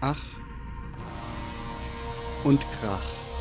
Ach 0.00 0.42
und 2.42 2.70
Krach. 2.70 3.35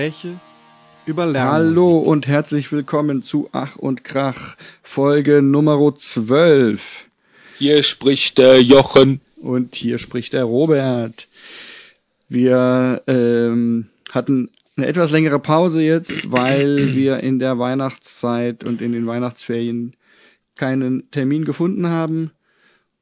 Gespräche 0.00 0.40
über 1.04 1.26
Lernen. 1.26 1.50
Hallo 1.50 1.98
und 1.98 2.26
herzlich 2.26 2.72
willkommen 2.72 3.22
zu 3.22 3.50
Ach 3.52 3.76
und 3.76 4.02
Krach, 4.02 4.56
Folge 4.82 5.42
Nummer 5.42 5.94
12. 5.94 7.04
Hier 7.58 7.82
spricht 7.82 8.38
der 8.38 8.62
Jochen. 8.62 9.20
Und 9.36 9.74
hier 9.74 9.98
spricht 9.98 10.32
der 10.32 10.44
Robert. 10.44 11.28
Wir 12.30 13.02
ähm, 13.08 13.88
hatten 14.10 14.48
eine 14.74 14.86
etwas 14.86 15.10
längere 15.10 15.38
Pause 15.38 15.82
jetzt, 15.82 16.32
weil 16.32 16.78
wir 16.94 17.18
in 17.18 17.38
der 17.38 17.58
Weihnachtszeit 17.58 18.64
und 18.64 18.80
in 18.80 18.92
den 18.92 19.06
Weihnachtsferien 19.06 19.96
keinen 20.56 21.10
Termin 21.10 21.44
gefunden 21.44 21.88
haben 21.88 22.30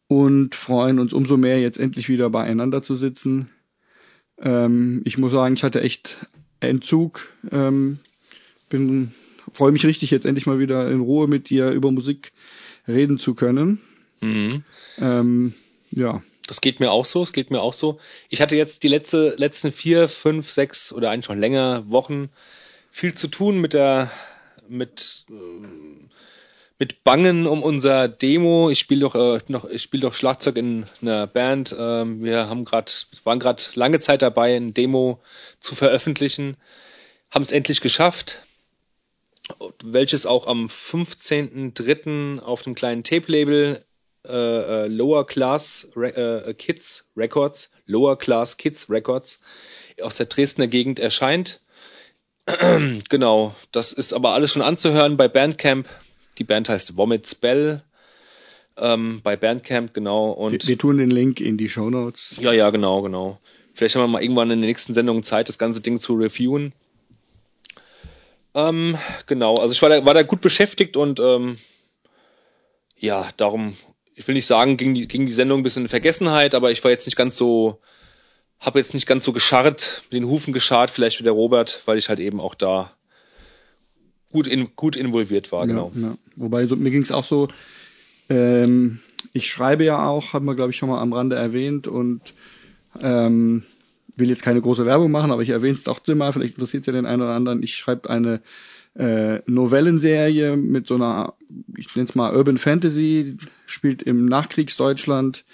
und 0.08 0.56
freuen 0.56 0.98
uns 0.98 1.12
umso 1.12 1.36
mehr, 1.36 1.60
jetzt 1.60 1.78
endlich 1.78 2.08
wieder 2.08 2.28
beieinander 2.28 2.82
zu 2.82 2.96
sitzen. 2.96 3.50
Ähm, 4.40 5.02
ich 5.04 5.16
muss 5.16 5.30
sagen, 5.30 5.54
ich 5.54 5.62
hatte 5.62 5.80
echt 5.80 6.18
Entzug. 6.60 7.32
Ähm, 7.50 7.98
bin 8.68 9.12
freue 9.52 9.72
mich 9.72 9.86
richtig, 9.86 10.10
jetzt 10.10 10.26
endlich 10.26 10.46
mal 10.46 10.58
wieder 10.58 10.90
in 10.90 11.00
Ruhe 11.00 11.26
mit 11.26 11.50
dir 11.50 11.70
über 11.70 11.90
Musik 11.90 12.32
reden 12.86 13.18
zu 13.18 13.34
können. 13.34 13.80
Mhm. 14.20 14.64
Ähm, 14.98 15.54
ja. 15.90 16.22
Das 16.46 16.60
geht 16.60 16.80
mir 16.80 16.90
auch 16.90 17.04
so, 17.04 17.22
es 17.22 17.32
geht 17.32 17.50
mir 17.50 17.60
auch 17.60 17.74
so. 17.74 18.00
Ich 18.30 18.40
hatte 18.40 18.56
jetzt 18.56 18.82
die 18.82 18.88
letzte, 18.88 19.34
letzten 19.36 19.70
vier, 19.70 20.08
fünf, 20.08 20.50
sechs 20.50 20.92
oder 20.92 21.10
eigentlich 21.10 21.26
schon 21.26 21.40
länger 21.40 21.88
Wochen 21.90 22.30
viel 22.90 23.14
zu 23.14 23.28
tun 23.28 23.60
mit 23.60 23.74
der, 23.74 24.10
mit, 24.68 25.26
mit 26.78 27.02
Bangen 27.04 27.46
um 27.46 27.62
unser 27.62 28.08
Demo. 28.08 28.70
Ich 28.70 28.78
spiele 28.78 29.00
doch, 29.00 29.14
äh, 29.14 29.40
noch, 29.48 29.64
ich 29.64 29.82
spiele 29.82 30.02
doch 30.02 30.14
Schlagzeug 30.14 30.56
in 30.56 30.86
einer 31.02 31.26
Band. 31.26 31.74
Ähm, 31.78 32.22
wir 32.22 32.48
haben 32.48 32.64
gerade, 32.64 32.92
waren 33.24 33.40
gerade 33.40 33.62
lange 33.74 33.98
Zeit 33.98 34.22
dabei, 34.22 34.56
ein 34.56 34.74
Demo 34.74 35.20
zu 35.60 35.74
veröffentlichen. 35.74 36.56
Haben 37.30 37.42
es 37.42 37.52
endlich 37.52 37.80
geschafft, 37.80 38.42
welches 39.82 40.24
auch 40.24 40.46
am 40.46 40.66
15.03. 40.66 42.40
auf 42.40 42.62
dem 42.62 42.74
kleinen 42.74 43.02
Tape-Label 43.02 43.84
äh, 44.26 44.84
äh, 44.84 44.86
Lower 44.86 45.26
Class 45.26 45.90
äh, 45.96 46.54
Kids 46.54 47.08
Records, 47.16 47.70
Lower 47.86 48.18
Class 48.18 48.56
Kids 48.56 48.88
Records 48.88 49.40
aus 50.00 50.16
der 50.16 50.26
Dresdner 50.26 50.68
Gegend 50.68 50.98
erscheint. 50.98 51.60
genau, 53.08 53.54
das 53.72 53.92
ist 53.92 54.12
aber 54.12 54.30
alles 54.30 54.52
schon 54.52 54.62
anzuhören 54.62 55.16
bei 55.16 55.28
Bandcamp. 55.28 55.88
Die 56.38 56.44
Band 56.44 56.68
heißt 56.68 56.96
Vomit 56.96 57.26
Spell. 57.26 57.82
Ähm, 58.76 59.20
bei 59.22 59.36
Bandcamp, 59.36 59.92
genau. 59.92 60.30
Und 60.30 60.52
wir, 60.52 60.68
wir, 60.68 60.78
tun 60.78 60.98
den 60.98 61.10
Link 61.10 61.40
in 61.40 61.56
die 61.58 61.68
Show 61.68 61.90
Notes. 61.90 62.36
Ja, 62.40 62.52
ja, 62.52 62.70
genau, 62.70 63.02
genau. 63.02 63.40
Vielleicht 63.74 63.96
haben 63.96 64.02
wir 64.02 64.08
mal 64.08 64.22
irgendwann 64.22 64.50
in 64.50 64.60
den 64.60 64.68
nächsten 64.68 64.94
Sendungen 64.94 65.22
Zeit, 65.22 65.48
das 65.48 65.58
ganze 65.58 65.80
Ding 65.80 65.98
zu 65.98 66.14
reviewen. 66.14 66.72
Ähm, 68.54 68.98
genau, 69.26 69.56
also 69.56 69.72
ich 69.72 69.82
war 69.82 69.88
da, 69.88 70.04
war 70.04 70.14
da 70.14 70.22
gut 70.22 70.40
beschäftigt 70.40 70.96
und 70.96 71.20
ähm, 71.20 71.58
ja, 72.96 73.28
darum, 73.36 73.76
ich 74.14 74.26
will 74.26 74.34
nicht 74.34 74.46
sagen, 74.46 74.76
ging 74.76 74.94
die, 74.94 75.06
ging 75.06 75.26
die 75.26 75.32
Sendung 75.32 75.60
ein 75.60 75.62
bisschen 75.62 75.84
in 75.84 75.88
Vergessenheit, 75.88 76.54
aber 76.54 76.72
ich 76.72 76.82
war 76.82 76.90
jetzt 76.90 77.06
nicht 77.06 77.14
ganz 77.14 77.36
so, 77.36 77.78
habe 78.58 78.80
jetzt 78.80 78.94
nicht 78.94 79.06
ganz 79.06 79.24
so 79.24 79.32
gescharrt, 79.32 80.02
mit 80.10 80.14
den 80.14 80.28
Hufen 80.28 80.52
gescharrt, 80.52 80.90
vielleicht 80.90 81.20
wie 81.20 81.24
der 81.24 81.32
Robert, 81.32 81.82
weil 81.86 81.98
ich 81.98 82.08
halt 82.08 82.18
eben 82.18 82.40
auch 82.40 82.56
da 82.56 82.97
gut, 84.30 84.46
in, 84.46 84.68
gut 84.76 84.96
involviert 84.96 85.52
war, 85.52 85.66
genau. 85.66 85.92
Ja. 85.94 86.16
Wobei 86.36 86.66
so, 86.66 86.76
mir 86.76 86.90
ging 86.90 87.02
es 87.02 87.12
auch 87.12 87.24
so, 87.24 87.48
ähm, 88.28 89.00
ich 89.32 89.48
schreibe 89.48 89.84
ja 89.84 90.06
auch, 90.06 90.32
haben 90.32 90.46
wir 90.46 90.54
glaube 90.54 90.70
ich 90.70 90.76
schon 90.76 90.88
mal 90.88 91.00
am 91.00 91.12
Rande 91.12 91.36
erwähnt 91.36 91.88
und 91.88 92.34
ähm, 93.00 93.62
will 94.16 94.28
jetzt 94.28 94.42
keine 94.42 94.60
große 94.60 94.84
Werbung 94.84 95.10
machen, 95.10 95.30
aber 95.30 95.42
ich 95.42 95.50
erwähne 95.50 95.74
es 95.74 95.84
doch 95.84 96.00
mal, 96.08 96.32
vielleicht 96.32 96.54
interessiert 96.54 96.82
es 96.82 96.86
ja 96.86 96.92
den 96.92 97.06
einen 97.06 97.22
oder 97.22 97.34
anderen. 97.34 97.62
Ich 97.62 97.76
schreibe 97.76 98.10
eine 98.10 98.40
äh, 98.98 99.40
Novellenserie 99.46 100.56
mit 100.56 100.88
so 100.88 100.96
einer, 100.96 101.34
ich 101.76 101.94
nenne 101.94 102.08
es 102.08 102.14
mal 102.16 102.34
Urban 102.34 102.58
Fantasy, 102.58 103.36
spielt 103.66 104.02
im 104.02 104.26
Nachkriegsdeutschland. 104.26 105.44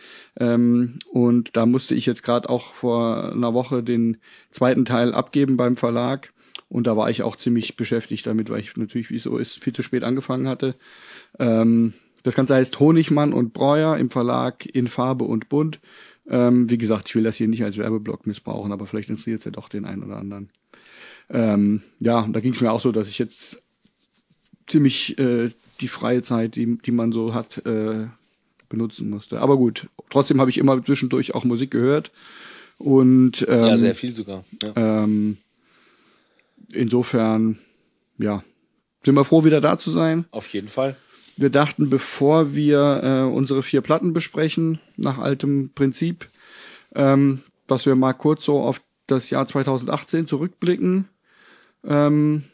Ähm, 0.41 0.99
und 1.11 1.57
da 1.57 1.67
musste 1.67 1.95
ich 1.95 2.07
jetzt 2.07 2.23
gerade 2.23 2.49
auch 2.49 2.73
vor 2.73 3.33
einer 3.33 3.53
Woche 3.53 3.83
den 3.83 4.17
zweiten 4.51 4.87
Teil 4.87 5.15
abgeben 5.15 5.57
beim 5.57 5.77
Verlag. 5.77 6.33
Und 6.69 6.87
da 6.87 6.97
war 6.97 7.11
ich 7.11 7.23
auch 7.23 7.37
ziemlich 7.37 7.77
beschäftigt 7.77 8.27
damit, 8.27 8.51
weil 8.51 8.61
ich 8.61 8.77
natürlich, 8.77 9.11
wie 9.11 9.17
es 9.17 9.25
so 9.25 9.37
ist, 9.39 9.63
viel 9.63 9.73
zu 9.73 9.83
spät 9.83 10.05
angefangen 10.05 10.49
hatte. 10.49 10.77
Ähm, 11.39 11.93
das 12.23 12.35
Ganze 12.35 12.55
heißt 12.55 12.81
Honigmann 12.81 13.33
und 13.33 13.53
Breuer 13.53 13.97
im 13.99 14.11
Verlag 14.11 14.67
in 14.67 14.89
Farbe 14.89 15.25
und 15.25 15.49
Bunt. 15.49 15.81
Ähm, 16.27 16.71
wie 16.71 16.79
gesagt, 16.79 17.09
ich 17.09 17.17
will 17.17 17.23
das 17.23 17.37
hier 17.37 17.49
nicht 17.49 17.65
als 17.65 17.77
Werbeblock 17.77 18.27
missbrauchen, 18.27 18.73
aber 18.73 18.87
vielleicht 18.87 19.11
interessiert 19.11 19.41
es 19.41 19.45
ja 19.45 19.51
doch 19.51 19.69
den 19.69 19.85
einen 19.85 20.03
oder 20.03 20.17
anderen. 20.17 20.49
Ähm, 21.29 21.83
ja, 22.01 22.27
da 22.31 22.41
ging 22.41 22.55
es 22.55 22.61
mir 22.61 22.73
auch 22.73 22.81
so, 22.81 22.93
dass 22.93 23.09
ich 23.09 23.19
jetzt 23.19 23.63
ziemlich 24.67 25.19
äh, 25.19 25.51
die 25.81 25.89
freie 25.89 26.23
Zeit, 26.23 26.57
die, 26.57 26.79
die 26.79 26.93
man 26.93 27.13
so 27.13 27.35
hat, 27.35 27.65
äh, 27.67 28.07
benutzen 28.69 29.11
musste. 29.11 29.41
Aber 29.41 29.57
gut, 29.57 29.89
trotzdem 30.09 30.41
habe 30.41 30.51
ich 30.51 30.59
immer 30.59 30.83
zwischendurch 30.83 31.35
auch 31.35 31.45
Musik 31.45 31.71
gehört. 31.71 32.11
Und 32.79 33.47
ähm, 33.49 33.65
ja, 33.65 33.77
sehr 33.77 33.95
viel 33.95 34.15
sogar. 34.15 34.45
Ja. 34.63 35.05
Ähm, 35.05 35.37
insofern, 36.73 37.59
ja, 38.19 38.43
sind 39.05 39.15
wir 39.15 39.25
froh, 39.25 39.45
wieder 39.45 39.61
da 39.61 39.79
zu 39.79 39.91
sein. 39.91 40.25
Auf 40.31 40.49
jeden 40.49 40.69
Fall. 40.69 40.97
Wir 41.37 41.51
dachten, 41.51 41.91
bevor 41.91 42.55
wir 42.55 43.01
äh, 43.03 43.23
unsere 43.23 43.63
vier 43.63 43.81
Platten 43.81 44.13
besprechen, 44.13 44.79
nach 44.97 45.19
altem 45.19 45.71
Prinzip, 45.75 46.29
ähm, 46.95 47.43
dass 47.67 47.87
wir 47.87 47.97
mal 47.97 48.13
kurz 48.13 48.45
so 48.45 48.61
auf 48.61 48.81
das 49.07 49.31
Jahr 49.31 49.47
2018 49.47 50.27
zurückblicken 50.27 51.09
ähm, 51.85 52.45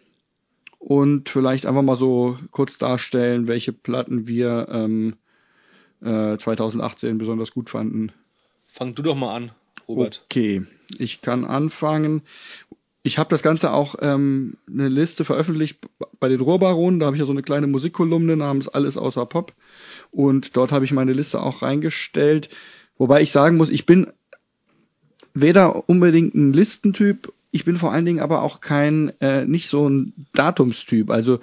und 0.78 1.28
vielleicht 1.28 1.66
einfach 1.66 1.82
mal 1.82 1.96
so 1.96 2.38
kurz 2.50 2.78
darstellen, 2.78 3.48
welche 3.48 3.72
Platten 3.72 4.26
wir 4.26 4.66
ähm, 4.70 5.16
äh, 6.02 6.36
2018 6.36 7.18
besonders 7.18 7.52
gut 7.52 7.70
fanden. 7.70 8.12
Fang 8.66 8.94
du 8.94 9.02
doch 9.02 9.14
mal 9.14 9.34
an, 9.34 9.52
Robert. 9.86 10.22
Okay, 10.24 10.62
ich 10.98 11.20
kann 11.20 11.44
anfangen 11.44 12.22
ich 13.02 13.18
habe 13.18 13.30
das 13.30 13.42
Ganze 13.42 13.72
auch 13.72 13.94
ähm, 14.00 14.56
eine 14.68 14.88
Liste 14.88 15.24
veröffentlicht 15.24 15.78
bei 16.18 16.28
den 16.28 16.40
Rohrbaronen. 16.40 17.00
Da 17.00 17.06
habe 17.06 17.16
ich 17.16 17.20
ja 17.20 17.26
so 17.26 17.32
eine 17.32 17.42
kleine 17.42 17.66
Musikkolumne 17.66 18.36
namens 18.36 18.68
Alles 18.68 18.96
außer 18.96 19.24
Pop. 19.26 19.54
Und 20.10 20.56
dort 20.56 20.72
habe 20.72 20.84
ich 20.84 20.92
meine 20.92 21.12
Liste 21.12 21.40
auch 21.42 21.62
reingestellt. 21.62 22.50
Wobei 22.98 23.22
ich 23.22 23.30
sagen 23.30 23.56
muss, 23.56 23.70
ich 23.70 23.86
bin 23.86 24.08
weder 25.32 25.88
unbedingt 25.88 26.34
ein 26.34 26.52
Listentyp, 26.52 27.32
ich 27.52 27.64
bin 27.64 27.78
vor 27.78 27.92
allen 27.92 28.04
Dingen 28.04 28.20
aber 28.20 28.42
auch 28.42 28.60
kein, 28.60 29.12
äh, 29.20 29.44
nicht 29.44 29.68
so 29.68 29.88
ein 29.88 30.26
Datumstyp. 30.34 31.10
Also 31.10 31.40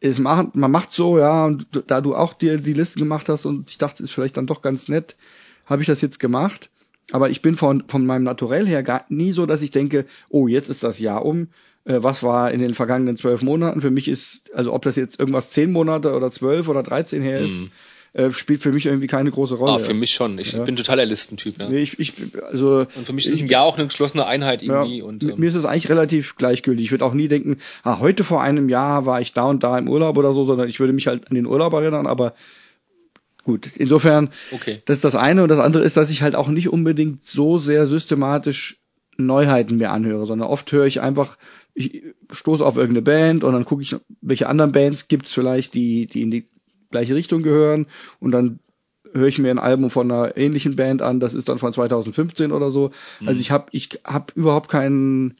es 0.00 0.18
macht, 0.18 0.54
man 0.54 0.70
macht 0.70 0.92
so, 0.92 1.18
ja, 1.18 1.44
und 1.44 1.66
da 1.88 2.00
du 2.00 2.14
auch 2.14 2.32
dir 2.32 2.58
die 2.58 2.72
Listen 2.72 3.00
gemacht 3.00 3.28
hast 3.28 3.44
und 3.44 3.70
ich 3.70 3.78
dachte, 3.78 4.02
ist 4.02 4.12
vielleicht 4.12 4.36
dann 4.36 4.46
doch 4.46 4.62
ganz 4.62 4.88
nett, 4.88 5.16
habe 5.66 5.82
ich 5.82 5.88
das 5.88 6.00
jetzt 6.00 6.20
gemacht. 6.20 6.70
Aber 7.10 7.30
ich 7.30 7.40
bin 7.40 7.56
von, 7.56 7.84
von 7.86 8.04
meinem 8.04 8.24
Naturell 8.24 8.66
her 8.66 8.82
gar 8.82 9.04
nie 9.08 9.32
so, 9.32 9.46
dass 9.46 9.62
ich 9.62 9.70
denke, 9.70 10.04
oh, 10.28 10.46
jetzt 10.46 10.68
ist 10.68 10.82
das 10.82 10.98
Jahr 10.98 11.24
um. 11.24 11.48
Äh, 11.84 12.02
was 12.02 12.22
war 12.22 12.50
in 12.50 12.60
den 12.60 12.74
vergangenen 12.74 13.16
zwölf 13.16 13.40
Monaten? 13.40 13.80
Für 13.80 13.90
mich 13.90 14.08
ist, 14.08 14.52
also 14.54 14.74
ob 14.74 14.82
das 14.82 14.96
jetzt 14.96 15.18
irgendwas 15.18 15.50
zehn 15.50 15.72
Monate 15.72 16.14
oder 16.14 16.30
zwölf 16.30 16.68
oder 16.68 16.82
dreizehn 16.82 17.22
her 17.22 17.40
ist, 17.40 17.60
mhm. 17.60 17.70
äh, 18.12 18.30
spielt 18.32 18.62
für 18.62 18.72
mich 18.72 18.84
irgendwie 18.84 19.06
keine 19.06 19.30
große 19.30 19.54
Rolle. 19.54 19.72
Ah, 19.72 19.78
für 19.78 19.94
mich 19.94 20.12
schon. 20.12 20.38
Ich 20.38 20.52
ja. 20.52 20.64
bin 20.64 20.76
totaler 20.76 21.06
Listentyp. 21.06 21.58
Ja. 21.58 21.70
Nee, 21.70 21.78
ich, 21.78 21.98
ich, 21.98 22.12
also, 22.42 22.80
und 22.80 23.06
für 23.06 23.14
mich 23.14 23.26
ist 23.26 23.36
ich, 23.36 23.42
ein 23.42 23.48
Jahr 23.48 23.64
auch 23.64 23.78
eine 23.78 23.86
geschlossene 23.86 24.26
Einheit 24.26 24.62
irgendwie. 24.62 24.98
Ja, 24.98 25.04
und, 25.04 25.24
ähm, 25.24 25.34
mir 25.38 25.48
ist 25.48 25.54
es 25.54 25.64
eigentlich 25.64 25.88
relativ 25.88 26.36
gleichgültig. 26.36 26.84
Ich 26.84 26.90
würde 26.90 27.06
auch 27.06 27.14
nie 27.14 27.28
denken, 27.28 27.56
ah, 27.84 28.00
heute 28.00 28.22
vor 28.22 28.42
einem 28.42 28.68
Jahr 28.68 29.06
war 29.06 29.22
ich 29.22 29.32
da 29.32 29.44
und 29.44 29.62
da 29.62 29.78
im 29.78 29.88
Urlaub 29.88 30.18
oder 30.18 30.34
so, 30.34 30.44
sondern 30.44 30.68
ich 30.68 30.78
würde 30.78 30.92
mich 30.92 31.06
halt 31.06 31.30
an 31.30 31.36
den 31.36 31.46
Urlaub 31.46 31.72
erinnern, 31.72 32.06
aber 32.06 32.34
Gut, 33.48 33.70
insofern, 33.76 34.28
okay. 34.52 34.82
das 34.84 34.98
ist 34.98 35.04
das 35.04 35.14
eine. 35.14 35.42
Und 35.42 35.48
das 35.48 35.58
andere 35.58 35.82
ist, 35.82 35.96
dass 35.96 36.10
ich 36.10 36.20
halt 36.20 36.34
auch 36.34 36.48
nicht 36.48 36.68
unbedingt 36.68 37.24
so 37.24 37.56
sehr 37.56 37.86
systematisch 37.86 38.76
Neuheiten 39.16 39.78
mir 39.78 39.90
anhöre, 39.90 40.26
sondern 40.26 40.48
oft 40.48 40.70
höre 40.70 40.84
ich 40.84 41.00
einfach, 41.00 41.38
ich 41.72 42.02
stoße 42.30 42.62
auf 42.62 42.76
irgendeine 42.76 43.00
Band 43.00 43.44
und 43.44 43.54
dann 43.54 43.64
gucke 43.64 43.80
ich, 43.80 43.96
welche 44.20 44.50
anderen 44.50 44.72
Bands 44.72 45.08
gibt's 45.08 45.32
vielleicht, 45.32 45.72
die, 45.72 46.06
die 46.06 46.20
in 46.20 46.30
die 46.30 46.44
gleiche 46.90 47.14
Richtung 47.14 47.42
gehören 47.42 47.86
und 48.20 48.32
dann 48.32 48.58
höre 49.14 49.28
ich 49.28 49.38
mir 49.38 49.50
ein 49.50 49.58
Album 49.58 49.88
von 49.88 50.12
einer 50.12 50.36
ähnlichen 50.36 50.76
Band 50.76 51.00
an, 51.00 51.18
das 51.18 51.32
ist 51.32 51.48
dann 51.48 51.56
von 51.56 51.72
2015 51.72 52.52
oder 52.52 52.70
so. 52.70 52.90
Mhm. 53.20 53.28
Also 53.28 53.40
ich 53.40 53.50
habe 53.50 53.68
ich 53.70 53.88
hab 54.04 54.36
überhaupt 54.36 54.70
keinen 54.70 55.38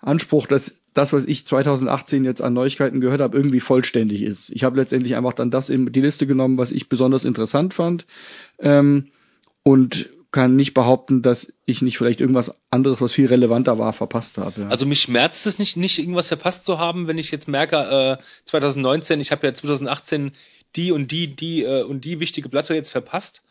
Anspruch, 0.00 0.46
dass 0.46 0.82
das, 0.94 1.12
was 1.12 1.24
ich 1.24 1.46
2018 1.46 2.24
jetzt 2.24 2.42
an 2.42 2.52
Neuigkeiten 2.52 3.00
gehört 3.00 3.20
habe, 3.20 3.36
irgendwie 3.36 3.60
vollständig 3.60 4.22
ist. 4.22 4.50
Ich 4.50 4.64
habe 4.64 4.78
letztendlich 4.78 5.16
einfach 5.16 5.32
dann 5.32 5.50
das 5.50 5.68
in 5.68 5.92
die 5.92 6.00
Liste 6.00 6.26
genommen, 6.26 6.58
was 6.58 6.72
ich 6.72 6.88
besonders 6.88 7.24
interessant 7.24 7.74
fand 7.74 8.06
ähm, 8.58 9.08
und 9.62 10.08
kann 10.32 10.54
nicht 10.54 10.74
behaupten, 10.74 11.22
dass 11.22 11.52
ich 11.64 11.80
nicht 11.80 11.96
vielleicht 11.96 12.20
irgendwas 12.20 12.54
anderes, 12.70 13.00
was 13.00 13.14
viel 13.14 13.26
relevanter 13.26 13.78
war, 13.78 13.92
verpasst 13.92 14.36
habe. 14.38 14.62
Ja. 14.62 14.68
Also 14.68 14.84
mich 14.84 15.00
schmerzt 15.00 15.46
es 15.46 15.58
nicht, 15.58 15.76
nicht 15.76 15.98
irgendwas 15.98 16.28
verpasst 16.28 16.66
zu 16.66 16.78
haben, 16.78 17.06
wenn 17.06 17.16
ich 17.16 17.30
jetzt 17.30 17.48
merke, 17.48 18.18
äh, 18.20 18.22
2019, 18.44 19.20
ich 19.20 19.32
habe 19.32 19.46
ja 19.46 19.54
2018 19.54 20.32
die 20.76 20.92
und 20.92 21.10
die, 21.10 21.34
die 21.34 21.62
äh, 21.62 21.84
und 21.84 22.04
die 22.04 22.20
wichtige 22.20 22.48
Platte 22.48 22.74
jetzt 22.74 22.90
verpasst. 22.90 23.42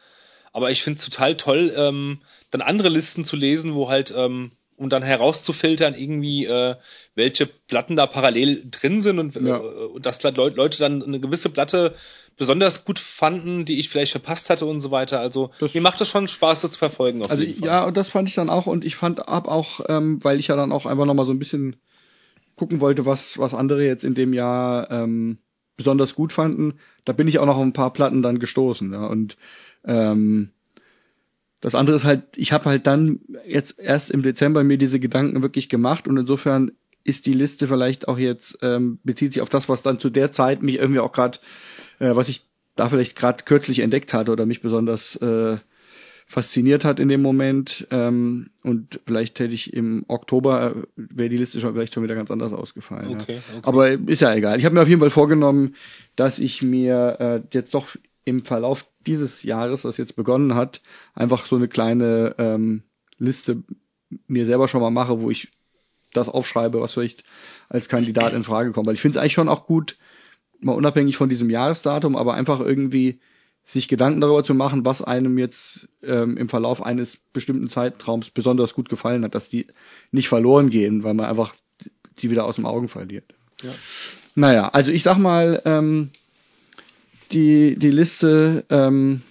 Aber 0.53 0.69
ich 0.69 0.83
finde 0.83 0.99
es 0.99 1.05
total 1.05 1.35
toll, 1.35 1.73
ähm, 1.75 2.19
dann 2.51 2.61
andere 2.61 2.89
Listen 2.89 3.25
zu 3.25 3.35
lesen, 3.35 3.73
wo 3.73 3.89
halt 3.89 4.13
ähm, 4.15 4.51
um 4.77 4.89
dann 4.89 5.03
herauszufiltern, 5.03 5.93
irgendwie, 5.93 6.45
äh, 6.45 6.75
welche 7.15 7.45
Platten 7.45 7.95
da 7.95 8.07
parallel 8.07 8.67
drin 8.69 8.99
sind 8.99 9.19
und, 9.19 9.35
ja. 9.35 9.57
äh, 9.57 9.85
und 9.85 10.05
dass 10.05 10.21
Leute 10.23 10.79
dann 10.79 11.01
eine 11.01 11.19
gewisse 11.19 11.49
Platte 11.49 11.95
besonders 12.37 12.83
gut 12.83 12.99
fanden, 12.99 13.65
die 13.65 13.79
ich 13.79 13.89
vielleicht 13.89 14.11
verpasst 14.11 14.49
hatte 14.49 14.65
und 14.65 14.81
so 14.81 14.91
weiter. 14.91 15.19
Also 15.19 15.51
das, 15.59 15.73
mir 15.73 15.81
macht 15.81 16.01
es 16.01 16.09
schon 16.09 16.27
Spaß, 16.27 16.61
das 16.61 16.71
zu 16.71 16.79
verfolgen. 16.79 17.25
also 17.25 17.43
ja, 17.43 17.85
und 17.85 17.95
das 17.95 18.09
fand 18.09 18.27
ich 18.27 18.35
dann 18.35 18.49
auch 18.49 18.65
und 18.65 18.83
ich 18.83 18.95
fand 18.95 19.27
ab 19.27 19.47
auch, 19.47 19.79
ähm, 19.87 20.23
weil 20.23 20.39
ich 20.39 20.47
ja 20.47 20.55
dann 20.55 20.71
auch 20.71 20.85
einfach 20.85 21.05
nochmal 21.05 21.25
so 21.25 21.31
ein 21.31 21.39
bisschen 21.39 21.77
gucken 22.55 22.81
wollte, 22.81 23.05
was 23.05 23.37
was 23.37 23.53
andere 23.53 23.85
jetzt 23.85 24.03
in 24.03 24.15
dem 24.15 24.33
Jahr 24.33 24.91
ähm, 24.91 25.37
besonders 25.77 26.15
gut 26.15 26.33
fanden. 26.33 26.73
Da 27.05 27.13
bin 27.13 27.27
ich 27.27 27.39
auch 27.39 27.45
noch 27.45 27.57
auf 27.57 27.63
ein 27.63 27.73
paar 27.73 27.93
Platten 27.93 28.21
dann 28.21 28.39
gestoßen. 28.39 28.91
Ja, 28.91 29.07
und 29.07 29.37
ähm, 29.85 30.51
das 31.61 31.75
andere 31.75 31.95
ist 31.95 32.05
halt, 32.05 32.23
ich 32.35 32.51
habe 32.51 32.65
halt 32.65 32.87
dann 32.87 33.21
jetzt 33.47 33.79
erst 33.79 34.11
im 34.11 34.21
Dezember 34.21 34.63
mir 34.63 34.77
diese 34.77 34.99
Gedanken 34.99 35.41
wirklich 35.41 35.69
gemacht 35.69 36.07
und 36.07 36.17
insofern 36.17 36.71
ist 37.03 37.27
die 37.27 37.33
Liste 37.33 37.67
vielleicht 37.67 38.07
auch 38.07 38.17
jetzt, 38.17 38.57
ähm, 38.61 38.99
bezieht 39.03 39.33
sich 39.33 39.41
auf 39.41 39.49
das, 39.49 39.69
was 39.69 39.83
dann 39.83 39.99
zu 39.99 40.09
der 40.09 40.31
Zeit 40.31 40.63
mich 40.63 40.77
irgendwie 40.77 40.99
auch 40.99 41.11
gerade, 41.11 41.39
äh, 41.99 42.15
was 42.15 42.29
ich 42.29 42.45
da 42.75 42.89
vielleicht 42.89 43.15
gerade 43.15 43.43
kürzlich 43.45 43.79
entdeckt 43.79 44.13
hatte 44.13 44.31
oder 44.31 44.45
mich 44.45 44.61
besonders 44.61 45.15
äh, 45.17 45.57
fasziniert 46.27 46.83
hat 46.83 46.99
in 46.99 47.07
dem 47.07 47.21
Moment. 47.21 47.87
Ähm, 47.91 48.49
und 48.63 48.99
vielleicht 49.05 49.39
hätte 49.39 49.53
ich 49.53 49.73
im 49.73 50.03
Oktober, 50.07 50.75
äh, 50.75 50.81
wäre 50.95 51.29
die 51.29 51.37
Liste 51.37 51.59
schon 51.59 51.73
vielleicht 51.73 51.93
schon 51.93 52.03
wieder 52.03 52.15
ganz 52.15 52.31
anders 52.31 52.53
ausgefallen. 52.53 53.21
Okay, 53.21 53.33
ja. 53.35 53.57
okay. 53.57 53.61
Aber 53.61 53.91
ist 53.91 54.21
ja 54.21 54.33
egal. 54.33 54.57
Ich 54.57 54.65
habe 54.65 54.75
mir 54.75 54.81
auf 54.81 54.89
jeden 54.89 54.99
Fall 54.99 55.11
vorgenommen, 55.11 55.75
dass 56.15 56.39
ich 56.39 56.63
mir 56.63 57.17
äh, 57.19 57.41
jetzt 57.53 57.73
doch 57.75 57.95
im 58.25 58.43
Verlauf 58.43 58.85
dieses 59.05 59.43
Jahres, 59.43 59.83
das 59.83 59.97
jetzt 59.97 60.15
begonnen 60.15 60.55
hat, 60.55 60.81
einfach 61.13 61.45
so 61.45 61.55
eine 61.55 61.67
kleine 61.67 62.35
ähm, 62.37 62.83
Liste 63.17 63.63
mir 64.27 64.45
selber 64.45 64.67
schon 64.67 64.81
mal 64.81 64.91
mache, 64.91 65.21
wo 65.21 65.29
ich 65.29 65.49
das 66.13 66.29
aufschreibe, 66.29 66.81
was 66.81 66.93
vielleicht 66.93 67.23
als 67.69 67.89
Kandidat 67.89 68.33
in 68.33 68.43
Frage 68.43 68.71
kommt. 68.71 68.87
Weil 68.87 68.95
ich 68.95 69.01
finde 69.01 69.17
es 69.17 69.21
eigentlich 69.21 69.33
schon 69.33 69.49
auch 69.49 69.67
gut, 69.67 69.97
mal 70.59 70.73
unabhängig 70.73 71.17
von 71.17 71.29
diesem 71.29 71.49
Jahresdatum, 71.49 72.15
aber 72.15 72.33
einfach 72.33 72.59
irgendwie 72.59 73.19
sich 73.63 73.87
Gedanken 73.87 74.21
darüber 74.21 74.43
zu 74.43 74.53
machen, 74.53 74.85
was 74.85 75.01
einem 75.01 75.37
jetzt 75.37 75.89
ähm, 76.03 76.37
im 76.37 76.49
Verlauf 76.49 76.83
eines 76.83 77.17
bestimmten 77.33 77.67
Zeitraums 77.67 78.29
besonders 78.29 78.75
gut 78.75 78.89
gefallen 78.89 79.23
hat, 79.23 79.33
dass 79.33 79.49
die 79.49 79.67
nicht 80.11 80.29
verloren 80.29 80.69
gehen, 80.69 81.03
weil 81.03 81.15
man 81.15 81.25
einfach 81.25 81.55
die 82.19 82.29
wieder 82.29 82.45
aus 82.45 82.55
dem 82.55 82.65
Augen 82.65 82.87
verliert. 82.87 83.33
Ja. 83.63 83.73
Naja, 84.35 84.69
also 84.69 84.91
ich 84.91 85.01
sag 85.01 85.17
mal, 85.17 85.61
ähm, 85.65 86.11
die, 87.35 87.75
die 87.77 87.91
Liste. 87.91 88.65
Ähm, 88.69 89.21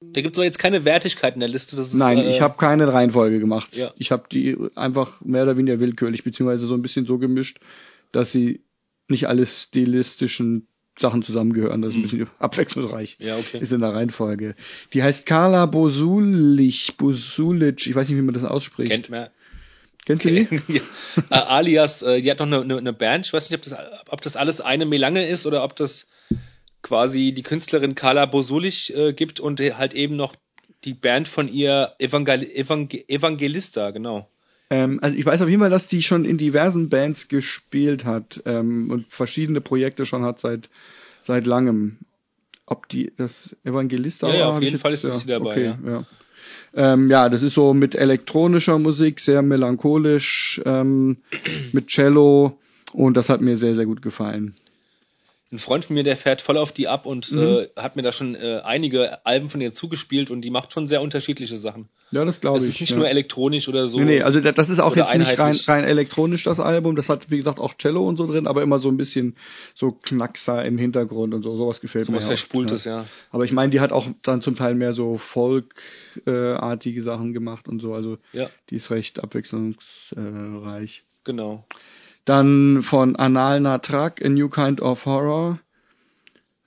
da 0.00 0.20
gibt 0.20 0.36
es 0.36 0.44
jetzt 0.44 0.58
keine 0.58 0.84
Wertigkeit 0.84 1.34
in 1.34 1.40
der 1.40 1.48
Liste. 1.48 1.76
Ist, 1.76 1.94
nein, 1.94 2.18
äh, 2.18 2.30
ich 2.30 2.40
habe 2.40 2.56
keine 2.58 2.92
Reihenfolge 2.92 3.40
gemacht. 3.40 3.76
Ja. 3.76 3.92
Ich 3.96 4.12
habe 4.12 4.24
die 4.30 4.56
einfach 4.74 5.20
mehr 5.22 5.42
oder 5.42 5.56
weniger 5.56 5.80
willkürlich, 5.80 6.22
beziehungsweise 6.22 6.66
so 6.66 6.74
ein 6.74 6.82
bisschen 6.82 7.06
so 7.06 7.18
gemischt, 7.18 7.58
dass 8.12 8.30
sie 8.30 8.62
nicht 9.08 9.28
alle 9.28 9.46
stilistischen 9.46 10.68
Sachen 10.98 11.22
zusammengehören. 11.22 11.82
Das 11.82 11.90
ist 11.90 11.96
ein 11.96 12.02
hm. 12.02 12.10
bisschen 12.10 12.30
abwechslungsreich. 12.38 13.16
Ja, 13.20 13.36
okay. 13.36 13.58
Ist 13.58 13.72
in 13.72 13.80
der 13.80 13.94
Reihenfolge. 13.94 14.54
Die 14.92 15.02
heißt 15.02 15.26
Carla 15.26 15.66
Bosulich, 15.66 16.96
Bosulic, 16.96 17.86
ich 17.86 17.94
weiß 17.94 18.08
nicht, 18.08 18.18
wie 18.18 18.22
man 18.22 18.34
das 18.34 18.44
ausspricht. 18.44 18.92
Kennt 18.92 19.10
man. 19.10 19.28
Kennst 20.04 20.24
du 20.24 20.30
die? 20.30 20.48
ja. 20.68 20.80
Äh, 21.30 21.34
alias, 21.34 22.02
äh, 22.02 22.22
die 22.22 22.30
hat 22.30 22.38
noch 22.38 22.46
eine, 22.46 22.60
eine, 22.60 22.78
eine 22.78 22.92
Band. 22.92 23.26
Ich 23.26 23.32
weiß 23.32 23.50
nicht, 23.50 23.58
ob 23.58 23.64
das, 23.64 23.74
ob 24.08 24.20
das 24.20 24.36
alles 24.36 24.60
eine 24.60 24.86
Melange 24.86 25.26
ist 25.26 25.46
oder 25.46 25.64
ob 25.64 25.74
das 25.74 26.06
quasi 26.86 27.32
die 27.32 27.42
Künstlerin 27.42 27.96
Carla 27.96 28.26
Bosulich 28.26 28.96
äh, 28.96 29.12
gibt 29.12 29.40
und 29.40 29.58
halt 29.60 29.92
eben 29.92 30.14
noch 30.14 30.36
die 30.84 30.94
Band 30.94 31.26
von 31.26 31.48
ihr 31.48 31.94
Evangel 31.98 32.44
Evangel 32.44 33.02
Evangelista, 33.08 33.90
genau. 33.90 34.28
Ähm, 34.70 35.00
also 35.02 35.16
ich 35.16 35.26
weiß 35.26 35.42
auf 35.42 35.48
jeden 35.48 35.60
Fall, 35.60 35.70
dass 35.70 35.88
die 35.88 36.00
schon 36.00 36.24
in 36.24 36.38
diversen 36.38 36.88
Bands 36.88 37.26
gespielt 37.26 38.04
hat 38.04 38.40
ähm, 38.46 38.92
und 38.92 39.08
verschiedene 39.08 39.60
Projekte 39.60 40.06
schon 40.06 40.22
hat 40.22 40.38
seit 40.38 40.70
seit 41.20 41.46
langem. 41.46 41.98
Ob 42.66 42.88
die 42.88 43.12
das 43.16 43.56
Evangelista 43.64 44.28
ja, 44.28 44.32
war? 44.32 44.38
Ja, 44.38 44.48
auf 44.50 44.62
jeden 44.62 44.74
jetzt, 44.74 44.82
Fall 44.82 44.94
ist 44.94 45.04
das 45.04 45.24
ja, 45.24 45.40
dabei. 45.40 45.50
Okay, 45.50 45.64
ja. 45.64 45.90
Ja. 45.90 46.04
Ähm, 46.92 47.10
ja, 47.10 47.28
das 47.28 47.42
ist 47.42 47.54
so 47.54 47.74
mit 47.74 47.96
elektronischer 47.96 48.78
Musik, 48.78 49.18
sehr 49.18 49.42
melancholisch, 49.42 50.60
ähm, 50.64 51.16
mit 51.72 51.88
Cello 51.88 52.60
und 52.92 53.16
das 53.16 53.28
hat 53.28 53.40
mir 53.40 53.56
sehr, 53.56 53.74
sehr 53.74 53.86
gut 53.86 54.02
gefallen 54.02 54.54
ein 55.52 55.60
Freund 55.60 55.84
von 55.84 55.94
mir, 55.94 56.02
der 56.02 56.16
fährt 56.16 56.42
voll 56.42 56.56
auf 56.56 56.72
die 56.72 56.88
ab 56.88 57.06
und 57.06 57.30
mhm. 57.30 57.40
äh, 57.40 57.68
hat 57.76 57.94
mir 57.94 58.02
da 58.02 58.10
schon 58.10 58.34
äh, 58.34 58.62
einige 58.64 59.24
Alben 59.24 59.48
von 59.48 59.60
ihr 59.60 59.72
zugespielt 59.72 60.28
und 60.30 60.40
die 60.40 60.50
macht 60.50 60.72
schon 60.72 60.88
sehr 60.88 61.00
unterschiedliche 61.00 61.56
Sachen. 61.56 61.88
Ja, 62.10 62.24
das 62.24 62.40
glaube 62.40 62.58
ich. 62.58 62.64
Es 62.64 62.70
ist 62.70 62.80
nicht 62.80 62.90
ja. 62.90 62.96
nur 62.96 63.08
elektronisch 63.08 63.68
oder 63.68 63.86
so. 63.86 63.98
Nee, 63.98 64.04
nee 64.04 64.22
also 64.22 64.40
das 64.40 64.68
ist 64.68 64.80
auch 64.80 64.96
jetzt 64.96 65.14
nicht 65.16 65.38
rein, 65.38 65.56
rein 65.66 65.84
elektronisch 65.84 66.42
das 66.42 66.58
Album. 66.58 66.96
Das 66.96 67.08
hat, 67.08 67.30
wie 67.30 67.36
gesagt, 67.36 67.60
auch 67.60 67.74
Cello 67.74 68.06
und 68.06 68.16
so 68.16 68.26
drin, 68.26 68.48
aber 68.48 68.62
immer 68.62 68.80
so 68.80 68.88
ein 68.88 68.96
bisschen 68.96 69.36
so 69.74 69.92
Knackser 69.92 70.64
im 70.64 70.78
Hintergrund 70.78 71.32
und 71.32 71.42
so. 71.42 71.56
Sowas 71.56 71.80
gefällt 71.80 72.06
so 72.06 72.12
mir. 72.12 72.20
Sowas 72.20 72.28
Verspultes, 72.28 72.84
ja. 72.84 73.02
ja. 73.02 73.06
Aber 73.30 73.44
ich 73.44 73.52
meine, 73.52 73.70
die 73.70 73.78
hat 73.78 73.92
auch 73.92 74.08
dann 74.22 74.42
zum 74.42 74.56
Teil 74.56 74.74
mehr 74.74 74.94
so 74.94 75.16
Folk-artige 75.16 77.02
Sachen 77.02 77.32
gemacht 77.32 77.68
und 77.68 77.80
so. 77.80 77.94
Also 77.94 78.18
ja. 78.32 78.50
die 78.70 78.76
ist 78.76 78.90
recht 78.90 79.22
abwechslungsreich. 79.22 81.04
Genau. 81.22 81.64
Dann 82.26 82.82
von 82.82 83.14
Anal 83.14 83.60
Natrak, 83.60 84.22
A 84.22 84.28
New 84.28 84.48
Kind 84.48 84.82
of 84.82 85.06
Horror. 85.06 85.60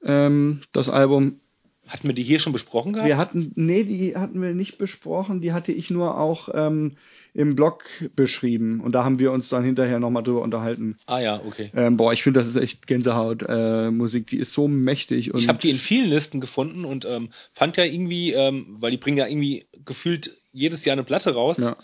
Ähm, 0.03 0.61
das 0.71 0.89
Album. 0.89 1.41
Hatten 1.85 2.07
wir 2.07 2.15
die 2.15 2.23
hier 2.23 2.39
schon 2.39 2.53
besprochen 2.53 2.93
gehabt? 2.93 3.07
Wir 3.07 3.17
hatten, 3.17 3.51
nee, 3.55 3.83
die 3.83 4.15
hatten 4.15 4.41
wir 4.41 4.53
nicht 4.53 4.77
besprochen. 4.77 5.41
Die 5.41 5.51
hatte 5.51 5.73
ich 5.73 5.89
nur 5.89 6.17
auch 6.17 6.47
ähm, 6.53 6.93
im 7.33 7.55
Blog 7.55 7.83
beschrieben. 8.15 8.79
Und 8.79 8.93
da 8.93 9.03
haben 9.03 9.19
wir 9.19 9.33
uns 9.33 9.49
dann 9.49 9.65
hinterher 9.65 9.99
nochmal 9.99 10.23
drüber 10.23 10.43
unterhalten. 10.43 10.95
Ah 11.07 11.19
ja, 11.19 11.41
okay. 11.45 11.71
Ähm, 11.75 11.97
boah, 11.97 12.13
ich 12.13 12.23
finde, 12.23 12.39
das 12.39 12.47
ist 12.47 12.55
echt 12.55 12.87
Gänsehaut 12.87 13.43
äh, 13.45 13.91
Musik. 13.91 14.27
Die 14.27 14.37
ist 14.37 14.53
so 14.53 14.69
mächtig. 14.69 15.33
Und 15.33 15.41
ich 15.41 15.49
habe 15.49 15.59
die 15.59 15.71
in 15.71 15.77
vielen 15.77 16.09
Listen 16.09 16.39
gefunden 16.39 16.85
und 16.85 17.03
ähm, 17.03 17.31
fand 17.51 17.75
ja 17.75 17.83
irgendwie, 17.83 18.31
ähm, 18.31 18.77
weil 18.79 18.91
die 18.91 18.97
bringen 18.97 19.17
ja 19.17 19.27
irgendwie 19.27 19.65
gefühlt 19.83 20.37
jedes 20.53 20.85
Jahr 20.85 20.93
eine 20.93 21.03
Platte 21.03 21.33
raus. 21.33 21.57
Ja 21.57 21.75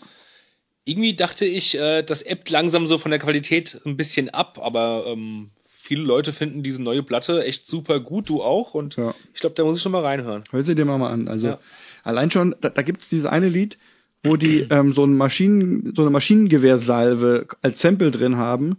irgendwie 0.85 1.15
dachte 1.15 1.45
ich, 1.45 1.77
äh, 1.77 2.03
das 2.03 2.21
ebbt 2.21 2.49
langsam 2.49 2.87
so 2.87 2.97
von 2.97 3.11
der 3.11 3.19
Qualität 3.19 3.81
ein 3.85 3.97
bisschen 3.97 4.29
ab, 4.29 4.59
aber 4.61 5.05
ähm, 5.07 5.49
viele 5.85 6.03
Leute 6.03 6.31
finden 6.31 6.63
diese 6.63 6.81
neue 6.81 7.03
Platte 7.03 7.43
echt 7.43 7.67
super 7.67 7.99
gut, 7.99 8.29
du 8.29 8.41
auch. 8.41 8.73
Und 8.73 8.95
ja. 8.95 9.13
ich 9.33 9.41
glaube, 9.41 9.55
da 9.55 9.63
muss 9.63 9.77
ich 9.77 9.81
schon 9.81 9.91
mal 9.91 10.05
reinhören. 10.05 10.43
Hör 10.51 10.63
sie 10.63 10.75
dir 10.75 10.85
mal, 10.85 10.97
mal 10.97 11.11
an. 11.11 11.27
Also 11.27 11.47
ja. 11.47 11.59
allein 12.03 12.31
schon, 12.31 12.55
da, 12.61 12.69
da 12.69 12.81
gibt's 12.83 13.09
dieses 13.09 13.25
eine 13.25 13.49
Lied, 13.49 13.77
wo 14.23 14.37
die 14.37 14.67
ähm, 14.69 14.93
so, 14.93 15.05
ein 15.05 15.15
Maschinen, 15.15 15.93
so 15.95 16.01
eine 16.01 16.11
Maschinengewehrsalve 16.11 17.47
als 17.61 17.81
Sample 17.81 18.11
drin 18.11 18.37
haben, 18.37 18.77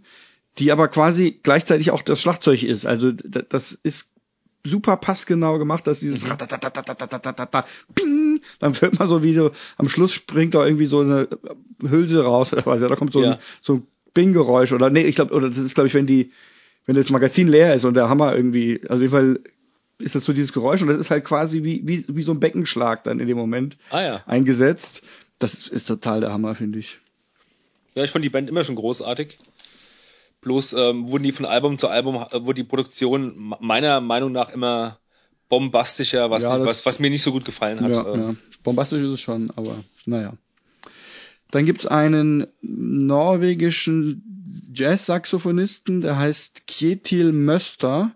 die 0.59 0.71
aber 0.71 0.87
quasi 0.87 1.39
gleichzeitig 1.43 1.91
auch 1.91 2.01
das 2.01 2.21
Schlagzeug 2.21 2.63
ist. 2.63 2.85
Also 2.85 3.11
das 3.11 3.71
ist 3.71 4.11
super 4.67 4.97
passgenau 4.97 5.57
gemacht, 5.57 5.87
dass 5.87 5.99
dieses 5.99 6.23
mhm. 6.23 6.29
Dann 8.59 8.81
hört 8.81 8.99
man 8.99 9.07
so 9.07 9.23
wie 9.23 9.33
so, 9.33 9.51
am 9.77 9.89
Schluss 9.89 10.13
springt 10.13 10.53
da 10.53 10.65
irgendwie 10.65 10.85
so 10.85 10.99
eine 10.99 11.27
Hülse 11.81 12.23
raus 12.23 12.53
oder 12.53 12.65
was, 12.65 12.81
ja, 12.81 12.87
da 12.87 12.95
kommt 12.95 13.13
so 13.13 13.23
ja. 13.23 13.33
ein, 13.33 13.37
so 13.61 13.75
ein 13.75 13.87
Bing-Geräusch 14.13 14.71
oder 14.73 14.89
nee, 14.89 15.03
ich 15.03 15.15
glaube, 15.15 15.33
oder 15.33 15.49
das 15.49 15.57
ist 15.57 15.75
glaube 15.75 15.87
ich, 15.87 15.93
wenn 15.93 16.07
die, 16.07 16.31
wenn 16.85 16.95
das 16.95 17.09
Magazin 17.09 17.47
leer 17.47 17.73
ist 17.75 17.85
und 17.85 17.95
der 17.95 18.09
Hammer 18.09 18.35
irgendwie, 18.35 18.81
also 18.83 18.95
auf 18.95 19.01
jeden 19.01 19.11
Fall 19.11 19.39
ist 19.99 20.15
das 20.15 20.25
so 20.25 20.33
dieses 20.33 20.53
Geräusch 20.53 20.81
und 20.81 20.87
das 20.87 20.97
ist 20.97 21.11
halt 21.11 21.25
quasi 21.25 21.63
wie, 21.63 21.81
wie, 21.85 22.05
wie 22.07 22.23
so 22.23 22.31
ein 22.31 22.39
Beckenschlag 22.39 23.03
dann 23.03 23.19
in 23.19 23.27
dem 23.27 23.37
Moment 23.37 23.77
ah, 23.89 24.01
ja. 24.01 24.23
eingesetzt. 24.25 25.03
Das 25.39 25.53
ist, 25.53 25.67
ist 25.69 25.87
total 25.87 26.21
der 26.21 26.31
Hammer, 26.31 26.55
finde 26.55 26.79
ich. 26.79 26.99
Ja, 27.95 28.03
ich 28.03 28.11
fand 28.11 28.23
die 28.23 28.29
Band 28.29 28.49
immer 28.49 28.63
schon 28.63 28.75
großartig. 28.75 29.39
Bloß 30.41 30.73
ähm, 30.73 31.09
wurden 31.09 31.23
die 31.23 31.31
von 31.31 31.45
Album 31.45 31.77
zu 31.77 31.87
Album, 31.87 32.15
äh, 32.15 32.45
wurde 32.45 32.61
die 32.61 32.67
Produktion 32.67 33.55
meiner 33.59 34.01
Meinung 34.01 34.31
nach 34.31 34.53
immer 34.53 34.99
bombastischer, 35.49 36.29
was, 36.29 36.43
ja, 36.43 36.63
was, 36.63 36.85
was 36.85 36.99
mir 36.99 37.09
nicht 37.09 37.23
so 37.23 37.31
gut 37.31 37.45
gefallen 37.45 37.81
hat. 37.81 37.95
Ja, 37.95 38.13
ähm. 38.13 38.21
ja. 38.21 38.35
Bombastisch 38.63 39.01
ist 39.01 39.09
es 39.09 39.21
schon, 39.21 39.51
aber 39.55 39.75
naja. 40.05 40.33
Dann 41.51 41.65
gibt's 41.65 41.87
einen 41.87 42.47
norwegischen 42.61 44.23
Jazz-Saxophonisten, 44.73 46.01
der 46.01 46.17
heißt 46.17 46.67
Kjetil 46.67 47.31
Möster 47.31 48.11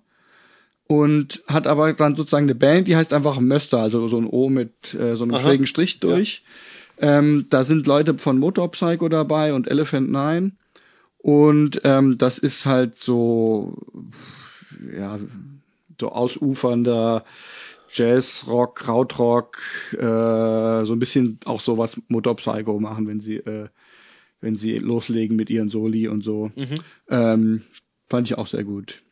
und 0.87 1.41
hat 1.47 1.67
aber 1.67 1.93
dann 1.93 2.15
sozusagen 2.15 2.45
eine 2.45 2.55
Band, 2.55 2.89
die 2.89 2.97
heißt 2.97 3.13
einfach 3.13 3.39
Möster, 3.39 3.79
also 3.79 4.09
so 4.09 4.17
ein 4.17 4.27
O 4.27 4.49
mit 4.49 4.93
äh, 4.93 5.15
so 5.15 5.23
einem 5.23 5.35
Aha. 5.35 5.41
schrägen 5.41 5.65
Strich 5.65 6.01
durch. 6.01 6.43
Ähm, 6.97 7.47
da 7.49 7.63
sind 7.63 7.87
Leute 7.87 8.17
von 8.17 8.37
Motor 8.37 8.71
Psycho 8.71 9.07
dabei 9.07 9.53
und 9.53 9.67
Elephant 9.67 10.11
Nine. 10.11 10.51
Und 11.21 11.81
ähm, 11.83 12.17
das 12.17 12.39
ist 12.39 12.65
halt 12.65 12.97
so, 12.97 13.77
ja, 14.95 15.19
so 15.99 16.11
ausufernder 16.11 17.23
Jazz, 17.93 18.45
Rock, 18.47 18.77
Krautrock, 18.79 19.59
äh, 19.93 19.99
so 20.85 20.93
ein 20.93 20.99
bisschen 20.99 21.39
auch 21.45 21.59
so 21.59 21.77
was 21.77 22.01
Motor 22.07 22.37
Psycho 22.37 22.79
machen, 22.79 23.07
wenn 23.07 23.19
sie, 23.19 23.35
äh, 23.35 23.67
wenn 24.39 24.55
sie 24.55 24.77
loslegen 24.77 25.35
mit 25.35 25.49
ihren 25.49 25.69
Soli 25.69 26.07
und 26.07 26.23
so. 26.23 26.51
Mhm. 26.55 26.79
Ähm, 27.09 27.61
fand 28.09 28.27
ich 28.27 28.37
auch 28.37 28.47
sehr 28.47 28.63
gut. 28.63 29.03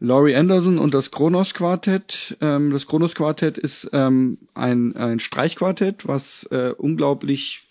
Laurie 0.00 0.34
Anderson 0.34 0.78
und 0.78 0.94
das 0.94 1.12
Kronos 1.12 1.54
Quartett. 1.54 2.36
Ähm, 2.40 2.70
das 2.70 2.88
Kronos 2.88 3.14
Quartett 3.14 3.56
ist 3.56 3.88
ähm, 3.92 4.38
ein, 4.52 4.96
ein 4.96 5.20
Streichquartett, 5.20 6.08
was 6.08 6.44
äh, 6.50 6.72
unglaublich 6.76 7.62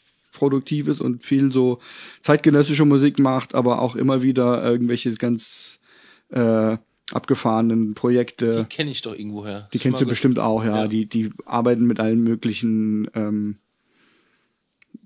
produktiv 0.41 0.87
ist 0.87 1.01
und 1.01 1.23
viel 1.23 1.51
so 1.51 1.77
zeitgenössische 2.21 2.83
Musik 2.83 3.19
macht, 3.19 3.53
aber 3.53 3.79
auch 3.79 3.95
immer 3.95 4.23
wieder 4.23 4.63
irgendwelche 4.63 5.13
ganz 5.13 5.79
äh, 6.29 6.77
abgefahrenen 7.11 7.93
Projekte. 7.93 8.65
Die 8.67 8.75
kenne 8.75 8.89
ich 8.89 9.03
doch 9.03 9.13
irgendwoher. 9.13 9.69
Die 9.71 9.77
kennst 9.77 10.01
du 10.01 10.05
mal 10.05 10.09
bestimmt 10.09 10.39
auch, 10.39 10.63
ja. 10.63 10.77
Ja. 10.77 10.87
Die, 10.87 11.05
die 11.05 11.29
arbeiten 11.45 11.85
mit 11.85 11.99
allen 11.99 12.23
möglichen, 12.23 13.07
ähm, 13.13 13.57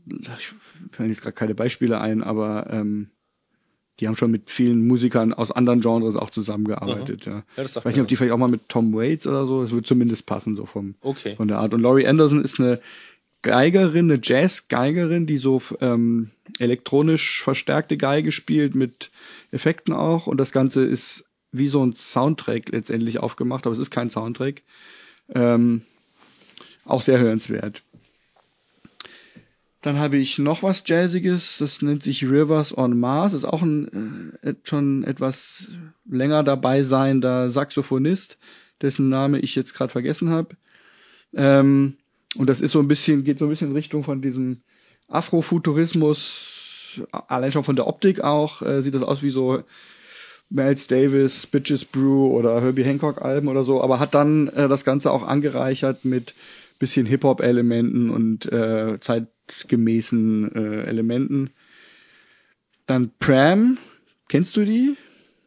ich 0.08 0.54
fällt 0.92 1.10
jetzt 1.10 1.22
gerade 1.22 1.36
keine 1.36 1.54
Beispiele 1.54 2.00
ein, 2.00 2.24
aber 2.24 2.68
ähm, 2.70 3.10
die 4.00 4.08
haben 4.08 4.16
schon 4.16 4.32
mit 4.32 4.50
vielen 4.50 4.88
Musikern 4.88 5.34
aus 5.34 5.52
anderen 5.52 5.82
Genres 5.82 6.16
auch 6.16 6.30
zusammengearbeitet, 6.30 7.26
ja. 7.26 7.44
Ja, 7.58 7.64
das 7.64 7.76
Ich 7.76 7.84
weiß 7.84 7.94
nicht, 7.94 8.04
ob 8.04 8.08
die 8.08 8.16
vielleicht 8.16 8.32
auch 8.32 8.38
mal 8.38 8.48
mit 8.48 8.70
Tom 8.70 8.94
Waits 8.94 9.28
oder 9.28 9.46
so, 9.46 9.64
es 9.64 9.74
wird 9.74 9.86
zumindest 9.86 10.26
passen, 10.26 10.56
so 10.56 10.66
vom, 10.66 10.96
Okay. 11.02 11.36
von 11.36 11.50
der 11.50 11.60
Art. 11.60 11.74
Und 11.74 11.82
Laurie 11.82 12.08
Anderson 12.08 12.42
ist 12.42 12.58
eine 12.58 12.80
Geigerin, 13.46 14.10
eine 14.10 14.20
Jazz-Geigerin, 14.22 15.28
die 15.28 15.38
so 15.38 15.62
ähm, 15.80 16.32
elektronisch 16.58 17.44
verstärkte 17.44 17.96
Geige 17.96 18.32
spielt 18.32 18.74
mit 18.74 19.12
Effekten 19.52 19.94
auch. 19.94 20.26
Und 20.26 20.38
das 20.38 20.52
Ganze 20.52 20.84
ist 20.84 21.26
wie 21.52 21.68
so 21.68 21.86
ein 21.86 21.96
Soundtrack 21.96 22.70
letztendlich 22.70 23.20
aufgemacht, 23.20 23.68
aber 23.68 23.74
es 23.74 23.80
ist 23.80 23.92
kein 23.92 24.10
Soundtrack. 24.10 24.64
Ähm, 25.30 25.84
auch 26.86 27.04
sehr 27.04 27.20
hörenswert. 27.20 27.84
Dann 29.82 30.00
habe 30.00 30.18
ich 30.18 30.40
noch 30.40 30.64
was 30.64 30.82
Jazziges, 30.84 31.60
das 31.60 31.84
nennt 31.84 32.02
sich 32.02 32.24
Rivers 32.24 32.76
on 32.76 33.00
Mars, 33.00 33.34
ist 33.34 33.46
auch 33.46 33.62
ein 33.62 34.34
äh, 34.42 34.56
schon 34.64 35.04
etwas 35.04 35.70
länger 36.10 36.44
dabei 36.44 36.82
seiender 36.82 37.52
Saxophonist, 37.52 38.40
dessen 38.82 39.08
Name 39.08 39.38
ich 39.38 39.54
jetzt 39.54 39.76
gerade 39.76 39.92
vergessen 39.92 40.32
habe. 40.32 40.58
Ähm, 41.36 41.98
und 42.38 42.50
das 42.50 42.62
ist 42.62 42.72
so 42.72 42.80
ein 42.80 42.88
bisschen, 42.88 43.24
geht 43.24 43.40
so 43.40 43.46
ein 43.46 43.50
bisschen 43.50 43.70
in 43.70 43.76
Richtung 43.76 44.04
von 44.04 44.22
diesem 44.22 44.62
Afrofuturismus, 45.08 47.06
allein 47.12 47.52
schon 47.52 47.64
von 47.64 47.76
der 47.76 47.88
Optik 47.88 48.22
auch, 48.22 48.62
äh, 48.62 48.82
sieht 48.82 48.94
das 48.94 49.04
aus 49.04 49.24
wie 49.24 49.30
so 49.30 49.64
Miles 50.50 50.88
Davis, 50.88 51.48
Bitches 51.48 51.86
Brew 51.86 52.28
oder 52.28 52.62
Herbie 52.62 52.84
Hancock 52.84 53.22
Alben 53.22 53.48
oder 53.48 53.64
so, 53.64 53.82
aber 53.82 54.00
hat 54.00 54.14
dann 54.14 54.48
äh, 54.50 54.68
das 54.68 54.84
Ganze 54.84 55.12
auch 55.12 55.24
angereichert 55.24 56.06
mit 56.06 56.34
bisschen 56.80 57.06
Hip-Hop-Elementen 57.06 58.10
und 58.10 58.52
äh, 58.52 59.00
zeitgemäßen 59.00 60.56
äh, 60.56 60.84
Elementen. 60.84 61.52
Dann 62.86 63.12
Pram, 63.20 63.78
kennst 64.28 64.56
du 64.58 64.66
die? 64.66 64.96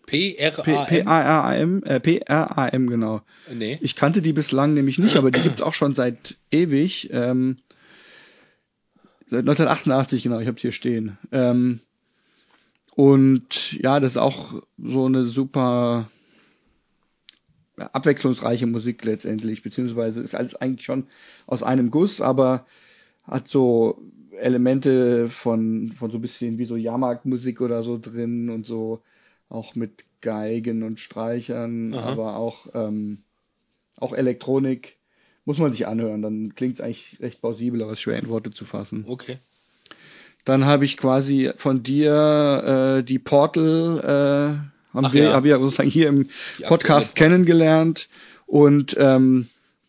P-R-A-M? 0.09 0.87
P-A-R-A-M, 0.87 1.83
äh, 1.85 2.01
P-R-A-M, 2.01 2.89
genau. 2.89 3.23
Nee. 3.53 3.79
Ich 3.83 3.95
kannte 3.95 4.23
die 4.23 4.33
bislang 4.33 4.75
nämlich 4.75 4.99
nicht, 4.99 5.17
aber 5.17 5.31
die 5.31 5.43
gibt's 5.43 5.63
auch 5.63 5.75
schon 5.75 5.95
seit 5.95 6.37
ewig. 6.51 7.11
Ähm, 7.13 7.59
seit 9.31 9.41
1988, 9.41 10.23
genau, 10.23 10.41
ich 10.41 10.49
habe 10.49 10.59
hier 10.59 10.73
stehen. 10.73 11.19
Ähm, 11.31 11.81
und 12.95 13.73
ja, 13.75 14.01
das 14.01 14.13
ist 14.13 14.17
auch 14.17 14.63
so 14.79 15.07
eine 15.07 15.27
super 15.27 16.11
abwechslungsreiche 17.77 18.67
Musik 18.67 19.05
letztendlich, 19.05 19.63
beziehungsweise 19.63 20.21
ist 20.21 20.35
alles 20.35 20.57
eigentlich 20.57 20.85
schon 20.85 21.07
aus 21.47 21.63
einem 21.63 21.91
Guss, 21.91 22.21
aber 22.21 22.67
hat 23.25 23.47
so 23.47 24.03
Elemente 24.37 25.29
von, 25.29 25.93
von 25.93 26.11
so 26.11 26.19
ein 26.19 26.23
bisschen 26.23 26.59
wie 26.59 26.65
so 26.65 26.77
Jahrmarktmusik 26.77 27.61
oder 27.61 27.83
so 27.83 27.99
drin 27.99 28.51
und 28.51 28.67
so 28.67 29.03
auch 29.49 29.75
mit 29.75 30.05
Geigen 30.21 30.83
und 30.83 31.01
Streichern, 31.01 31.95
Aha. 31.95 32.11
aber 32.11 32.37
auch, 32.37 32.67
ähm, 32.75 33.23
auch 33.97 34.13
Elektronik. 34.13 34.97
Muss 35.45 35.59
man 35.59 35.73
sich 35.73 35.87
anhören, 35.87 36.21
dann 36.21 36.55
klingt 36.55 36.75
es 36.75 36.81
eigentlich 36.81 37.17
recht 37.21 37.41
plausibel, 37.41 37.83
aber 37.83 37.93
es 37.93 37.99
ist 37.99 38.03
schwer 38.03 38.19
in 38.19 38.29
Worte 38.29 38.51
zu 38.51 38.67
fassen. 38.67 39.05
Okay. 39.09 39.39
Dann 40.45 40.67
habe 40.67 40.85
ich 40.85 40.97
quasi 40.97 41.51
von 41.57 41.83
dir 41.83 42.99
äh, 42.99 43.03
die 43.03 43.19
Portal, 43.19 43.99
äh, 43.99 44.95
haben 44.95 45.05
Ach 45.07 45.13
wir, 45.13 45.25
ja. 45.25 45.33
haben 45.33 45.45
wir 45.45 45.59
sozusagen 45.59 45.91
hier 45.91 46.09
im 46.09 46.29
Die 46.59 46.65
Podcast 46.65 47.15
kennengelernt 47.15 48.09
und 48.47 48.97
ähm, 48.99 49.49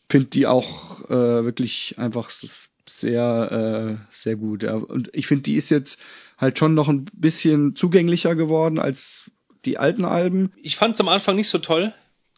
finde 0.09 0.27
die 0.27 0.47
auch 0.47 1.09
äh, 1.09 1.43
wirklich 1.43 1.95
einfach 1.97 2.29
sehr, 2.29 3.99
äh, 4.01 4.13
sehr 4.13 4.35
gut. 4.35 4.63
Ja. 4.63 4.75
Und 4.75 5.09
ich 5.13 5.27
finde, 5.27 5.43
die 5.43 5.55
ist 5.55 5.69
jetzt 5.69 5.99
halt 6.37 6.57
schon 6.57 6.73
noch 6.73 6.89
ein 6.89 7.05
bisschen 7.13 7.75
zugänglicher 7.75 8.35
geworden 8.35 8.79
als 8.79 9.31
die 9.69 9.77
alten 9.77 10.05
Alben. 10.05 10.51
Ich 10.61 10.75
fand 10.75 10.95
es 10.95 11.01
am 11.01 11.07
Anfang 11.09 11.35
nicht 11.35 11.49
so 11.49 11.57
toll, 11.59 11.93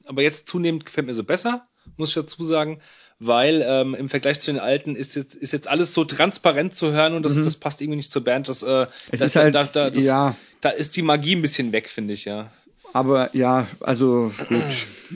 aber 0.06 0.22
jetzt 0.22 0.48
zunehmend 0.48 0.86
gefällt 0.86 1.08
mir 1.08 1.14
so 1.14 1.24
besser, 1.24 1.66
muss 1.98 2.10
ich 2.10 2.16
dazu 2.16 2.44
sagen, 2.44 2.80
weil 3.20 3.64
ähm, 3.66 3.94
im 3.96 4.10
Vergleich 4.10 4.40
zu 4.40 4.52
den 4.52 4.60
alten 4.60 4.96
ist 4.96 5.16
jetzt, 5.16 5.36
ist 5.36 5.54
jetzt 5.54 5.68
alles 5.68 5.94
so 5.94 6.04
transparent 6.04 6.74
zu 6.76 6.92
hören 6.92 7.14
und 7.14 7.24
das, 7.24 7.36
das 7.42 7.56
passt 7.56 7.82
irgendwie 7.82 7.98
nicht 7.98 8.12
zur 8.12 8.24
Band. 8.24 8.48
Das, 8.48 8.64
äh, 8.64 8.82
Mhm. 8.86 8.88
Es 9.12 9.20
das, 9.20 9.22
ist 9.30 9.36
halt, 9.36 9.56
da, 9.56 9.64
da, 9.64 9.90
das, 9.90 10.04
ja, 10.04 10.36
da 10.62 10.70
ist 10.70 10.96
die 10.96 11.02
Magie 11.04 11.36
ein 11.36 11.42
bisschen 11.42 11.72
weg, 11.72 11.90
finde 11.90 12.14
ich, 12.14 12.26
ja. 12.26 12.52
aber 12.94 13.36
ja, 13.36 13.68
also 13.80 14.32
gut. 14.50 14.64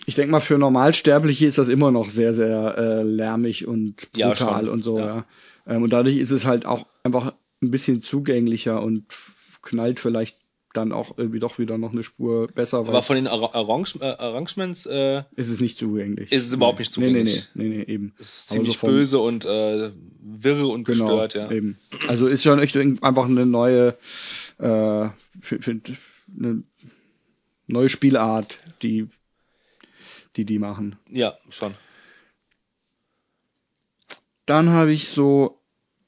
Ich 0.05 0.15
denke 0.15 0.31
mal, 0.31 0.39
für 0.39 0.57
Normalsterbliche 0.57 1.45
ist 1.47 1.57
das 1.57 1.67
immer 1.67 1.91
noch 1.91 2.09
sehr, 2.09 2.33
sehr 2.33 2.77
äh, 2.77 3.03
lärmig 3.03 3.67
und 3.67 4.07
Ja, 4.15 4.29
brutal 4.29 4.65
schon. 4.65 4.69
und 4.69 4.83
so, 4.83 4.99
Ja. 4.99 5.05
ja. 5.05 5.25
Ähm, 5.67 5.83
und 5.83 5.89
dadurch 5.91 6.17
ist 6.17 6.31
es 6.31 6.45
halt 6.45 6.65
auch 6.65 6.85
einfach 7.03 7.33
ein 7.61 7.71
bisschen 7.71 8.01
zugänglicher 8.01 8.81
und 8.83 9.05
knallt 9.63 9.99
vielleicht 9.99 10.37
dann 10.77 10.91
auch 10.91 11.17
irgendwie 11.17 11.39
doch 11.39 11.57
wieder 11.59 11.77
noch 11.77 11.91
eine 11.91 12.03
Spur 12.03 12.47
besser, 12.47 12.79
Aber 12.79 12.93
weil 12.93 13.01
von 13.01 13.15
den 13.15 13.27
Arrange 13.27 13.87
äh, 13.99 14.05
Arrangements 14.05 14.85
äh, 14.85 15.23
ist 15.35 15.49
es 15.49 15.59
nicht 15.59 15.77
zugänglich. 15.77 16.31
Ist 16.31 16.47
es 16.47 16.53
überhaupt 16.53 16.79
nicht 16.79 16.95
Nee, 16.97 17.05
nee, 17.11 17.11
zugänglich. 17.23 17.47
nee, 17.53 17.63
nee, 17.69 17.77
nee, 17.77 17.83
eben. 17.93 18.13
ist 18.17 18.27
es 18.33 18.45
Aber 18.49 18.55
ziemlich 18.55 18.73
so 18.73 18.79
vom- 18.79 18.89
böse 18.89 19.19
und 19.19 19.45
äh, 19.45 19.91
wirre 20.21 20.67
und 20.67 20.83
Genau, 20.85 21.05
gestört, 21.05 21.33
ja. 21.35 21.51
eben. 21.51 21.77
Also 22.07 22.27
ist 22.27 22.43
schon 22.43 22.59
echt 22.59 22.75
einfach 22.77 23.25
eine 23.25 23.45
neue, 23.45 23.97
äh, 24.59 25.09
für, 25.41 25.61
für, 25.61 25.81
eine 26.39 26.63
neue 27.67 27.89
Spielart, 27.89 28.59
die, 28.81 29.07
die 30.35 30.45
die 30.45 30.59
machen. 30.59 30.97
Ja, 31.09 31.37
schon. 31.49 31.73
Dann 34.45 34.69
habe 34.69 34.91
ich 34.91 35.07
so 35.07 35.59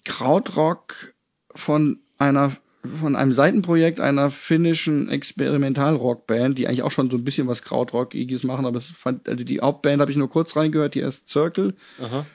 Krautrock 0.05 1.13
von 1.55 1.99
einer 2.17 2.55
von 2.99 3.15
einem 3.15 3.31
Seitenprojekt 3.31 3.99
einer 3.99 4.31
finnischen 4.31 5.09
Experimentalrockband, 5.09 6.57
die 6.57 6.67
eigentlich 6.67 6.83
auch 6.83 6.91
schon 6.91 7.09
so 7.09 7.17
ein 7.17 7.23
bisschen 7.23 7.47
was 7.47 7.63
Krautrock-iges 7.63 8.43
machen, 8.43 8.65
aber 8.65 8.77
es 8.77 8.85
fand, 8.85 9.27
also 9.27 9.43
die 9.43 9.59
Hauptband 9.59 10.01
habe 10.01 10.11
ich 10.11 10.17
nur 10.17 10.29
kurz 10.29 10.55
reingehört, 10.55 10.95
die 10.95 11.03
heißt 11.03 11.27
Circle. 11.27 11.73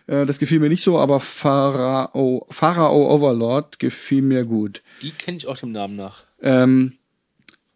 Äh, 0.07 0.27
das 0.27 0.39
gefiel 0.39 0.61
mir 0.61 0.69
nicht 0.69 0.83
so, 0.83 0.99
aber 0.99 1.21
Pharao, 1.21 2.47
Pharao 2.51 3.15
Overlord 3.15 3.79
gefiel 3.79 4.23
mir 4.23 4.45
gut. 4.45 4.83
Die 5.01 5.13
kenne 5.13 5.39
ich 5.39 5.47
auch 5.47 5.57
dem 5.57 5.73
Namen 5.73 5.97
nach. 5.97 6.25
Ähm, 6.43 6.95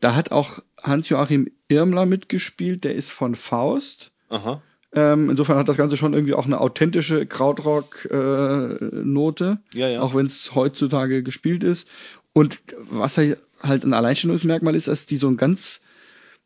da 0.01 0.15
hat 0.15 0.33
auch 0.33 0.59
Hans-Joachim 0.83 1.51
Irmler 1.69 2.07
mitgespielt, 2.07 2.85
der 2.85 2.95
ist 2.95 3.11
von 3.11 3.35
Faust. 3.35 4.11
Aha. 4.29 4.63
Ähm, 4.93 5.31
insofern 5.31 5.59
hat 5.59 5.69
das 5.69 5.77
Ganze 5.77 5.97
schon 5.97 6.15
irgendwie 6.15 6.35
auch 6.35 6.47
eine 6.47 6.61
authentische 6.61 7.27
Krautrock-Note, 7.27 9.59
Ja, 9.75 9.89
ja. 9.89 10.01
auch 10.01 10.15
wenn 10.15 10.27
es 10.27 10.55
heutzutage 10.55 11.23
gespielt 11.23 11.65
ist. 11.65 11.89
Und 12.37 12.59
was 12.90 13.16
halt 13.16 13.40
ein 13.62 13.95
Alleinstellungsmerkmal 13.95 14.75
ist, 14.75 14.88
dass 14.88 15.07
die 15.07 15.16
so 15.16 15.26
ein 15.26 15.38
ganz 15.38 15.81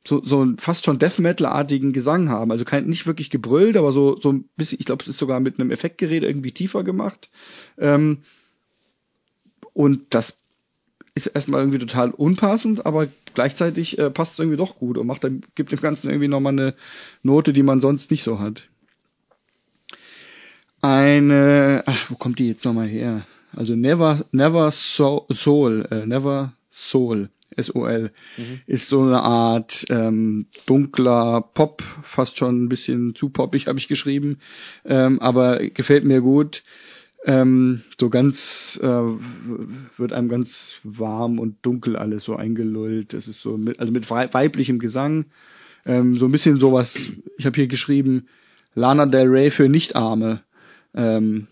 so, 0.07 0.25
so 0.25 0.41
ein 0.41 0.57
fast 0.57 0.85
schon 0.85 1.01
Death 1.01 1.19
Metal-artigen 1.19 1.93
Gesang 1.93 2.29
haben. 2.29 2.53
Also 2.53 2.65
kein, 2.65 2.87
nicht 2.87 3.09
wirklich 3.09 3.29
gebrüllt, 3.29 3.77
aber 3.77 3.91
so, 3.91 4.17
so 4.21 4.31
ein 4.31 4.45
bisschen, 4.57 4.79
ich 4.79 4.87
glaube, 4.87 5.03
es 5.03 5.09
ist 5.09 5.19
sogar 5.19 5.41
mit 5.41 5.59
einem 5.59 5.73
Effektgerät 5.73 6.23
irgendwie 6.23 6.53
tiefer 6.53 6.85
gemacht. 6.85 7.29
Ähm, 7.77 8.19
und 9.73 10.03
das 10.11 10.37
ist 11.17 11.27
erstmal 11.27 11.59
irgendwie 11.59 11.81
total 11.81 12.13
unpassend, 12.13 12.87
aber 12.87 13.09
gleichzeitig 13.35 13.99
äh, 13.99 14.11
passt 14.11 14.35
es 14.35 14.39
irgendwie 14.39 14.59
doch 14.59 14.77
gut 14.77 14.97
und 14.97 15.09
macht 15.09 15.25
dann, 15.25 15.43
gibt 15.57 15.73
dem 15.73 15.81
Ganzen 15.81 16.09
irgendwie 16.09 16.29
nochmal 16.29 16.53
eine 16.53 16.75
Note, 17.25 17.53
die 17.53 17.65
man 17.65 17.81
sonst 17.81 18.13
nicht 18.13 18.23
so 18.23 18.39
hat. 18.39 18.69
Eine, 20.83 21.83
ach, 21.87 22.13
wo 22.13 22.15
kommt 22.15 22.39
die 22.39 22.47
jetzt 22.47 22.65
nochmal 22.65 22.87
her? 22.87 23.27
Also 23.55 23.75
Never, 23.75 24.25
Never 24.33 24.71
so, 24.71 25.27
Soul, 25.31 25.87
äh, 25.91 26.07
Never 26.07 26.53
Soul, 26.71 27.31
S-O-L, 27.57 28.11
mhm. 28.37 28.61
ist 28.67 28.89
so 28.89 29.03
eine 29.03 29.23
Art 29.23 29.87
ähm, 29.91 30.47
dunkler 30.67 31.43
Pop, 31.43 31.83
fast 32.03 32.39
schon 32.39 32.65
ein 32.65 32.69
bisschen 32.69 33.15
zu 33.15 33.31
poppig 33.31 33.67
habe 33.67 33.79
ich 33.79 33.89
geschrieben, 33.89 34.39
ähm, 34.85 35.21
aber 35.21 35.59
gefällt 35.59 36.05
mir 36.05 36.21
gut. 36.21 36.63
Ähm, 37.23 37.83
so 38.01 38.09
ganz 38.09 38.81
äh, 38.83 38.87
wird 38.87 40.13
einem 40.15 40.31
ganz 40.31 40.81
warm 40.85 41.39
und 41.39 41.59
dunkel 41.63 41.97
alles 41.97 42.25
so 42.25 42.35
eingelullt. 42.35 43.13
Das 43.13 43.29
ist 43.29 43.43
so 43.43 43.59
mit, 43.59 43.79
also 43.79 43.93
mit 43.93 44.11
weiblichem 44.11 44.79
Gesang, 44.79 45.27
ähm, 45.85 46.17
so 46.17 46.25
ein 46.25 46.33
bisschen 46.33 46.59
sowas. 46.59 47.13
Ich 47.37 47.45
habe 47.45 47.57
hier 47.57 47.67
geschrieben 47.67 48.27
Lana 48.75 49.05
Del 49.05 49.29
Rey 49.29 49.51
für 49.51 49.69
Nichtarme. 49.69 50.43
Ähm, 50.95 51.49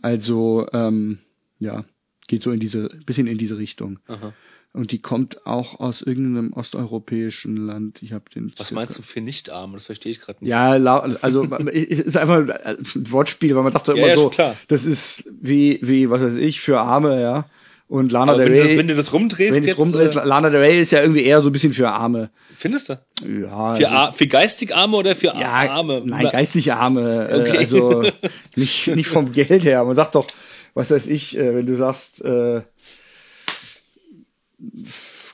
also 0.00 0.66
ähm, 0.72 1.18
ja, 1.58 1.84
geht 2.26 2.42
so 2.42 2.50
in 2.50 2.60
diese 2.60 2.88
bisschen 3.06 3.26
in 3.26 3.38
diese 3.38 3.58
Richtung. 3.58 3.98
Aha. 4.06 4.32
Und 4.72 4.90
die 4.90 5.00
kommt 5.00 5.46
auch 5.46 5.78
aus 5.78 6.02
irgendeinem 6.02 6.52
osteuropäischen 6.52 7.56
Land. 7.56 8.02
Ich 8.02 8.12
habe 8.12 8.24
den. 8.34 8.52
Was 8.56 8.72
meinst 8.72 8.98
du 8.98 9.02
für 9.02 9.20
Nichtarme? 9.20 9.74
Das 9.74 9.86
verstehe 9.86 10.10
ich 10.10 10.20
gerade 10.20 10.42
nicht. 10.42 10.50
Ja, 10.50 10.72
also 10.72 11.44
es 11.72 12.00
ist 12.00 12.16
einfach 12.16 12.48
ein 12.48 12.78
Wortspiel, 13.12 13.54
weil 13.54 13.62
man 13.62 13.72
dachte 13.72 13.92
immer 13.92 14.08
ja, 14.08 14.16
so, 14.16 14.30
klar. 14.30 14.56
das 14.66 14.84
ist 14.84 15.30
wie 15.30 15.78
wie 15.82 16.10
was 16.10 16.22
weiß 16.22 16.34
ich 16.34 16.60
für 16.60 16.80
Arme, 16.80 17.20
ja. 17.20 17.46
Und 17.86 18.10
Lana 18.10 18.32
Aber 18.32 18.42
Del 18.42 18.52
Rey. 18.52 18.60
Wenn 18.60 18.62
du, 18.62 18.68
das, 18.68 18.78
wenn 18.78 18.88
du 18.88 18.94
das 18.96 19.12
rumdrehst, 19.12 19.54
wenn 19.54 19.62
jetzt, 19.62 19.78
rumdrehst, 19.78 20.16
äh, 20.16 20.24
Lana 20.24 20.50
Del 20.50 20.60
Rey 20.60 20.80
ist 20.80 20.90
ja 20.90 21.02
irgendwie 21.02 21.22
eher 21.22 21.42
so 21.42 21.50
ein 21.50 21.52
bisschen 21.52 21.74
für 21.74 21.90
Arme. 21.90 22.30
Findest 22.56 22.88
du? 22.88 22.98
Ja. 23.22 23.76
Für, 23.76 23.90
also, 23.90 24.16
für 24.16 24.26
geistig 24.26 24.74
Arme 24.74 24.96
oder 24.96 25.14
für 25.14 25.26
ja, 25.26 25.70
Arme? 25.70 26.02
Nein, 26.04 26.28
geistig 26.32 26.72
Arme. 26.72 27.28
Äh, 27.28 27.40
okay. 27.40 27.58
Also 27.58 28.02
nicht 28.56 28.88
nicht 28.88 29.06
vom 29.06 29.30
Geld 29.30 29.64
her. 29.64 29.84
Man 29.84 29.94
sagt 29.94 30.16
doch, 30.16 30.26
was 30.74 30.90
weiß 30.90 31.06
ich, 31.06 31.38
äh, 31.38 31.54
wenn 31.54 31.66
du 31.66 31.76
sagst. 31.76 32.22
Äh, 32.24 32.62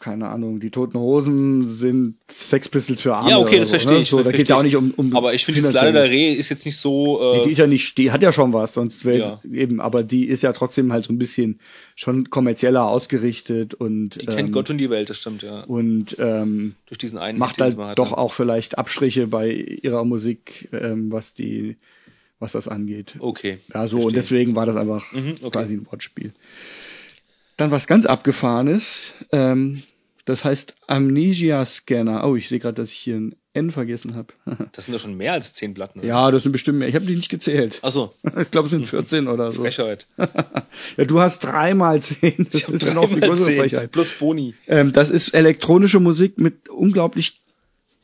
keine 0.00 0.28
Ahnung, 0.28 0.60
die 0.60 0.70
Toten 0.70 0.98
Hosen 0.98 1.68
sind 1.68 2.16
Sex 2.26 2.70
Pistols 2.70 3.02
für 3.02 3.14
Arme. 3.14 3.30
Ja, 3.30 3.38
okay, 3.38 3.58
das 3.58 3.68
so, 3.68 3.72
verstehe 3.72 3.96
ne? 3.96 4.02
ich. 4.02 4.08
So, 4.08 4.22
da 4.22 4.32
geht 4.32 4.48
ja 4.48 4.56
auch 4.56 4.62
nicht 4.62 4.76
um, 4.76 4.92
um 4.96 5.14
Aber 5.14 5.34
ich 5.34 5.44
finde, 5.44 5.60
das 5.60 5.72
Lana 5.74 5.92
der 5.92 6.10
Reh 6.10 6.32
ist 6.32 6.48
jetzt 6.48 6.64
nicht 6.64 6.78
so. 6.78 7.20
Äh, 7.20 7.36
nee, 7.36 7.42
die 7.44 7.50
ist 7.52 7.58
ja 7.58 7.66
nicht, 7.66 7.98
die 7.98 8.10
hat 8.10 8.22
ja 8.22 8.32
schon 8.32 8.54
was, 8.54 8.72
sonst 8.72 9.04
wäre 9.04 9.18
ja. 9.18 9.40
eben, 9.52 9.80
aber 9.80 10.02
die 10.02 10.24
ist 10.24 10.42
ja 10.42 10.52
trotzdem 10.52 10.90
halt 10.90 11.04
so 11.04 11.12
ein 11.12 11.18
bisschen 11.18 11.58
schon 11.96 12.30
kommerzieller 12.30 12.86
ausgerichtet 12.86 13.74
und. 13.74 14.22
Die 14.22 14.26
ähm, 14.26 14.36
kennt 14.36 14.52
Gott 14.52 14.70
und 14.70 14.78
die 14.78 14.88
Welt, 14.88 15.10
das 15.10 15.18
stimmt, 15.18 15.42
ja. 15.42 15.64
Und 15.64 16.16
ähm, 16.18 16.74
durch 16.86 16.98
diesen 16.98 17.18
einen 17.18 17.38
macht 17.38 17.60
halt 17.60 17.76
doch 17.96 18.12
auch 18.12 18.32
vielleicht 18.32 18.78
Abstriche 18.78 19.26
bei 19.26 19.52
ihrer 19.52 20.04
Musik, 20.04 20.70
ähm, 20.72 21.12
was 21.12 21.34
die, 21.34 21.76
was 22.40 22.52
das 22.52 22.66
angeht. 22.66 23.16
Okay. 23.20 23.60
Ja, 23.72 23.86
so, 23.86 23.98
verstehe. 23.98 24.06
und 24.06 24.16
deswegen 24.16 24.56
war 24.56 24.66
das 24.66 24.76
einfach 24.76 25.12
mhm, 25.12 25.36
okay. 25.42 25.50
quasi 25.50 25.74
ein 25.74 25.86
Wortspiel. 25.86 26.32
Dann 27.56 27.70
was 27.70 27.86
ganz 27.86 28.06
abgefahrenes, 28.06 29.14
ähm, 29.30 29.82
das 30.24 30.44
heißt 30.44 30.74
Amnesia 30.86 31.64
Scanner. 31.64 32.26
Oh, 32.26 32.36
ich 32.36 32.48
sehe 32.48 32.58
gerade, 32.58 32.74
dass 32.74 32.90
ich 32.90 32.98
hier 32.98 33.16
ein 33.16 33.36
N 33.52 33.70
vergessen 33.70 34.14
habe. 34.14 34.28
das 34.72 34.86
sind 34.86 34.94
doch 34.94 35.00
schon 35.00 35.16
mehr 35.16 35.34
als 35.34 35.52
zehn 35.52 35.74
Platten. 35.74 36.00
Oder? 36.00 36.08
Ja, 36.08 36.30
das 36.30 36.44
sind 36.44 36.52
bestimmt 36.52 36.78
mehr. 36.78 36.88
Ich 36.88 36.94
habe 36.94 37.04
die 37.04 37.16
nicht 37.16 37.30
gezählt. 37.30 37.80
Ach 37.82 37.92
so. 37.92 38.14
Ich 38.40 38.50
glaube, 38.50 38.66
es 38.66 38.70
sind 38.70 38.86
14 38.86 39.28
oder 39.28 39.52
so. 39.52 39.62
Frechheit. 39.62 40.06
ja, 40.16 41.04
du 41.04 41.20
hast 41.20 41.40
dreimal 41.40 42.00
zehn. 42.00 42.46
Das 42.50 42.62
ist 42.62 42.82
ja 42.82 42.94
noch 42.94 43.12
die 43.12 43.20
größere 43.20 43.52
Frechheit. 43.52 43.90
Plus 43.92 44.10
Boni. 44.12 44.54
Ähm, 44.66 44.92
das 44.92 45.10
ist 45.10 45.34
elektronische 45.34 46.00
Musik 46.00 46.38
mit 46.38 46.68
unglaublich 46.68 47.42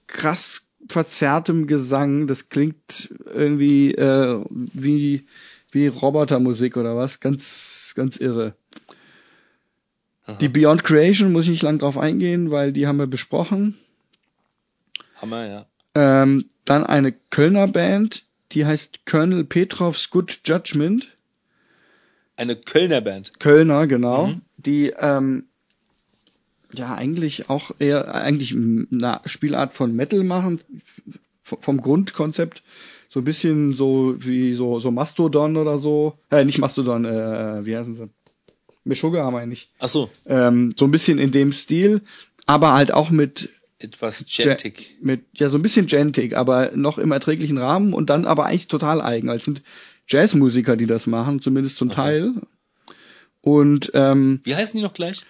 krass 0.07 0.66
verzerrtem 0.89 1.67
Gesang. 1.67 2.27
Das 2.27 2.49
klingt 2.49 3.15
irgendwie 3.27 3.93
äh, 3.95 4.45
wie 4.51 5.27
wie 5.71 5.87
Robotermusik 5.89 6.77
oder 6.77 6.97
was. 6.97 7.21
Ganz 7.21 7.93
ganz 7.97 8.17
irre. 8.17 8.55
Aha. 10.27 10.37
Die 10.39 10.49
Beyond 10.49 10.85
Creation 10.85 11.33
muss 11.33 11.45
ich 11.45 11.51
nicht 11.51 11.63
lang 11.63 11.79
drauf 11.79 11.99
eingehen, 11.99 12.51
weil 12.51 12.73
die 12.73 12.87
haben 12.87 12.99
wir 12.99 13.07
besprochen. 13.07 13.77
Hammer, 15.17 15.47
ja. 15.47 15.67
Ähm, 15.95 16.47
dann 16.65 16.85
eine 16.85 17.13
Kölner 17.13 17.69
Band, 17.69 18.25
die 18.53 18.67
heißt 18.67 19.07
Colonel 19.07 19.45
Petrovs 19.45 20.11
Good 20.11 20.41
Judgment. 20.45 21.17
Eine 22.37 22.57
Kölner 22.57 23.01
Band. 23.01 23.39
Kölner, 23.39 23.87
genau. 23.87 24.27
Mhm. 24.27 24.43
Die 24.59 24.93
ähm, 24.99 25.47
ja 26.75 26.95
eigentlich 26.95 27.49
auch 27.49 27.71
eher 27.79 28.15
eigentlich 28.15 28.53
eine 28.53 29.21
Spielart 29.25 29.73
von 29.73 29.95
Metal 29.95 30.25
machen, 30.25 30.61
vom 31.43 31.81
Grundkonzept 31.81 32.63
so 33.09 33.21
ein 33.21 33.25
bisschen 33.25 33.73
so 33.73 34.17
wie 34.19 34.53
so 34.53 34.81
so 34.81 34.91
Mastodon 34.91 35.57
oder 35.57 35.79
so. 35.79 36.19
Äh, 36.31 36.45
nicht 36.45 36.59
Mastodon, 36.59 37.05
äh, 37.05 37.65
wie 37.65 37.77
heißen 37.77 37.95
sie? 37.95 38.11
Meshuggah 38.85 39.25
haben 39.25 39.35
wir 39.35 39.47
nicht. 39.47 39.71
Ach 39.79 39.89
so. 39.89 40.11
Ähm, 40.27 40.75
so 40.77 40.85
ein 40.85 40.91
bisschen 40.91 41.19
in 41.19 41.33
dem 41.33 41.53
Stil, 41.53 42.03
aber 42.47 42.73
halt 42.73 42.93
auch 42.93 43.11
mit 43.11 43.49
etwas 43.79 44.25
gentig. 44.27 44.97
Mit 45.01 45.25
ja 45.35 45.49
so 45.49 45.59
ein 45.59 45.63
bisschen 45.63 45.87
gentig, 45.87 46.37
aber 46.37 46.73
noch 46.75 46.99
im 46.99 47.13
erträglichen 47.13 47.59
Rahmen 47.59 47.93
und 47.93 48.11
dann 48.11 48.25
aber 48.25 48.47
eigentlich 48.47 48.69
total 48.69 49.01
eigen. 49.01 49.29
Also 49.29 49.45
sind 49.45 49.63
Jazzmusiker, 50.09 50.77
die 50.77 50.87
das 50.87 51.07
machen, 51.07 51.41
zumindest 51.41 51.77
zum 51.77 51.89
okay. 51.89 51.97
Teil. 51.97 52.33
Und 53.41 53.91
ähm, 53.95 54.41
wie 54.45 54.57
heißen 54.57 54.79
die 54.79 54.83
noch 54.83 54.95
gleich? 54.95 55.25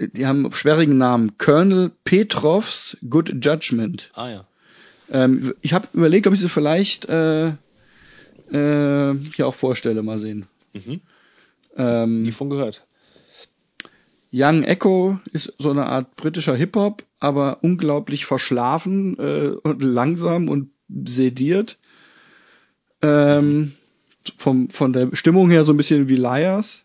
Die 0.00 0.26
haben 0.26 0.50
schwierigen 0.52 0.98
Namen. 0.98 1.38
Colonel 1.38 1.90
Petrovs 2.04 2.96
Good 3.08 3.44
Judgment. 3.44 4.10
Ah 4.14 4.30
ja. 4.30 4.46
Ähm, 5.10 5.54
ich 5.60 5.72
habe 5.72 5.88
überlegt, 5.92 6.26
ob 6.26 6.34
ich 6.34 6.40
sie 6.40 6.48
vielleicht 6.48 7.06
äh, 7.08 7.48
äh, 7.48 9.14
hier 9.34 9.46
auch 9.46 9.54
vorstelle. 9.54 10.02
Mal 10.02 10.18
sehen. 10.18 10.46
Mhm. 10.72 11.00
Ähm, 11.76 12.22
Nie 12.22 12.32
von 12.32 12.50
gehört. 12.50 12.86
Young 14.32 14.64
Echo 14.64 15.20
ist 15.32 15.52
so 15.58 15.70
eine 15.70 15.86
Art 15.86 16.16
britischer 16.16 16.56
Hip-Hop, 16.56 17.04
aber 17.20 17.58
unglaublich 17.62 18.26
verschlafen 18.26 19.16
äh, 19.18 19.50
und 19.62 19.82
langsam 19.84 20.48
und 20.48 20.70
sediert. 20.88 21.78
Ähm, 23.00 23.74
vom, 24.36 24.70
von 24.70 24.92
der 24.92 25.14
Stimmung 25.14 25.50
her 25.50 25.62
so 25.62 25.72
ein 25.72 25.76
bisschen 25.76 26.08
wie 26.08 26.16
Liars. 26.16 26.84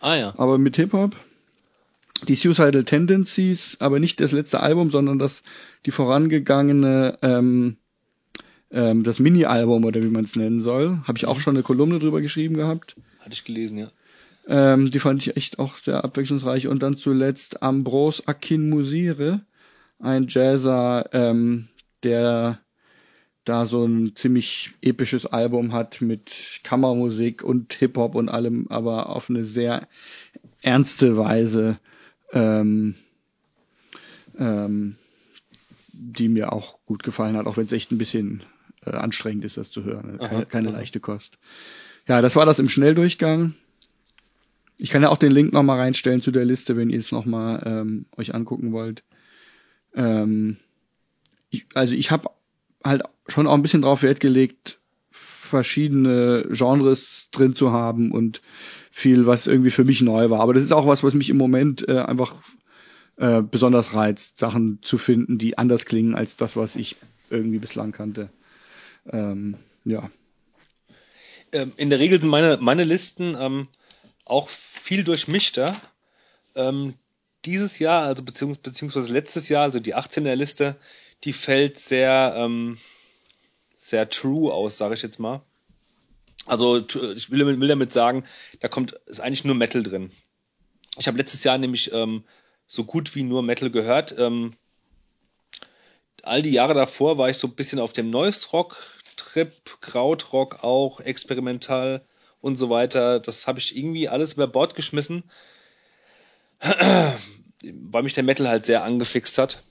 Ah 0.00 0.16
ja. 0.16 0.34
Aber 0.36 0.58
mit 0.58 0.76
Hip-Hop. 0.76 1.16
Die 2.28 2.34
Suicidal 2.34 2.84
Tendencies, 2.84 3.76
aber 3.80 3.98
nicht 3.98 4.20
das 4.20 4.32
letzte 4.32 4.60
Album, 4.60 4.90
sondern 4.90 5.18
das 5.18 5.42
die 5.86 5.90
vorangegangene 5.90 7.18
ähm, 7.22 7.76
ähm, 8.70 9.02
das 9.02 9.18
Mini-Album 9.18 9.84
oder 9.84 10.02
wie 10.02 10.08
man 10.08 10.24
es 10.24 10.36
nennen 10.36 10.60
soll. 10.60 11.00
Habe 11.04 11.18
ich 11.18 11.26
auch 11.26 11.36
mhm. 11.36 11.40
schon 11.40 11.56
eine 11.56 11.62
Kolumne 11.62 11.98
drüber 11.98 12.20
geschrieben 12.20 12.56
gehabt. 12.56 12.96
Hatte 13.20 13.32
ich 13.32 13.44
gelesen, 13.44 13.78
ja. 13.78 13.90
Ähm, 14.46 14.90
die 14.90 15.00
fand 15.00 15.24
ich 15.24 15.36
echt 15.36 15.58
auch 15.58 15.78
sehr 15.78 16.04
abwechslungsreich. 16.04 16.68
Und 16.68 16.82
dann 16.82 16.96
zuletzt 16.96 17.62
Ambros 17.62 18.26
Akinmusire, 18.26 19.40
ein 19.98 20.26
Jazzer, 20.28 21.08
ähm, 21.12 21.68
der 22.02 22.60
da 23.44 23.66
so 23.66 23.84
ein 23.84 24.14
ziemlich 24.16 24.72
episches 24.82 25.26
Album 25.26 25.72
hat 25.72 26.00
mit 26.00 26.60
Kammermusik 26.62 27.42
und 27.42 27.72
Hip-Hop 27.74 28.14
und 28.14 28.28
allem, 28.28 28.66
aber 28.68 29.08
auf 29.08 29.30
eine 29.30 29.44
sehr 29.44 29.88
ernste 30.62 31.16
Weise, 31.16 31.78
ähm, 32.32 32.94
ähm, 34.38 34.96
die 35.92 36.28
mir 36.28 36.52
auch 36.52 36.78
gut 36.86 37.02
gefallen 37.02 37.36
hat, 37.36 37.46
auch 37.46 37.56
wenn 37.56 37.66
es 37.66 37.72
echt 37.72 37.92
ein 37.92 37.98
bisschen 37.98 38.42
äh, 38.84 38.90
anstrengend 38.90 39.44
ist, 39.44 39.56
das 39.56 39.70
zu 39.70 39.84
hören. 39.84 40.18
Keine, 40.18 40.36
aha, 40.36 40.44
keine 40.44 40.68
aha. 40.68 40.76
leichte 40.76 41.00
Kost. 41.00 41.38
Ja, 42.06 42.20
das 42.20 42.36
war 42.36 42.46
das 42.46 42.58
im 42.58 42.68
Schnelldurchgang. 42.68 43.54
Ich 44.76 44.90
kann 44.90 45.02
ja 45.02 45.10
auch 45.10 45.18
den 45.18 45.32
Link 45.32 45.52
nochmal 45.52 45.78
reinstellen 45.78 46.22
zu 46.22 46.30
der 46.30 46.46
Liste, 46.46 46.76
wenn 46.76 46.90
ihr 46.90 46.98
es 46.98 47.12
nochmal 47.12 47.62
ähm, 47.66 48.06
euch 48.16 48.34
angucken 48.34 48.72
wollt. 48.72 49.04
Ähm, 49.94 50.56
ich, 51.50 51.66
also 51.74 51.94
ich 51.94 52.10
habe 52.10 52.30
halt 52.82 53.02
schon 53.28 53.46
auch 53.46 53.54
ein 53.54 53.62
bisschen 53.62 53.82
drauf 53.82 54.02
Wert 54.02 54.20
gelegt, 54.20 54.79
verschiedene 55.50 56.46
Genres 56.50 57.28
drin 57.30 57.54
zu 57.54 57.72
haben 57.72 58.12
und 58.12 58.40
viel, 58.90 59.26
was 59.26 59.46
irgendwie 59.46 59.70
für 59.70 59.84
mich 59.84 60.00
neu 60.00 60.30
war. 60.30 60.40
Aber 60.40 60.54
das 60.54 60.64
ist 60.64 60.72
auch 60.72 60.86
was, 60.86 61.04
was 61.04 61.14
mich 61.14 61.30
im 61.30 61.36
Moment 61.36 61.86
äh, 61.88 61.98
einfach 61.98 62.34
äh, 63.16 63.42
besonders 63.42 63.94
reizt, 63.94 64.38
Sachen 64.38 64.78
zu 64.82 64.98
finden, 64.98 65.38
die 65.38 65.58
anders 65.58 65.84
klingen 65.84 66.14
als 66.14 66.36
das, 66.36 66.56
was 66.56 66.76
ich 66.76 66.96
irgendwie 67.28 67.58
bislang 67.58 67.92
kannte. 67.92 68.30
Ähm, 69.10 69.56
ja. 69.84 70.10
Ähm, 71.52 71.72
in 71.76 71.90
der 71.90 71.98
Regel 71.98 72.20
sind 72.20 72.30
meine, 72.30 72.58
meine 72.60 72.84
Listen 72.84 73.36
ähm, 73.38 73.68
auch 74.24 74.48
viel 74.48 75.04
durchmischter. 75.04 75.80
Ähm, 76.54 76.94
dieses 77.44 77.78
Jahr, 77.78 78.02
also 78.02 78.22
beziehungs 78.22 78.58
beziehungsweise 78.58 79.12
letztes 79.12 79.48
Jahr, 79.48 79.64
also 79.64 79.80
die 79.80 79.96
18er 79.96 80.34
Liste, 80.34 80.76
die 81.24 81.32
fällt 81.32 81.78
sehr, 81.78 82.34
ähm, 82.36 82.78
sehr 83.80 84.10
true 84.10 84.52
aus, 84.52 84.76
sage 84.76 84.94
ich 84.94 85.00
jetzt 85.00 85.18
mal. 85.18 85.40
Also 86.44 86.78
ich 86.78 87.30
will, 87.30 87.60
will, 87.60 87.68
damit 87.68 87.94
sagen, 87.94 88.24
da 88.60 88.68
kommt 88.68 88.92
ist 89.06 89.20
eigentlich 89.20 89.44
nur 89.44 89.54
Metal 89.54 89.82
drin. 89.82 90.10
Ich 90.98 91.06
habe 91.06 91.16
letztes 91.16 91.44
Jahr 91.44 91.56
nämlich 91.56 91.90
ähm, 91.92 92.24
so 92.66 92.84
gut 92.84 93.14
wie 93.14 93.22
nur 93.22 93.42
Metal 93.42 93.70
gehört. 93.70 94.14
Ähm, 94.18 94.52
all 96.22 96.42
die 96.42 96.50
Jahre 96.50 96.74
davor 96.74 97.16
war 97.16 97.30
ich 97.30 97.38
so 97.38 97.48
ein 97.48 97.54
bisschen 97.54 97.78
auf 97.78 97.94
dem 97.94 98.10
Noise 98.10 98.48
Rock 98.52 98.76
Trip, 99.16 99.52
Krautrock 99.80 100.62
auch, 100.62 101.00
experimental 101.00 102.04
und 102.42 102.56
so 102.56 102.68
weiter. 102.68 103.18
Das 103.18 103.46
habe 103.46 103.60
ich 103.60 103.76
irgendwie 103.76 104.08
alles 104.08 104.34
über 104.34 104.46
Bord 104.46 104.74
geschmissen, 104.74 105.24
weil 106.60 108.02
mich 108.02 108.14
der 108.14 108.24
Metal 108.24 108.48
halt 108.48 108.66
sehr 108.66 108.82
angefixt 108.82 109.38
hat. 109.38 109.62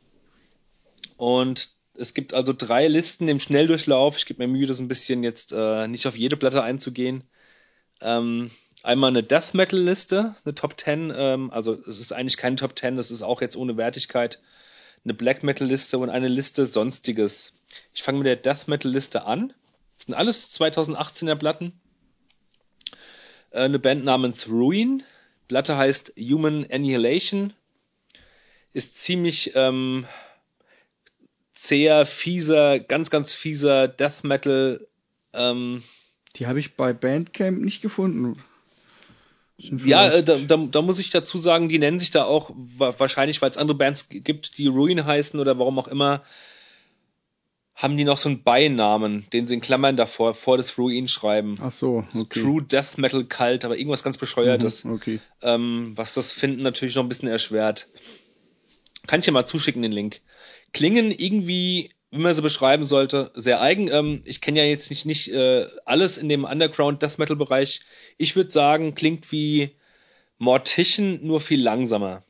Und 1.17 1.69
es 1.99 2.13
gibt 2.13 2.33
also 2.33 2.53
drei 2.53 2.87
Listen 2.87 3.27
im 3.27 3.39
Schnelldurchlauf. 3.39 4.17
Ich 4.17 4.25
gebe 4.25 4.45
mir 4.45 4.51
Mühe, 4.51 4.67
das 4.67 4.79
ein 4.79 4.87
bisschen 4.87 5.23
jetzt 5.23 5.51
äh, 5.51 5.87
nicht 5.87 6.07
auf 6.07 6.15
jede 6.15 6.37
Platte 6.37 6.63
einzugehen. 6.63 7.23
Ähm, 8.01 8.51
einmal 8.83 9.09
eine 9.09 9.23
Death 9.23 9.53
Metal 9.53 9.79
Liste, 9.79 10.35
eine 10.45 10.55
Top 10.55 10.79
10. 10.79 11.13
Ähm, 11.15 11.51
also 11.51 11.73
es 11.73 11.99
ist 11.99 12.13
eigentlich 12.13 12.37
keine 12.37 12.55
Top 12.55 12.77
10, 12.77 12.95
das 12.95 13.11
ist 13.11 13.21
auch 13.21 13.41
jetzt 13.41 13.57
ohne 13.57 13.77
Wertigkeit. 13.77 14.39
Eine 15.03 15.13
Black 15.13 15.43
Metal 15.43 15.67
Liste 15.67 15.97
und 15.97 16.09
eine 16.09 16.27
Liste 16.27 16.65
Sonstiges. 16.65 17.53
Ich 17.93 18.03
fange 18.03 18.19
mit 18.19 18.27
der 18.27 18.35
Death 18.37 18.67
Metal 18.67 18.91
Liste 18.91 19.25
an. 19.25 19.53
Das 19.97 20.05
sind 20.05 20.15
alles 20.15 20.49
2018er 20.59 21.35
Platten. 21.35 21.73
Äh, 23.51 23.59
eine 23.59 23.79
Band 23.79 24.05
namens 24.05 24.47
Ruin. 24.49 25.03
Platte 25.47 25.77
heißt 25.77 26.13
Human 26.17 26.65
Annihilation. 26.71 27.53
Ist 28.71 29.01
ziemlich 29.01 29.53
ähm, 29.55 30.05
zäher, 31.59 32.05
fieser, 32.05 32.79
ganz, 32.79 33.09
ganz 33.09 33.33
fieser 33.33 33.87
Death 33.87 34.23
Metal. 34.23 34.87
Ähm, 35.33 35.83
die 36.35 36.47
habe 36.47 36.59
ich 36.59 36.75
bei 36.75 36.93
Bandcamp 36.93 37.59
nicht 37.59 37.81
gefunden. 37.81 38.41
Ja, 39.57 40.07
äh, 40.07 40.23
da, 40.23 40.35
da, 40.35 40.55
da 40.55 40.81
muss 40.81 40.99
ich 40.99 41.09
dazu 41.09 41.37
sagen, 41.37 41.67
die 41.67 41.79
nennen 41.79 41.99
sich 41.99 42.11
da 42.11 42.23
auch 42.23 42.51
wahrscheinlich, 42.77 43.41
weil 43.41 43.49
es 43.49 43.57
andere 43.57 43.77
Bands 43.77 44.07
gibt, 44.07 44.57
die 44.57 44.67
Ruin 44.67 45.05
heißen 45.05 45.37
oder 45.37 45.59
warum 45.59 45.77
auch 45.79 45.89
immer, 45.89 46.23
haben 47.75 47.97
die 47.97 48.05
noch 48.05 48.17
so 48.17 48.29
einen 48.29 48.43
Beinamen, 48.43 49.27
den 49.33 49.45
sie 49.45 49.55
in 49.55 49.61
Klammern 49.61 49.97
davor 49.97 50.35
vor 50.35 50.55
das 50.55 50.77
Ruin 50.77 51.09
schreiben. 51.09 51.57
Ach 51.61 51.71
so, 51.71 52.05
okay. 52.15 52.41
True 52.41 52.63
Death 52.63 52.97
Metal 52.97 53.25
Cult, 53.25 53.65
aber 53.65 53.77
irgendwas 53.77 54.03
ganz 54.03 54.17
bescheuertes. 54.17 54.85
Mhm, 54.85 54.93
okay. 54.93 55.19
Ähm, 55.41 55.91
was 55.95 56.13
das 56.13 56.31
Finden 56.31 56.61
natürlich 56.61 56.95
noch 56.95 57.03
ein 57.03 57.09
bisschen 57.09 57.29
erschwert. 57.29 57.89
Kann 59.07 59.19
ich 59.19 59.25
dir 59.25 59.31
mal 59.31 59.45
zuschicken, 59.45 59.81
den 59.81 59.91
Link 59.91 60.21
klingen 60.73 61.11
irgendwie, 61.11 61.91
wie 62.11 62.17
man 62.17 62.33
sie 62.33 62.41
beschreiben 62.41 62.83
sollte, 62.83 63.31
sehr 63.35 63.61
eigen. 63.61 63.89
Ähm, 63.91 64.21
ich 64.25 64.41
kenne 64.41 64.59
ja 64.59 64.65
jetzt 64.65 64.89
nicht, 64.89 65.05
nicht 65.05 65.31
äh, 65.31 65.67
alles 65.85 66.17
in 66.17 66.29
dem 66.29 66.43
Underground 66.43 67.01
Death 67.01 67.17
Metal 67.17 67.35
Bereich. 67.35 67.81
Ich 68.17 68.35
würde 68.35 68.51
sagen, 68.51 68.95
klingt 68.95 69.31
wie 69.31 69.71
Mortician, 70.37 71.19
nur 71.21 71.39
viel 71.39 71.61
langsamer. 71.61 72.23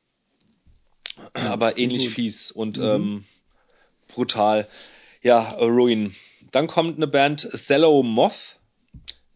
Aber 1.33 1.77
ähnlich 1.77 2.05
gut. 2.05 2.13
fies 2.13 2.51
und 2.51 2.77
mhm. 2.77 2.83
ähm, 2.83 3.25
brutal. 4.07 4.67
Ja, 5.21 5.51
Ruin. 5.51 6.15
Dann 6.51 6.67
kommt 6.67 6.97
eine 6.97 7.07
Band 7.07 7.49
Cello 7.55 8.01
Moth. 8.03 8.55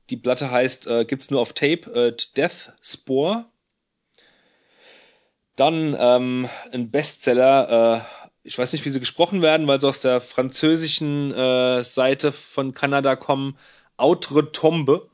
Die 0.10 0.18
Platte 0.18 0.50
heißt, 0.50 0.88
äh, 0.88 1.06
gibt's 1.06 1.30
nur 1.30 1.42
auf 1.42 1.54
Tape, 1.54 1.92
äh, 1.94 2.16
Death 2.36 2.74
Spore. 2.82 3.46
Dann 5.56 5.96
ähm, 6.00 6.50
ein 6.72 6.90
Bestseller, 6.90 7.98
äh, 7.98 8.28
ich 8.44 8.58
weiß 8.58 8.74
nicht, 8.74 8.86
wie 8.86 8.90
sie 8.90 9.00
gesprochen 9.00 9.42
werden, 9.42 9.68
weil 9.68 9.80
sie 9.80 9.88
aus 9.88 10.02
der 10.02 10.20
französischen 10.20 11.32
äh, 11.34 11.84
Seite 11.84 12.32
von 12.32 12.74
Kanada 12.74 13.16
kommen. 13.16 13.58
Outre 13.98 14.52
Tombe. 14.52 15.10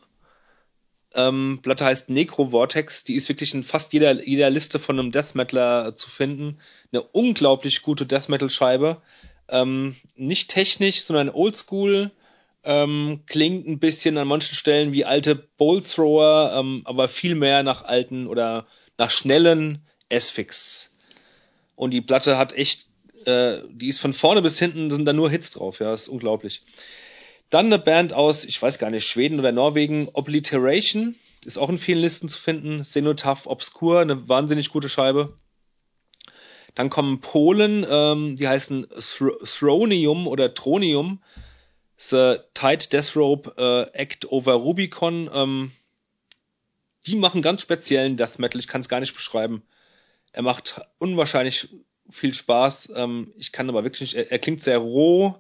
Ähm, 1.14 1.60
Platte 1.62 1.86
heißt 1.86 2.10
Necrovortex. 2.10 3.04
Die 3.04 3.16
ist 3.16 3.28
wirklich 3.28 3.54
in 3.54 3.64
fast 3.64 3.92
jeder, 3.92 4.24
jeder 4.26 4.50
Liste 4.50 4.80
von 4.80 4.98
einem 4.98 5.12
Death 5.12 5.36
Metaler 5.36 5.96
zu 5.96 6.10
finden. 6.10 6.60
Eine 6.92 7.02
unglaublich 7.02 7.82
gute 7.82 8.06
Death 8.06 8.30
Metal 8.30 8.50
Scheibe. 8.50 9.02
Ähm, 9.50 9.96
nicht 10.16 10.50
technisch, 10.50 11.04
sondern 11.04 11.30
oldschool. 11.30 12.12
Ähm, 12.64 13.24
klingt 13.26 13.68
ein 13.68 13.80
bisschen 13.80 14.18
an 14.18 14.28
manchen 14.28 14.56
Stellen 14.56 14.94
wie 14.94 15.06
alte 15.06 15.36
Bowl 15.36 15.82
Thrower, 15.82 16.54
ähm, 16.56 16.82
aber 16.86 17.08
viel 17.08 17.36
mehr 17.36 17.64
nach 17.64 17.84
alten 17.84 18.28
oder 18.28 18.68
nach 18.98 19.10
schnellen 19.10 19.86
S-Fix. 20.10 20.92
Und 21.76 21.92
die 21.92 22.02
Platte 22.02 22.38
hat 22.38 22.54
echt 22.54 22.90
äh, 23.26 23.62
die 23.70 23.88
ist 23.88 24.00
von 24.00 24.14
vorne 24.14 24.42
bis 24.42 24.60
hinten, 24.60 24.90
sind 24.90 25.06
da 25.06 25.14
nur 25.14 25.30
Hits 25.30 25.52
drauf, 25.52 25.80
ja, 25.80 25.94
ist 25.94 26.08
unglaublich. 26.08 26.64
Dann 27.50 27.68
eine 27.68 27.80
Band 27.80 28.14
aus, 28.14 28.46
ich 28.46 28.62
weiß 28.62 28.78
gar 28.80 28.92
nicht, 28.92 29.08
Schweden 29.08 29.40
oder 29.40 29.52
Norwegen, 29.52 30.10
Obliteration, 30.14 31.16
ist 31.46 31.58
auch 31.58 31.70
in 31.70 31.78
vielen 31.78 32.00
Listen 32.00 32.30
zu 32.30 32.40
finden. 32.40 32.84
Cenotaph 32.84 33.48
Obscur, 33.48 34.02
eine 34.02 34.28
wahnsinnig 34.30 34.70
gute 34.70 34.90
Scheibe. 34.90 35.38
Dann 36.76 36.90
kommen 36.90 37.22
Polen, 37.22 37.86
ähm, 37.90 38.36
die 38.36 38.48
heißen 38.48 38.88
Thronium 39.00 40.28
oder 40.28 40.54
Tronium. 40.54 41.24
The 41.98 42.38
Tight 42.54 42.94
Death 42.94 43.16
Rope 43.16 43.54
äh, 43.58 43.98
Act 43.98 44.32
Over 44.32 44.54
Rubicon. 44.54 45.30
Ähm, 45.34 45.72
die 47.08 47.16
machen 47.16 47.42
ganz 47.42 47.62
speziellen 47.62 48.16
Death 48.16 48.38
Metal, 48.38 48.60
ich 48.60 48.68
kann 48.68 48.82
es 48.82 48.90
gar 48.90 49.00
nicht 49.00 49.14
beschreiben. 49.14 49.64
Er 50.32 50.44
macht 50.44 50.82
unwahrscheinlich 51.00 51.70
viel 52.10 52.34
Spaß. 52.34 52.94
Ähm, 52.96 53.34
ich 53.38 53.52
kann 53.52 53.70
aber 53.70 53.84
wirklich 53.84 54.14
nicht, 54.14 54.16
er, 54.16 54.32
er 54.32 54.40
klingt 54.40 54.62
sehr 54.62 54.78
roh, 54.78 55.36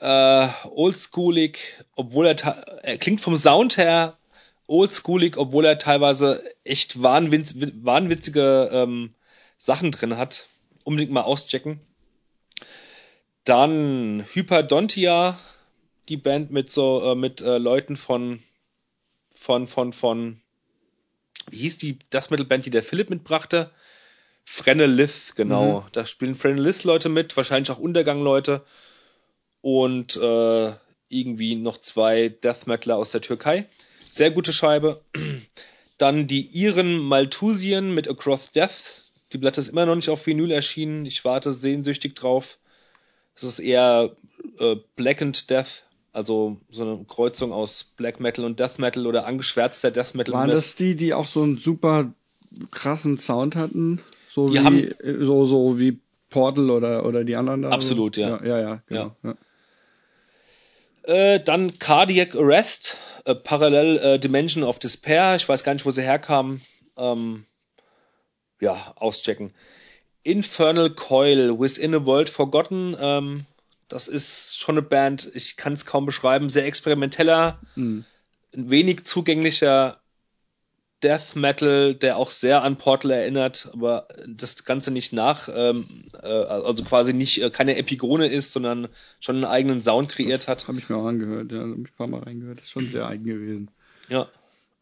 äh, 0.00 0.48
oldschoolig, 0.70 1.58
obwohl 1.94 2.26
er, 2.26 2.36
er 2.82 2.98
klingt 2.98 3.20
vom 3.20 3.36
Sound 3.36 3.76
her 3.76 4.18
oldschoolig, 4.66 5.36
obwohl 5.36 5.64
er 5.64 5.78
teilweise 5.78 6.42
echt 6.64 7.02
wahnwitz, 7.02 7.54
wahnwitzige 7.56 8.70
ähm, 8.72 9.14
Sachen 9.58 9.92
drin 9.92 10.16
hat. 10.16 10.48
Unbedingt 10.84 11.12
mal 11.12 11.22
auschecken. 11.22 11.80
Dann 13.44 14.24
Hyperdontia, 14.32 15.38
die 16.08 16.16
Band 16.16 16.50
mit 16.50 16.70
so 16.70 17.12
äh, 17.12 17.14
mit 17.14 17.40
äh, 17.40 17.58
Leuten 17.58 17.96
von 17.96 18.42
von 19.30 19.66
von 19.66 19.92
von 19.92 20.40
wie 21.50 21.58
hieß 21.58 21.78
die 21.78 21.98
das 22.10 22.30
Mittelband, 22.30 22.66
die 22.66 22.70
der 22.70 22.82
Philipp 22.82 23.10
mitbrachte? 23.10 23.70
Frenelith, 24.44 25.34
genau. 25.36 25.80
Mhm. 25.80 25.86
Da 25.92 26.06
spielen 26.06 26.34
Frenelith-Leute 26.34 27.08
mit, 27.08 27.36
wahrscheinlich 27.36 27.70
auch 27.70 27.78
Untergang-Leute. 27.78 28.64
Und 29.60 30.16
äh, 30.16 30.72
irgendwie 31.08 31.54
noch 31.54 31.78
zwei 31.78 32.28
Death 32.28 32.66
Metaler 32.66 32.96
aus 32.96 33.10
der 33.10 33.20
Türkei. 33.20 33.66
Sehr 34.10 34.30
gute 34.30 34.52
Scheibe. 34.52 35.02
Dann 35.98 36.26
die 36.26 36.40
Iren 36.40 36.98
Malthusien 36.98 37.94
mit 37.94 38.08
Across 38.08 38.50
Death. 38.50 39.12
Die 39.32 39.38
Platte 39.38 39.60
ist 39.60 39.68
immer 39.68 39.86
noch 39.86 39.94
nicht 39.94 40.10
auf 40.10 40.26
Vinyl 40.26 40.50
erschienen. 40.50 41.06
Ich 41.06 41.24
warte 41.24 41.52
sehnsüchtig 41.52 42.14
drauf. 42.14 42.58
Das 43.34 43.44
ist 43.44 43.60
eher 43.60 44.16
äh, 44.58 44.76
Blackened 44.96 45.48
Death, 45.48 45.84
also 46.12 46.60
so 46.70 46.82
eine 46.82 47.04
Kreuzung 47.04 47.52
aus 47.52 47.84
Black 47.96 48.20
Metal 48.20 48.44
und 48.44 48.60
Death 48.60 48.78
Metal 48.78 49.06
oder 49.06 49.26
angeschwärzter 49.26 49.90
Death 49.90 50.14
Metal. 50.14 50.34
Waren 50.34 50.50
das 50.50 50.74
die, 50.74 50.94
die 50.96 51.14
auch 51.14 51.26
so 51.26 51.42
einen 51.42 51.56
super 51.56 52.12
krassen 52.70 53.18
Sound 53.18 53.56
hatten? 53.56 54.00
So 54.30 54.48
die 54.48 54.54
wie, 54.54 54.58
haben, 54.60 54.94
so, 55.24 55.44
so 55.46 55.78
wie 55.78 56.00
Portal 56.28 56.70
oder, 56.70 57.06
oder 57.06 57.24
die 57.24 57.36
anderen 57.36 57.62
da. 57.62 57.70
Absolut, 57.70 58.16
ja. 58.16 58.42
Ja, 58.42 58.46
ja, 58.46 58.60
ja 58.60 58.82
genau. 58.86 59.16
Ja. 59.22 59.34
Äh, 61.04 61.42
dann 61.42 61.78
Cardiac 61.78 62.36
Arrest, 62.36 62.96
äh, 63.24 63.34
Parallel 63.34 63.98
äh, 63.98 64.18
Dimension 64.18 64.64
of 64.64 64.78
Despair. 64.78 65.36
Ich 65.36 65.48
weiß 65.48 65.64
gar 65.64 65.74
nicht, 65.74 65.84
wo 65.84 65.90
sie 65.90 66.02
herkamen. 66.02 66.62
Ähm, 66.96 67.44
ja, 68.60 68.92
auschecken. 68.96 69.52
Infernal 70.22 70.90
Coil, 70.90 71.58
Within 71.58 71.94
a 71.94 72.04
World 72.04 72.30
Forgotten. 72.30 72.96
Ähm, 72.98 73.46
das 73.92 74.08
ist 74.08 74.58
schon 74.58 74.76
eine 74.76 74.82
Band, 74.82 75.30
ich 75.34 75.56
kann 75.56 75.74
es 75.74 75.84
kaum 75.84 76.06
beschreiben, 76.06 76.48
sehr 76.48 76.64
experimenteller, 76.64 77.60
mhm. 77.76 78.04
wenig 78.52 79.04
zugänglicher 79.04 80.00
Death 81.02 81.34
Metal, 81.34 81.94
der 81.94 82.16
auch 82.16 82.30
sehr 82.30 82.62
an 82.62 82.76
Portal 82.76 83.10
erinnert, 83.10 83.68
aber 83.72 84.08
das 84.26 84.64
Ganze 84.64 84.92
nicht 84.92 85.12
nach, 85.12 85.48
ähm, 85.52 86.04
äh, 86.22 86.26
also 86.26 86.84
quasi 86.84 87.12
nicht 87.12 87.42
äh, 87.42 87.50
keine 87.50 87.76
Epigone 87.76 88.28
ist, 88.28 88.52
sondern 88.52 88.88
schon 89.20 89.36
einen 89.36 89.44
eigenen 89.44 89.82
Sound 89.82 90.08
kreiert 90.08 90.42
das 90.42 90.48
hat. 90.48 90.68
Habe 90.68 90.78
ich 90.78 90.88
mir 90.88 90.96
auch 90.96 91.06
angehört, 91.06 91.50
ja, 91.52 91.58
habe 91.58 91.72
ich 91.72 91.90
ein 91.90 91.96
paar 91.96 92.06
Mal 92.06 92.22
reingehört. 92.22 92.58
Das 92.58 92.66
ist 92.66 92.72
schon 92.72 92.88
sehr 92.88 93.06
eigen 93.06 93.24
gewesen. 93.24 93.70
Ja. 94.08 94.28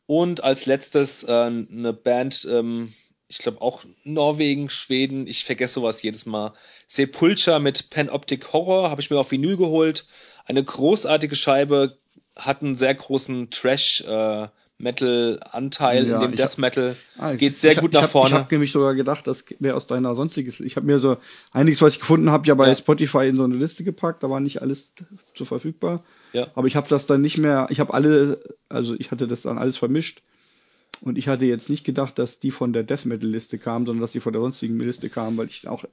Und 0.07 0.45
als 0.45 0.67
letztes 0.67 1.25
äh, 1.25 1.33
eine 1.33 1.93
Band, 1.93 2.47
ähm, 2.51 2.93
ich 3.31 3.39
glaube 3.39 3.63
auch 3.63 3.85
Norwegen, 4.03 4.69
Schweden, 4.69 5.29
ich 5.29 5.45
vergesse 5.45 5.75
sowas 5.75 6.03
jedes 6.03 6.27
Mal. 6.27 6.53
Sepulcher 6.89 7.61
mit 7.61 7.89
Panoptic 7.89 8.53
Horror 8.53 8.91
habe 8.91 9.01
ich 9.01 9.09
mir 9.09 9.19
auf 9.19 9.31
Vinyl 9.31 9.57
geholt. 9.57 10.09
Eine 10.47 10.65
großartige 10.65 11.37
Scheibe, 11.37 11.97
hat 12.35 12.63
einen 12.63 12.75
sehr 12.75 12.93
großen 12.93 13.51
Trash, 13.51 14.01
äh, 14.01 14.49
Metal-Anteil 14.79 16.09
ja, 16.09 16.17
in 16.17 16.23
dem 16.23 16.37
Death 16.37 16.59
Metal. 16.59 16.97
Ah, 17.19 17.35
geht 17.35 17.55
sehr 17.55 17.77
gut 17.77 17.93
nach 17.93 18.01
ich 18.01 18.05
hab, 18.05 18.11
vorne. 18.11 18.29
Ich 18.31 18.35
habe 18.35 18.49
nämlich 18.51 18.73
sogar 18.73 18.95
gedacht, 18.95 19.27
das 19.29 19.45
wäre 19.61 19.77
aus 19.77 19.87
deiner 19.87 20.17
sonstiges. 20.17 20.59
Ich 20.59 20.75
habe 20.75 20.87
mir 20.87 20.99
so 20.99 21.19
einiges, 21.53 21.83
was 21.83 21.95
ich 21.95 22.01
gefunden 22.01 22.31
habe, 22.31 22.49
ja 22.49 22.55
bei 22.55 22.67
ja. 22.67 22.75
Spotify 22.75 23.29
in 23.29 23.37
so 23.37 23.45
eine 23.45 23.57
Liste 23.57 23.85
gepackt. 23.85 24.25
Da 24.25 24.31
war 24.31 24.41
nicht 24.41 24.61
alles 24.61 24.93
zu 25.37 25.45
verfügbar. 25.45 26.03
Ja. 26.33 26.49
Aber 26.55 26.67
ich 26.67 26.75
habe 26.75 26.89
das 26.89 27.07
dann 27.07 27.21
nicht 27.21 27.39
mehr. 27.39 27.69
Ich 27.71 27.79
habe 27.79 27.95
alle, 27.95 28.43
also 28.69 28.95
ich 28.99 29.13
hatte 29.13 29.29
das 29.29 29.43
dann 29.43 29.59
alles 29.59 29.77
vermischt 29.77 30.23
Und 31.03 31.17
ich 31.17 31.29
hatte 31.29 31.47
jetzt 31.47 31.71
nicht 31.71 31.85
gedacht, 31.85 32.19
dass 32.19 32.39
die 32.39 32.51
von 32.51 32.73
der 32.73 32.83
Death 32.83 33.07
Metal 33.07 33.29
Liste 33.29 33.59
kamen, 33.59 33.87
sondern 33.87 34.03
dass 34.03 34.13
die 34.13 34.21
von 34.21 34.33
der 34.33 34.43
sonstigen 34.43 34.79
Liste 34.79 35.09
kamen, 35.09 35.39
weil 35.39 35.47
ich 35.47 35.67
auch 35.67 35.85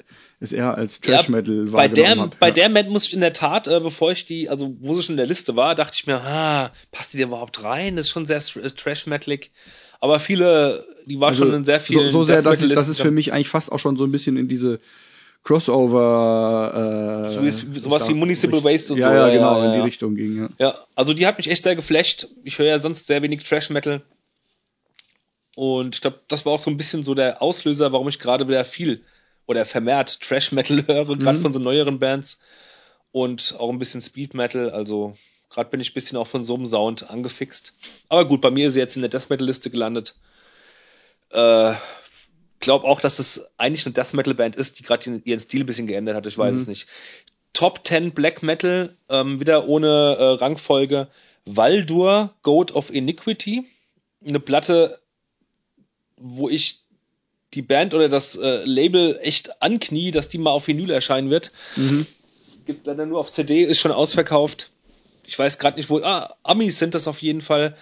es 0.42 0.52
eher 0.52 0.76
als 0.76 1.00
Trash 1.00 1.30
Metal 1.30 1.66
ja, 1.66 1.72
bei 1.72 1.88
der, 1.88 2.18
hab. 2.18 2.40
Bei 2.40 2.48
ja. 2.48 2.54
der 2.54 2.70
Band 2.70 2.90
muss 2.90 3.08
ich 3.08 3.14
in 3.14 3.22
der 3.22 3.32
Tat, 3.32 3.68
äh, 3.68 3.80
bevor 3.80 4.12
ich 4.12 4.26
die, 4.26 4.50
also 4.50 4.76
wo 4.82 4.96
sie 4.96 5.04
schon 5.04 5.14
in 5.14 5.18
der 5.18 5.26
Liste 5.26 5.56
war, 5.56 5.76
dachte 5.76 5.96
ich 5.96 6.08
mir, 6.08 6.22
ah, 6.22 6.72
passt 6.92 7.14
die 7.14 7.18
denn 7.18 7.30
überhaupt 7.30 7.64
rein? 7.64 7.96
Das 7.96 8.08
ist 8.08 8.12
schon 8.12 8.26
sehr 8.26 8.42
Trash 8.42 9.08
Metalig. 9.08 9.52
Aber 10.00 10.20
viele, 10.20 10.86
die 11.06 11.20
war 11.20 11.30
also 11.30 11.46
schon 11.46 11.54
in 11.54 11.66
sehr 11.66 11.80
vielen. 11.80 12.12
So, 12.12 12.20
so 12.20 12.24
sehr, 12.26 12.42
dass, 12.42 12.62
ich, 12.62 12.74
dass 12.74 12.88
es 12.88 13.00
für 13.00 13.12
mich 13.12 13.32
eigentlich 13.34 13.50
fast 13.50 13.72
auch 13.72 13.80
schon 13.80 13.96
so 13.96 14.04
ein 14.04 14.12
bisschen 14.12 14.38
in 14.38 14.48
diese 14.48 14.80
Crossover. 15.44 17.28
Äh, 17.30 17.32
so 17.32 17.42
ist, 17.42 17.66
sowas 17.82 18.08
wie 18.10 18.14
Municipal 18.14 18.64
Waste 18.64 18.94
und 18.94 19.00
ja, 19.00 19.08
so. 19.08 19.16
Ja, 19.16 19.30
genau, 19.30 19.60
ja, 19.60 19.66
in 19.68 19.80
die 19.80 19.86
Richtung 19.86 20.16
ging. 20.16 20.38
Ja. 20.38 20.50
ja, 20.60 20.76
also 20.96 21.14
die 21.14 21.26
hat 21.26 21.38
mich 21.38 21.50
echt 21.50 21.64
sehr 21.64 21.76
geflasht. 21.76 22.28
Ich 22.44 22.60
höre 22.60 22.68
ja 22.68 22.80
sonst 22.80 23.08
sehr 23.08 23.22
wenig 23.22 23.44
Trash 23.44 23.70
Metal. 23.70 24.02
Und 25.58 25.96
ich 25.96 26.02
glaube, 26.02 26.20
das 26.28 26.46
war 26.46 26.54
auch 26.54 26.60
so 26.60 26.70
ein 26.70 26.78
bisschen 26.78 27.02
so 27.02 27.16
der 27.16 27.42
Auslöser, 27.42 27.92
warum 27.92 28.08
ich 28.08 28.20
gerade 28.20 28.48
wieder 28.48 28.64
viel 28.64 29.04
oder 29.48 29.66
vermehrt 29.66 30.22
Trash 30.22 30.52
Metal 30.52 30.78
höre, 30.88 31.18
gerade 31.18 31.40
Mhm. 31.40 31.42
von 31.42 31.52
so 31.54 31.58
neueren 31.58 31.98
Bands 31.98 32.38
und 33.12 33.56
auch 33.58 33.70
ein 33.72 33.80
bisschen 33.80 34.02
Speed 34.04 34.36
Metal. 34.36 34.70
Also 34.70 35.18
gerade 35.50 35.72
bin 35.72 35.80
ich 35.80 35.90
ein 35.90 35.94
bisschen 35.96 36.16
auch 36.20 36.28
von 36.28 36.44
so 36.44 36.54
einem 36.54 36.68
Sound 36.68 37.10
angefixt. 37.10 37.74
Aber 38.08 38.26
gut, 38.28 38.42
bei 38.42 38.52
mir 38.52 38.68
ist 38.68 38.74
sie 38.76 38.80
jetzt 38.80 38.98
in 38.98 39.02
der 39.02 39.10
Death 39.10 39.32
Metal 39.32 39.48
Liste 39.48 39.72
gelandet. 39.72 40.14
Äh, 41.32 41.74
glaub 42.60 42.84
auch, 42.84 43.02
dass 43.02 43.18
es 43.18 43.50
eigentlich 43.58 43.86
eine 43.88 43.94
Death 43.94 44.14
Metal 44.14 44.36
Band 44.36 44.56
ist, 44.58 44.78
die 44.78 44.84
gerade 44.84 45.22
ihren 45.26 45.40
Stil 45.40 45.62
ein 45.62 45.66
bisschen 45.66 45.88
geändert 45.88 46.16
hat. 46.16 46.28
Ich 46.28 46.38
weiß 46.38 46.54
Mhm. 46.56 46.62
es 46.62 46.68
nicht. 46.68 46.88
Top 47.54 47.82
10 47.88 48.12
Black 48.12 48.44
Metal, 48.44 48.96
ähm, 49.10 49.40
wieder 49.40 49.68
ohne 49.68 49.88
äh, 50.20 50.24
Rangfolge. 50.36 51.08
Valdur, 51.46 52.36
Goat 52.44 52.74
of 52.74 52.94
Iniquity. 52.94 53.66
Eine 54.28 54.40
Platte, 54.40 55.00
wo 56.18 56.50
ich 56.50 56.84
die 57.54 57.62
Band 57.62 57.94
oder 57.94 58.10
das 58.10 58.36
äh, 58.36 58.64
Label 58.66 59.20
echt 59.22 59.62
anknie, 59.62 60.12
dass 60.12 60.30
die 60.30 60.38
mal 60.38 60.52
auf 60.52 60.68
Vinyl 60.68 60.92
erscheinen 60.92 61.30
wird. 61.30 61.52
Mhm. 61.76 62.06
Gibt's 62.66 62.86
leider 62.86 63.06
nur 63.06 63.20
auf 63.20 63.32
CD, 63.32 63.64
ist 63.64 63.80
schon 63.80 63.92
ausverkauft. 63.92 64.70
Ich 65.26 65.38
weiß 65.38 65.58
gerade 65.58 65.78
nicht, 65.78 65.90
wo. 65.90 66.00
Ah, 66.00 66.36
Amis 66.44 66.80
sind 66.80 66.94
das 66.94 67.08
auf 67.08 67.22
jeden 67.22 67.42
Fall. 67.42 67.76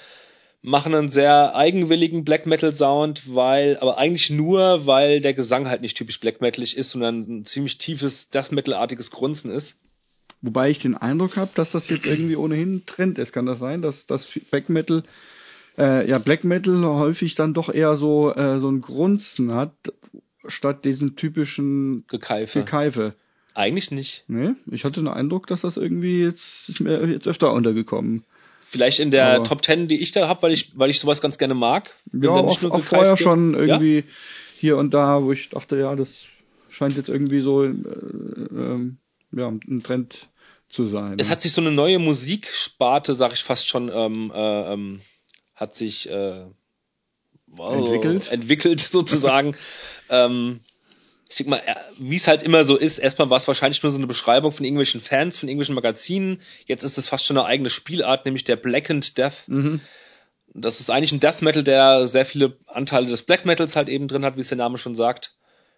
Machen 0.62 0.96
einen 0.96 1.10
sehr 1.10 1.56
eigenwilligen 1.56 2.26
Black 2.26 2.48
Metal 2.48 2.74
Sound, 2.74 3.22
weil, 3.28 3.78
aber 3.78 4.00
eigentlich 4.00 4.32
nur, 4.32 4.88
weil 4.88 5.22
der 5.22 5.36
Gesang 5.36 5.70
halt 5.70 5.82
nicht 5.82 5.96
typisch 5.96 6.20
Black 6.20 6.42
Metalig 6.42 6.76
ist, 6.76 6.90
sondern 6.90 7.20
ein 7.28 7.46
ziemlich 7.46 7.78
tiefes 7.78 8.32
Death 8.32 8.52
Metal-artiges 8.52 9.12
Grunzen 9.12 9.52
ist. 9.52 9.76
Wobei 10.42 10.72
ich 10.72 10.80
den 10.80 10.96
Eindruck 10.96 11.38
habe, 11.38 11.52
dass 11.54 11.72
das 11.72 11.90
jetzt 11.90 12.06
irgendwie 12.06 12.36
ohnehin 12.36 12.84
Trend 12.88 13.20
ist. 13.20 13.32
Kann 13.32 13.46
das 13.46 13.60
sein, 13.60 13.84
dass 13.84 14.08
das 14.08 14.28
Black 14.50 14.70
Metal, 14.70 15.04
äh, 15.78 16.10
ja 16.10 16.18
Black 16.20 16.44
Metal 16.44 16.84
häufig 16.86 17.36
dann 17.36 17.54
doch 17.54 17.74
eher 17.74 17.96
so 17.96 18.34
äh, 18.34 18.60
so 18.60 18.70
ein 18.70 18.82
Grunzen 18.82 19.54
hat 19.54 19.74
statt 20.48 20.86
diesen 20.86 21.16
typischen 21.16 22.06
Gekeife. 22.08 22.60
Gekeife. 22.60 23.16
Eigentlich 23.54 23.90
nicht. 23.92 24.26
Nee, 24.28 24.52
ich 24.70 24.84
hatte 24.84 25.00
den 25.02 25.08
Eindruck, 25.08 25.48
dass 25.48 25.62
das 25.62 25.78
irgendwie 25.78 26.22
jetzt 26.22 26.70
ist 26.70 26.82
mir 26.82 27.06
jetzt 27.08 27.28
öfter 27.28 27.54
untergekommen. 27.54 28.24
Vielleicht 28.68 29.00
in 29.00 29.12
der 29.12 29.36
Aber- 29.36 29.44
Top 29.46 29.62
Ten, 29.62 29.88
die 29.88 30.02
ich 30.02 30.12
da 30.12 30.28
hab, 30.28 30.44
weil 30.44 30.52
ich, 30.52 30.78
weil 30.78 30.90
ich 30.90 31.00
sowas 31.00 31.22
ganz 31.22 31.38
gerne 31.38 31.54
mag. 31.54 31.94
Ja, 32.12 32.32
auch, 32.32 32.62
auch 32.64 32.84
vorher 32.84 33.12
wird. 33.12 33.20
schon 33.20 33.54
Ja? 33.54 33.60
irgendwie 33.62 34.04
hier 34.60 34.78
und 34.78 34.94
da, 34.94 35.24
wo 35.24 35.32
ich 35.32 35.50
dachte, 35.50 35.80
ja, 35.80 35.96
das 35.96 36.28
scheint 36.70 36.98
jetzt 36.98 37.08
irgendwie 37.08 37.40
so 37.40 37.64
äh, 37.64 37.68
ähm, 37.70 38.98
ja, 39.32 39.48
ein 39.48 39.82
Trend 39.84 40.28
zu 40.68 40.86
sein. 40.86 41.18
Es 41.20 41.28
ne? 41.28 41.32
hat 41.32 41.42
sich 41.42 41.54
so 41.54 41.62
eine 41.62 41.72
neue 41.72 42.00
Musiksparte, 42.00 43.14
sag 43.14 43.32
ich 43.34 43.44
fast 43.44 43.68
schon, 43.68 43.90
ähm, 43.94 44.32
äh, 44.36 44.74
ähm, 44.74 45.00
hat 45.56 45.76
sich 45.76 46.10
äh, 46.10 46.46
wow, 47.48 47.74
Entwickelt? 47.76 48.32
entwickelt 48.32 48.80
sozusagen. 48.92 49.56
ähm, 50.10 50.60
ich 51.28 51.38
denke 51.38 51.50
mal, 51.50 51.62
äh, 51.66 51.76
wie 51.98 52.16
es 52.16 52.28
halt 52.28 52.44
immer 52.44 52.64
so 52.66 52.76
ist, 52.76 53.00
erstmal 53.00 53.30
war 53.30 53.38
es 53.38 53.48
wahrscheinlich 53.48 53.82
nur 53.82 53.92
so 53.92 53.98
eine 53.98 54.08
Beschreibung 54.08 54.52
von 54.52 54.64
irgendwelchen 54.64 55.02
Fans, 55.02 55.38
von 55.40 55.50
irgendwelchen 55.50 55.76
Magazinen. 55.76 56.42
Jetzt 56.66 56.84
ist 56.84 56.98
es 56.98 57.10
fast 57.10 57.26
schon 57.26 57.38
eine 57.38 57.48
eigene 57.48 57.70
Spielart, 57.70 58.26
nämlich 58.26 58.44
der 58.44 58.58
Blackened 58.58 59.18
Death. 59.18 59.48
Mhm. 59.48 59.82
Das 60.54 60.80
ist 60.80 60.90
eigentlich 60.90 61.12
ein 61.12 61.20
Death 61.20 61.42
Metal, 61.42 61.64
der 61.64 62.08
sehr 62.08 62.26
viele 62.26 62.58
Anteile 62.68 63.08
des 63.08 63.24
Black 63.24 63.46
Metals 63.46 63.76
halt 63.76 63.90
eben 63.90 64.08
drin 64.08 64.24
hat, 64.24 64.38
wie 64.38 64.42
es 64.42 64.48
der 64.50 64.58
Name 64.58 64.78
schon 64.78 64.96
sagt. 64.96 65.36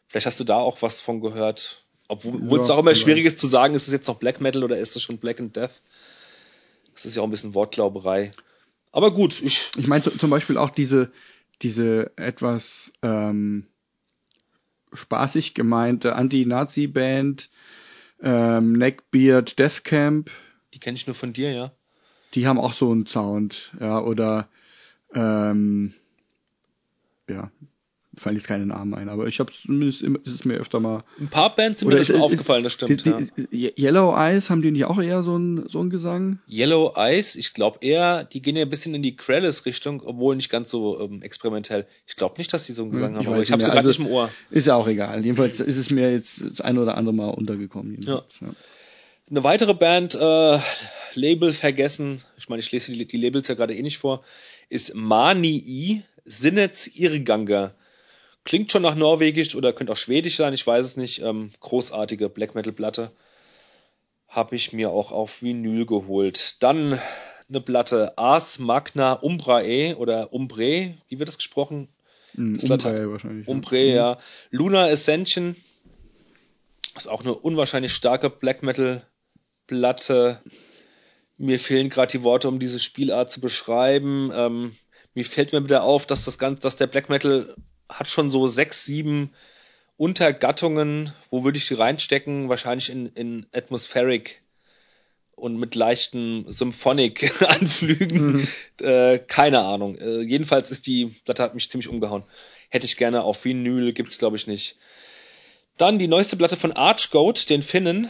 Vielleicht 0.08 0.26
hast 0.28 0.40
du 0.40 0.44
da 0.44 0.58
auch 0.58 0.82
was 0.82 1.02
von 1.02 1.22
gehört. 1.22 1.84
Obwohl 2.08 2.60
Ja, 2.60 2.64
es 2.64 2.70
auch 2.70 2.80
immer 2.80 2.96
schwierig 2.96 3.26
ist 3.26 3.40
zu 3.40 3.48
sagen, 3.48 3.74
ist 3.74 3.88
es 3.88 3.94
jetzt 3.94 4.08
noch 4.08 4.18
Black 4.20 4.40
Metal 4.40 4.64
oder 4.64 4.78
ist 4.78 4.96
es 4.96 5.02
schon 5.02 5.18
Black 5.18 5.40
and 5.40 5.56
Death? 5.56 5.72
Das 6.94 7.06
ist 7.06 7.16
ja 7.16 7.22
auch 7.22 7.28
ein 7.28 7.32
bisschen 7.32 7.54
Wortglauberei. 7.54 8.32
Aber 8.98 9.14
gut, 9.14 9.44
ich, 9.44 9.70
Ich 9.78 9.86
meine 9.86 10.02
zum 10.02 10.32
Beispiel 10.32 10.58
auch 10.58 10.72
diese, 10.72 11.12
diese 11.62 12.18
etwas 12.18 12.92
ähm, 13.04 13.68
spaßig 14.92 15.54
gemeinte 15.54 16.16
Anti-Nazi-Band 16.16 17.52
ähm, 18.24 18.72
Neckbeard 18.74 19.60
Death 19.60 19.84
Camp, 19.84 20.32
die 20.74 20.80
kenne 20.80 20.96
ich 20.96 21.06
nur 21.06 21.14
von 21.14 21.32
dir, 21.32 21.52
ja. 21.52 21.72
die 22.34 22.48
haben 22.48 22.58
auch 22.58 22.74
so 22.74 22.92
einen 22.92 23.06
Sound, 23.06 23.72
ja, 23.80 24.00
oder 24.00 24.50
ähm, 25.14 25.94
ja, 27.30 27.52
fallen 28.18 28.36
jetzt 28.36 28.48
keine 28.48 28.66
Namen 28.66 28.94
ein, 28.94 29.10
aber 29.10 29.28
ich 29.28 29.40
habe 29.40 29.52
zumindest 29.52 30.02
immer, 30.02 30.20
es 30.26 30.32
ist 30.34 30.46
mir 30.46 30.56
öfter 30.56 30.80
mal 30.80 31.04
Ein 31.20 31.28
paar 31.28 31.56
Bands 31.56 31.80
sind 31.82 31.90
mir 31.90 31.98
ist- 31.98 32.08
schon 32.08 32.16
ist- 32.18 32.22
aufgefallen, 32.22 32.64
das 32.64 32.74
stimmt. 32.74 33.06
die, 33.06 33.10
ja. 33.10 33.72
die, 33.74 33.82
Yellow 33.82 34.16
Eyes 34.16 34.50
haben 34.50 34.62
die 34.62 34.72
nicht 34.72 34.86
auch 34.86 35.00
eher 35.02 35.24
so 35.24 35.36
einen 35.36 35.70
so 35.70 35.80
einen 35.80 35.90
Gesang? 35.90 36.40
Yellow 36.50 36.94
Eyes, 36.96 37.36
ich 37.36 37.54
glaube 37.54 37.80
eher, 37.82 38.24
die 38.24 38.42
gehen 38.42 38.56
ja 38.56 38.64
ein 38.64 38.70
bisschen 38.70 38.96
in 38.96 39.02
die 39.04 39.16
Krellis-Richtung, 39.16 40.02
obwohl 40.06 40.36
nicht 40.36 40.50
ganz 40.50 40.70
so 40.70 41.00
ähm, 41.00 41.22
experimentell. 41.22 41.86
Ich 42.08 42.16
glaube 42.16 42.36
nicht, 42.38 42.52
dass 42.54 42.66
die 42.66 42.74
so 42.74 42.84
einen 42.84 42.92
Gesang 42.92 43.14
Ich 43.14 43.18
haben, 43.26 43.34
aber 43.34 43.42
ich 43.42 43.52
habe 43.52 43.62
sie 43.62 43.68
gerade 43.70 43.88
Also- 43.88 44.02
nicht 44.02 44.10
im 44.10 44.16
Ohr. 44.16 44.30
Ist 44.50 44.68
ja 44.68 44.76
auch 44.76 44.88
egal. 44.88 45.24
Jedenfalls 45.24 45.60
ist 45.60 45.78
es 45.78 45.90
mir 45.90 46.12
jetzt 46.12 46.42
das 46.50 46.62
ein 46.62 46.78
oder 46.78 46.98
andere 46.98 47.14
Mal 47.16 47.30
untergekommen. 47.30 47.92
jedenfalls, 47.92 48.40
ja. 48.42 48.48
Eine 49.30 49.44
weitere 49.44 49.74
Band, 49.74 50.16
äh, 50.16 50.60
Label 51.14 51.52
vergessen, 51.52 52.22
ich 52.38 52.48
meine, 52.48 52.62
ich 52.62 52.72
lese 52.72 52.94
die, 52.94 53.06
die 53.06 53.18
Labels 53.18 53.48
ja 53.50 53.56
gerade 53.56 53.76
eh 53.76 53.82
nicht 53.82 53.98
vor, 53.98 54.24
ist 54.70 54.96
Manii 54.96 56.04
Sinnets 56.24 56.88
Irrganger. 56.88 57.74
Klingt 58.48 58.72
schon 58.72 58.84
nach 58.84 58.96
Norwegisch 58.96 59.56
oder 59.56 59.74
könnte 59.74 59.92
auch 59.92 59.98
Schwedisch 59.98 60.38
sein, 60.38 60.54
ich 60.54 60.66
weiß 60.66 60.86
es 60.86 60.96
nicht. 60.96 61.22
Ähm, 61.22 61.52
großartige 61.60 62.30
Black 62.30 62.56
Metal 62.56 62.72
Platte. 62.72 63.12
Habe 64.30 64.56
ich 64.56 64.72
mir 64.72 64.90
auch 64.90 65.12
auf 65.12 65.42
Vinyl 65.42 65.86
geholt. 65.86 66.56
Dann 66.64 66.98
eine 67.50 67.60
Platte 67.60 68.18
Ars 68.18 68.58
Magna 68.58 69.12
Umbrae 69.12 69.96
oder 69.96 70.32
Umbre, 70.32 70.94
wie 71.10 71.20
wird 71.20 71.28
das 71.28 71.36
gesprochen? 71.36 71.90
Mhm, 72.36 72.54
Das 72.58 72.70
Umbre 72.70 73.12
wahrscheinlich. 73.12 73.50
Umbre, 73.50 73.84
ja. 73.84 74.18
Luna 74.50 74.86
Ascension 74.86 75.58
ist 76.96 77.10
auch 77.10 77.26
eine 77.26 77.36
unwahrscheinlich 77.36 77.92
starke 77.92 78.30
Black 78.30 78.64
Metal 78.64 79.06
Platte. 79.68 80.40
Mir 81.38 81.60
fehlen 81.60 81.90
gerade 81.90 82.14
die 82.14 82.24
Worte, 82.24 82.48
um 82.48 82.60
diese 82.60 82.80
Spielart 82.80 83.30
zu 83.30 83.42
beschreiben. 83.42 84.32
Ähm, 84.34 84.78
mir 85.14 85.26
fällt 85.26 85.52
mir 85.52 85.66
wieder 85.66 85.84
auf, 85.84 86.06
dass 86.06 86.24
das 86.24 86.40
Ganze, 86.40 86.62
dass 86.62 86.78
der 86.78 86.88
Black 86.88 87.10
Metal 87.10 87.54
hat 87.90 88.08
schon 88.08 88.30
so 88.32 88.48
sechs, 88.48 88.86
sieben 88.86 89.32
Untergattungen. 89.98 91.12
Wo 91.30 91.44
würde 91.44 91.58
ich 91.58 91.68
die 91.68 91.74
reinstecken? 91.74 92.50
Wahrscheinlich 92.50 92.90
in, 92.90 93.08
in 93.08 93.46
Atmospheric 93.54 94.42
und 95.36 95.58
mit 95.60 95.76
leichten 95.76 96.46
Symphonic-Anflügen. 96.52 98.48
Äh, 98.80 99.18
keine 99.18 99.62
Ahnung. 99.62 99.98
Äh, 99.98 100.22
jedenfalls 100.22 100.70
ist 100.70 100.86
die 100.86 101.08
Platte 101.26 101.42
hat 101.42 101.56
mich 101.56 101.68
ziemlich 101.68 101.88
umgehauen. 101.90 102.22
Hätte 102.70 102.86
ich 102.86 102.96
gerne 102.96 103.24
auf 103.24 103.44
Vinyl, 103.44 103.92
gibt's 103.92 104.20
glaube 104.20 104.36
ich 104.38 104.46
nicht. 104.46 104.76
Dann 105.78 105.98
die 105.98 106.08
neueste 106.08 106.38
Platte 106.38 106.56
von 106.58 106.74
Archgoat, 106.74 107.50
den 107.50 107.64
Finnen, 107.64 108.08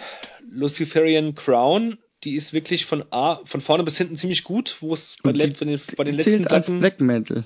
Luciferian 0.51 1.35
Crown. 1.35 1.97
Die 2.25 2.35
ist 2.35 2.51
wirklich 2.51 2.85
von, 2.85 3.05
A, 3.11 3.39
von 3.45 3.61
vorne 3.61 3.85
bis 3.85 3.97
hinten 3.97 4.17
ziemlich 4.17 4.43
gut, 4.43 4.75
wo 4.81 4.93
es 4.93 5.15
bei, 5.23 5.31
die- 5.31 5.47
bei 5.47 5.65
den, 5.65 5.79
bei 5.95 6.03
den 6.03 6.17
Die 6.17 6.17
letzten 6.17 6.31
zählt 6.31 6.51
als 6.51 6.65
Platten. 6.65 6.79
Black 6.79 6.99
Metal. 6.99 7.45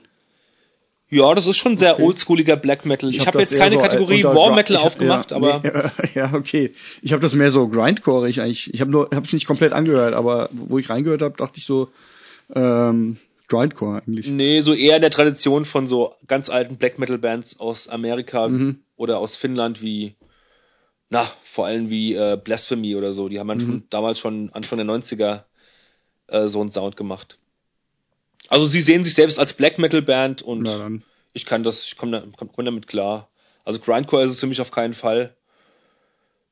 Ja, 1.13 1.35
das 1.35 1.45
ist 1.45 1.57
schon 1.57 1.75
sehr 1.77 1.95
Okay. 1.95 2.03
oldschooliger 2.03 2.55
Black 2.55 2.85
Metal. 2.85 3.09
Ich, 3.09 3.19
hab 3.19 3.27
habe 3.27 3.39
das 3.39 3.51
jetzt 3.51 3.59
keine 3.59 3.75
so, 3.75 3.81
äh, 3.81 3.83
Kategorie 3.83 4.23
War 4.23 4.55
Metal 4.55 4.75
ich 4.75 4.79
hab- 4.81 4.85
aufgemacht, 4.87 5.31
ja, 5.31 5.37
aber 5.37 5.61
nee, 5.63 5.71
ja, 6.15 6.33
okay. 6.33 6.71
Ich 7.01 7.11
habe 7.11 7.21
das 7.21 7.33
mehr 7.33 7.51
so 7.51 7.67
grindcoreig 7.67 8.39
eigentlich. 8.39 8.73
Ich 8.73 8.79
habe 8.81 8.89
nur, 8.91 9.09
habe 9.13 9.25
es 9.25 9.33
nicht 9.33 9.45
komplett 9.45 9.73
angehört, 9.73 10.13
aber 10.13 10.49
wo 10.53 10.79
ich 10.79 10.89
reingehört 10.89 11.21
habe, 11.21 11.35
dachte 11.37 11.59
ich 11.59 11.65
so 11.65 11.89
ähm, 12.55 13.17
Grindcore 13.49 13.97
eigentlich. 14.01 14.27
nee, 14.27 14.61
so 14.61 14.73
eher 14.73 14.95
in 14.95 15.01
der 15.01 15.11
Tradition 15.11 15.65
von 15.65 15.85
so 15.85 16.15
ganz 16.27 16.49
alten 16.49 16.77
Black 16.77 16.97
Metal 16.97 17.17
Bands 17.17 17.59
aus 17.59 17.89
Amerika 17.89 18.47
Mhm. 18.47 18.79
oder 18.95 19.17
aus 19.19 19.35
Finnland 19.35 19.81
wie, 19.81 20.15
na, 21.09 21.29
vor 21.43 21.65
allem 21.65 21.89
wie 21.89 22.15
äh, 22.15 22.39
Blasphemy 22.41 22.95
oder 22.95 23.11
so. 23.11 23.27
Die 23.27 23.37
haben 23.39 23.49
dann 23.49 23.57
Mhm. 23.57 23.61
schon, 23.65 23.83
damals 23.89 24.17
schon 24.19 24.49
Anfang 24.53 24.77
der 24.77 24.85
90er 24.87 25.43
äh, 26.27 26.47
so 26.47 26.61
einen 26.61 26.71
Sound 26.71 26.95
gemacht. 26.95 27.37
Also 28.47 28.67
sie 28.67 28.81
sehen 28.81 29.03
sich 29.03 29.13
selbst 29.13 29.39
als 29.39 29.53
Black 29.53 29.77
Metal 29.77 30.01
Band 30.01 30.41
und 30.41 30.69
ich 31.33 31.45
kann 31.45 31.63
das, 31.63 31.85
ich 31.85 31.97
komme 31.97 32.11
da, 32.11 32.27
komm, 32.35 32.65
damit 32.65 32.87
klar. 32.87 33.29
Also 33.63 33.79
Grindcore 33.79 34.23
ist 34.23 34.31
es 34.31 34.39
für 34.39 34.47
mich 34.47 34.61
auf 34.61 34.71
keinen 34.71 34.93
Fall. 34.93 35.35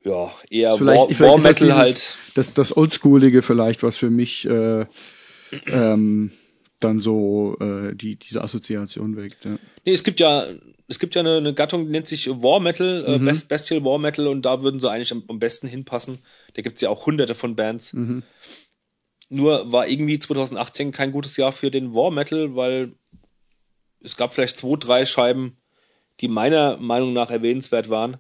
Ja, 0.03 0.31
eher 0.49 0.75
Vielleicht, 0.75 0.99
War, 0.99 1.07
vielleicht 1.07 1.19
War 1.21 1.35
das 1.35 1.43
Metal 1.43 1.67
dieses, 1.67 1.77
halt. 1.77 2.15
Das, 2.35 2.53
das 2.53 2.77
Oldschoolige 2.77 3.41
vielleicht, 3.41 3.83
was 3.83 3.97
für 3.97 4.09
mich 4.09 4.45
äh, 4.45 4.85
ähm, 5.65 6.31
dann 6.79 6.99
so 7.01 7.57
äh, 7.59 7.93
die 7.93 8.15
diese 8.15 8.41
Assoziation 8.41 9.17
weckt. 9.17 9.43
Ja. 9.43 9.57
Nee, 9.83 9.91
es 9.91 10.03
gibt 10.03 10.21
ja 10.21 10.45
es 10.87 10.99
gibt 10.99 11.15
ja 11.15 11.21
eine, 11.21 11.37
eine 11.37 11.53
Gattung, 11.53 11.85
die 11.85 11.91
nennt 11.91 12.07
sich 12.07 12.29
War 12.29 12.59
Metal, 12.59 13.05
äh, 13.05 13.19
Mhm. 13.19 13.25
Best 13.25 13.49
Bestial 13.49 13.83
War 13.83 13.99
Metal 13.99 14.27
und 14.27 14.43
da 14.43 14.63
würden 14.63 14.79
sie 14.79 14.89
eigentlich 14.89 15.11
am, 15.11 15.23
am 15.27 15.39
besten 15.39 15.67
hinpassen. 15.67 16.19
Da 16.53 16.61
gibt's 16.61 16.81
ja 16.81 16.89
auch 16.89 17.05
hunderte 17.05 17.35
von 17.35 17.55
Bands. 17.55 17.93
Mhm. 17.93 18.23
Nur 19.29 19.71
war 19.71 19.87
irgendwie 19.87 20.19
2018 20.19 20.91
kein 20.91 21.11
gutes 21.11 21.37
Jahr 21.37 21.51
für 21.51 21.71
den 21.71 21.93
War 21.93 22.11
Metal, 22.11 22.55
weil 22.55 22.93
es 24.01 24.17
gab 24.17 24.33
vielleicht 24.33 24.57
zwei, 24.57 24.75
drei 24.77 25.05
Scheiben, 25.05 25.57
die 26.19 26.27
meiner 26.27 26.77
Meinung 26.77 27.13
nach 27.13 27.29
erwähnenswert 27.29 27.89
waren. 27.89 28.17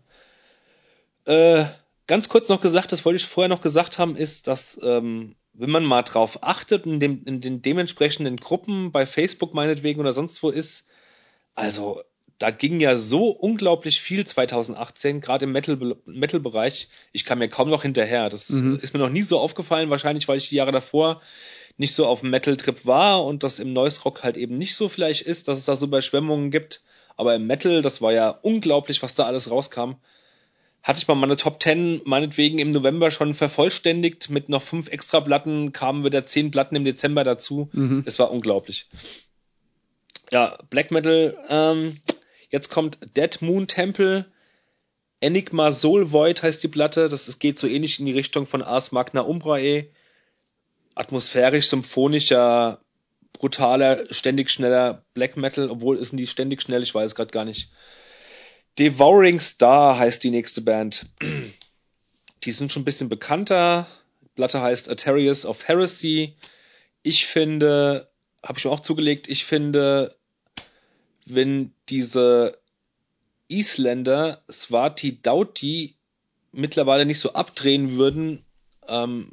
Äh, 1.25 1.65
ganz 2.07 2.29
kurz 2.29 2.47
noch 2.49 2.61
gesagt, 2.61 2.91
das 2.91 3.05
wollte 3.05 3.17
ich 3.17 3.25
vorher 3.25 3.49
noch 3.49 3.61
gesagt 3.61 3.97
haben, 3.97 4.15
ist, 4.15 4.47
dass 4.47 4.79
ähm, 4.83 5.35
wenn 5.53 5.69
man 5.69 5.83
mal 5.83 6.03
drauf 6.03 6.43
achtet 6.43 6.85
in, 6.85 6.99
dem, 6.99 7.23
in 7.25 7.41
den 7.41 7.61
dementsprechenden 7.61 8.37
Gruppen 8.37 8.91
bei 8.91 9.05
Facebook 9.05 9.53
meinetwegen 9.53 9.99
oder 9.99 10.13
sonst 10.13 10.41
wo 10.43 10.49
ist, 10.49 10.87
also 11.55 12.01
da 12.39 12.49
ging 12.51 12.79
ja 12.79 12.97
so 12.97 13.27
unglaublich 13.29 14.01
viel 14.01 14.25
2018, 14.25 15.21
gerade 15.21 15.45
im 15.45 15.51
Metal- 15.51 15.97
Metal-Bereich. 16.05 16.87
ich 17.11 17.25
kam 17.25 17.39
mir 17.39 17.49
kaum 17.49 17.69
noch 17.69 17.83
hinterher. 17.83 18.29
Das 18.29 18.49
Mhm. 18.49 18.79
ist 18.81 18.93
mir 18.93 18.99
noch 18.99 19.09
nie 19.09 19.21
so 19.21 19.39
aufgefallen, 19.39 19.89
wahrscheinlich 19.89 20.27
weil 20.27 20.37
ich 20.37 20.49
die 20.49 20.55
Jahre 20.55 20.71
davor 20.71 21.21
nicht 21.77 21.93
so 21.93 22.07
auf 22.07 22.21
dem 22.21 22.29
Metal-Trip 22.31 22.85
war 22.85 23.23
und 23.25 23.43
das 23.43 23.59
im 23.59 23.73
Noise 23.73 24.01
Rock 24.03 24.23
halt 24.23 24.35
eben 24.37 24.57
nicht 24.57 24.75
so 24.75 24.89
vielleicht 24.89 25.21
ist, 25.21 25.47
dass 25.47 25.57
es 25.59 25.65
da 25.65 25.75
so 25.75 25.85
Überschwemmungen 25.85 26.49
gibt. 26.51 26.81
Aber 27.15 27.35
im 27.35 27.45
Metal, 27.47 27.81
das 27.81 28.01
war 28.01 28.13
ja 28.13 28.29
unglaublich, 28.29 29.03
was 29.03 29.13
da 29.15 29.25
alles 29.25 29.51
rauskam. 29.51 29.93
Hatte 30.81 30.99
ich 30.99 31.07
mal 31.09 31.15
meine 31.15 31.35
Top 31.35 31.61
10 31.61 32.01
meinetwegen 32.05 32.57
im 32.59 32.71
November 32.71 33.11
schon 33.11 33.33
vervollständigt. 33.33 34.29
Mit 34.29 34.47
noch 34.47 34.61
fünf 34.61 34.87
extra 34.89 35.19
Platten 35.19 35.73
kamen 35.73 36.05
wieder 36.05 36.25
zehn 36.25 36.51
Platten 36.51 36.77
im 36.77 36.85
Dezember 36.85 37.25
dazu. 37.25 37.69
Mhm. 37.73 38.03
Es 38.05 38.17
war 38.17 38.31
unglaublich. 38.31 38.87
Ja, 40.31 40.57
Black 40.69 40.91
Metal. 40.91 41.37
Ähm, 41.49 41.97
jetzt 42.49 42.69
kommt 42.69 42.97
Dead 43.15 43.41
Moon 43.41 43.67
Temple. 43.67 44.25
Enigma 45.21 45.71
Soul 45.73 46.11
Void 46.11 46.43
heißt 46.43 46.63
die 46.63 46.67
Platte. 46.67 47.09
Das 47.09 47.27
ist, 47.27 47.39
geht 47.39 47.59
so 47.59 47.67
ähnlich 47.67 47.99
in 47.99 48.05
die 48.05 48.13
Richtung 48.13 48.45
von 48.45 48.61
Ars 48.61 48.91
Magna 48.91 49.21
Umbrae. 49.21 49.89
Atmosphärisch, 50.95 51.67
symphonischer, 51.67 52.81
brutaler, 53.33 54.05
ständig 54.13 54.49
schneller 54.49 55.03
Black 55.13 55.37
Metal. 55.37 55.69
Obwohl 55.69 55.97
ist 55.97 56.13
die 56.13 56.27
ständig 56.27 56.61
schnell, 56.61 56.83
ich 56.83 56.95
weiß 56.95 57.07
es 57.07 57.15
gerade 57.15 57.31
gar 57.31 57.45
nicht. 57.45 57.69
Devouring 58.77 59.39
Star 59.39 59.97
heißt 59.97 60.23
die 60.23 60.31
nächste 60.31 60.61
Band. 60.61 61.05
Die 62.43 62.51
sind 62.51 62.71
schon 62.71 62.83
ein 62.83 62.85
bisschen 62.85 63.09
bekannter. 63.09 63.87
Die 64.21 64.29
Platte 64.35 64.61
heißt 64.61 64.89
Atarius 64.89 65.45
of 65.45 65.67
Heresy. 65.67 66.35
Ich 67.03 67.25
finde, 67.25 68.09
habe 68.43 68.57
ich 68.57 68.65
mir 68.65 68.71
auch 68.71 68.79
zugelegt, 68.79 69.27
ich 69.27 69.45
finde, 69.45 70.15
wenn 71.33 71.73
diese 71.89 72.57
Isländer 73.47 74.41
Swati 74.51 75.21
Dauti 75.21 75.95
mittlerweile 76.51 77.05
nicht 77.05 77.19
so 77.19 77.33
abdrehen 77.33 77.97
würden 77.97 78.43
ähm, 78.87 79.31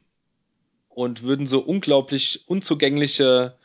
und 0.88 1.22
würden 1.22 1.46
so 1.46 1.61
unglaublich 1.61 2.48
unzugängliche, 2.48 3.56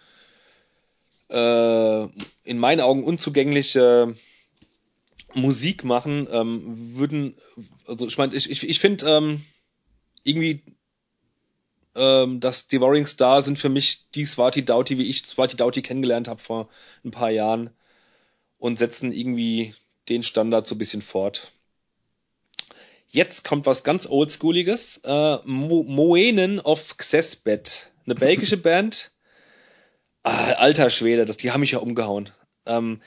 äh, 1.29 2.03
in 2.43 2.57
meinen 2.59 2.81
Augen 2.81 3.03
unzugängliche 3.03 4.15
Musik 5.33 5.83
machen, 5.83 6.27
ähm, 6.29 6.95
würden, 6.95 7.35
also 7.87 8.07
ich 8.07 8.17
meine, 8.17 8.35
ich, 8.35 8.49
ich, 8.49 8.67
ich 8.67 8.79
finde 8.79 9.05
ähm, 9.09 9.45
irgendwie 10.23 10.61
ähm, 11.95 12.39
das 12.39 12.67
Devouring 12.67 13.07
Star 13.07 13.41
sind 13.41 13.57
für 13.57 13.69
mich 13.69 14.09
die 14.11 14.25
Swati 14.25 14.63
Dauti, 14.63 14.97
wie 14.97 15.07
ich 15.07 15.25
Swati 15.25 15.55
Dauti 15.55 15.81
kennengelernt 15.81 16.27
habe 16.27 16.41
vor 16.41 16.69
ein 17.05 17.11
paar 17.11 17.31
Jahren 17.31 17.69
und 18.61 18.77
setzen 18.77 19.11
irgendwie 19.11 19.73
den 20.07 20.21
Standard 20.21 20.67
so 20.67 20.75
ein 20.75 20.77
bisschen 20.77 21.01
fort. 21.01 21.51
Jetzt 23.09 23.43
kommt 23.43 23.65
was 23.65 23.83
ganz 23.83 24.07
Oldschooliges. 24.07 25.01
Äh, 25.03 25.37
Mo 25.45 25.83
Moenen 25.83 26.59
of 26.59 26.95
Xesbet. 26.97 27.91
Eine 28.05 28.15
belgische 28.15 28.57
Band. 28.67 29.11
Ah, 30.21 30.53
alter 30.53 30.91
Schwede, 30.91 31.25
das, 31.25 31.37
die 31.37 31.51
haben 31.51 31.61
mich 31.61 31.71
ja 31.71 31.79
umgehauen. 31.79 32.29
Ähm, 32.67 33.01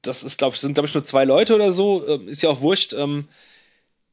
das 0.00 0.24
ist, 0.24 0.38
glaube 0.38 0.54
ich, 0.54 0.62
sind, 0.62 0.72
glaube 0.72 0.88
ich, 0.88 0.94
nur 0.94 1.04
zwei 1.04 1.26
Leute 1.26 1.54
oder 1.54 1.74
so. 1.74 2.08
Ähm, 2.08 2.26
ist 2.26 2.42
ja 2.42 2.48
auch 2.48 2.62
wurscht. 2.62 2.94
Ähm, 2.94 3.28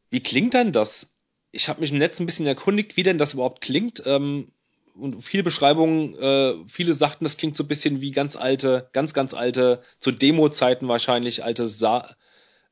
wie 0.09 0.21
klingt 0.21 0.53
denn 0.53 0.73
das? 0.73 1.15
Ich 1.51 1.69
habe 1.69 1.79
mich 1.79 1.91
im 1.91 1.97
Netz 1.97 2.19
ein 2.19 2.25
bisschen 2.25 2.45
erkundigt, 2.45 2.97
wie 2.97 3.03
denn 3.03 3.17
das 3.17 3.35
überhaupt 3.35 3.61
klingt. 3.61 4.03
Ähm, 4.05 4.51
und 4.95 5.21
viele 5.21 5.43
Beschreibungen, 5.43 6.15
äh, 6.15 6.55
viele 6.67 6.93
sagten, 6.93 7.25
das 7.25 7.37
klingt 7.37 7.55
so 7.55 7.63
ein 7.63 7.67
bisschen 7.67 8.01
wie 8.01 8.11
ganz 8.11 8.35
alte, 8.35 8.89
ganz, 8.93 9.13
ganz 9.13 9.33
alte, 9.33 9.81
zu 9.99 10.11
Demo-Zeiten 10.11 10.87
wahrscheinlich, 10.87 11.43
alte 11.43 11.67
Sa 11.67 12.15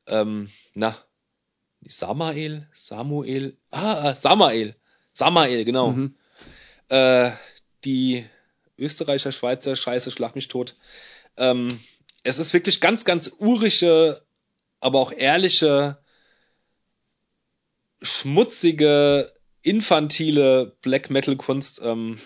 ähm, 0.06 0.48
na, 0.74 0.96
Samael? 1.86 2.68
Samuel? 2.74 3.56
Ah, 3.70 4.10
ah, 4.10 4.14
Samael. 4.14 4.76
Samael, 5.12 5.64
genau. 5.64 5.92
Mhm. 5.92 6.14
Äh, 6.88 7.32
die 7.84 8.24
Österreicher, 8.78 9.32
Schweizer, 9.32 9.76
Scheiße, 9.76 10.10
schlag 10.10 10.34
mich 10.34 10.48
tot. 10.48 10.76
Ähm, 11.36 11.80
es 12.22 12.38
ist 12.38 12.52
wirklich 12.52 12.80
ganz, 12.80 13.04
ganz 13.04 13.32
urige, 13.38 14.22
aber 14.80 15.00
auch 15.00 15.12
ehrliche, 15.12 15.98
schmutzige, 18.00 19.32
infantile 19.62 20.72
Black 20.82 21.10
Metal 21.10 21.36
Kunst 21.36 21.80
ähm, 21.82 22.18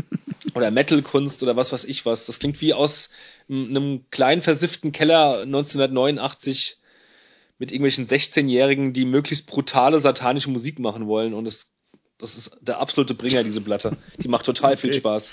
oder 0.54 0.70
Metal 0.70 1.02
Kunst 1.02 1.42
oder 1.42 1.56
was 1.56 1.72
weiß 1.72 1.84
ich 1.84 2.06
was. 2.06 2.26
Das 2.26 2.38
klingt 2.38 2.60
wie 2.60 2.74
aus 2.74 3.10
einem 3.48 4.04
kleinen 4.10 4.42
versifften 4.42 4.92
Keller 4.92 5.42
1989 5.42 6.78
mit 7.58 7.72
irgendwelchen 7.72 8.06
16-Jährigen, 8.06 8.92
die 8.92 9.04
möglichst 9.04 9.46
brutale 9.46 10.00
satanische 10.00 10.50
Musik 10.50 10.78
machen 10.78 11.06
wollen 11.06 11.34
und 11.34 11.46
es 11.46 11.70
das 12.18 12.36
ist 12.36 12.56
der 12.60 12.80
absolute 12.80 13.14
Bringer, 13.14 13.44
diese 13.44 13.60
Platte. 13.60 13.96
Die 14.20 14.26
macht 14.26 14.44
total 14.44 14.76
viel 14.76 14.90
Okay. 14.90 14.98
Spaß. 14.98 15.32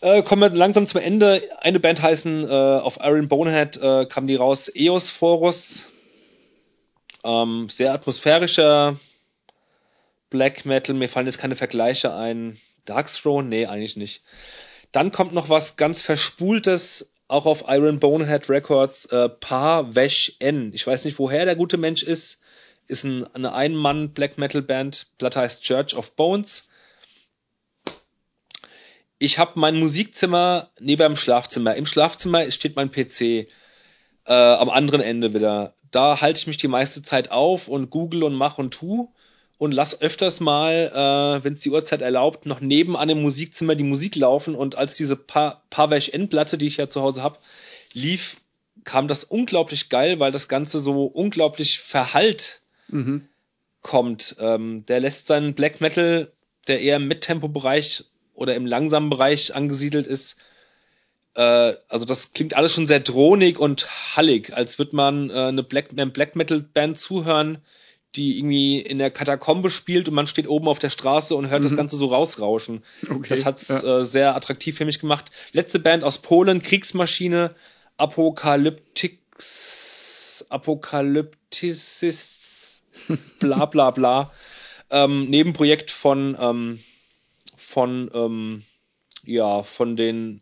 Äh, 0.00 0.22
kommen 0.22 0.40
wir 0.40 0.48
langsam 0.48 0.86
zum 0.86 1.00
Ende. 1.00 1.42
Eine 1.60 1.78
Band 1.78 2.00
heißen 2.00 2.44
äh, 2.44 2.52
auf 2.52 2.98
Iron 3.02 3.28
Bonehead 3.28 3.76
äh, 3.76 4.06
kam 4.06 4.26
die 4.26 4.36
raus 4.36 4.70
Eos 4.74 5.10
Forus. 5.10 5.88
Ähm, 7.22 7.68
sehr 7.68 7.92
atmosphärischer 7.92 8.98
Black 10.30 10.64
Metal. 10.64 10.94
Mir 10.94 11.08
fallen 11.08 11.26
jetzt 11.26 11.38
keine 11.38 11.56
Vergleiche 11.56 12.14
ein. 12.14 12.58
Darkthrone? 12.84 13.48
Nee, 13.48 13.66
eigentlich 13.66 13.96
nicht. 13.96 14.22
Dann 14.92 15.12
kommt 15.12 15.32
noch 15.32 15.48
was 15.48 15.76
ganz 15.76 16.02
Verspultes, 16.02 17.12
auch 17.28 17.46
auf 17.46 17.64
Iron 17.66 17.98
Bonehead 17.98 18.48
Records, 18.48 19.06
äh, 19.06 19.28
Pa 19.28 19.94
Vesh 19.94 20.36
N. 20.38 20.72
Ich 20.72 20.86
weiß 20.86 21.04
nicht, 21.04 21.18
woher 21.18 21.44
der 21.44 21.56
gute 21.56 21.76
Mensch 21.76 22.02
ist. 22.02 22.40
Ist 22.86 23.04
ein, 23.04 23.26
eine 23.34 23.52
Ein-Mann-Black 23.52 24.38
Metal 24.38 24.62
Band. 24.62 25.08
Platte 25.18 25.40
heißt 25.40 25.64
Church 25.64 25.96
of 25.96 26.14
Bones. 26.14 26.68
Ich 29.18 29.38
habe 29.38 29.58
mein 29.58 29.76
Musikzimmer 29.76 30.70
neben 30.78 31.02
dem 31.02 31.16
Schlafzimmer. 31.16 31.74
Im 31.74 31.86
Schlafzimmer 31.86 32.48
steht 32.50 32.76
mein 32.76 32.92
PC. 32.92 33.48
Äh, 34.24 34.32
am 34.32 34.70
anderen 34.70 35.00
Ende 35.00 35.34
wieder. 35.34 35.74
Da 35.90 36.20
halte 36.20 36.38
ich 36.38 36.46
mich 36.46 36.58
die 36.58 36.68
meiste 36.68 37.02
Zeit 37.02 37.30
auf 37.30 37.68
und 37.68 37.90
google 37.90 38.22
und 38.22 38.34
mach 38.34 38.58
und 38.58 38.72
tu 38.72 39.12
und 39.58 39.72
lass 39.72 40.00
öfters 40.00 40.40
mal, 40.40 40.92
äh, 40.92 41.44
wenn 41.44 41.54
es 41.54 41.60
die 41.60 41.70
Uhrzeit 41.70 42.02
erlaubt, 42.02 42.46
noch 42.46 42.60
nebenan 42.60 43.08
im 43.08 43.22
Musikzimmer 43.22 43.74
die 43.74 43.84
Musik 43.84 44.14
laufen. 44.16 44.54
Und 44.54 44.76
als 44.76 44.96
diese 44.96 45.16
pa 45.16 45.62
Pavesh 45.70 46.10
N-Platte, 46.10 46.58
die 46.58 46.66
ich 46.66 46.76
ja 46.76 46.88
zu 46.88 47.00
Hause 47.00 47.22
hab, 47.22 47.40
lief, 47.92 48.36
kam 48.84 49.08
das 49.08 49.24
unglaublich 49.24 49.88
geil, 49.88 50.20
weil 50.20 50.32
das 50.32 50.48
Ganze 50.48 50.80
so 50.80 51.04
unglaublich 51.06 51.78
verhallt 51.78 52.60
Mhm. 52.88 53.28
kommt. 53.82 54.36
Ähm, 54.38 54.84
der 54.86 55.00
lässt 55.00 55.26
seinen 55.26 55.54
Black 55.54 55.80
Metal, 55.80 56.30
der 56.68 56.80
eher 56.80 56.96
im 56.96 57.08
Mittempo-Bereich 57.08 58.04
oder 58.34 58.54
im 58.54 58.64
langsamen 58.66 59.10
Bereich 59.10 59.54
angesiedelt 59.54 60.06
ist, 60.06 60.36
äh, 61.36 61.74
also 61.88 62.04
das 62.06 62.32
klingt 62.32 62.54
alles 62.54 62.72
schon 62.72 62.86
sehr 62.86 63.00
drohnig 63.00 63.58
und 63.58 63.86
hallig, 64.16 64.54
als 64.54 64.78
würde 64.78 64.96
man 64.96 65.30
äh, 65.30 65.34
eine 65.34 65.62
Black, 65.62 65.88
eine 65.90 66.06
Black 66.06 66.34
Metal 66.34 66.60
Band 66.60 66.98
zuhören, 66.98 67.58
die 68.16 68.38
irgendwie 68.38 68.80
in 68.80 68.98
der 68.98 69.10
Katakombe 69.10 69.70
spielt 69.70 70.08
und 70.08 70.14
man 70.14 70.26
steht 70.26 70.48
oben 70.48 70.68
auf 70.68 70.78
der 70.78 70.90
Straße 70.90 71.34
und 71.34 71.48
hört 71.50 71.64
das 71.64 71.72
Mhm. 71.72 71.76
Ganze 71.76 71.96
so 71.96 72.06
rausrauschen. 72.06 72.82
Okay. 73.08 73.26
Das 73.28 73.44
hat's 73.44 73.68
ja. 73.68 73.98
äh, 74.00 74.04
sehr 74.04 74.34
attraktiv 74.34 74.76
für 74.76 74.84
mich 74.86 74.98
gemacht. 74.98 75.30
Letzte 75.52 75.78
Band 75.78 76.02
aus 76.04 76.18
Polen, 76.18 76.62
Kriegsmaschine, 76.62 77.54
Apokalyptix, 77.98 80.44
Apokalypticis, 80.48 82.80
bla 83.38 83.66
bla 83.66 83.90
bla. 83.90 84.32
ähm, 84.90 85.28
Nebenprojekt 85.30 85.90
von, 85.90 86.36
ähm, 86.40 86.80
von, 87.56 88.10
ähm, 88.14 88.62
ja, 89.24 89.62
von 89.62 89.96
den, 89.96 90.40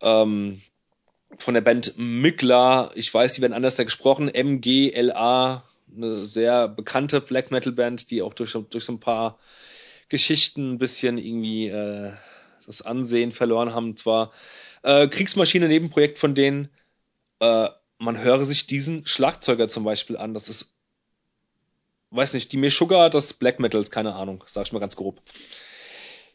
ähm, 0.00 0.60
von 1.38 1.54
der 1.54 1.60
Band 1.60 1.94
Migla. 1.96 2.90
Ich 2.94 3.12
weiß, 3.12 3.34
die 3.34 3.42
werden 3.42 3.52
anders 3.52 3.76
da 3.76 3.84
gesprochen. 3.84 4.28
MGLA, 4.32 5.64
eine 5.92 6.26
sehr 6.26 6.68
bekannte 6.68 7.20
Black 7.20 7.50
Metal 7.50 7.72
Band, 7.72 8.10
die 8.10 8.22
auch 8.22 8.34
durch, 8.34 8.52
durch 8.70 8.84
so 8.84 8.92
ein 8.92 9.00
paar 9.00 9.38
Geschichten 10.08 10.72
ein 10.72 10.78
bisschen 10.78 11.18
irgendwie 11.18 11.68
äh, 11.68 12.12
das 12.66 12.82
Ansehen 12.82 13.32
verloren 13.32 13.74
haben. 13.74 13.96
Zwar 13.96 14.32
äh, 14.82 15.08
Kriegsmaschine 15.08 15.68
Nebenprojekt 15.68 16.18
von 16.18 16.34
denen, 16.34 16.68
äh, 17.40 17.68
man 17.98 18.22
höre 18.22 18.44
sich 18.44 18.66
diesen 18.66 19.06
Schlagzeuger 19.06 19.68
zum 19.68 19.84
Beispiel 19.84 20.16
an. 20.16 20.34
Das 20.34 20.48
ist, 20.48 20.74
weiß 22.10 22.34
nicht, 22.34 22.52
die 22.52 22.56
Meshuggah 22.56 23.08
des 23.08 23.34
Black 23.34 23.60
Metals, 23.60 23.90
keine 23.90 24.14
Ahnung, 24.14 24.44
sag 24.46 24.66
ich 24.66 24.72
mal 24.72 24.80
ganz 24.80 24.96
grob. 24.96 25.22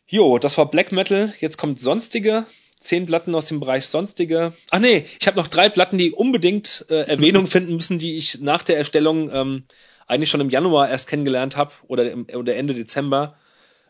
Jo, 0.07 0.39
das 0.39 0.57
war 0.57 0.71
Black 0.71 0.91
Metal. 0.91 1.33
Jetzt 1.39 1.57
kommt 1.57 1.79
Sonstige. 1.79 2.45
Zehn 2.79 3.05
Platten 3.05 3.35
aus 3.35 3.45
dem 3.45 3.59
Bereich 3.59 3.87
Sonstige. 3.87 4.53
Ach 4.69 4.79
nee, 4.79 5.05
ich 5.19 5.27
habe 5.27 5.37
noch 5.37 5.47
drei 5.47 5.67
Platten, 5.67 5.97
die 5.97 6.11
unbedingt 6.11 6.85
äh, 6.89 7.01
Erwähnung 7.01 7.47
finden 7.47 7.75
müssen, 7.75 7.99
die 7.99 8.17
ich 8.17 8.39
nach 8.39 8.63
der 8.63 8.77
Erstellung 8.77 9.29
ähm, 9.33 9.63
eigentlich 10.07 10.29
schon 10.29 10.41
im 10.41 10.49
Januar 10.49 10.89
erst 10.89 11.07
kennengelernt 11.07 11.57
habe 11.57 11.71
oder, 11.87 12.09
im, 12.09 12.25
oder 12.33 12.55
Ende 12.55 12.73
Dezember. 12.73 13.35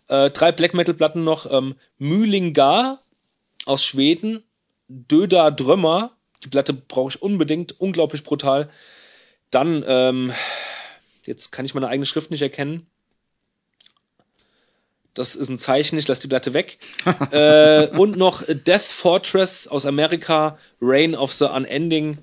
Äh, 0.07 0.31
drei 0.31 0.51
Black 0.51 0.73
Metal 0.73 0.95
Platten 0.95 1.23
noch. 1.23 1.49
Ähm, 1.51 1.75
Mühlingar 1.97 3.01
aus 3.65 3.85
Schweden. 3.85 4.43
Döda 4.87 5.51
Drömer. 5.51 6.17
Die 6.43 6.49
Platte 6.49 6.73
brauche 6.73 7.09
ich 7.09 7.21
unbedingt. 7.21 7.79
Unglaublich 7.79 8.23
brutal. 8.23 8.69
Dann, 9.51 9.83
ähm, 9.87 10.33
jetzt 11.25 11.51
kann 11.51 11.65
ich 11.65 11.75
meine 11.75 11.87
eigene 11.87 12.07
Schrift 12.07 12.31
nicht 12.31 12.41
erkennen. 12.41 12.87
Das 15.19 15.35
ist 15.35 15.49
ein 15.49 15.57
Zeichen, 15.57 15.99
ich 15.99 16.07
lasse 16.07 16.21
die 16.21 16.29
Platte 16.29 16.53
weg. 16.53 16.77
äh, 17.31 17.87
und 17.87 18.15
noch 18.15 18.41
Death 18.47 18.83
Fortress 18.83 19.67
aus 19.67 19.85
Amerika, 19.85 20.57
Reign 20.79 21.13
of 21.13 21.33
the 21.33 21.43
Unending. 21.43 22.19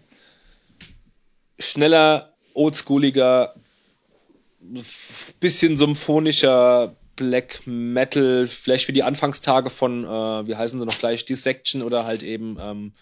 Schneller, 1.59 2.33
oldschooliger, 2.55 3.55
bisschen 5.41 5.77
symphonischer 5.77 6.97
Black 7.17 7.67
Metal, 7.67 8.49
vielleicht 8.49 8.87
für 8.87 8.95
die 8.95 9.03
Anfangstage 9.03 9.69
von, 9.69 10.05
äh, 10.05 10.49
wie 10.49 10.57
heißen 10.57 10.81
sie 10.81 10.87
noch 10.87 10.99
gleich, 10.99 11.27
Dissection 11.27 11.83
oder 11.83 12.07
halt 12.07 12.23
eben 12.23 12.57
ähm, 12.59 12.95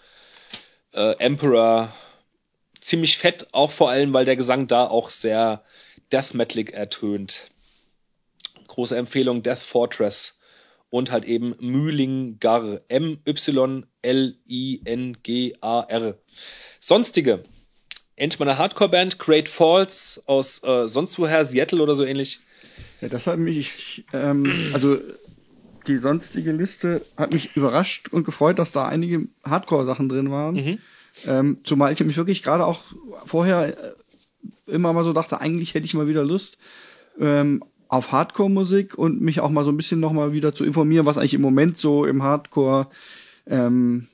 äh, 0.93 1.13
Emperor. 1.21 1.95
Ziemlich 2.81 3.17
fett, 3.17 3.47
auch 3.53 3.71
vor 3.71 3.91
allem, 3.91 4.13
weil 4.13 4.25
der 4.25 4.35
Gesang 4.35 4.67
da 4.67 4.89
auch 4.89 5.11
sehr 5.11 5.63
Death 6.11 6.35
Metalik 6.35 6.73
ertönt 6.73 7.54
große 8.75 8.97
Empfehlung 8.97 9.43
Death 9.43 9.61
Fortress 9.61 10.37
und 10.91 11.13
halt 11.13 11.25
eben 11.25 11.55
Mühlingar. 11.61 12.81
M-Y-L-I-N-G-A-R. 12.89 13.35
Sonstige. 16.81 17.45
Endlich 18.17 18.39
mal 18.39 18.49
eine 18.49 18.59
Hardcore-Band, 18.59 19.19
Great 19.19 19.49
Falls 19.49 20.23
aus 20.27 20.63
äh, 20.63 20.87
sonst 20.87 21.19
woher, 21.19 21.45
Seattle 21.45 21.83
oder 21.83 21.97
so 21.97 22.05
ähnlich. 22.05 22.41
Ja, 23.01 23.09
das 23.09 23.27
hat 23.27 23.39
mich, 23.39 24.05
ähm, 24.13 24.71
also 24.73 24.99
die 25.87 25.99
sonstige 25.99 26.53
Liste 26.53 27.03
hat 27.17 27.33
mich 27.33 27.57
überrascht 27.57 28.09
und 28.09 28.25
gefreut, 28.25 28.59
dass 28.59 28.73
da 28.73 28.87
einige 28.87 29.29
Hardcore-Sachen 29.45 30.09
drin 30.09 30.31
waren. 30.31 30.55
Mhm. 30.55 30.79
Ähm, 31.27 31.59
zumal 31.65 31.93
ich 31.93 32.01
mich 32.01 32.17
wirklich 32.17 32.43
gerade 32.43 32.65
auch 32.67 32.83
vorher 33.25 33.77
äh, 33.79 33.93
immer 34.67 34.93
mal 34.93 35.05
so 35.05 35.13
dachte, 35.13 35.41
eigentlich 35.41 35.75
hätte 35.75 35.87
ich 35.87 35.95
mal 35.95 36.09
wieder 36.09 36.25
Lust, 36.25 36.59
ähm, 37.21 37.63
auf 37.95 38.13
Hardcore-Musik 38.13 38.99
und 38.99 39.21
mich 39.21 39.41
auch 39.41 39.51
mal 39.51 39.65
so 39.65 39.71
ein 39.71 39.77
bisschen 39.77 40.01
nochmal 40.01 40.33
wieder 40.33 40.55
zu 40.55 40.65
informieren, 40.65 41.07
was 41.07 41.17
eigentlich 41.17 41.35
im 41.35 41.43
Moment 41.43 41.79
so 41.79 42.05
im 42.05 42.23
Hardcore 42.23 42.89
ähm, 43.47 44.09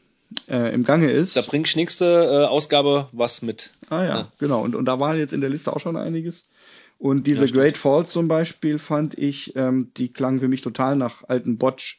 äh, 0.49 0.73
im 0.75 0.85
Gange 0.85 1.11
ist. 1.11 1.37
Da 1.37 1.41
bringt 1.41 1.75
nächste 1.77 2.05
äh, 2.05 2.45
Ausgabe 2.47 3.09
was 3.13 3.43
mit. 3.43 3.71
Ah 3.89 4.05
ja, 4.05 4.09
ja, 4.09 4.29
genau. 4.39 4.63
Und, 4.63 4.75
und 4.75 4.85
da 4.85 5.01
war 5.01 5.17
jetzt 5.17 5.33
in 5.33 5.41
der 5.41 5.51
Liste 5.51 5.73
auch 5.73 5.81
schon 5.81 5.97
einiges. 5.97 6.45
Und 6.99 7.27
diese 7.27 7.47
ja, 7.47 7.51
Great 7.51 7.79
Falls 7.79 8.11
zum 8.11 8.29
Beispiel 8.29 8.79
fand 8.79 9.17
ich, 9.17 9.57
ähm, 9.57 9.91
die 9.97 10.13
klangen 10.13 10.41
für 10.41 10.49
mich 10.49 10.61
total 10.61 10.97
nach 10.97 11.25
alten 11.27 11.57
Botch. 11.57 11.99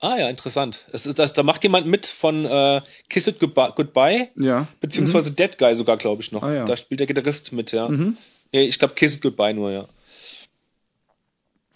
Ah 0.00 0.18
ja, 0.18 0.28
interessant. 0.28 0.84
Es 0.92 1.06
ist, 1.06 1.20
da, 1.20 1.26
da 1.26 1.42
macht 1.44 1.62
jemand 1.62 1.86
mit 1.86 2.06
von 2.06 2.44
äh, 2.44 2.82
Kiss 3.08 3.28
It 3.28 3.38
Goodbye, 3.38 4.28
ja. 4.36 4.66
beziehungsweise 4.80 5.30
mhm. 5.30 5.36
Dead 5.36 5.56
Guy 5.56 5.76
sogar, 5.76 5.96
glaube 5.96 6.20
ich 6.20 6.32
noch. 6.32 6.42
Ah, 6.42 6.52
ja. 6.52 6.64
Da 6.64 6.76
spielt 6.76 6.98
der 6.98 7.06
Gitarrist 7.06 7.52
mit, 7.52 7.70
ja. 7.70 7.88
Mhm. 7.88 8.16
ja 8.50 8.60
ich 8.60 8.80
glaube 8.80 8.94
Kiss 8.94 9.14
It 9.14 9.22
Goodbye 9.22 9.54
nur, 9.54 9.70
ja. 9.70 9.88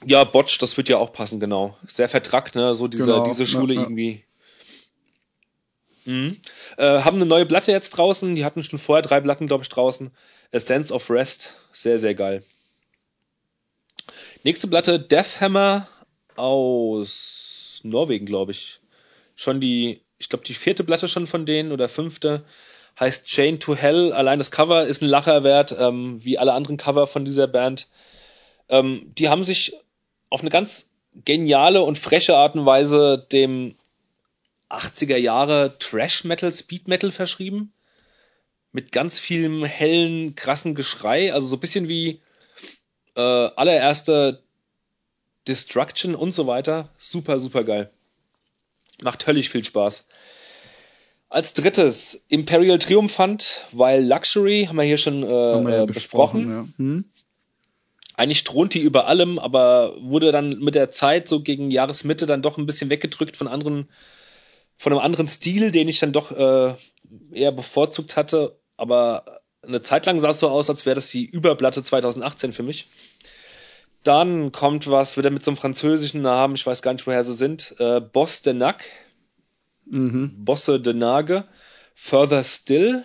Ja, 0.04 0.24
Botch, 0.24 0.58
das 0.58 0.76
wird 0.76 0.88
ja 0.88 0.98
auch 0.98 1.12
passen, 1.12 1.40
genau. 1.40 1.76
Sehr 1.86 2.08
vertrackt, 2.08 2.54
ne? 2.54 2.74
So 2.74 2.86
diese, 2.88 3.06
genau, 3.06 3.24
diese 3.24 3.46
Schule 3.46 3.74
ja, 3.74 3.80
ja. 3.80 3.86
irgendwie. 3.86 4.24
Mhm. 6.04 6.40
Äh, 6.76 7.00
haben 7.00 7.16
eine 7.16 7.26
neue 7.26 7.46
Platte 7.46 7.72
jetzt 7.72 7.90
draußen. 7.90 8.34
Die 8.34 8.44
hatten 8.44 8.62
schon 8.62 8.78
vorher 8.78 9.02
drei 9.02 9.20
Platten, 9.20 9.46
glaube 9.46 9.62
ich, 9.62 9.68
draußen. 9.68 10.10
A 10.52 10.60
Sense 10.60 10.94
of 10.94 11.10
Rest. 11.10 11.54
Sehr, 11.72 11.98
sehr 11.98 12.14
geil. 12.14 12.44
Nächste 14.44 14.68
Platte, 14.68 15.00
Deathhammer 15.00 15.88
aus 16.36 17.80
Norwegen, 17.82 18.24
glaube 18.24 18.52
ich. 18.52 18.80
Schon 19.34 19.60
die, 19.60 20.00
ich 20.18 20.28
glaube, 20.28 20.44
die 20.44 20.54
vierte 20.54 20.84
Platte 20.84 21.08
schon 21.08 21.26
von 21.26 21.44
denen 21.44 21.72
oder 21.72 21.88
fünfte. 21.88 22.44
Heißt 22.98 23.26
Chain 23.26 23.60
to 23.60 23.74
Hell. 23.74 24.12
Allein 24.12 24.38
das 24.38 24.50
Cover 24.50 24.86
ist 24.86 25.02
ein 25.02 25.08
Lacher 25.08 25.44
wert, 25.44 25.76
ähm, 25.78 26.24
wie 26.24 26.38
alle 26.38 26.52
anderen 26.52 26.76
Cover 26.76 27.06
von 27.06 27.24
dieser 27.24 27.48
Band. 27.48 27.88
Ähm, 28.68 29.12
die 29.16 29.28
haben 29.28 29.44
sich 29.44 29.74
auf 30.30 30.40
eine 30.40 30.50
ganz 30.50 30.88
geniale 31.24 31.82
und 31.82 31.98
freche 31.98 32.36
Art 32.36 32.54
und 32.54 32.66
Weise 32.66 33.26
dem 33.32 33.74
80er 34.70 35.16
Jahre 35.16 35.76
Trash 35.78 36.24
Metal, 36.24 36.52
Speed 36.52 36.88
Metal 36.88 37.10
verschrieben. 37.10 37.72
Mit 38.72 38.92
ganz 38.92 39.18
vielem 39.18 39.64
hellen, 39.64 40.34
krassen 40.34 40.74
Geschrei. 40.74 41.32
Also 41.32 41.48
so 41.48 41.56
ein 41.56 41.60
bisschen 41.60 41.88
wie 41.88 42.20
äh, 43.16 43.20
allererste 43.20 44.42
Destruction 45.48 46.14
und 46.14 46.32
so 46.32 46.46
weiter. 46.46 46.90
Super, 46.98 47.40
super 47.40 47.64
geil. 47.64 47.90
Macht 49.00 49.26
höllisch 49.26 49.48
viel 49.48 49.64
Spaß. 49.64 50.06
Als 51.30 51.54
drittes 51.54 52.22
Imperial 52.28 52.78
Triumphant, 52.78 53.66
weil 53.72 54.04
Luxury 54.04 54.66
haben 54.68 54.76
wir 54.76 54.84
hier 54.84 54.98
schon 54.98 55.22
äh, 55.22 55.28
ja 55.28 55.86
besprochen. 55.86 55.86
besprochen 55.86 56.50
ja. 56.50 56.68
hm 56.76 57.04
eigentlich 58.18 58.42
thront 58.42 58.74
die 58.74 58.80
über 58.80 59.06
allem, 59.06 59.38
aber 59.38 59.96
wurde 60.00 60.32
dann 60.32 60.58
mit 60.58 60.74
der 60.74 60.90
Zeit 60.90 61.28
so 61.28 61.40
gegen 61.40 61.70
Jahresmitte 61.70 62.26
dann 62.26 62.42
doch 62.42 62.58
ein 62.58 62.66
bisschen 62.66 62.90
weggedrückt 62.90 63.36
von 63.36 63.46
anderen, 63.46 63.88
von 64.76 64.92
einem 64.92 65.02
anderen 65.02 65.28
Stil, 65.28 65.70
den 65.70 65.86
ich 65.86 66.00
dann 66.00 66.12
doch 66.12 66.32
äh, 66.32 66.74
eher 67.32 67.52
bevorzugt 67.52 68.16
hatte. 68.16 68.58
Aber 68.76 69.40
eine 69.62 69.82
Zeit 69.82 70.04
lang 70.04 70.18
sah 70.18 70.30
es 70.30 70.40
so 70.40 70.48
aus, 70.48 70.68
als 70.68 70.84
wäre 70.84 70.96
das 70.96 71.06
die 71.06 71.26
Überplatte 71.26 71.84
2018 71.84 72.52
für 72.52 72.64
mich. 72.64 72.88
Dann 74.02 74.50
kommt 74.50 74.90
was 74.90 75.16
wieder 75.16 75.30
mit 75.30 75.44
so 75.44 75.52
einem 75.52 75.56
französischen 75.56 76.20
Namen, 76.20 76.56
ich 76.56 76.66
weiß 76.66 76.82
gar 76.82 76.92
nicht, 76.92 77.06
woher 77.06 77.22
sie 77.22 77.34
sind. 77.34 77.76
Äh, 77.78 78.00
Boss 78.00 78.42
de 78.42 78.52
Nac, 78.52 78.84
mhm. 79.86 80.44
Bosse 80.44 80.80
de 80.80 80.92
Nage, 80.92 81.44
Further 81.94 82.42
Still 82.42 83.04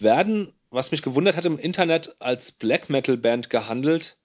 werden, 0.00 0.52
was 0.70 0.90
mich 0.90 1.02
gewundert 1.02 1.36
hat, 1.36 1.44
im 1.44 1.60
Internet 1.60 2.16
als 2.18 2.50
Black 2.50 2.90
Metal 2.90 3.16
Band 3.16 3.50
gehandelt 3.50 4.17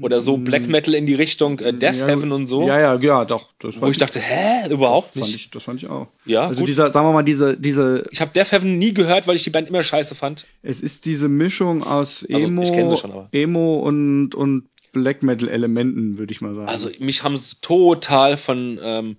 oder 0.00 0.22
so 0.22 0.36
Black 0.36 0.66
mm. 0.66 0.70
Metal 0.70 0.94
in 0.94 1.06
die 1.06 1.14
Richtung 1.14 1.58
äh, 1.60 1.72
Death 1.72 1.96
ja, 1.96 2.06
Heaven 2.06 2.32
und 2.32 2.46
so. 2.46 2.66
Ja, 2.66 2.78
ja, 2.78 2.98
ja, 2.98 3.24
doch. 3.24 3.50
Wo 3.60 3.86
ich, 3.86 3.92
ich 3.92 3.96
dachte, 3.98 4.20
hä, 4.20 4.70
überhaupt 4.70 5.16
nicht. 5.16 5.24
Fand 5.24 5.34
ich, 5.34 5.50
das 5.50 5.62
fand 5.62 5.82
ich 5.82 5.88
auch. 5.88 6.08
Ja, 6.24 6.46
also 6.46 6.60
gut. 6.60 6.68
dieser, 6.68 6.92
sagen 6.92 7.06
wir 7.06 7.12
mal, 7.12 7.22
diese, 7.22 7.56
diese. 7.56 8.04
Ich 8.10 8.20
habe 8.20 8.30
Death 8.32 8.52
Heaven 8.52 8.78
nie 8.78 8.94
gehört, 8.94 9.26
weil 9.26 9.36
ich 9.36 9.42
die 9.42 9.50
Band 9.50 9.68
immer 9.68 9.82
scheiße 9.82 10.14
fand. 10.14 10.46
Es 10.62 10.80
ist 10.80 11.04
diese 11.06 11.28
Mischung 11.28 11.82
aus 11.82 12.26
also, 12.30 12.46
Emo, 12.46 12.62
also, 12.62 12.96
schon, 12.96 13.28
Emo 13.32 13.80
und 13.80 14.34
und 14.34 14.68
Black 14.92 15.22
Metal 15.22 15.48
Elementen, 15.48 16.18
würde 16.18 16.32
ich 16.32 16.40
mal 16.40 16.54
sagen. 16.54 16.68
Also 16.68 16.90
mich 16.98 17.22
haben 17.22 17.36
sie 17.36 17.56
total 17.60 18.36
von 18.36 18.78
ähm, 18.82 19.16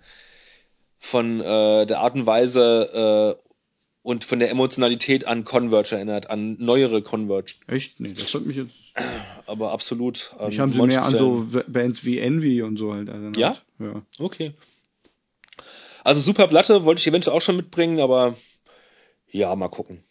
von 1.03 1.41
äh, 1.41 1.85
der 1.85 1.99
Art 1.99 2.15
und 2.15 2.25
Weise 2.25 3.37
äh, 3.37 3.40
und 4.03 4.23
von 4.23 4.39
der 4.39 4.49
Emotionalität 4.49 5.25
an 5.25 5.45
Converge 5.45 5.95
erinnert, 5.95 6.29
an 6.29 6.55
neuere 6.59 7.01
Converge. 7.01 7.53
Echt? 7.67 7.99
Nee, 7.99 8.13
das 8.13 8.33
hat 8.33 8.45
mich 8.45 8.57
jetzt. 8.57 8.73
Aber 9.45 9.71
absolut. 9.71 10.33
Ich 10.49 10.59
haben 10.59 10.73
sie 10.73 10.81
mehr 10.81 11.03
an 11.03 11.11
so 11.11 11.47
Bands 11.67 12.03
wie 12.03 12.19
Envy 12.19 12.61
und 12.61 12.77
so 12.77 12.93
halt 12.93 13.09
erinnert. 13.09 13.37
Ja? 13.37 13.57
Ja. 13.79 14.01
Okay. 14.17 14.53
Also 16.03 16.21
super 16.21 16.47
Platte, 16.47 16.83
wollte 16.85 16.99
ich 16.99 17.07
eventuell 17.07 17.35
auch 17.35 17.41
schon 17.41 17.57
mitbringen, 17.57 17.99
aber 17.99 18.35
ja, 19.29 19.55
mal 19.55 19.69
gucken. 19.69 20.03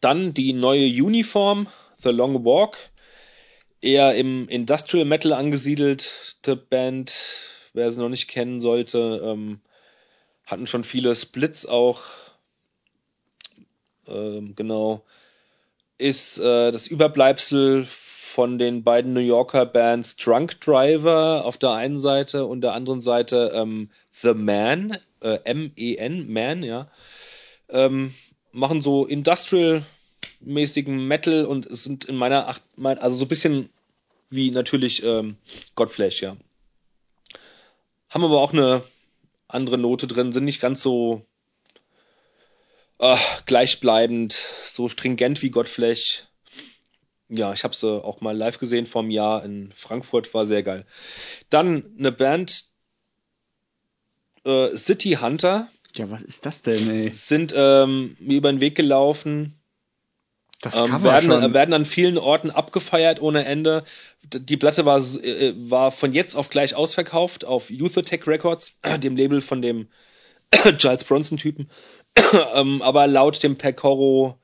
Dann 0.00 0.34
die 0.34 0.52
neue 0.52 0.86
Uniform, 0.86 1.68
The 1.98 2.10
Long 2.10 2.44
Walk. 2.44 2.76
Eher 3.80 4.14
im 4.14 4.48
Industrial 4.48 5.04
Metal 5.04 5.32
angesiedelte 5.32 6.56
Band, 6.56 7.14
wer 7.74 7.90
sie 7.90 8.00
noch 8.00 8.08
nicht 8.08 8.28
kennen 8.28 8.62
sollte, 8.62 9.20
ähm, 9.22 9.60
hatten 10.46 10.66
schon 10.66 10.84
viele 10.84 11.14
Splits 11.14 11.66
auch 11.66 12.02
ähm, 14.08 14.54
genau, 14.56 15.04
ist 15.98 16.38
äh, 16.38 16.72
das 16.72 16.86
Überbleibsel 16.86 17.84
von 17.84 18.58
den 18.58 18.82
beiden 18.82 19.12
New 19.12 19.20
Yorker 19.20 19.64
Bands 19.64 20.16
Drunk 20.16 20.60
Driver 20.60 21.44
auf 21.44 21.56
der 21.56 21.70
einen 21.70 21.98
Seite 21.98 22.46
und 22.46 22.62
der 22.62 22.72
anderen 22.72 23.00
Seite 23.00 23.52
ähm, 23.54 23.90
The 24.10 24.34
Man, 24.34 24.98
äh, 25.20 25.38
M-E-N, 25.44 26.32
Man, 26.32 26.64
ja, 26.64 26.90
ähm, 27.68 28.12
machen 28.50 28.82
so 28.82 29.06
Industrial-mäßigen 29.06 31.06
Metal 31.06 31.46
und 31.46 31.68
sind 31.76 32.06
in 32.06 32.16
meiner 32.16 32.48
Acht, 32.48 32.62
mein, 32.74 32.98
also 32.98 33.16
so 33.16 33.24
ein 33.24 33.28
bisschen 33.28 33.68
wie 34.30 34.50
natürlich 34.50 35.04
ähm, 35.04 35.36
Godflesh, 35.76 36.22
ja. 36.22 36.36
Haben 38.08 38.24
aber 38.24 38.40
auch 38.40 38.52
eine 38.52 38.82
andere 39.46 39.78
Note 39.78 40.08
drin, 40.08 40.32
sind 40.32 40.44
nicht 40.44 40.60
ganz 40.60 40.82
so 40.82 41.24
äh, 43.04 43.16
gleichbleibend, 43.46 44.32
so 44.64 44.88
stringent 44.88 45.42
wie 45.42 45.50
Godflesh. 45.50 46.24
Ja, 47.28 47.52
ich 47.52 47.64
habe 47.64 47.74
sie 47.74 48.02
auch 48.04 48.20
mal 48.20 48.36
live 48.36 48.58
gesehen 48.58 48.86
vor 48.86 49.02
einem 49.02 49.10
Jahr 49.10 49.44
in 49.44 49.72
Frankfurt, 49.74 50.32
war 50.34 50.46
sehr 50.46 50.62
geil. 50.62 50.86
Dann 51.50 51.94
eine 51.98 52.12
Band 52.12 52.64
äh, 54.44 54.76
City 54.76 55.18
Hunter. 55.20 55.68
Ja, 55.94 56.10
was 56.10 56.22
ist 56.22 56.44
das 56.44 56.62
denn, 56.62 56.88
ey? 56.90 57.10
Sind 57.10 57.52
ähm, 57.56 58.16
mir 58.20 58.36
über 58.38 58.52
den 58.52 58.60
Weg 58.60 58.74
gelaufen. 58.76 59.58
Das 60.60 60.76
Ähm, 60.78 61.02
werden, 61.04 61.30
schon. 61.30 61.54
werden 61.54 61.74
an 61.74 61.84
vielen 61.84 62.18
Orten 62.18 62.50
abgefeiert 62.50 63.20
ohne 63.20 63.44
Ende. 63.44 63.84
Die 64.22 64.56
Platte 64.56 64.84
war, 64.84 64.98
s- 64.98 65.16
äh, 65.16 65.52
war 65.70 65.92
von 65.92 66.12
jetzt 66.12 66.34
auf 66.36 66.48
gleich 66.50 66.74
ausverkauft 66.74 67.44
auf 67.44 67.70
Youth 67.70 67.98
Attack 67.98 68.26
Records, 68.26 68.78
dem 69.02 69.16
Label 69.16 69.40
von 69.40 69.62
dem 69.62 69.88
Giles 70.78 71.04
Bronson-Typen. 71.04 71.68
ähm, 72.54 72.82
aber 72.82 73.06
laut 73.06 73.42
dem 73.42 73.56
Pecoro 73.56 74.38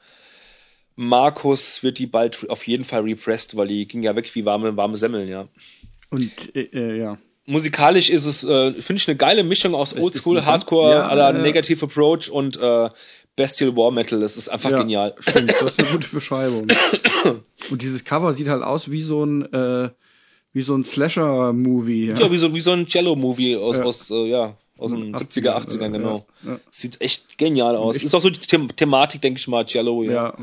Markus 0.97 1.83
wird 1.83 1.99
die 1.99 2.07
bald 2.07 2.51
auf 2.51 2.67
jeden 2.67 2.85
Fall 2.85 3.03
repressed, 3.03 3.57
weil 3.57 3.69
die 3.69 3.89
ging 3.89 4.03
ja 4.03 4.15
weg 4.17 4.35
wie 4.35 4.45
warme, 4.45 4.77
warme 4.77 4.97
Semmeln, 4.97 5.29
ja. 5.29 5.49
Und 6.11 6.55
äh, 6.55 6.69
äh, 6.73 6.99
ja. 6.99 7.19
Musikalisch 7.47 8.11
ist 8.11 8.27
es, 8.27 8.45
äh, 8.45 8.73
finde 8.75 9.01
ich, 9.01 9.09
eine 9.09 9.17
geile 9.17 9.43
Mischung 9.43 9.75
aus 9.75 9.97
Oldschool, 9.97 10.39
eine- 10.39 10.47
Hardcore, 10.47 10.91
ja, 10.97 11.09
aller 11.09 11.33
ja. 11.35 11.41
Negative 11.41 11.87
Approach 11.87 12.31
und 12.31 12.59
äh, 12.59 12.91
Bestial 13.35 13.77
War 13.77 13.91
Metal. 13.91 14.21
Das 14.21 14.37
ist 14.37 14.49
einfach 14.51 14.71
ja, 14.71 14.79
genial. 14.79 15.15
Stimmt, 15.21 15.51
das 15.51 15.63
ist 15.63 15.79
eine 15.79 15.89
gute 15.93 16.09
Beschreibung. 16.09 16.69
Und 17.71 17.83
dieses 17.83 18.05
Cover 18.05 18.35
sieht 18.35 18.49
halt 18.49 18.63
aus 18.63 18.91
wie 18.91 19.01
so 19.01 19.25
ein 19.25 19.51
äh, 19.53 19.91
wie 20.53 20.63
so 20.63 20.75
ein 20.75 20.85
Slasher-Movie. 20.85 22.07
Ja, 22.09 22.15
Ja, 22.19 22.31
wie 22.33 22.39
so, 22.39 22.55
wie 22.55 22.61
so 22.61 22.73
ein 22.73 22.87
Cello-Movie 22.87 23.57
aus, 23.57 23.77
Ja. 23.77 23.85
aus, 23.85 24.11
äh, 24.11 24.27
ja, 24.29 24.57
aus 24.79 24.93
den 24.93 25.15
70er, 25.15 25.55
80ern, 25.57 25.91
genau. 25.93 26.27
Ja. 26.45 26.59
Sieht 26.71 27.01
echt 27.01 27.39
genial 27.39 27.77
aus. 27.77 27.97
echt- 27.97 28.05
Ist 28.05 28.15
auch 28.15 28.23
so 28.23 28.31
die 28.31 28.41
The 28.41 28.69
Thematik, 28.69 29.21
denke 29.21 29.39
ich 29.39 29.47
mal, 29.49 29.65
Cello, 29.67 30.03
ja. 30.03 30.13
Ja. 30.13 30.35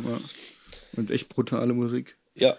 Und 0.96 1.12
echt 1.12 1.30
brutale 1.30 1.74
Musik. 1.74 2.16
Ja. 2.36 2.56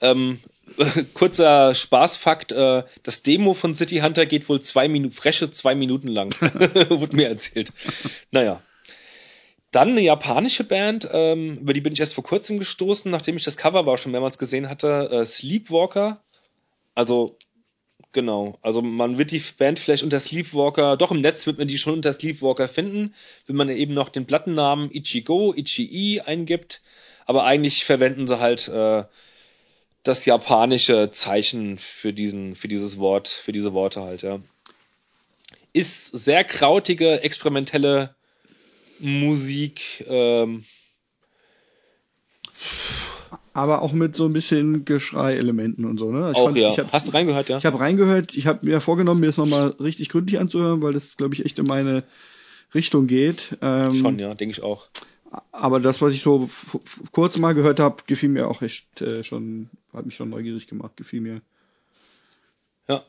Ähm, 0.00 0.40
kurzer 1.14 1.74
Spaßfakt, 1.74 2.52
äh, 2.52 2.82
das 3.02 3.22
Demo 3.22 3.54
von 3.54 3.74
City 3.74 3.98
Hunter 3.98 4.26
geht 4.26 4.48
wohl 4.48 4.60
zwei 4.62 4.88
Minuten, 4.88 5.14
frische 5.14 5.50
zwei 5.50 5.74
Minuten 5.74 6.08
lang. 6.08 6.32
Wurde 6.40 7.14
mir 7.16 7.28
erzählt. 7.28 7.72
Naja. 8.30 8.60
Dann 9.72 9.90
eine 9.90 10.02
japanische 10.02 10.64
Band, 10.64 11.08
ähm, 11.12 11.56
über 11.56 11.72
die 11.72 11.80
bin 11.80 11.94
ich 11.94 12.00
erst 12.00 12.14
vor 12.14 12.24
kurzem 12.24 12.58
gestoßen, 12.58 13.10
nachdem 13.10 13.38
ich 13.38 13.44
das 13.44 13.56
Cover 13.56 13.78
aber 13.78 13.92
auch 13.92 13.98
schon 13.98 14.12
mehrmals 14.12 14.36
gesehen 14.36 14.68
hatte, 14.68 15.08
äh, 15.10 15.26
Sleepwalker. 15.26 16.22
Also, 16.94 17.38
genau. 18.12 18.58
Also 18.60 18.82
man 18.82 19.16
wird 19.16 19.30
die 19.30 19.42
Band 19.56 19.78
vielleicht 19.78 20.02
unter 20.02 20.20
Sleepwalker, 20.20 20.98
doch 20.98 21.10
im 21.10 21.22
Netz 21.22 21.46
wird 21.46 21.56
man 21.56 21.68
die 21.68 21.78
schon 21.78 21.94
unter 21.94 22.12
Sleepwalker 22.12 22.68
finden, 22.68 23.14
wenn 23.46 23.56
man 23.56 23.70
eben 23.70 23.94
noch 23.94 24.10
den 24.10 24.26
Plattennamen 24.26 24.90
Ichigo, 24.94 25.54
Ichii 25.54 26.20
eingibt. 26.20 26.82
Aber 27.24 27.44
eigentlich 27.44 27.86
verwenden 27.86 28.26
sie 28.26 28.40
halt 28.40 28.68
äh, 28.68 29.04
das 30.02 30.26
japanische 30.26 31.10
Zeichen 31.10 31.78
für 31.78 32.12
diesen, 32.12 32.56
für 32.56 32.68
dieses 32.68 32.98
Wort, 32.98 33.28
für 33.28 33.52
diese 33.52 33.72
Worte 33.72 34.02
halt, 34.02 34.20
ja. 34.20 34.38
Ist 35.72 36.08
sehr 36.08 36.44
krautige, 36.44 37.22
experimentelle 37.22 38.14
Musik, 39.02 40.04
ähm, 40.08 40.64
Aber 43.54 43.82
auch 43.82 43.92
mit 43.92 44.16
so 44.16 44.24
ein 44.26 44.32
bisschen 44.32 44.84
Geschrei-Elementen 44.84 45.84
und 45.84 45.98
so, 45.98 46.10
ne? 46.10 46.30
Ich 46.32 46.38
auch 46.38 46.44
fand- 46.46 46.56
ja. 46.56 46.74
Hab, 46.76 46.92
Hast 46.92 47.08
du 47.08 47.12
reingehört, 47.12 47.48
ja? 47.48 47.58
Ich 47.58 47.66
habe 47.66 47.80
reingehört, 47.80 48.34
ich 48.34 48.46
habe 48.46 48.64
mir 48.64 48.80
vorgenommen, 48.80 49.20
mir 49.20 49.26
das 49.26 49.36
nochmal 49.36 49.68
richtig 49.80 50.08
gründlich 50.08 50.40
anzuhören, 50.40 50.80
weil 50.82 50.94
das, 50.94 51.16
glaube 51.16 51.34
ich, 51.34 51.44
echt 51.44 51.58
in 51.58 51.66
meine 51.66 52.04
Richtung 52.74 53.06
geht. 53.06 53.56
Ähm, 53.60 53.94
Schon, 53.94 54.18
ja, 54.18 54.34
denke 54.34 54.52
ich 54.52 54.62
auch. 54.62 54.86
Aber 55.50 55.80
das, 55.80 56.00
was 56.00 56.12
ich 56.14 56.22
so 56.22 56.48
kurz 57.10 57.36
mal 57.38 57.52
gehört 57.54 57.80
habe, 57.80 58.02
gefiel 58.06 58.28
mir 58.30 58.48
auch 58.48 58.62
echt 58.62 59.00
äh, 59.02 59.22
schon, 59.22 59.68
hat 59.92 60.06
mich 60.06 60.14
schon 60.16 60.30
neugierig 60.30 60.66
gemacht, 60.66 60.96
gefiel 60.96 61.20
mir. 61.20 61.40
Ja. 62.88 63.02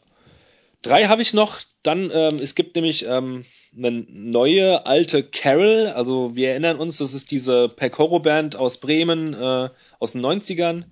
Drei 0.81 1.05
habe 1.05 1.21
ich 1.21 1.33
noch. 1.33 1.59
Dann, 1.83 2.09
ähm, 2.13 2.37
es 2.39 2.55
gibt 2.55 2.75
nämlich 2.75 3.05
ähm, 3.05 3.45
eine 3.75 4.05
neue 4.09 4.85
alte 4.85 5.23
Carol. 5.23 5.87
Also 5.87 6.35
wir 6.35 6.49
erinnern 6.51 6.77
uns, 6.77 6.97
das 6.97 7.13
ist 7.13 7.31
diese 7.31 7.69
Percoro-Band 7.69 8.55
aus 8.55 8.77
Bremen 8.77 9.33
äh, 9.33 9.69
aus 9.99 10.11
den 10.11 10.21
90ern, 10.21 10.85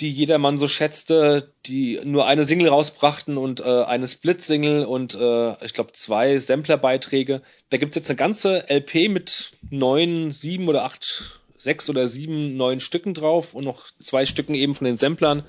die 0.00 0.10
jedermann 0.10 0.58
so 0.58 0.68
schätzte, 0.68 1.52
die 1.66 2.00
nur 2.04 2.26
eine 2.26 2.44
Single 2.44 2.68
rausbrachten 2.68 3.36
und 3.36 3.60
äh, 3.60 3.84
eine 3.84 4.06
Split-Single 4.06 4.84
und 4.84 5.14
äh, 5.14 5.64
ich 5.64 5.74
glaube 5.74 5.92
zwei 5.92 6.38
Sampler-Beiträge. 6.38 7.42
Da 7.70 7.76
gibt's 7.76 7.96
jetzt 7.96 8.10
eine 8.10 8.16
ganze 8.16 8.68
LP 8.68 9.08
mit 9.08 9.52
neun, 9.70 10.30
sieben 10.30 10.68
oder 10.68 10.84
acht, 10.84 11.40
sechs 11.58 11.90
oder 11.90 12.06
sieben 12.06 12.56
neuen 12.56 12.80
Stücken 12.80 13.14
drauf 13.14 13.54
und 13.54 13.64
noch 13.64 13.86
zwei 14.00 14.26
Stücken 14.26 14.54
eben 14.54 14.74
von 14.74 14.84
den 14.84 14.96
Samplern. 14.96 15.44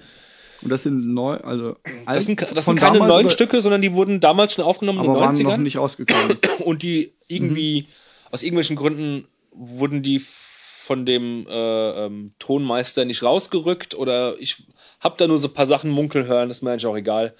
Und 0.62 0.70
das 0.70 0.84
sind 0.84 1.14
neu, 1.14 1.36
also 1.38 1.76
Das 2.06 2.26
sind, 2.26 2.42
das 2.56 2.66
sind 2.66 2.76
keine 2.78 3.00
neuen 3.00 3.26
oder- 3.26 3.30
Stücke, 3.30 3.62
sondern 3.62 3.82
die 3.82 3.94
wurden 3.94 4.20
damals 4.20 4.54
schon 4.54 4.66
aufgenommen 4.66 5.00
in 5.00 5.10
aber 5.10 5.20
den 5.20 5.22
waren 5.22 5.44
noch 5.44 5.52
90ern. 5.54 5.58
nicht 5.64 5.78
rausgekommen. 5.78 6.38
Und 6.60 6.84
die 6.84 7.14
irgendwie, 7.28 7.88
aus 8.32 8.44
irgendwelchen 8.44 8.76
Gründen 8.76 9.28
wurden 9.52 10.04
die 10.04 10.20
von 10.20 11.06
dem 11.06 11.46
äh, 11.48 12.06
ähm, 12.06 12.34
Tonmeister 12.40 13.06
nicht 13.06 13.24
rausgerückt 13.24 13.96
oder 13.96 14.36
ich 14.40 14.64
hab 15.00 15.18
da 15.18 15.28
nur 15.28 15.38
so 15.38 15.48
ein 15.48 15.54
paar 15.54 15.68
Sachen 15.68 15.92
munkeln 15.92 16.26
hören, 16.26 16.50
ist 16.50 16.62
mir 16.64 16.72
eigentlich 16.72 16.88
auch 16.88 16.98
egal. 16.98 17.36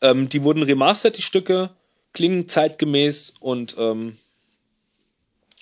Ähm, 0.00 0.28
die 0.28 0.42
wurden 0.42 0.62
remastert, 0.62 1.18
die 1.18 1.22
Stücke, 1.22 1.70
klingen 2.14 2.48
zeitgemäß 2.48 3.34
und 3.38 3.76
ähm, 3.78 4.16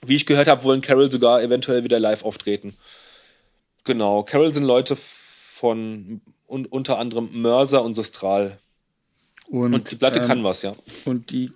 wie 0.06 0.14
ich 0.16 0.26
gehört 0.26 0.48
habe, 0.48 0.62
wollen 0.64 0.80
Carol 0.80 1.10
sogar 1.10 1.42
eventuell 1.42 1.82
wieder 1.82 1.98
live 1.98 2.24
auftreten. 2.24 2.76
Genau, 3.84 4.22
Carol 4.22 4.54
sind 4.54 4.64
Leute 4.64 4.96
von 5.54 6.20
und 6.48 6.72
unter 6.72 6.98
anderem 6.98 7.28
Mörser 7.32 7.84
und 7.84 7.94
Sostral. 7.94 8.58
Und, 9.46 9.72
Und 9.72 9.90
die 9.90 9.94
Platte 9.96 10.18
ähm, 10.18 10.26
kann 10.26 10.44
was, 10.44 10.62
ja. 10.62 10.74
Und 11.04 11.30
die 11.30 11.52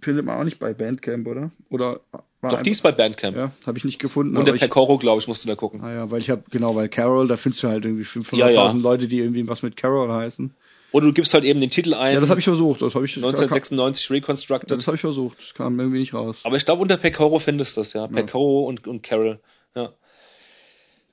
findet 0.00 0.24
man 0.24 0.38
auch 0.38 0.44
nicht 0.44 0.58
bei 0.58 0.72
Bandcamp, 0.72 1.26
oder? 1.26 1.50
Oder 1.68 2.00
Doch, 2.40 2.62
die 2.62 2.70
ist 2.70 2.82
bei 2.82 2.92
Bandcamp. 2.92 3.36
Ja, 3.36 3.52
habe 3.66 3.76
ich 3.76 3.84
nicht 3.84 3.98
gefunden. 3.98 4.36
Und 4.36 4.46
der 4.46 4.54
Pecoro, 4.54 4.96
glaube 4.96 5.20
ich, 5.20 5.28
musst 5.28 5.44
du 5.44 5.48
da 5.48 5.56
gucken. 5.56 5.82
ah 5.82 5.92
ja, 5.92 6.10
weil 6.10 6.20
ich 6.20 6.30
habe 6.30 6.44
genau, 6.50 6.74
weil 6.74 6.88
Carol, 6.88 7.28
da 7.28 7.36
findest 7.36 7.62
du 7.62 7.68
halt 7.68 7.84
irgendwie 7.84 8.04
500.000 8.04 8.36
Ja, 8.36 8.48
ja. 8.48 8.70
Leute, 8.72 9.08
die 9.08 9.18
irgendwie 9.18 9.46
was 9.46 9.62
mit 9.62 9.76
Carol 9.76 10.10
heißen. 10.10 10.54
Oder 10.92 11.06
du 11.06 11.12
gibst 11.12 11.34
halt 11.34 11.44
eben 11.44 11.60
den 11.60 11.70
Titel 11.70 11.92
ein. 11.92 12.14
Ja, 12.14 12.20
das 12.20 12.30
habe 12.30 12.40
ich 12.40 12.44
versucht. 12.44 12.80
Das 12.80 12.94
habe 12.94 13.04
ich 13.04 13.16
1996 13.16 14.10
Reconstructed. 14.10 14.78
Das 14.78 14.86
habe 14.86 14.94
ich 14.94 15.02
versucht. 15.02 15.38
Das 15.38 15.52
kam 15.52 15.78
irgendwie 15.78 15.98
nicht 15.98 16.14
raus. 16.14 16.40
Aber 16.44 16.56
ich 16.56 16.64
glaube, 16.64 16.80
unter 16.80 16.96
Pecoro 16.96 17.40
findest 17.40 17.76
du 17.76 17.80
das, 17.82 17.92
ja. 17.92 18.06
Pecoro 18.06 18.64
und, 18.66 18.86
und 18.86 19.02
Carol. 19.02 19.40
Ja. 19.74 19.92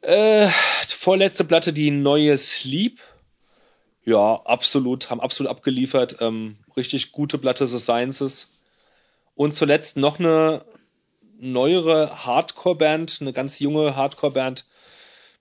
Äh, 0.01 0.49
vorletzte 0.87 1.43
Platte, 1.43 1.73
die 1.73 1.91
neue 1.91 2.37
Sleep. 2.37 2.99
Ja, 4.03 4.41
absolut, 4.45 5.09
haben 5.09 5.21
absolut 5.21 5.51
abgeliefert. 5.51 6.17
Ähm, 6.21 6.57
richtig 6.75 7.11
gute 7.11 7.37
Platte 7.37 7.67
The 7.67 7.79
Sciences. 7.79 8.47
Und 9.35 9.53
zuletzt 9.53 9.97
noch 9.97 10.19
eine 10.19 10.65
neuere 11.39 12.25
Hardcore-Band, 12.25 13.19
eine 13.21 13.33
ganz 13.33 13.59
junge 13.59 13.95
Hardcore-Band 13.95 14.65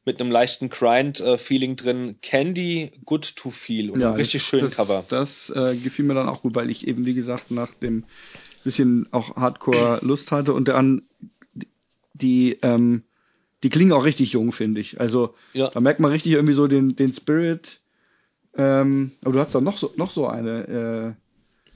mit 0.04 0.20
einem 0.20 0.30
leichten 0.30 0.68
Grind-Feeling 0.68 1.76
drin. 1.76 2.16
Candy 2.22 2.92
Good 3.04 3.36
to 3.36 3.50
Feel. 3.50 3.90
Und 3.90 4.02
einem 4.02 4.14
richtig 4.14 4.42
schönen 4.42 4.70
Cover. 4.70 5.04
Das 5.08 5.50
äh, 5.50 5.76
gefiel 5.76 6.04
mir 6.04 6.14
dann 6.14 6.28
auch 6.28 6.42
gut, 6.42 6.54
weil 6.54 6.70
ich 6.70 6.86
eben, 6.86 7.04
wie 7.06 7.14
gesagt, 7.14 7.50
nach 7.50 7.74
dem 7.74 8.04
bisschen 8.64 9.08
auch 9.10 9.36
Hardcore 9.36 10.00
Lust 10.02 10.32
hatte 10.32 10.52
und 10.52 10.68
dann 10.68 11.02
die, 12.14 12.58
ähm, 12.62 13.04
die 13.62 13.68
klingen 13.70 13.92
auch 13.92 14.04
richtig 14.04 14.32
jung, 14.32 14.52
finde 14.52 14.80
ich. 14.80 15.00
Also 15.00 15.34
Ja. 15.52 15.68
da 15.68 15.80
merkt 15.80 16.00
man 16.00 16.10
richtig 16.10 16.32
irgendwie 16.32 16.54
so 16.54 16.66
den, 16.66 16.96
den 16.96 17.12
Spirit. 17.12 17.80
Ähm, 18.56 19.12
aber 19.22 19.34
du 19.34 19.38
hast 19.40 19.54
doch 19.54 19.60
noch 19.60 19.78
so, 19.78 19.92
noch 19.96 20.10
so 20.10 20.26
eine, 20.26 21.16
äh, 21.16 21.74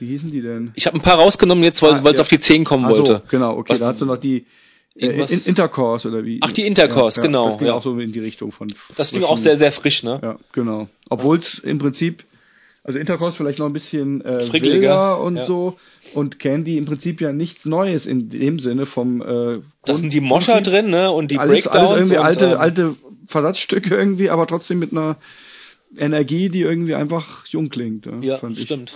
wie 0.00 0.06
hießen 0.08 0.30
die 0.30 0.40
denn? 0.42 0.72
Ich 0.74 0.86
habe 0.86 0.98
ein 0.98 1.02
paar 1.02 1.16
rausgenommen 1.18 1.62
jetzt, 1.62 1.82
weil 1.82 1.92
Ah, 1.94 2.00
es 2.10 2.16
ja. 2.16 2.20
auf 2.20 2.28
die 2.28 2.40
10 2.40 2.64
kommen 2.64 2.90
so, 2.92 2.98
wollte. 3.06 3.22
genau, 3.30 3.56
okay, 3.56 3.74
Was- 3.74 3.78
da 3.78 3.86
hast 3.86 4.00
du 4.00 4.06
noch 4.06 4.16
die 4.16 4.44
äh, 4.96 5.06
in, 5.06 5.40
Intercourse 5.44 6.08
oder 6.08 6.24
wie? 6.24 6.38
Ach, 6.42 6.52
die 6.52 6.66
Intercourse, 6.66 7.20
genau, 7.20 7.46
Das 7.48 7.58
ging 7.58 7.66
ja. 7.68 7.74
auch 7.74 7.82
so 7.82 7.98
in 7.98 8.12
die 8.12 8.20
Richtung 8.20 8.52
von. 8.52 8.72
Das 8.96 9.12
ging 9.12 9.22
auch 9.24 9.38
sehr, 9.38 9.56
sehr 9.56 9.72
frisch, 9.72 10.02
ne? 10.02 10.18
Ja, 10.22 10.38
genau. 10.52 10.88
Obwohl 11.10 11.38
es 11.38 11.58
im 11.58 11.78
Prinzip, 11.78 12.24
also 12.84 12.98
Intercourse 12.98 13.36
vielleicht 13.36 13.58
noch 13.58 13.66
ein 13.66 13.72
bisschen 13.72 14.22
äh, 14.24 14.52
wilder 14.52 15.18
und 15.20 15.36
ja. 15.36 15.46
so 15.46 15.78
und 16.12 16.38
Candy 16.38 16.76
im 16.76 16.84
Prinzip 16.84 17.22
ja 17.22 17.32
nichts 17.32 17.64
Neues 17.64 18.06
in 18.06 18.28
dem 18.28 18.58
Sinne 18.58 18.84
vom 18.84 19.22
äh, 19.22 19.24
Grund, 19.24 19.64
Da 19.86 19.96
sind 19.96 20.12
die 20.12 20.20
Moscher 20.20 20.60
drin, 20.60 20.90
ne? 20.90 21.10
Und 21.10 21.30
die 21.30 21.38
alles, 21.38 21.64
Breakdowns. 21.64 21.90
alles 21.90 22.10
irgendwie 22.10 22.18
und, 22.18 22.24
alte, 22.24 22.44
ähm, 22.44 22.58
alte 22.58 22.96
Versatzstücke 23.26 23.94
irgendwie, 23.94 24.28
aber 24.28 24.46
trotzdem 24.46 24.78
mit 24.78 24.92
einer 24.92 25.16
Energie, 25.96 26.50
die 26.50 26.60
irgendwie 26.60 26.94
einfach 26.94 27.46
jung 27.46 27.70
klingt. 27.70 28.06
Ja, 28.20 28.36
fand 28.36 28.58
ich. 28.58 28.64
stimmt. 28.64 28.92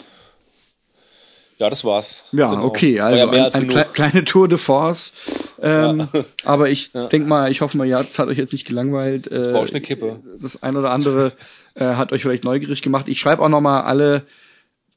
Ja, 1.58 1.68
das 1.70 1.84
war's. 1.84 2.24
Ja, 2.32 2.50
Genau. 2.50 2.64
okay, 2.66 3.00
also 3.00 3.32
ja 3.32 3.42
als 3.44 3.54
eine 3.56 3.66
kle 3.66 3.84
kleine 3.92 4.24
Tour 4.24 4.46
de 4.48 4.58
Force. 4.58 5.12
Ähm, 5.60 6.08
Ja. 6.12 6.24
Aber 6.44 6.70
ich 6.70 6.92
Ja. 6.94 7.06
denk 7.06 7.26
mal, 7.26 7.50
ich 7.50 7.60
hoffe 7.60 7.76
mal, 7.76 7.86
ja, 7.86 8.00
es 8.00 8.18
hat 8.18 8.28
euch 8.28 8.38
jetzt 8.38 8.52
nicht 8.52 8.66
gelangweilt. 8.66 9.26
Äh, 9.26 9.48
brauch 9.52 9.64
ich 9.64 9.70
eine 9.72 9.80
Kippe. 9.80 10.20
Das 10.40 10.62
ein 10.62 10.76
oder 10.76 10.90
andere 10.90 11.32
äh, 11.74 11.84
hat 11.84 12.12
euch 12.12 12.22
vielleicht 12.22 12.44
neugierig 12.44 12.80
gemacht. 12.82 13.08
Ich 13.08 13.18
schreibe 13.18 13.42
auch 13.42 13.48
noch 13.48 13.60
mal 13.60 13.80
alle 13.82 14.22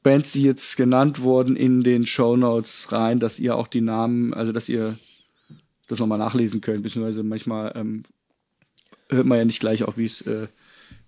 Bands, 0.04 0.32
die 0.32 0.42
jetzt 0.42 0.76
genannt 0.76 1.20
wurden, 1.20 1.56
in 1.56 1.82
den 1.82 2.06
Show 2.06 2.36
Notes 2.36 2.90
rein, 2.92 3.18
dass 3.20 3.38
ihr 3.40 3.56
auch 3.56 3.66
die 3.68 3.80
Namen, 3.80 4.32
also 4.34 4.52
dass 4.52 4.68
ihr 4.68 4.96
das 5.88 5.98
nochmal 5.98 6.18
nachlesen 6.18 6.60
könnt, 6.60 6.82
beziehungsweise 6.84 7.22
manchmal 7.24 7.72
ähm, 7.76 8.04
hört 9.10 9.26
man 9.26 9.38
ja 9.38 9.44
nicht 9.44 9.60
gleich 9.60 9.82
auch, 9.84 9.96
wie 9.96 10.06
es 10.06 10.22
äh, 10.22 10.46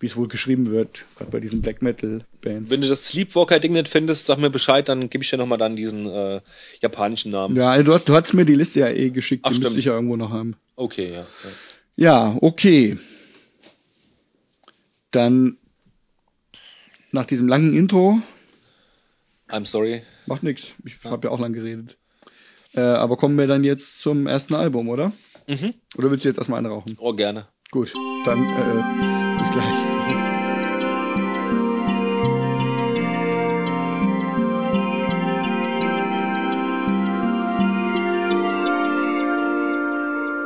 wie 0.01 0.07
es 0.07 0.17
wohl 0.17 0.29
geschrieben 0.29 0.71
wird, 0.71 1.07
gerade 1.17 1.31
bei 1.31 1.41
diesen 1.41 1.63
Black 1.63 1.83
Metal 1.83 2.25
Bands. 2.41 2.71
Wenn 2.71 2.81
du 2.81 2.89
das 2.89 3.07
Sleepwalker-Ding 3.09 3.73
nicht 3.73 3.89
findest, 3.89 4.27
sag 4.27 4.39
mir 4.39 4.51
Bescheid, 4.51 4.89
dann 4.89 5.09
gebe 5.11 5.25
ich 5.25 5.31
dir 5.31 5.37
nochmal 5.37 5.59
dann 5.59 5.77
diesen 5.77 6.07
äh, 6.07 6.41
japanischen 6.81 7.31
Namen. 7.31 7.57
Ja, 7.57 7.71
also 7.71 7.85
du, 7.85 7.95
hast, 7.95 8.09
du 8.09 8.15
hast 8.15 8.33
mir 8.35 8.45
die 8.45 8.55
Liste 8.55 8.81
ja 8.81 8.89
eh 8.89 9.11
geschickt, 9.11 9.45
Ach, 9.45 9.51
die 9.51 9.55
stimmt. 9.57 9.65
müsste 9.65 9.79
ich 9.79 9.85
ja 9.87 9.95
irgendwo 9.95 10.17
noch 10.17 10.31
haben. 10.31 10.57
Okay, 10.77 11.13
ja. 11.13 11.21
ja. 11.21 11.27
Ja, 11.97 12.37
okay. 12.41 12.99
Dann 15.11 15.59
nach 17.13 17.27
diesem 17.27 17.47
langen 17.47 17.77
Intro, 17.77 18.21
I'm 19.49 19.67
sorry. 19.67 20.03
macht 20.27 20.43
nix. 20.43 20.75
Ich 20.85 21.03
habe 21.05 21.29
ja 21.29 21.33
auch 21.33 21.39
lang 21.39 21.53
geredet. 21.53 21.97
Äh, 22.75 22.81
aber 22.81 23.17
kommen 23.17 23.39
wir 23.39 23.47
dann 23.47 23.63
jetzt 23.63 24.01
zum 24.01 24.27
ersten 24.27 24.55
Album, 24.55 24.89
oder? 24.89 25.13
Mhm. 25.47 25.75
Oder 25.97 26.11
willst 26.11 26.25
du 26.25 26.29
jetzt 26.29 26.39
erstmal 26.39 26.59
einen 26.59 26.73
rauchen? 26.73 26.97
Oh, 26.99 27.13
gerne. 27.13 27.47
Gut, 27.75 27.93
dann 28.25 28.45
äh, 28.45 29.41
bis 29.41 29.51
gleich. 29.51 29.67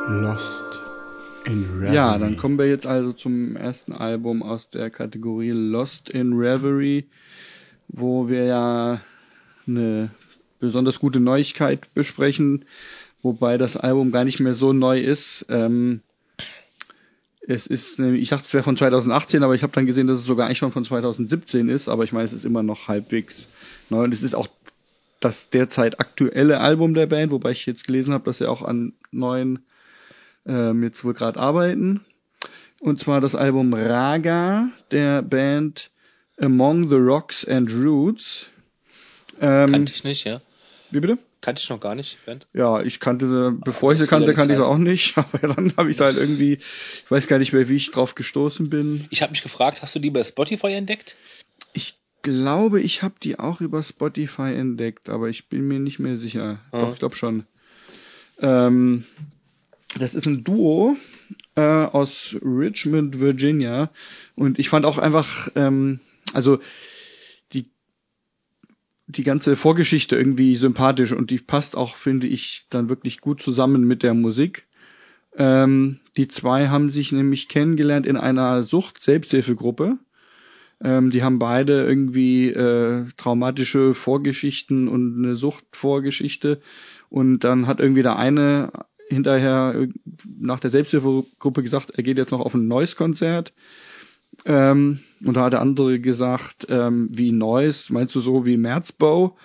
Lost 0.08 0.64
in 1.44 1.64
Reverie. 1.64 1.94
Ja, 1.94 2.16
dann 2.16 2.38
kommen 2.38 2.56
wir 2.56 2.66
jetzt 2.66 2.86
also 2.86 3.12
zum 3.12 3.56
ersten 3.56 3.92
Album 3.92 4.42
aus 4.42 4.70
der 4.70 4.88
Kategorie 4.88 5.50
Lost 5.50 6.08
in 6.08 6.32
Reverie, 6.32 7.10
wo 7.88 8.30
wir 8.30 8.44
ja 8.44 9.02
eine 9.66 10.08
besonders 10.60 10.98
gute 10.98 11.20
Neuigkeit 11.20 11.92
besprechen, 11.92 12.64
wobei 13.20 13.58
das 13.58 13.76
Album 13.76 14.12
gar 14.12 14.24
nicht 14.24 14.40
mehr 14.40 14.54
so 14.54 14.72
neu 14.72 14.98
ist. 14.98 15.44
Ähm, 15.50 16.00
es 17.48 17.66
ist, 17.66 17.98
nämlich- 17.98 18.22
ich 18.22 18.28
dachte, 18.28 18.44
es 18.44 18.52
wäre 18.54 18.62
von 18.62 18.76
2018, 18.76 19.42
aber 19.42 19.54
ich 19.54 19.62
habe 19.62 19.72
dann 19.72 19.86
gesehen, 19.86 20.06
dass 20.06 20.18
es 20.18 20.26
sogar 20.26 20.46
eigentlich 20.46 20.58
schon 20.58 20.70
von 20.70 20.84
2017 20.84 21.68
ist, 21.68 21.88
aber 21.88 22.04
ich 22.04 22.12
meine, 22.12 22.24
es 22.26 22.32
ist 22.32 22.44
immer 22.44 22.62
noch 22.62 22.88
halbwegs 22.88 23.48
neu 23.88 24.04
und 24.04 24.12
es 24.12 24.22
ist 24.22 24.34
auch 24.34 24.48
das 25.20 25.48
derzeit 25.50 25.98
aktuelle 25.98 26.60
Album 26.60 26.94
der 26.94 27.06
Band, 27.06 27.32
wobei 27.32 27.50
ich 27.52 27.66
jetzt 27.66 27.86
gelesen 27.86 28.12
habe, 28.12 28.24
dass 28.24 28.38
sie 28.38 28.48
auch 28.48 28.62
an 28.62 28.92
neuen 29.10 29.60
ähm, 30.46 30.82
jetzt 30.82 31.04
wohl 31.04 31.14
gerade 31.14 31.40
arbeiten. 31.40 32.04
Und 32.80 33.00
zwar 33.00 33.20
das 33.20 33.34
Album 33.34 33.72
Raga 33.74 34.70
der 34.90 35.22
Band 35.22 35.90
Among 36.40 36.88
the 36.88 36.96
Rocks 36.96 37.44
and 37.44 37.72
Roots. 37.74 38.46
Ähm, 39.40 39.72
Kannte 39.72 39.92
ich 39.92 40.04
nicht, 40.04 40.24
ja. 40.24 40.40
wie 40.90 41.00
bitte? 41.00 41.18
Kannte 41.40 41.62
ich 41.62 41.70
noch 41.70 41.78
gar 41.78 41.94
nicht, 41.94 42.18
Band. 42.26 42.46
Ja, 42.52 42.82
ich 42.82 42.98
kannte 42.98 43.28
sie, 43.28 43.52
bevor 43.64 43.92
ich 43.92 44.00
sie 44.00 44.08
kannte, 44.08 44.34
kannte 44.34 44.54
ich 44.54 44.58
sie 44.58 44.66
auch 44.66 44.78
nicht, 44.78 45.16
aber 45.16 45.38
dann 45.38 45.72
habe 45.76 45.90
ich 45.90 45.96
sie 45.96 46.04
halt 46.04 46.16
irgendwie, 46.16 46.54
ich 46.54 47.10
weiß 47.10 47.28
gar 47.28 47.38
nicht 47.38 47.52
mehr, 47.52 47.68
wie 47.68 47.76
ich 47.76 47.90
drauf 47.90 48.14
gestoßen 48.16 48.68
bin. 48.68 49.06
Ich 49.10 49.22
habe 49.22 49.30
mich 49.30 49.42
gefragt, 49.42 49.82
hast 49.82 49.94
du 49.94 50.00
die 50.00 50.10
bei 50.10 50.24
Spotify 50.24 50.72
entdeckt? 50.72 51.16
Ich 51.74 51.96
glaube, 52.22 52.80
ich 52.80 53.02
habe 53.02 53.14
die 53.22 53.38
auch 53.38 53.60
über 53.60 53.82
Spotify 53.82 54.54
entdeckt, 54.54 55.08
aber 55.08 55.28
ich 55.28 55.48
bin 55.48 55.68
mir 55.68 55.78
nicht 55.78 56.00
mehr 56.00 56.18
sicher. 56.18 56.60
Ah. 56.72 56.80
Doch, 56.80 56.92
ich 56.92 56.98
glaube 56.98 57.16
schon. 57.16 57.44
Ähm, 58.40 59.04
das 59.96 60.14
ist 60.14 60.26
ein 60.26 60.44
Duo 60.44 60.96
äh, 61.54 61.60
aus 61.60 62.36
Richmond, 62.42 63.20
Virginia. 63.20 63.90
Und 64.34 64.58
ich 64.58 64.68
fand 64.68 64.84
auch 64.84 64.98
einfach, 64.98 65.48
ähm, 65.54 66.00
also 66.32 66.58
die 69.08 69.24
ganze 69.24 69.56
Vorgeschichte 69.56 70.16
irgendwie 70.16 70.54
sympathisch 70.54 71.12
und 71.12 71.30
die 71.30 71.38
passt 71.38 71.76
auch, 71.76 71.96
finde 71.96 72.26
ich, 72.26 72.66
dann 72.68 72.90
wirklich 72.90 73.20
gut 73.20 73.42
zusammen 73.42 73.84
mit 73.84 74.02
der 74.02 74.14
Musik. 74.14 74.66
Ähm, 75.36 76.00
die 76.16 76.28
zwei 76.28 76.68
haben 76.68 76.90
sich 76.90 77.10
nämlich 77.10 77.48
kennengelernt 77.48 78.06
in 78.06 78.18
einer 78.18 78.62
Sucht-Selbsthilfegruppe. 78.62 79.98
Ähm, 80.82 81.10
die 81.10 81.22
haben 81.22 81.38
beide 81.38 81.86
irgendwie 81.86 82.50
äh, 82.50 83.06
traumatische 83.16 83.94
Vorgeschichten 83.94 84.88
und 84.88 85.16
eine 85.16 85.36
Suchtvorgeschichte. 85.36 86.60
Und 87.08 87.40
dann 87.40 87.66
hat 87.66 87.80
irgendwie 87.80 88.02
der 88.02 88.16
eine 88.16 88.72
hinterher 89.08 89.74
äh, 89.74 89.88
nach 90.38 90.60
der 90.60 90.70
Selbsthilfegruppe 90.70 91.62
gesagt, 91.62 91.90
er 91.90 92.02
geht 92.02 92.18
jetzt 92.18 92.30
noch 92.30 92.40
auf 92.40 92.54
ein 92.54 92.68
Noise-Konzert. 92.68 93.54
Ähm, 94.44 95.00
und 95.24 95.36
da 95.36 95.44
hat 95.44 95.52
der 95.52 95.60
andere 95.60 96.00
gesagt, 96.00 96.66
ähm, 96.70 97.08
wie 97.10 97.32
Noise, 97.32 97.92
meinst 97.92 98.14
du 98.14 98.20
so 98.20 98.46
wie 98.46 98.56
Merzbau? 98.56 99.36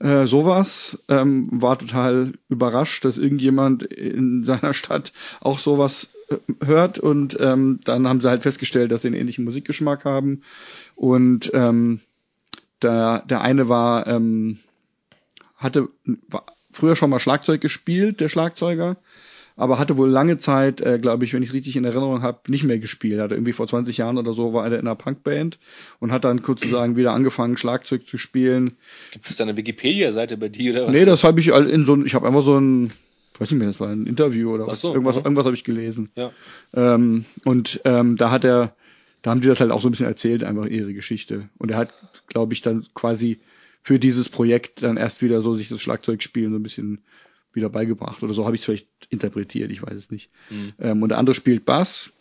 Äh, 0.00 0.26
sowas. 0.26 0.98
Ähm, 1.08 1.48
war 1.50 1.78
total 1.78 2.32
überrascht, 2.48 3.04
dass 3.04 3.16
irgendjemand 3.16 3.84
in 3.84 4.44
seiner 4.44 4.74
Stadt 4.74 5.12
auch 5.40 5.58
sowas 5.58 6.08
äh, 6.28 6.36
hört. 6.64 6.98
Und 6.98 7.36
ähm, 7.40 7.80
dann 7.84 8.06
haben 8.08 8.20
sie 8.20 8.28
halt 8.28 8.42
festgestellt, 8.42 8.92
dass 8.92 9.02
sie 9.02 9.08
einen 9.08 9.16
ähnlichen 9.16 9.44
Musikgeschmack 9.44 10.04
haben. 10.04 10.42
Und 10.94 11.50
ähm, 11.54 12.00
der, 12.82 13.24
der 13.28 13.40
eine 13.40 13.68
war, 13.68 14.06
ähm, 14.06 14.58
hatte 15.56 15.88
war 16.28 16.44
früher 16.70 16.96
schon 16.96 17.10
mal 17.10 17.18
Schlagzeug 17.20 17.60
gespielt, 17.60 18.20
der 18.20 18.28
Schlagzeuger, 18.28 18.96
aber 19.56 19.78
hatte 19.78 19.96
wohl 19.96 20.08
lange 20.08 20.36
Zeit, 20.36 20.80
äh, 20.80 20.98
glaube 20.98 21.24
ich, 21.24 21.32
wenn 21.32 21.42
ich 21.42 21.52
richtig 21.52 21.76
in 21.76 21.84
Erinnerung 21.84 22.22
habe, 22.22 22.50
nicht 22.50 22.64
mehr 22.64 22.78
gespielt. 22.78 23.20
Hatte 23.20 23.34
irgendwie 23.34 23.52
vor 23.52 23.68
20 23.68 23.96
Jahren 23.96 24.18
oder 24.18 24.32
so 24.32 24.52
war 24.52 24.64
er 24.64 24.72
in 24.72 24.80
einer 24.80 24.96
Punkband 24.96 25.58
und 26.00 26.10
hat 26.10 26.24
dann 26.24 26.42
sozusagen 26.44 26.96
wieder 26.96 27.12
angefangen, 27.12 27.56
Schlagzeug 27.56 28.06
zu 28.06 28.18
spielen. 28.18 28.76
Gibt 29.12 29.28
es 29.28 29.36
da 29.36 29.44
eine 29.44 29.56
Wikipedia-Seite 29.56 30.36
bei 30.36 30.48
dir 30.48 30.72
oder 30.72 30.86
was? 30.86 30.92
Nee, 30.92 31.04
das 31.04 31.22
habe 31.22 31.38
ich 31.40 31.52
all 31.52 31.68
in 31.68 31.86
so 31.86 32.02
ich 32.04 32.14
habe 32.14 32.26
einfach 32.26 32.42
so 32.42 32.58
ein, 32.58 32.90
weiß 33.38 33.50
nicht 33.50 33.60
mehr, 33.60 33.68
das 33.68 33.78
war 33.78 33.88
ein 33.88 34.06
Interview 34.06 34.52
oder 34.52 34.66
was, 34.66 34.80
so, 34.80 34.92
irgendwas, 34.92 35.16
aha. 35.16 35.24
irgendwas 35.24 35.44
habe 35.44 35.54
ich 35.54 35.64
gelesen. 35.64 36.10
Ja. 36.16 36.32
Ähm, 36.74 37.24
und 37.44 37.80
ähm, 37.84 38.16
da 38.16 38.32
hat 38.32 38.44
er, 38.44 38.74
da 39.22 39.30
haben 39.30 39.40
die 39.40 39.48
das 39.48 39.60
halt 39.60 39.70
auch 39.70 39.80
so 39.80 39.88
ein 39.88 39.92
bisschen 39.92 40.06
erzählt, 40.06 40.42
einfach 40.42 40.66
ihre 40.66 40.94
Geschichte. 40.94 41.48
Und 41.58 41.70
er 41.70 41.76
hat, 41.76 41.94
glaube 42.26 42.54
ich, 42.54 42.62
dann 42.62 42.86
quasi 42.92 43.38
für 43.82 44.00
dieses 44.00 44.28
Projekt 44.28 44.82
dann 44.82 44.96
erst 44.96 45.22
wieder 45.22 45.42
so 45.42 45.54
sich 45.54 45.68
das 45.68 45.80
Schlagzeugspielen 45.80 46.52
so 46.52 46.58
ein 46.58 46.62
bisschen 46.62 47.04
wieder 47.54 47.68
beigebracht 47.68 48.22
oder 48.22 48.34
so 48.34 48.44
habe 48.44 48.56
ich 48.56 48.62
es 48.62 48.64
vielleicht 48.64 48.88
interpretiert, 49.08 49.70
ich 49.70 49.82
weiß 49.82 49.94
es 49.94 50.10
nicht. 50.10 50.30
Mhm. 50.50 50.72
Ähm, 50.78 51.02
und 51.02 51.10
der 51.10 51.18
andere 51.18 51.34
spielt 51.34 51.64
Bass 51.64 52.12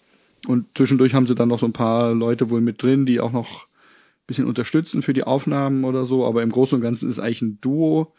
und 0.48 0.66
zwischendurch 0.78 1.14
haben 1.14 1.26
sie 1.26 1.36
dann 1.36 1.50
noch 1.50 1.60
so 1.60 1.66
ein 1.66 1.74
paar 1.74 2.14
Leute 2.14 2.50
wohl 2.50 2.62
mit 2.62 2.82
drin, 2.82 3.06
die 3.06 3.20
auch 3.20 3.32
noch 3.32 3.66
ein 3.66 4.28
bisschen 4.28 4.48
unterstützen 4.48 5.02
für 5.02 5.14
die 5.14 5.24
Aufnahmen 5.24 5.84
oder 5.84 6.06
so, 6.06 6.26
aber 6.26 6.44
im 6.44 6.52
Großen 6.52 6.76
und 6.76 6.82
Ganzen 6.82 7.10
ist 7.10 7.18
es 7.18 7.24
eigentlich 7.24 7.42
ein 7.42 7.62
Duo 7.62 8.14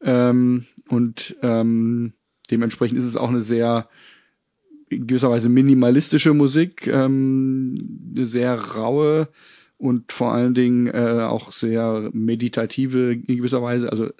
ähm, 0.00 0.66
und 0.88 1.36
ähm, 1.42 2.12
dementsprechend 2.50 2.98
ist 2.98 3.04
es 3.04 3.16
auch 3.16 3.28
eine 3.28 3.42
sehr 3.42 3.88
in 4.88 5.06
gewisser 5.06 5.30
Weise 5.30 5.48
minimalistische 5.48 6.32
Musik, 6.32 6.86
ähm, 6.86 8.12
eine 8.14 8.26
sehr 8.26 8.54
raue 8.54 9.28
und 9.78 10.12
vor 10.12 10.32
allen 10.32 10.54
Dingen 10.54 10.86
äh, 10.86 11.22
auch 11.22 11.52
sehr 11.52 12.10
meditative 12.12 13.12
in 13.12 13.36
gewisser 13.36 13.62
Weise, 13.62 13.90
also 13.90 14.10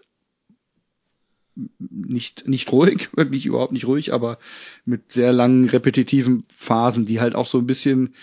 nicht 1.79 2.47
nicht 2.47 2.71
ruhig, 2.73 3.11
wirklich 3.17 3.47
überhaupt 3.47 3.73
nicht 3.73 3.87
ruhig, 3.87 4.13
aber 4.13 4.39
mit 4.85 5.13
sehr 5.13 5.33
langen 5.33 5.69
repetitiven 5.69 6.45
Phasen, 6.55 7.07
die 7.07 7.21
halt 7.21 7.35
auch 7.35 7.47
so 7.47 7.59
ein 7.59 7.67
bisschen 7.67 8.15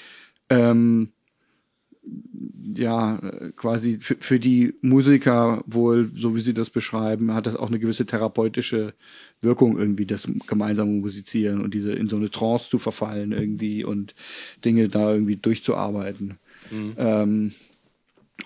ähm, 0.49 1.09
ja 2.75 3.17
quasi 3.55 3.99
für, 3.99 4.15
für 4.19 4.39
die 4.39 4.73
Musiker 4.81 5.63
wohl, 5.67 6.11
so 6.15 6.35
wie 6.35 6.41
sie 6.41 6.53
das 6.53 6.69
beschreiben, 6.69 7.33
hat 7.33 7.47
das 7.47 7.55
auch 7.55 7.67
eine 7.67 7.79
gewisse 7.79 8.05
therapeutische 8.05 8.93
Wirkung 9.41 9.77
irgendwie, 9.77 10.05
das 10.05 10.27
gemeinsame 10.47 10.91
Musizieren 10.91 11.61
und 11.61 11.73
diese 11.73 11.93
in 11.93 12.09
so 12.09 12.15
eine 12.15 12.29
Trance 12.29 12.69
zu 12.69 12.79
verfallen 12.79 13.31
irgendwie 13.31 13.83
und 13.83 14.15
Dinge 14.63 14.89
da 14.89 15.13
irgendwie 15.13 15.37
durchzuarbeiten. 15.37 16.39
Mhm. 16.71 16.93
Ähm, 16.97 17.51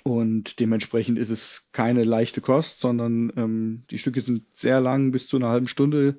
und 0.07 0.61
dementsprechend 0.61 1.19
ist 1.19 1.29
es 1.29 1.67
keine 1.73 2.05
leichte 2.05 2.39
Kost, 2.39 2.79
sondern 2.79 3.33
ähm, 3.35 3.83
die 3.91 3.99
Stücke 3.99 4.21
sind 4.21 4.43
sehr 4.53 4.79
lang, 4.79 5.11
bis 5.11 5.27
zu 5.27 5.35
einer 5.35 5.49
halben 5.49 5.67
Stunde 5.67 6.15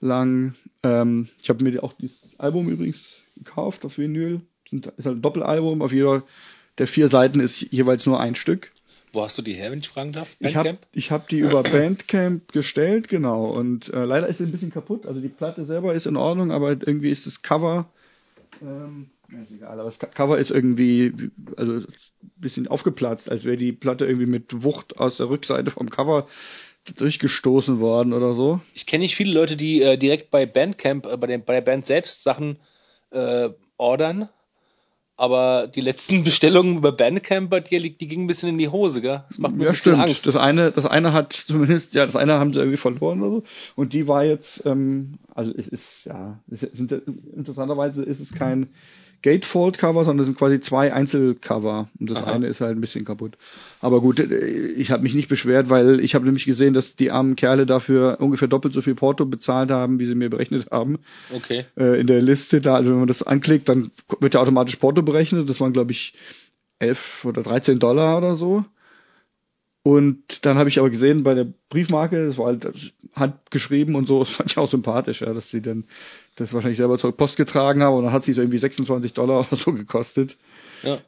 lang. 0.00 0.54
Ähm, 0.82 1.28
ich 1.38 1.50
habe 1.50 1.62
mir 1.62 1.84
auch 1.84 1.92
dieses 1.92 2.40
Album 2.40 2.70
übrigens 2.70 3.20
gekauft 3.36 3.84
auf 3.84 3.98
Vinyl. 3.98 4.40
Sind, 4.70 4.86
ist 4.86 5.04
halt 5.04 5.18
ein 5.18 5.22
Doppelalbum. 5.22 5.82
Auf 5.82 5.92
jeder 5.92 6.22
der 6.78 6.88
vier 6.88 7.10
Seiten 7.10 7.40
ist 7.40 7.60
jeweils 7.60 8.06
nur 8.06 8.18
ein 8.18 8.34
Stück. 8.34 8.72
Wo 9.12 9.22
hast 9.22 9.36
du 9.36 9.42
die 9.42 9.52
her, 9.52 9.70
wenn 9.70 9.80
ich 9.80 9.90
fragen 9.90 10.12
darf? 10.12 10.34
Ich 10.38 10.56
habe 10.56 10.70
Bandcamp? 10.70 10.86
ich 10.92 11.10
hab 11.10 11.28
die 11.28 11.40
über 11.40 11.62
Bandcamp 11.62 12.50
gestellt, 12.50 13.08
genau. 13.08 13.44
Und 13.44 13.92
äh, 13.92 14.06
leider 14.06 14.26
ist 14.26 14.38
sie 14.38 14.44
ein 14.44 14.52
bisschen 14.52 14.72
kaputt. 14.72 15.04
Also 15.04 15.20
die 15.20 15.28
Platte 15.28 15.66
selber 15.66 15.92
ist 15.92 16.06
in 16.06 16.16
Ordnung, 16.16 16.50
aber 16.50 16.70
irgendwie 16.70 17.10
ist 17.10 17.26
das 17.26 17.42
Cover, 17.42 17.90
ähm, 18.62 19.10
ja, 19.32 19.42
ist 19.42 19.50
egal, 19.50 19.72
aber 19.80 19.84
das 19.84 19.98
Co- 19.98 20.06
Cover 20.12 20.38
ist 20.38 20.50
irgendwie, 20.50 21.12
also 21.56 21.72
ein 21.74 21.86
bisschen 22.36 22.68
aufgeplatzt, 22.68 23.30
als 23.30 23.44
wäre 23.44 23.56
die 23.56 23.72
Platte 23.72 24.06
irgendwie 24.06 24.26
mit 24.26 24.62
Wucht 24.62 24.98
aus 24.98 25.16
der 25.16 25.28
Rückseite 25.30 25.70
vom 25.70 25.88
Cover 25.90 26.26
durchgestoßen 26.96 27.78
worden 27.80 28.12
oder 28.12 28.32
so. 28.34 28.60
Ich 28.74 28.86
kenne 28.86 29.02
nicht 29.02 29.16
viele 29.16 29.32
Leute, 29.32 29.56
die 29.56 29.82
äh, 29.82 29.96
direkt 29.96 30.30
bei 30.30 30.46
Bandcamp, 30.46 31.06
äh, 31.06 31.16
bei, 31.16 31.26
den, 31.28 31.44
bei 31.44 31.54
der 31.54 31.60
Band 31.60 31.86
selbst 31.86 32.22
Sachen 32.24 32.58
äh, 33.10 33.50
ordern. 33.76 34.28
aber 35.16 35.68
die 35.68 35.80
letzten 35.80 36.24
Bestellungen 36.24 36.78
über 36.78 36.90
Bandcamp 36.92 37.50
bei 37.50 37.60
dir, 37.60 37.80
die 37.80 37.94
gingen 38.08 38.24
ein 38.24 38.26
bisschen 38.26 38.48
in 38.48 38.58
die 38.58 38.68
Hose, 38.68 39.00
gell? 39.00 39.22
Das 39.28 39.38
macht 39.38 39.54
mir 39.54 39.64
ja, 39.64 39.68
ein 39.70 39.72
bisschen 39.72 39.92
stimmt. 39.94 40.08
Angst. 40.08 40.26
Das 40.26 40.36
eine, 40.36 40.72
das 40.72 40.86
eine 40.86 41.12
hat 41.12 41.32
zumindest, 41.46 41.94
ja, 41.94 42.04
das 42.06 42.16
eine 42.16 42.34
haben 42.34 42.52
sie 42.52 42.58
irgendwie 42.58 42.78
verloren 42.78 43.22
oder 43.22 43.30
so. 43.30 43.42
Und 43.76 43.92
die 43.92 44.08
war 44.08 44.24
jetzt, 44.24 44.66
ähm, 44.66 45.18
also 45.34 45.52
es 45.56 45.68
ist, 45.68 46.06
ja, 46.06 46.40
es 46.50 46.60
sind, 46.60 46.90
interessanterweise 46.90 48.02
ist 48.02 48.20
es 48.20 48.32
kein 48.32 48.68
Gatefold-Cover, 49.22 50.04
sondern 50.04 50.20
es 50.20 50.26
sind 50.26 50.38
quasi 50.38 50.60
zwei 50.60 50.92
Einzelcover. 50.92 51.88
Und 51.98 52.10
das 52.10 52.22
Aha. 52.22 52.32
eine 52.32 52.46
ist 52.46 52.60
halt 52.60 52.76
ein 52.76 52.80
bisschen 52.80 53.04
kaputt. 53.04 53.36
Aber 53.80 54.00
gut, 54.00 54.20
äh, 54.20 54.46
ich 54.72 54.90
habe 54.90 55.02
mich 55.02 55.14
nicht 55.14 55.28
beschwert, 55.28 55.70
weil 55.70 56.00
ich 56.00 56.14
habe 56.14 56.24
nämlich 56.24 56.44
gesehen, 56.44 56.74
dass 56.74 56.96
die 56.96 57.10
armen 57.10 57.36
Kerle 57.36 57.66
dafür 57.66 58.18
ungefähr 58.20 58.48
doppelt 58.48 58.74
so 58.74 58.82
viel 58.82 58.94
Porto 58.94 59.24
bezahlt 59.24 59.70
haben, 59.70 59.98
wie 59.98 60.06
sie 60.06 60.14
mir 60.14 60.30
berechnet 60.30 60.70
haben. 60.70 60.98
Okay. 61.32 61.64
Äh, 61.78 62.00
in 62.00 62.06
der 62.06 62.20
Liste 62.20 62.60
da, 62.60 62.74
also 62.74 62.90
wenn 62.90 62.98
man 62.98 63.08
das 63.08 63.22
anklickt, 63.22 63.68
dann 63.68 63.90
wird 64.20 64.34
ja 64.34 64.40
automatisch 64.40 64.76
Porto 64.76 65.02
berechnet. 65.02 65.48
Das 65.48 65.60
waren, 65.60 65.72
glaube 65.72 65.92
ich, 65.92 66.14
11 66.80 67.24
oder 67.24 67.42
13 67.42 67.78
Dollar 67.78 68.18
oder 68.18 68.34
so. 68.34 68.64
Und 69.84 70.46
dann 70.46 70.56
habe 70.58 70.68
ich 70.68 70.78
aber 70.78 70.90
gesehen 70.90 71.24
bei 71.24 71.34
der 71.34 71.46
Briefmarke, 71.68 72.26
das 72.26 72.38
war 72.38 72.46
halt 72.46 72.92
handgeschrieben 73.14 73.94
und 73.96 74.06
so, 74.06 74.20
das 74.24 74.30
fand 74.30 74.50
ich 74.50 74.58
auch 74.58 74.70
sympathisch, 74.70 75.22
ja, 75.22 75.32
dass 75.34 75.50
sie 75.50 75.60
dann 75.62 75.84
das 76.36 76.54
wahrscheinlich 76.54 76.78
selber 76.78 76.98
zur 76.98 77.16
Post 77.16 77.36
getragen 77.36 77.82
haben 77.82 77.96
und 77.96 78.04
dann 78.04 78.12
hat 78.12 78.24
sie 78.24 78.32
so 78.32 78.40
irgendwie 78.42 78.58
26 78.58 79.12
Dollar 79.12 79.40
oder 79.48 79.56
so 79.56 79.72
gekostet. 79.72 80.36
Ja. 80.82 81.00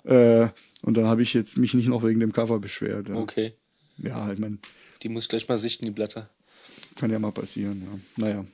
Äh, 0.44 0.50
und 0.82 0.96
dann 0.96 1.06
habe 1.06 1.22
ich 1.22 1.32
jetzt 1.34 1.56
mich 1.56 1.74
nicht 1.74 1.88
noch 1.88 2.02
wegen 2.04 2.20
dem 2.20 2.32
Cover 2.32 2.58
beschwert. 2.58 3.08
Ja, 3.08 3.14
Okay. 3.14 3.52
ja 3.98 4.30
ich 4.32 4.38
meine, 4.38 4.58
Die 5.02 5.08
muss 5.08 5.24
ich 5.24 5.28
gleich 5.28 5.48
mal 5.48 5.56
sichten, 5.58 5.84
die 5.84 5.90
Blätter. 5.92 6.28
kann 6.96 7.10
ja 7.10 7.18
mal 7.18 7.32
passieren, 7.32 7.82
ja. 8.16 8.24
Naja. 8.24 8.44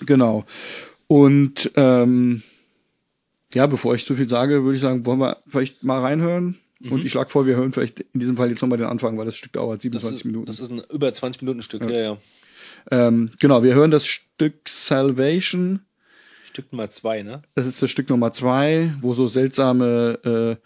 Genau. 0.00 0.44
Und 1.06 1.70
ähm, 1.76 2.42
ja, 3.52 3.66
bevor 3.66 3.94
ich 3.94 4.04
zu 4.04 4.14
viel 4.16 4.28
sage, 4.28 4.64
würde 4.64 4.76
ich 4.76 4.82
sagen, 4.82 5.06
wollen 5.06 5.20
wir 5.20 5.36
vielleicht 5.46 5.84
mal 5.84 6.00
reinhören? 6.00 6.58
Und 6.80 7.04
ich 7.04 7.12
schlage 7.12 7.30
vor, 7.30 7.46
wir 7.46 7.56
hören 7.56 7.72
vielleicht 7.72 8.00
in 8.00 8.20
diesem 8.20 8.36
Fall 8.36 8.50
jetzt 8.50 8.60
nochmal 8.60 8.78
den 8.78 8.86
Anfang, 8.88 9.16
weil 9.16 9.24
das 9.26 9.36
Stück 9.36 9.52
dauert 9.52 9.78
Das 9.78 9.82
27 9.84 10.18
ist, 10.20 10.24
Minuten. 10.24 10.46
das 10.46 10.60
ist 10.60 10.70
ein 10.70 10.82
über 10.92 11.12
20 11.12 11.40
Minuten 11.42 11.62
Stück, 11.62 11.82
Ja. 11.82 11.90
ja, 11.90 12.02
ja. 12.02 12.18
ähm, 12.90 13.30
genau, 13.40 13.62
wir 13.62 13.74
hören 13.74 13.90
das 13.90 14.06
Stück 14.06 14.68
Salvation. 14.68 15.80
Stück 16.44 16.70
Nummer 16.72 16.90
zwei, 16.90 17.22
ne? 17.22 17.42
Das 17.54 17.66
ist 17.66 17.80
das 17.82 17.90
Stück 17.90 18.10
Nummer 18.10 18.32
zwei, 18.32 18.94
wo 19.00 19.14
so 19.14 19.28
seltsame 19.28 20.58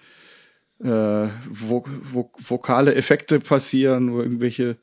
äh, 0.80 0.86
äh, 0.86 1.30
vo 1.50 1.84
vo 2.12 2.30
vokale 2.38 2.94
Effekte 2.94 3.38
passieren, 3.40 4.12
wo 4.12 4.20
irgendwelche 4.20 4.76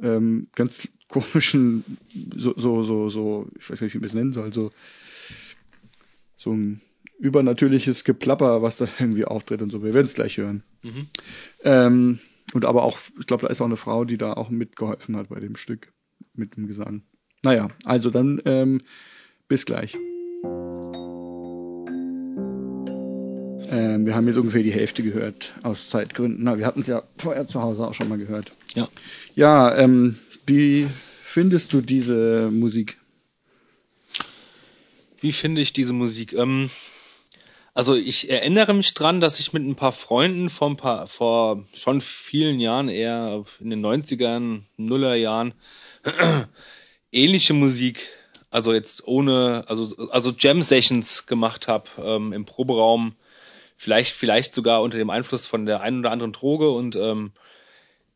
ähm, 0.00 0.48
ganz 0.54 0.88
komischen, 1.08 1.84
so, 2.36 2.54
so, 2.56 2.82
so, 2.84 3.10
so, 3.10 3.48
ich 3.58 3.68
weiß 3.68 3.80
nicht, 3.80 3.94
wie 3.94 3.98
man 3.98 4.06
es 4.06 4.14
nennen 4.14 4.32
soll, 4.32 4.52
so, 4.54 4.70
so 6.36 6.52
ein 6.52 6.80
übernatürliches 7.20 8.04
Geplapper, 8.04 8.62
was 8.62 8.78
da 8.78 8.88
irgendwie 8.98 9.24
auftritt 9.24 9.62
und 9.62 9.70
so. 9.70 9.84
Wir 9.84 9.94
werden 9.94 10.06
es 10.06 10.14
gleich 10.14 10.38
hören. 10.38 10.62
Mhm. 10.82 11.06
Ähm, 11.62 12.18
und 12.54 12.64
aber 12.64 12.82
auch, 12.82 12.98
ich 13.18 13.26
glaube, 13.26 13.42
da 13.42 13.48
ist 13.48 13.60
auch 13.60 13.66
eine 13.66 13.76
Frau, 13.76 14.04
die 14.04 14.18
da 14.18 14.32
auch 14.32 14.50
mitgeholfen 14.50 15.16
hat 15.16 15.28
bei 15.28 15.38
dem 15.38 15.54
Stück 15.54 15.92
mit 16.34 16.56
dem 16.56 16.66
Gesang. 16.66 17.02
Naja, 17.42 17.68
also 17.84 18.10
dann 18.10 18.40
ähm, 18.44 18.80
bis 19.48 19.66
gleich. 19.66 19.96
Ähm, 23.72 24.04
wir 24.04 24.16
haben 24.16 24.26
jetzt 24.26 24.36
ungefähr 24.36 24.64
die 24.64 24.72
Hälfte 24.72 25.02
gehört 25.02 25.54
aus 25.62 25.90
Zeitgründen. 25.90 26.42
Na, 26.42 26.58
wir 26.58 26.66
hatten 26.66 26.80
es 26.80 26.88
ja 26.88 27.04
vorher 27.18 27.46
zu 27.46 27.62
Hause 27.62 27.86
auch 27.86 27.94
schon 27.94 28.08
mal 28.08 28.18
gehört. 28.18 28.52
Ja. 28.74 28.88
Ja, 29.36 29.76
ähm, 29.76 30.18
wie 30.46 30.88
findest 31.22 31.72
du 31.72 31.80
diese 31.80 32.50
Musik? 32.50 32.98
Wie 35.20 35.32
finde 35.32 35.60
ich 35.60 35.72
diese 35.72 35.92
Musik? 35.92 36.32
Ähm, 36.32 36.70
also 37.74 37.94
ich 37.94 38.28
erinnere 38.30 38.74
mich 38.74 38.94
dran, 38.94 39.20
dass 39.20 39.40
ich 39.40 39.52
mit 39.52 39.64
ein 39.64 39.76
paar 39.76 39.92
Freunden 39.92 40.50
vor 40.50 40.70
ein 40.70 40.76
paar, 40.76 41.06
vor 41.06 41.64
schon 41.72 42.00
vielen 42.00 42.60
Jahren, 42.60 42.88
eher 42.88 43.44
in 43.60 43.70
den 43.70 43.84
90ern, 43.84 44.62
Nullerjahren, 44.76 45.54
ähnliche 47.12 47.54
Musik, 47.54 48.08
also 48.50 48.72
jetzt 48.72 49.06
ohne, 49.06 49.64
also, 49.68 50.08
also 50.08 50.32
Jam-Sessions 50.36 51.26
gemacht 51.26 51.68
habe 51.68 51.88
ähm, 51.98 52.32
im 52.32 52.44
Proberaum, 52.44 53.14
vielleicht, 53.76 54.12
vielleicht 54.12 54.54
sogar 54.54 54.82
unter 54.82 54.98
dem 54.98 55.10
Einfluss 55.10 55.46
von 55.46 55.66
der 55.66 55.80
einen 55.80 56.00
oder 56.00 56.10
anderen 56.10 56.32
Droge 56.32 56.70
und 56.70 56.96
ähm, 56.96 57.32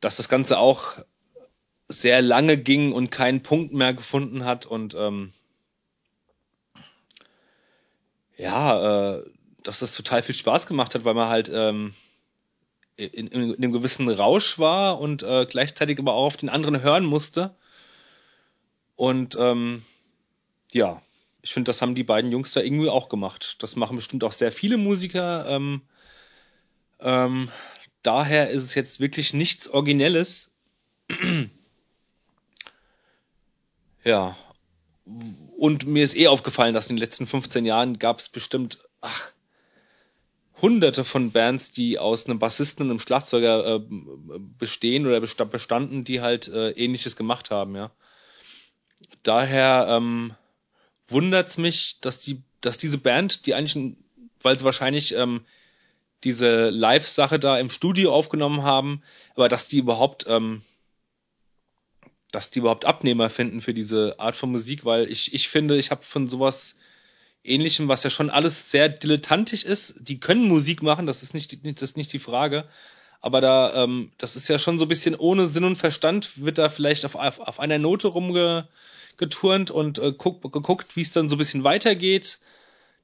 dass 0.01 0.17
das 0.17 0.29
Ganze 0.29 0.59
auch 0.59 0.99
sehr 1.89 2.23
lange 2.23 2.59
ging 2.59 2.93
und 2.93 3.11
keinen 3.11 3.43
Punkt 3.43 3.73
mehr 3.73 3.95
gefunden 3.95 4.45
hat 4.45 4.67
und 4.67 4.95
ähm, 4.95 5.33
ja, 8.37 9.15
äh, 9.17 9.25
dass 9.65 9.81
das 9.81 9.95
total 9.95 10.23
viel 10.23 10.35
Spaß 10.35 10.67
gemacht 10.67 10.95
hat, 10.95 11.05
weil 11.05 11.15
man 11.15 11.29
halt 11.29 11.51
ähm, 11.53 11.95
in, 12.97 13.27
in, 13.27 13.51
in 13.51 13.57
einem 13.57 13.73
gewissen 13.73 14.09
Rausch 14.09 14.59
war 14.59 15.01
und 15.01 15.25
äh, 15.25 15.47
gleichzeitig 15.47 15.99
aber 15.99 16.15
auch 16.15 16.27
auf 16.27 16.37
den 16.37 16.49
anderen 16.49 16.83
hören 16.83 17.05
musste. 17.05 17.57
Und 18.95 19.37
ähm, 19.41 19.83
ja, 20.71 21.03
ich 21.43 21.53
finde, 21.53 21.69
das 21.69 21.83
haben 21.83 21.95
die 21.95 22.05
beiden 22.05 22.31
Jungs 22.31 22.53
da 22.53 22.61
irgendwie 22.61 22.89
auch 22.89 23.09
gemacht. 23.09 23.57
Das 23.59 23.75
machen 23.75 23.97
bestimmt 23.97 24.23
auch 24.23 24.33
sehr 24.33 24.53
viele 24.53 24.77
Musiker. 24.77 25.47
Ähm, 25.49 25.83
ähm, 27.01 27.51
daher 28.03 28.51
ist 28.51 28.63
es 28.63 28.75
jetzt 28.75 29.01
wirklich 29.01 29.35
nichts 29.35 29.69
Originelles. 29.69 30.53
ja, 34.05 34.37
und 35.59 35.87
mir 35.87 36.05
ist 36.05 36.17
eh 36.17 36.29
aufgefallen, 36.29 36.75
dass 36.75 36.89
in 36.89 36.97
den 36.97 37.01
letzten 37.01 37.27
15 37.27 37.67
Jahren 37.67 37.99
gab 37.99 38.21
es 38.21 38.29
bestimmt 38.29 38.79
ach, 39.01 39.34
hunderte 40.65 41.05
von 41.05 41.31
Bands, 41.31 41.73
die 41.73 41.99
aus 41.99 42.25
einem 42.25 42.39
Bassisten 42.39 42.87
und 42.87 42.91
einem 42.91 42.99
Schlagzeuger 42.99 43.77
äh, 43.77 43.81
bestehen 44.59 45.07
oder 45.07 45.19
besta- 45.19 45.45
bestanden, 45.45 46.05
die 46.05 46.23
halt 46.23 46.49
äh, 46.49 46.71
ähnliches 46.71 47.17
gemacht 47.17 47.51
haben, 47.51 47.77
ja. 47.77 47.91
Daher 49.23 49.89
ähm, 49.91 50.35
wundert's 51.07 51.59
mich, 51.59 52.01
dass 52.01 52.21
die, 52.21 52.43
dass 52.63 52.79
diese 52.79 52.97
Band, 52.97 53.45
die 53.45 53.55
eigentlich, 53.55 53.97
weil 54.41 54.59
sie 54.59 54.65
wahrscheinlich 54.65 55.15
ähm, 55.15 55.45
diese 56.25 56.71
Live-Sache 56.71 57.39
da 57.39 57.59
im 57.59 57.69
Studio 57.69 58.15
aufgenommen 58.15 58.63
haben, 58.63 59.03
aber 59.35 59.51
dass 59.51 59.69
die 59.69 59.79
überhaupt 59.79 60.25
ähm, 60.27 60.63
dass 62.33 62.51
die 62.51 62.61
überhaupt 62.61 62.87
Abnehmer 62.87 63.29
finden 63.29 63.61
für 63.61 63.75
diese 63.75 64.19
Art 64.19 64.35
von 64.35 64.51
Musik, 64.51 64.87
weil 64.87 65.11
ich, 65.11 65.35
ich 65.35 65.49
finde, 65.51 65.77
ich 65.77 65.91
habe 65.91 66.03
von 66.03 66.27
sowas 66.27 66.75
ähnlichem, 67.45 67.89
was 67.89 68.03
ja 68.03 68.11
schon 68.11 68.31
alles 68.31 68.71
sehr 68.71 68.89
dilettantisch 68.89 69.65
ist, 69.65 69.97
die 70.01 70.19
können 70.19 70.49
Musik 70.49 70.83
machen, 70.83 71.07
das 71.07 71.23
ist 71.23 71.35
nicht, 71.35 71.59
das 71.65 71.91
ist 71.91 71.97
nicht 71.97 72.13
die 72.13 72.19
Frage, 72.19 72.67
aber 73.21 73.41
da, 73.41 73.85
ähm, 73.85 74.13
das 74.19 74.37
ist 74.37 74.49
ja 74.49 74.59
schon 74.59 74.79
so 74.79 74.87
ein 74.87 74.89
bisschen 74.89 75.15
ohne 75.15 75.47
Sinn 75.47 75.65
und 75.65 75.77
Verstand, 75.77 76.33
wird 76.43 76.59
da 76.59 76.69
vielleicht 76.69 77.05
auf, 77.05 77.15
auf, 77.15 77.39
auf 77.39 77.61
einer 77.61 77.79
Note 77.79 78.09
rumgeturnt 78.09 79.71
und 79.71 79.99
äh, 79.99 80.13
guck, 80.17 80.43
geguckt, 80.53 80.97
wie 80.97 81.03
es 81.03 81.13
dann 81.13 81.29
so 81.29 81.37
ein 81.37 81.39
bisschen 81.39 81.65
weitergeht. 81.65 82.39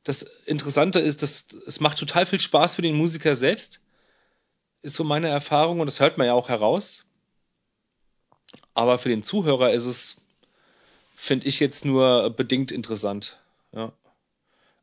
Das 0.04 0.22
Interessante 0.46 0.98
ist, 0.98 1.22
dass 1.22 1.46
es 1.66 1.80
macht 1.80 1.98
total 1.98 2.26
viel 2.26 2.40
Spaß 2.40 2.74
für 2.74 2.82
den 2.82 2.96
Musiker 2.96 3.36
selbst, 3.36 3.80
ist 4.82 4.96
so 4.96 5.04
meine 5.04 5.28
Erfahrung 5.28 5.80
und 5.80 5.86
das 5.86 6.00
hört 6.00 6.16
man 6.16 6.26
ja 6.26 6.32
auch 6.34 6.48
heraus. 6.48 7.04
Aber 8.74 8.98
für 8.98 9.10
den 9.10 9.22
Zuhörer 9.22 9.72
ist 9.72 9.86
es, 9.86 10.20
finde 11.14 11.46
ich 11.46 11.60
jetzt 11.60 11.84
nur 11.84 12.30
bedingt 12.30 12.72
interessant. 12.72 13.38
Ja. 13.72 13.92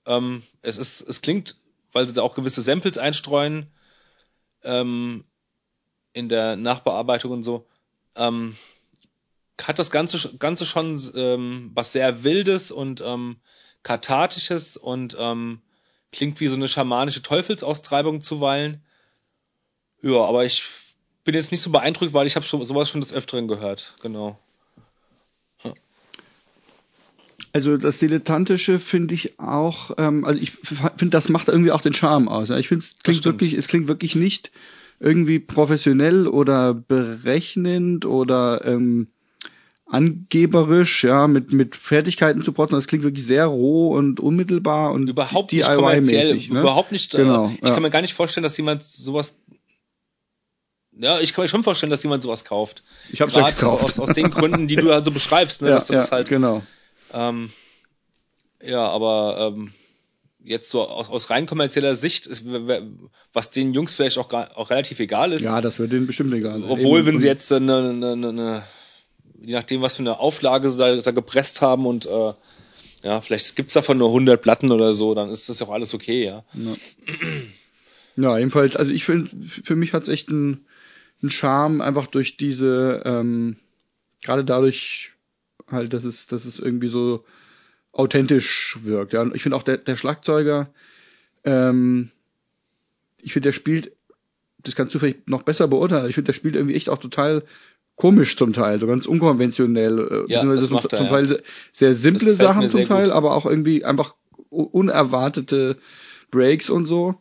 Ähm, 0.07 0.41
es 0.61 0.77
ist, 0.77 1.01
es 1.01 1.21
klingt, 1.21 1.57
weil 1.91 2.07
sie 2.07 2.13
da 2.13 2.23
auch 2.23 2.33
gewisse 2.33 2.61
Samples 2.61 2.97
einstreuen 2.97 3.67
ähm, 4.63 5.25
in 6.13 6.29
der 6.29 6.55
Nachbearbeitung 6.55 7.31
und 7.31 7.43
so, 7.43 7.67
ähm, 8.15 8.57
hat 9.61 9.79
das 9.79 9.91
Ganze, 9.91 10.37
Ganze 10.37 10.65
schon 10.65 10.99
ähm, 11.15 11.71
was 11.73 11.91
sehr 11.91 12.23
Wildes 12.23 12.71
und 12.71 13.01
ähm, 13.01 13.37
Kathartisches 13.83 14.77
und 14.77 15.15
ähm, 15.19 15.61
klingt 16.11 16.39
wie 16.39 16.47
so 16.47 16.55
eine 16.55 16.67
schamanische 16.67 17.21
Teufelsaustreibung 17.21 18.21
zuweilen. 18.21 18.83
Ja, 20.01 20.23
aber 20.23 20.45
ich 20.45 20.65
bin 21.23 21.35
jetzt 21.35 21.51
nicht 21.51 21.61
so 21.61 21.71
beeindruckt, 21.71 22.13
weil 22.13 22.27
ich 22.27 22.35
habe 22.35 22.45
schon 22.45 22.63
sowas 22.63 22.89
schon 22.89 23.01
des 23.01 23.13
Öfteren 23.13 23.47
gehört. 23.47 23.93
Genau. 24.01 24.39
Also 27.57 27.75
das 27.75 27.97
Dilettantische 27.97 28.77
finde 28.77 29.15
ich 29.15 29.39
auch, 29.39 29.89
ähm, 29.97 30.25
also 30.25 30.39
ich 30.39 30.51
finde, 30.51 31.07
das 31.07 31.27
macht 31.27 31.47
irgendwie 31.47 31.71
auch 31.71 31.81
den 31.81 31.95
Charme 31.95 32.27
aus. 32.27 32.51
Ich 32.51 32.67
finde, 32.67 32.83
es 32.83 32.93
klingt 33.01 33.25
wirklich, 33.25 33.55
es 33.55 33.67
klingt 33.67 33.87
wirklich 33.87 34.13
nicht 34.13 34.51
irgendwie 34.99 35.39
professionell 35.39 36.27
oder 36.27 36.75
berechnend 36.75 38.05
oder 38.05 38.63
ähm, 38.63 39.07
angeberisch, 39.87 41.03
ja, 41.03 41.25
mit, 41.27 41.51
mit 41.51 41.75
Fertigkeiten 41.75 42.43
zu 42.43 42.53
protzen. 42.53 42.75
Das 42.75 42.85
klingt 42.85 43.03
wirklich 43.03 43.25
sehr 43.25 43.47
roh 43.47 43.87
und 43.87 44.19
unmittelbar 44.19 44.91
und 44.91 45.09
Überhaupt 45.09 45.51
nicht 45.51 45.65
kommerziell. 45.65 46.35
Ne? 46.35 46.59
überhaupt 46.59 46.91
nicht. 46.91 47.15
äh, 47.15 47.17
Genau, 47.17 47.51
ich 47.55 47.67
ja. 47.67 47.73
kann 47.73 47.81
mir 47.81 47.89
gar 47.89 48.03
nicht 48.03 48.13
vorstellen, 48.13 48.43
dass 48.43 48.55
jemand 48.55 48.83
sowas. 48.83 49.39
Ja, 50.95 51.19
ich 51.19 51.33
kann 51.33 51.43
mir 51.43 51.49
schon 51.49 51.63
vorstellen, 51.63 51.89
dass 51.89 52.03
jemand 52.03 52.21
sowas 52.21 52.45
kauft. 52.45 52.83
Ich 53.11 53.19
hab's 53.19 53.33
ja 53.33 53.41
Gerade 53.41 53.55
gekauft. 53.55 53.83
Aus, 53.83 53.97
aus 53.97 54.13
den 54.13 54.29
Gründen, 54.29 54.67
die 54.67 54.75
du 54.75 54.91
halt 54.93 55.05
so 55.05 55.11
beschreibst, 55.11 55.63
ne, 55.63 55.69
ja, 55.69 55.73
dass 55.73 55.87
du 55.87 55.93
ja, 55.93 56.01
das 56.01 56.11
halt. 56.11 56.29
genau. 56.29 56.61
Ähm, 57.13 57.51
ja, 58.61 58.87
aber 58.87 59.53
ähm, 59.55 59.71
jetzt 60.43 60.69
so 60.69 60.83
aus, 60.83 61.09
aus 61.09 61.29
rein 61.29 61.45
kommerzieller 61.45 61.95
Sicht, 61.95 62.29
was 63.33 63.51
den 63.51 63.73
Jungs 63.73 63.93
vielleicht 63.93 64.17
auch, 64.17 64.31
auch 64.31 64.69
relativ 64.69 64.99
egal 64.99 65.33
ist. 65.33 65.43
Ja, 65.43 65.61
das 65.61 65.79
wird 65.79 65.91
denen 65.91 66.07
bestimmt 66.07 66.33
egal. 66.33 66.63
Obwohl, 66.63 67.05
wenn 67.05 67.19
sie 67.19 67.27
jetzt 67.27 67.51
eine, 67.51 67.89
eine, 67.89 68.11
eine, 68.11 68.63
je 69.41 69.53
nachdem, 69.53 69.81
was 69.81 69.97
für 69.97 70.03
eine 70.03 70.19
Auflage 70.19 70.71
sie 70.71 70.77
da, 70.77 70.95
da 70.95 71.11
gepresst 71.11 71.61
haben 71.61 71.85
und 71.85 72.05
äh, 72.05 72.33
ja, 73.03 73.21
vielleicht 73.21 73.55
gibt's 73.55 73.73
davon 73.73 73.97
nur 73.97 74.09
100 74.09 74.41
Platten 74.41 74.71
oder 74.71 74.93
so, 74.93 75.13
dann 75.13 75.29
ist 75.29 75.49
das 75.49 75.59
ja 75.59 75.67
auch 75.67 75.71
alles 75.71 75.93
okay, 75.93 76.25
ja. 76.25 76.43
Ja, 76.53 76.73
ja 78.15 78.37
jedenfalls, 78.37 78.75
also 78.75 78.91
ich 78.91 79.03
finde, 79.03 79.29
für 79.45 79.75
mich 79.75 79.93
hat's 79.93 80.07
echt 80.07 80.29
einen, 80.29 80.65
einen 81.21 81.29
Charme, 81.29 81.81
einfach 81.81 82.07
durch 82.07 82.37
diese, 82.37 83.01
ähm, 83.05 83.57
gerade 84.23 84.43
dadurch 84.43 85.11
halt, 85.71 85.93
dass 85.93 86.03
es, 86.03 86.27
dass 86.27 86.45
es 86.45 86.59
irgendwie 86.59 86.87
so 86.87 87.25
authentisch 87.91 88.77
wirkt. 88.83 89.13
Ja. 89.13 89.21
Und 89.21 89.35
ich 89.35 89.41
finde 89.41 89.55
auch 89.57 89.63
der, 89.63 89.77
der 89.77 89.95
Schlagzeuger, 89.95 90.69
ähm, 91.43 92.11
ich 93.21 93.33
finde, 93.33 93.47
der 93.47 93.53
spielt, 93.53 93.91
das 94.59 94.75
kannst 94.75 94.93
du 94.93 94.99
vielleicht 94.99 95.27
noch 95.27 95.43
besser 95.43 95.67
beurteilen, 95.67 96.09
ich 96.09 96.15
finde, 96.15 96.27
der 96.27 96.33
spielt 96.33 96.55
irgendwie 96.55 96.75
echt 96.75 96.89
auch 96.89 96.99
total 96.99 97.43
komisch 97.95 98.37
zum 98.37 98.53
Teil, 98.53 98.79
so 98.79 98.87
ganz 98.87 99.07
unkonventionell, 99.07 100.25
Ja, 100.27 100.41
beziehungsweise 100.41 100.61
das 100.61 100.67
zum, 100.67 100.77
er, 100.77 100.97
zum 100.97 101.05
ja. 101.05 101.11
Teil 101.11 101.43
sehr 101.71 101.95
simple 101.95 102.35
Sachen 102.35 102.69
zum 102.69 102.85
Teil, 102.85 103.05
gut. 103.05 103.13
aber 103.13 103.33
auch 103.33 103.45
irgendwie 103.45 103.83
einfach 103.83 104.15
unerwartete 104.49 105.77
Breaks 106.29 106.69
und 106.69 106.85
so. 106.85 107.15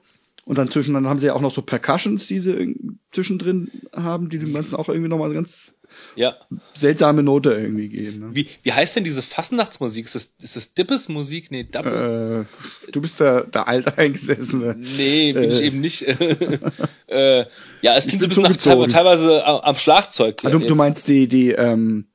Und 0.47 0.59
dann 0.59 0.69
zwischen, 0.71 0.95
dann 0.95 1.09
haben 1.09 1.19
sie 1.19 1.27
ja 1.27 1.35
auch 1.35 1.41
noch 1.41 1.53
so 1.53 1.61
Percussions, 1.61 2.29
die 2.29 2.39
sie 2.39 2.77
zwischendrin 3.11 3.69
haben, 3.93 4.29
die 4.31 4.39
dem 4.39 4.53
Ganzen 4.55 4.77
auch 4.77 4.89
irgendwie 4.89 5.09
nochmal 5.09 5.27
eine 5.27 5.35
ganz 5.35 5.75
Ja. 6.15 6.37
seltsame 6.73 7.25
Note 7.25 7.53
irgendwie 7.53 7.89
geben. 7.89 8.21
Ne? 8.21 8.29
Wie, 8.33 8.47
wie 8.63 8.73
heißt 8.73 8.95
denn 8.95 9.03
diese 9.03 9.23
Fastnachtsmusik? 9.23 10.05
Ist 10.05 10.15
das, 10.15 10.35
ist 10.41 10.55
das 10.55 10.73
Dippes 10.75 11.09
Musik? 11.09 11.51
Nee, 11.51 11.65
Double. 11.65 12.47
Äh, 12.87 12.93
du 12.93 13.01
bist 13.01 13.19
der, 13.19 13.43
der 13.45 13.67
Alteingesessene. 13.67 14.77
Nee, 14.97 15.33
bin 15.33 15.51
ich 15.51 15.63
Äh. 15.63 15.67
eben 15.67 15.81
nicht. 15.81 16.03
äh, 17.09 17.45
ja, 17.83 17.97
es 17.97 18.07
klingt 18.07 18.23
so 18.23 18.29
ein 18.43 18.53
bisschen 18.53 18.79
nach, 18.79 18.87
teilweise 18.89 19.45
am 19.45 19.61
am 19.63 19.77
Schlagzeug. 19.77 20.37
Ah, 20.45 20.51
du, 20.51 20.61
du 20.61 20.75
meinst 20.77 21.09
die, 21.09 21.27
die, 21.27 21.51
ähm, 21.51 22.07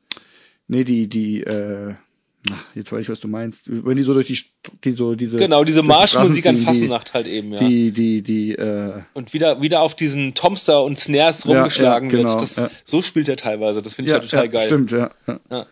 nee, 0.70 0.86
die, 0.86 1.10
die, 1.10 1.42
äh, 1.44 1.96
jetzt 2.76 2.92
weiß 2.92 3.04
ich, 3.06 3.10
was 3.10 3.20
du 3.20 3.28
meinst. 3.28 3.64
Wenn 3.68 3.98
die 3.98 4.04
so 4.04 4.14
durch 4.14 4.28
die, 4.28 4.38
die 4.84 4.92
so 4.92 5.16
diese. 5.16 5.38
Genau, 5.38 5.64
diese 5.64 5.82
die 5.82 5.88
Marschmusik 5.88 6.46
an 6.48 6.58
Fasnacht 6.58 7.14
halt 7.14 7.28
eben, 7.28 7.52
ja. 7.52 7.58
Die, 7.58 7.92
die, 7.92 8.22
die, 8.22 8.52
äh, 8.54 9.02
und 9.14 9.34
wieder, 9.34 9.62
wieder 9.62 9.82
auf 9.82 9.96
diesen 9.96 10.34
Tomster 10.34 10.84
und 10.84 11.00
Snares 11.00 11.44
Ja, 11.44 11.52
rumgeschlagen 11.54 12.10
ja, 12.10 12.18
genau, 12.18 12.30
wird. 12.32 12.42
Das, 12.42 12.56
ja. 12.56 12.70
So 12.84 13.02
spielt 13.02 13.28
er 13.30 13.38
teilweise. 13.38 13.82
Das 13.82 13.94
finde 13.96 14.10
ich 14.10 14.14
ja, 14.14 14.22
ja 14.22 14.28
total 14.28 14.46
ja, 14.46 14.52
geil. 14.52 14.66
Stimmt, 14.68 14.92
ja. 14.92 15.12
ja. 15.28 15.40
Ja. 15.50 15.66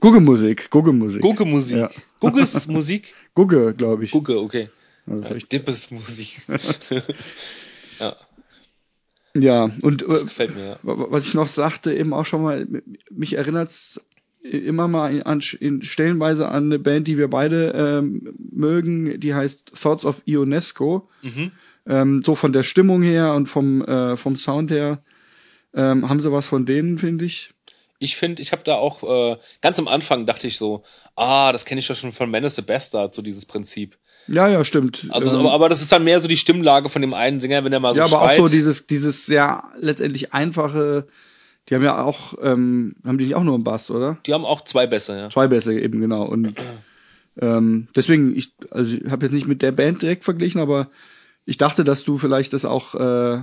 Guggemusik, 0.00 0.70
Guggemusik. 0.70 1.22
Gugge-Musik. 1.22 1.76
Ja. 1.76 1.90
Gugges 2.18 2.66
Musik? 2.68 3.14
Gugge, 3.34 3.72
glaube 3.72 4.04
ich. 4.04 4.10
Gugge, 4.10 4.40
okay. 4.40 4.68
Also 5.06 5.34
Ja, 5.34 5.40
Dippes 5.50 5.90
Musik. 5.92 6.42
ja, 8.00 8.16
Ja, 9.34 9.70
und 9.82 10.02
das 10.02 10.22
äh, 10.22 10.24
gefällt 10.24 10.54
mir, 10.56 10.64
ja. 10.66 10.78
wa- 10.82 11.06
was 11.10 11.26
ich 11.26 11.34
noch 11.34 11.46
sagte, 11.46 11.94
eben 11.94 12.12
auch 12.12 12.26
schon 12.26 12.42
mal, 12.42 12.66
mich 13.10 13.34
erinnert's 13.34 14.00
immer 14.42 14.88
mal 14.88 15.22
an, 15.24 15.40
in 15.60 15.82
stellenweise 15.82 16.48
an 16.48 16.64
eine 16.64 16.78
Band, 16.78 17.06
die 17.06 17.18
wir 17.18 17.28
beide 17.28 17.70
ähm, 17.70 18.34
mögen, 18.50 19.20
die 19.20 19.34
heißt 19.34 19.72
Thoughts 19.80 20.04
of 20.04 20.22
Ionesco. 20.26 21.08
Mhm. 21.22 21.52
Ähm, 21.86 22.22
so 22.24 22.34
von 22.34 22.52
der 22.52 22.62
Stimmung 22.62 23.02
her 23.02 23.34
und 23.34 23.46
vom, 23.46 23.82
äh, 23.84 24.16
vom 24.16 24.36
Sound 24.36 24.70
her 24.70 25.02
ähm, 25.74 26.08
haben 26.08 26.20
sie 26.20 26.30
was 26.30 26.46
von 26.46 26.66
denen, 26.66 26.98
finde 26.98 27.24
ich. 27.24 27.54
Ich 27.98 28.16
finde, 28.16 28.42
ich 28.42 28.52
habe 28.52 28.62
da 28.64 28.74
auch, 28.74 29.02
äh, 29.02 29.36
ganz 29.60 29.78
am 29.78 29.88
Anfang 29.88 30.26
dachte 30.26 30.46
ich 30.48 30.58
so, 30.58 30.82
ah, 31.14 31.52
das 31.52 31.64
kenne 31.64 31.78
ich 31.78 31.86
doch 31.86 31.96
schon 31.96 32.12
von 32.12 32.30
Menace 32.30 32.56
the 32.56 32.62
Bastard, 32.62 33.14
so 33.14 33.22
dieses 33.22 33.46
Prinzip. 33.46 33.96
Ja, 34.28 34.48
ja, 34.48 34.64
stimmt. 34.64 35.06
Also, 35.10 35.30
Ähm, 35.30 35.40
aber, 35.40 35.52
aber 35.52 35.68
das 35.68 35.82
ist 35.82 35.92
dann 35.92 36.04
mehr 36.04 36.20
so 36.20 36.28
die 36.28 36.36
Stimmlage 36.36 36.88
von 36.88 37.02
dem 37.02 37.14
einen 37.14 37.40
Sänger, 37.40 37.64
wenn 37.64 37.72
er 37.72 37.80
mal 37.80 37.94
so 37.94 38.00
ja, 38.00 38.06
aber 38.06 38.18
schreit. 38.18 38.40
auch 38.40 38.48
so 38.48 38.48
dieses, 38.48 38.86
dieses 38.86 39.26
sehr 39.26 39.64
letztendlich 39.78 40.32
einfache, 40.32 41.06
die 41.68 41.74
haben 41.74 41.84
ja 41.84 42.02
auch, 42.02 42.34
ähm, 42.42 42.96
haben 43.04 43.18
die 43.18 43.24
nicht 43.26 43.34
auch 43.34 43.44
nur 43.44 43.54
einen 43.54 43.64
Bass, 43.64 43.90
oder? 43.90 44.18
die 44.26 44.34
haben 44.34 44.44
auch 44.44 44.62
zwei 44.62 44.86
Bässe, 44.86 45.16
ja. 45.16 45.30
Zwei 45.30 45.48
Bässe 45.48 45.78
eben, 45.78 46.00
genau. 46.00 46.24
Und 46.24 46.54
ähm, 47.40 47.88
deswegen, 47.94 48.36
ich, 48.36 48.52
also 48.70 48.96
ich 48.96 49.10
habe 49.10 49.24
jetzt 49.26 49.32
nicht 49.32 49.46
mit 49.46 49.62
der 49.62 49.72
Band 49.72 50.02
direkt 50.02 50.24
verglichen, 50.24 50.60
aber 50.60 50.90
ich 51.46 51.56
dachte, 51.56 51.84
dass 51.84 52.04
du 52.04 52.18
vielleicht 52.18 52.52
das 52.52 52.64
auch 52.64 52.94
äh, 52.94 53.42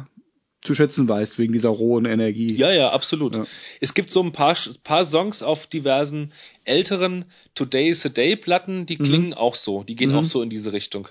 zu 0.61 0.75
schätzen 0.75 1.07
weißt, 1.07 1.39
wegen 1.39 1.53
dieser 1.53 1.69
rohen 1.69 2.05
Energie. 2.05 2.53
Ja, 2.55 2.71
ja, 2.71 2.91
absolut. 2.91 3.35
Ja. 3.35 3.45
Es 3.79 3.93
gibt 3.93 4.11
so 4.11 4.21
ein 4.21 4.33
paar, 4.33 4.55
paar 4.83 5.05
Songs 5.05 5.41
auf 5.41 5.67
diversen 5.67 6.33
älteren 6.65 7.25
Today 7.55 7.89
is 7.89 8.05
a 8.05 8.09
Day 8.09 8.35
Platten, 8.35 8.85
die 8.85 8.97
klingen 8.97 9.33
auch 9.33 9.55
so. 9.55 9.83
Die 9.83 9.95
gehen 9.95 10.11
Mhm. 10.11 10.17
auch 10.17 10.25
so 10.25 10.41
in 10.41 10.49
diese 10.49 10.73
Richtung. 10.73 11.07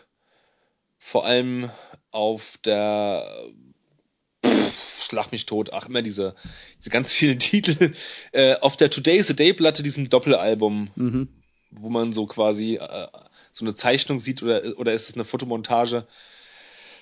Vor 0.99 1.25
allem 1.25 1.71
auf 2.11 2.59
der 2.65 3.27
Schlag 5.01 5.33
mich 5.33 5.47
tot, 5.47 5.73
ach 5.73 5.89
immer 5.89 6.03
diese, 6.03 6.35
diese 6.79 6.91
ganz 6.91 7.13
vielen 7.13 7.39
Titel. 7.51 7.95
Äh, 8.33 8.57
auf 8.57 8.77
der 8.77 8.91
Today 8.91 9.17
is 9.19 9.31
a 9.31 9.35
Day 9.35 9.53
Platte, 9.53 9.83
diesem 9.83 10.09
Doppelalbum, 10.11 10.91
Mhm. 10.97 11.29
wo 11.71 11.89
man 11.89 12.13
so 12.13 12.27
quasi 12.27 12.77
äh, 12.77 13.09
so 13.53 13.65
eine 13.65 13.75
Zeichnung 13.75 14.21
sieht 14.21 14.43
oder, 14.43 14.79
oder 14.79 14.93
ist 14.93 15.09
es 15.09 15.15
eine 15.15 15.25
Fotomontage 15.25 16.07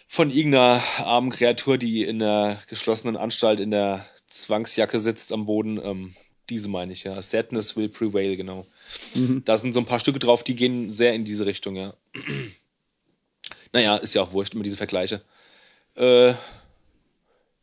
von 0.09 0.31
irgendeiner 0.31 0.83
armen 0.99 1.31
Kreatur, 1.31 1.79
die 1.79 2.03
in 2.05 2.21
der 2.21 2.61
geschlossenen 2.69 3.17
Anstalt 3.17 3.61
in 3.61 3.71
der 3.73 4.07
Zwangsjacke 4.29 4.99
sitzt 4.99 5.33
am 5.33 5.47
Boden. 5.47 5.81
Ähm, 5.83 6.15
diese 6.49 6.69
meine 6.69 6.93
ich, 6.93 7.03
ja. 7.05 7.21
Sadness 7.21 7.77
will 7.77 7.89
prevail, 7.89 8.37
genau. 8.37 8.67
Mhm. 9.15 9.43
Da 9.45 9.59
sind 9.59 9.73
so 9.73 9.81
ein 9.81 9.87
paar 9.87 9.99
Stücke 9.99 10.21
drauf, 10.21 10.45
die 10.45 10.55
gehen 10.55 10.93
sehr 10.93 11.13
in 11.13 11.25
diese 11.25 11.45
Richtung, 11.45 11.75
ja. 11.75 11.95
naja, 13.73 13.97
ist 13.97 14.15
ja 14.15 14.23
auch 14.23 14.33
wurscht, 14.33 14.55
immer 14.55 14.63
diese 14.65 14.77
Vergleiche. 14.77 15.23
Äh, 15.97 16.35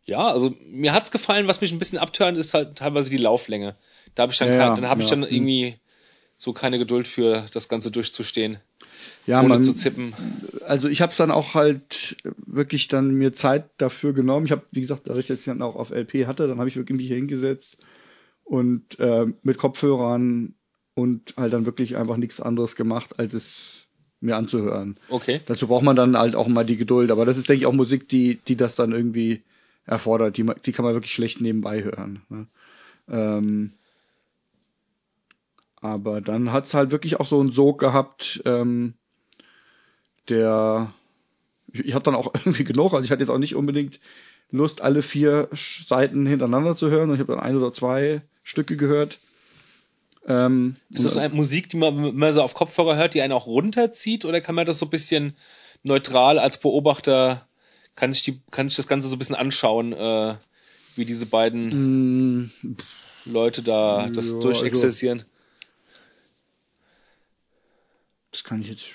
ja, 0.06 0.28
also 0.32 0.56
mir 0.66 0.94
hat's 0.94 1.12
gefallen, 1.12 1.48
was 1.48 1.62
mich 1.62 1.72
ein 1.72 1.80
bisschen 1.80 1.98
abtönt, 2.00 2.38
ist 2.38 2.54
halt 2.54 2.78
teilweise 2.78 3.10
die 3.10 3.18
Lauflänge. 3.18 3.76
Da 4.16 4.24
habe 4.24 4.34
ich 4.34 4.40
dann, 4.40 4.50
Ja, 4.50 4.58
kein, 4.58 4.76
dann 4.76 4.90
habe 4.90 5.02
ich 5.02 5.10
ja. 5.10 5.16
dann 5.16 5.24
irgendwie 5.24 5.78
so 6.38 6.52
keine 6.54 6.78
Geduld 6.78 7.08
für 7.08 7.46
das 7.54 7.70
Ganze 7.70 7.90
durchzustehen, 7.90 8.58
Ja, 9.28 9.40
ohne 9.40 9.50
man, 9.50 9.64
zu 9.64 9.74
zippen. 9.74 10.14
also 10.66 10.90
ich 10.90 11.02
habe 11.02 11.12
es 11.12 11.18
dann 11.18 11.32
auch 11.32 11.54
halt 11.54 12.18
wirklich 12.46 12.90
dann 12.90 13.12
mir 13.12 13.32
Zeit 13.34 13.70
dafür 13.78 14.14
genommen. 14.14 14.46
Ich 14.46 14.52
habe, 14.52 14.64
wie 14.72 14.82
gesagt, 14.82 15.04
dadurch, 15.06 15.28
dass 15.28 15.40
ich 15.40 15.46
dann 15.46 15.62
auch 15.62 15.76
auf 15.76 15.92
LP 15.92 16.28
hatte, 16.28 16.48
dann 16.48 16.60
habe 16.60 16.68
ich 16.68 16.76
wirklich 16.76 16.98
mich 16.98 17.08
hier 17.08 17.16
hingesetzt 17.16 17.78
und 18.44 19.00
äh, 19.00 19.26
mit 19.42 19.58
Kopfhörern 19.58 20.56
und 20.96 21.34
halt 21.38 21.54
dann 21.54 21.66
wirklich 21.66 21.96
einfach 21.96 22.18
nichts 22.18 22.42
anderes 22.42 22.76
gemacht, 22.76 23.20
als 23.20 23.34
es 23.34 23.88
mir 24.20 24.36
anzuhören. 24.36 25.00
Okay. 25.10 25.40
Dazu 25.46 25.68
braucht 25.68 25.84
man 25.84 25.96
dann 25.96 26.18
halt 26.18 26.36
auch 26.36 26.48
mal 26.48 26.66
die 26.66 26.78
Geduld. 26.78 27.10
Aber 27.12 27.26
das 27.26 27.38
ist, 27.38 27.48
denke 27.48 27.62
ich, 27.62 27.66
auch 27.68 27.74
Musik, 27.74 28.10
die, 28.10 28.36
die 28.48 28.56
das 28.56 28.76
dann 28.76 28.92
irgendwie 28.92 29.44
erfordert. 29.86 30.38
Die, 30.38 30.46
die 30.66 30.72
kann 30.72 30.86
man 30.86 30.94
wirklich 30.94 31.14
schlecht 31.14 31.42
nebenbei 31.42 31.84
hören. 31.84 32.22
Ne? 32.30 32.48
Ähm, 33.10 33.74
aber 35.82 36.22
dann 36.22 36.52
hat's 36.52 36.74
halt 36.74 36.92
wirklich 36.92 37.20
auch 37.20 37.26
so 37.26 37.40
einen 37.40 37.52
Sog 37.52 37.80
gehabt, 37.80 38.42
ähm, 38.46 38.94
der 40.30 40.94
ich, 41.74 41.86
ich 41.86 41.94
hatte 41.94 42.06
dann 42.06 42.16
auch 42.16 42.34
irgendwie 42.46 42.64
genug. 42.64 42.94
Also 42.94 43.04
ich 43.04 43.12
hatte 43.12 43.22
jetzt 43.22 43.30
auch 43.30 43.38
nicht 43.38 43.56
unbedingt 43.56 44.00
Lust, 44.52 44.82
alle 44.82 45.02
vier 45.02 45.50
Seiten 45.52 46.26
hintereinander 46.26 46.76
zu 46.76 46.90
hören. 46.90 47.10
Und 47.10 47.16
ich 47.16 47.20
habe 47.20 47.34
dann 47.34 47.42
ein 47.44 47.58
oder 47.58 47.74
zwei 47.74 48.22
Stücke 48.44 48.78
gehört. 48.78 49.20
Ähm, 50.26 50.78
Ist 50.90 51.04
das 51.04 51.18
eine 51.18 51.34
Musik, 51.34 51.70
die 51.70 51.78
man, 51.78 52.02
wenn 52.02 52.16
man 52.16 52.34
so 52.34 52.42
auf 52.42 52.54
Kopfhörer 52.54 52.96
hört, 52.96 53.14
die 53.14 53.22
einen 53.22 53.34
auch 53.34 53.48
runterzieht, 53.48 54.24
oder 54.24 54.40
kann 54.40 54.56
man 54.56 54.66
das 54.66 54.80
so 54.80 54.86
ein 54.86 54.92
bisschen 54.92 55.36
neutral 55.82 56.40
als 56.40 56.60
Beobachter, 56.60 57.46
kann 57.96 58.14
sich 58.14 58.24
die, 58.24 58.42
kann 58.52 58.70
sich 58.70 58.78
das 58.78 58.88
Ganze 58.88 59.08
so 59.08 59.16
ein 59.16 59.20
bisschen 59.20 59.36
anschauen, 59.36 59.94
äh, 59.94 60.36
wie 60.96 61.06
diese 61.06 61.26
beiden 61.26 61.72
Mm, 61.72 62.52
Leute 63.26 63.64
da 63.64 64.10
das 64.10 64.28
Ja, 64.28 64.42
durchexerzieren? 64.42 65.26
das 68.32 68.44
kann 68.44 68.62
ich 68.62 68.70
jetzt 68.70 68.94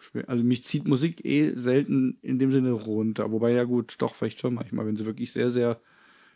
schwer. 0.00 0.28
Also 0.28 0.44
mich 0.44 0.64
zieht 0.64 0.86
Musik 0.86 1.24
eh 1.24 1.52
selten 1.56 2.18
in 2.22 2.38
dem 2.38 2.52
Sinne 2.52 2.72
runter. 2.72 3.32
Wobei 3.32 3.52
ja 3.52 3.64
gut, 3.64 3.96
doch 3.98 4.14
vielleicht 4.14 4.40
schon 4.40 4.54
manchmal, 4.54 4.86
wenn 4.86 4.96
sie 4.96 5.06
wirklich 5.06 5.32
sehr, 5.32 5.50
sehr 5.50 5.80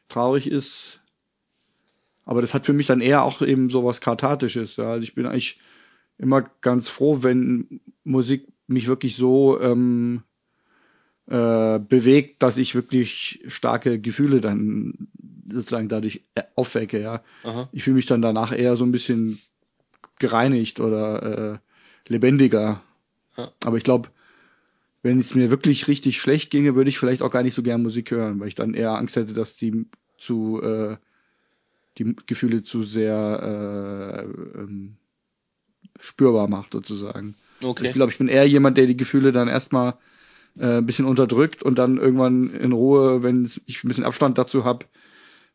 traurig 0.09 0.51
ist. 0.51 1.01
Aber 2.25 2.41
das 2.41 2.55
hat 2.55 2.67
für 2.67 2.73
mich 2.73 2.87
dann 2.87 3.01
eher 3.01 3.23
auch 3.23 3.41
eben 3.43 3.71
sowas 3.71 4.01
Kathartisches. 4.01 4.77
Ja. 4.77 4.93
Also 4.93 5.03
ich 5.03 5.15
bin 5.15 5.27
eigentlich 5.27 5.59
immer 6.19 6.43
ganz 6.61 6.89
froh, 6.89 7.23
wenn 7.23 7.81
Musik 8.05 8.47
mich 8.67 8.87
wirklich 8.87 9.17
so 9.17 9.61
ähm, 9.61 10.23
äh, 11.29 11.79
bewegt, 11.79 12.43
dass 12.43 12.57
ich 12.57 12.75
wirklich 12.75 13.45
starke 13.49 14.01
Gefühle 14.01 14.41
dann 14.41 15.09
sozusagen 15.51 15.89
dadurch 15.89 16.23
äh, 16.35 16.43
aufwecke. 16.55 17.01
Ja. 17.01 17.23
Aha. 17.45 17.69
Ich 17.73 17.85
fühle 17.85 17.97
mich 17.97 18.07
dann 18.07 18.23
danach 18.23 18.53
eher 18.53 18.77
so 18.77 18.85
ein 18.85 18.93
bisschen 18.93 19.39
gereinigt 20.19 20.81
oder 20.81 21.53
äh, 21.53 21.59
lebendiger. 22.09 22.83
Ja. 23.37 23.53
Aber 23.65 23.77
ich 23.77 23.85
glaube, 23.85 24.09
wenn 25.03 25.19
es 25.19 25.35
mir 25.35 25.51
wirklich 25.51 25.87
richtig 25.87 26.21
schlecht 26.21 26.51
ginge, 26.51 26.75
würde 26.75 26.91
ich 26.91 26.99
vielleicht 26.99 27.23
auch 27.23 27.31
gar 27.31 27.43
nicht 27.43 27.55
so 27.55 27.63
gern 27.63 27.83
Musik 27.83 28.11
hören, 28.11 28.41
weil 28.41 28.49
ich 28.49 28.55
dann 28.55 28.75
eher 28.75 28.93
Angst 28.93 29.17
hätte, 29.17 29.33
dass 29.33 29.57
die 29.57 29.87
zu 30.17 30.61
äh, 30.63 30.97
die 31.99 32.17
Gefühle 32.27 32.63
zu 32.63 32.83
sehr 32.83 34.25
äh, 34.25 34.61
ähm, 34.61 34.97
spürbar 36.01 36.49
macht 36.49 36.73
sozusagen. 36.73 37.35
Okay. 37.63 37.89
Ich 37.89 37.93
glaube, 37.93 38.13
ich 38.13 38.19
bin 38.19 38.29
eher 38.29 38.47
jemand, 38.49 38.79
der 38.79 38.87
die 38.87 38.97
Gefühle 38.97 39.33
dann 39.33 39.49
erstmal 39.49 39.95
äh, 40.59 40.79
ein 40.79 40.87
bisschen 40.87 41.07
unterdrückt 41.07 41.63
und 41.63 41.79
dann 41.79 41.99
irgendwann 41.99 42.51
in 42.55 42.73
Ruhe, 42.73 43.23
wenn 43.23 43.45
ich 43.45 43.85
ein 43.85 43.89
bisschen 43.89 44.05
Abstand 44.05 44.39
dazu 44.39 44.65
habe, 44.65 44.87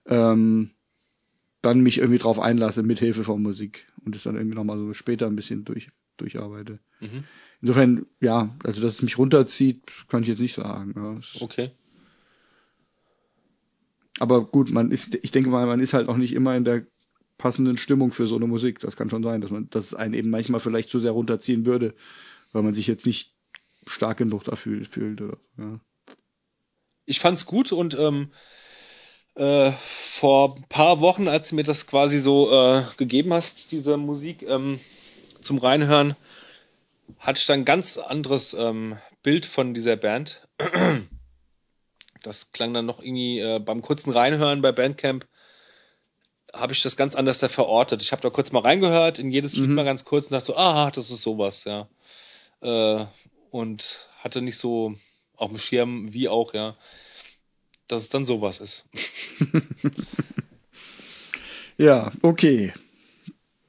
ähm, 0.05 0.71
dann 1.61 1.81
mich 1.81 1.97
irgendwie 1.97 2.19
drauf 2.19 2.39
einlasse 2.39 2.83
mit 2.83 2.99
Hilfe 2.99 3.23
von 3.23 3.41
Musik 3.41 3.87
und 4.03 4.15
es 4.15 4.23
dann 4.23 4.35
irgendwie 4.35 4.55
nochmal 4.55 4.77
so 4.77 4.93
später 4.93 5.27
ein 5.27 5.35
bisschen 5.35 5.63
durch, 5.65 5.89
durcharbeite. 6.17 6.79
Mhm. 6.99 7.23
Insofern, 7.61 8.05
ja, 8.19 8.53
also 8.63 8.81
dass 8.81 8.95
es 8.95 9.01
mich 9.01 9.17
runterzieht, 9.17 9.81
kann 10.09 10.23
ich 10.23 10.27
jetzt 10.27 10.41
nicht 10.41 10.55
sagen. 10.55 10.93
Ja. 10.95 11.19
Okay. 11.41 11.71
Aber 14.19 14.45
gut, 14.45 14.71
man 14.71 14.91
ist, 14.91 15.15
ich 15.15 15.31
denke 15.31 15.49
mal, 15.49 15.65
man 15.65 15.79
ist 15.79 15.93
halt 15.93 16.09
auch 16.09 16.17
nicht 16.17 16.33
immer 16.33 16.55
in 16.55 16.65
der 16.65 16.85
passenden 17.37 17.77
Stimmung 17.77 18.11
für 18.11 18.27
so 18.27 18.35
eine 18.35 18.47
Musik. 18.47 18.79
Das 18.79 18.95
kann 18.95 19.09
schon 19.09 19.23
sein, 19.23 19.41
dass 19.41 19.51
man, 19.51 19.69
dass 19.69 19.85
es 19.85 19.93
einen 19.93 20.13
eben 20.13 20.29
manchmal 20.29 20.59
vielleicht 20.59 20.89
zu 20.89 20.99
sehr 20.99 21.11
runterziehen 21.11 21.65
würde, 21.65 21.95
weil 22.51 22.63
man 22.63 22.73
sich 22.73 22.87
jetzt 22.87 23.05
nicht 23.05 23.33
stark 23.85 24.17
genug 24.17 24.43
dafür 24.43 24.83
fühlt 24.85 25.21
oder 25.21 25.37
ja. 25.57 25.79
ich 27.05 27.19
fand's 27.19 27.45
gut 27.45 27.71
und 27.71 27.97
ähm, 27.97 28.31
äh, 29.35 29.71
vor 29.71 30.55
ein 30.55 30.65
paar 30.69 30.99
Wochen, 30.99 31.27
als 31.27 31.49
du 31.49 31.55
mir 31.55 31.63
das 31.63 31.87
quasi 31.87 32.19
so 32.19 32.51
äh, 32.51 32.83
gegeben 32.97 33.33
hast, 33.33 33.71
diese 33.71 33.97
Musik 33.97 34.43
ähm, 34.43 34.79
zum 35.41 35.57
Reinhören, 35.57 36.15
hatte 37.19 37.39
ich 37.39 37.45
dann 37.45 37.61
ein 37.61 37.65
ganz 37.65 37.97
anderes 37.97 38.53
ähm, 38.53 38.97
Bild 39.23 39.45
von 39.45 39.73
dieser 39.73 39.95
Band. 39.95 40.47
Das 42.21 42.51
klang 42.51 42.73
dann 42.73 42.85
noch 42.85 43.01
irgendwie 43.01 43.39
äh, 43.39 43.59
beim 43.59 43.81
kurzen 43.81 44.11
Reinhören 44.11 44.61
bei 44.61 44.71
Bandcamp 44.71 45.27
habe 46.53 46.73
ich 46.73 46.83
das 46.83 46.95
ganz 46.95 47.15
anders 47.15 47.39
da 47.39 47.49
verortet. 47.49 48.01
Ich 48.01 48.11
habe 48.11 48.21
da 48.21 48.29
kurz 48.29 48.51
mal 48.51 48.61
reingehört 48.61 49.19
in 49.19 49.31
jedes 49.31 49.55
Lied 49.55 49.69
Mhm. 49.69 49.75
mal 49.75 49.85
ganz 49.85 50.05
kurz 50.05 50.27
und 50.27 50.33
dachte 50.33 50.45
so, 50.45 50.55
ah, 50.55 50.91
das 50.91 51.09
ist 51.09 51.21
sowas, 51.21 51.65
ja. 51.65 51.87
Äh, 52.61 53.05
und 53.53 54.09
hatte 54.17 54.41
nicht 54.41 54.57
so 54.57 54.95
auf 55.35 55.51
dem 55.51 55.59
Schirm, 55.59 56.11
wie 56.11 56.27
auch, 56.27 56.55
ja, 56.55 56.75
dass 57.87 58.01
es 58.01 58.09
dann 58.09 58.25
sowas 58.25 58.59
ist. 58.59 58.83
Ja, 61.77 62.11
okay. 62.21 62.71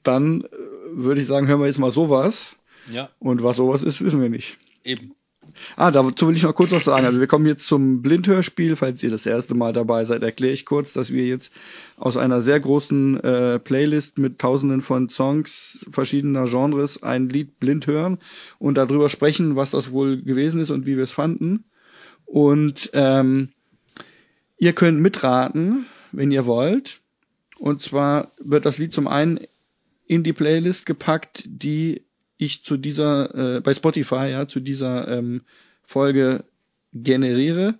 Dann 0.02 0.42
äh, 0.42 0.46
würde 0.90 1.22
ich 1.22 1.26
sagen, 1.26 1.46
hören 1.46 1.60
wir 1.60 1.66
jetzt 1.66 1.78
mal 1.78 1.90
sowas. 1.90 2.56
Ja, 2.92 3.10
Und 3.18 3.42
was 3.42 3.56
sowas 3.56 3.82
ist, 3.82 4.04
wissen 4.04 4.20
wir 4.20 4.28
nicht. 4.28 4.58
eben. 4.84 5.14
Ah, 5.76 5.90
dazu 5.90 6.28
will 6.28 6.36
ich 6.36 6.42
noch 6.42 6.54
kurz 6.54 6.72
was 6.72 6.84
sagen. 6.84 7.06
Also 7.06 7.20
wir 7.20 7.26
kommen 7.26 7.46
jetzt 7.46 7.66
zum 7.66 8.02
Blindhörspiel. 8.02 8.76
Falls 8.76 9.02
ihr 9.02 9.10
das 9.10 9.26
erste 9.26 9.54
Mal 9.54 9.72
dabei 9.72 10.04
seid, 10.04 10.22
erkläre 10.22 10.52
ich 10.52 10.64
kurz, 10.64 10.92
dass 10.92 11.12
wir 11.12 11.26
jetzt 11.26 11.52
aus 11.96 12.16
einer 12.16 12.42
sehr 12.42 12.60
großen 12.60 13.20
äh, 13.20 13.58
Playlist 13.58 14.18
mit 14.18 14.38
tausenden 14.38 14.80
von 14.80 15.08
Songs 15.08 15.86
verschiedener 15.90 16.46
Genres 16.46 17.02
ein 17.02 17.28
Lied 17.28 17.58
blind 17.60 17.86
hören 17.86 18.18
und 18.58 18.76
darüber 18.76 19.08
sprechen, 19.08 19.56
was 19.56 19.70
das 19.70 19.90
wohl 19.92 20.22
gewesen 20.22 20.60
ist 20.60 20.70
und 20.70 20.86
wie 20.86 20.96
wir 20.96 21.04
es 21.04 21.12
fanden. 21.12 21.64
Und 22.24 22.90
ähm, 22.94 23.50
ihr 24.58 24.72
könnt 24.72 25.00
mitraten, 25.00 25.86
wenn 26.12 26.30
ihr 26.30 26.46
wollt. 26.46 27.00
Und 27.58 27.82
zwar 27.82 28.32
wird 28.38 28.66
das 28.66 28.78
Lied 28.78 28.92
zum 28.92 29.06
einen 29.06 29.40
in 30.06 30.22
die 30.22 30.32
Playlist 30.32 30.86
gepackt, 30.86 31.44
die 31.46 32.02
ich 32.36 32.64
zu 32.64 32.76
dieser, 32.76 33.56
äh, 33.56 33.60
bei 33.60 33.74
Spotify, 33.74 34.28
ja, 34.30 34.48
zu 34.48 34.60
dieser 34.60 35.08
ähm, 35.08 35.42
Folge 35.84 36.44
generiere. 36.92 37.74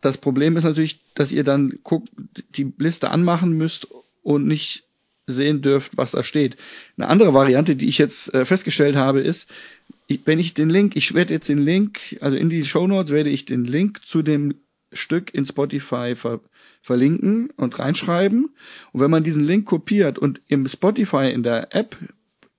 Das 0.00 0.18
Problem 0.18 0.56
ist 0.56 0.64
natürlich, 0.64 1.00
dass 1.14 1.32
ihr 1.32 1.44
dann 1.44 1.78
guckt, 1.82 2.10
die 2.56 2.72
Liste 2.78 3.10
anmachen 3.10 3.52
müsst 3.56 3.88
und 4.22 4.46
nicht 4.46 4.84
sehen 5.26 5.62
dürft, 5.62 5.96
was 5.96 6.10
da 6.10 6.22
steht. 6.22 6.56
Eine 6.96 7.08
andere 7.08 7.32
Variante, 7.32 7.76
die 7.76 7.88
ich 7.88 7.98
jetzt 7.98 8.34
äh, 8.34 8.44
festgestellt 8.44 8.96
habe, 8.96 9.20
ist, 9.20 9.50
ich, 10.06 10.20
wenn 10.26 10.38
ich 10.38 10.52
den 10.52 10.68
Link, 10.68 10.96
ich 10.96 11.14
werde 11.14 11.32
jetzt 11.32 11.48
den 11.48 11.58
Link, 11.58 12.18
also 12.20 12.36
in 12.36 12.50
die 12.50 12.64
Show 12.64 12.86
Notes 12.86 13.12
werde 13.12 13.30
ich 13.30 13.46
den 13.46 13.64
Link 13.64 14.04
zu 14.04 14.22
dem 14.22 14.54
Stück 14.92 15.34
in 15.34 15.44
Spotify 15.46 16.14
ver 16.14 16.40
verlinken 16.82 17.48
und 17.56 17.78
reinschreiben. 17.78 18.50
Und 18.92 19.00
wenn 19.00 19.10
man 19.10 19.24
diesen 19.24 19.42
Link 19.42 19.64
kopiert 19.64 20.18
und 20.18 20.42
im 20.48 20.68
Spotify 20.68 21.30
in 21.32 21.42
der 21.42 21.74
App 21.74 21.96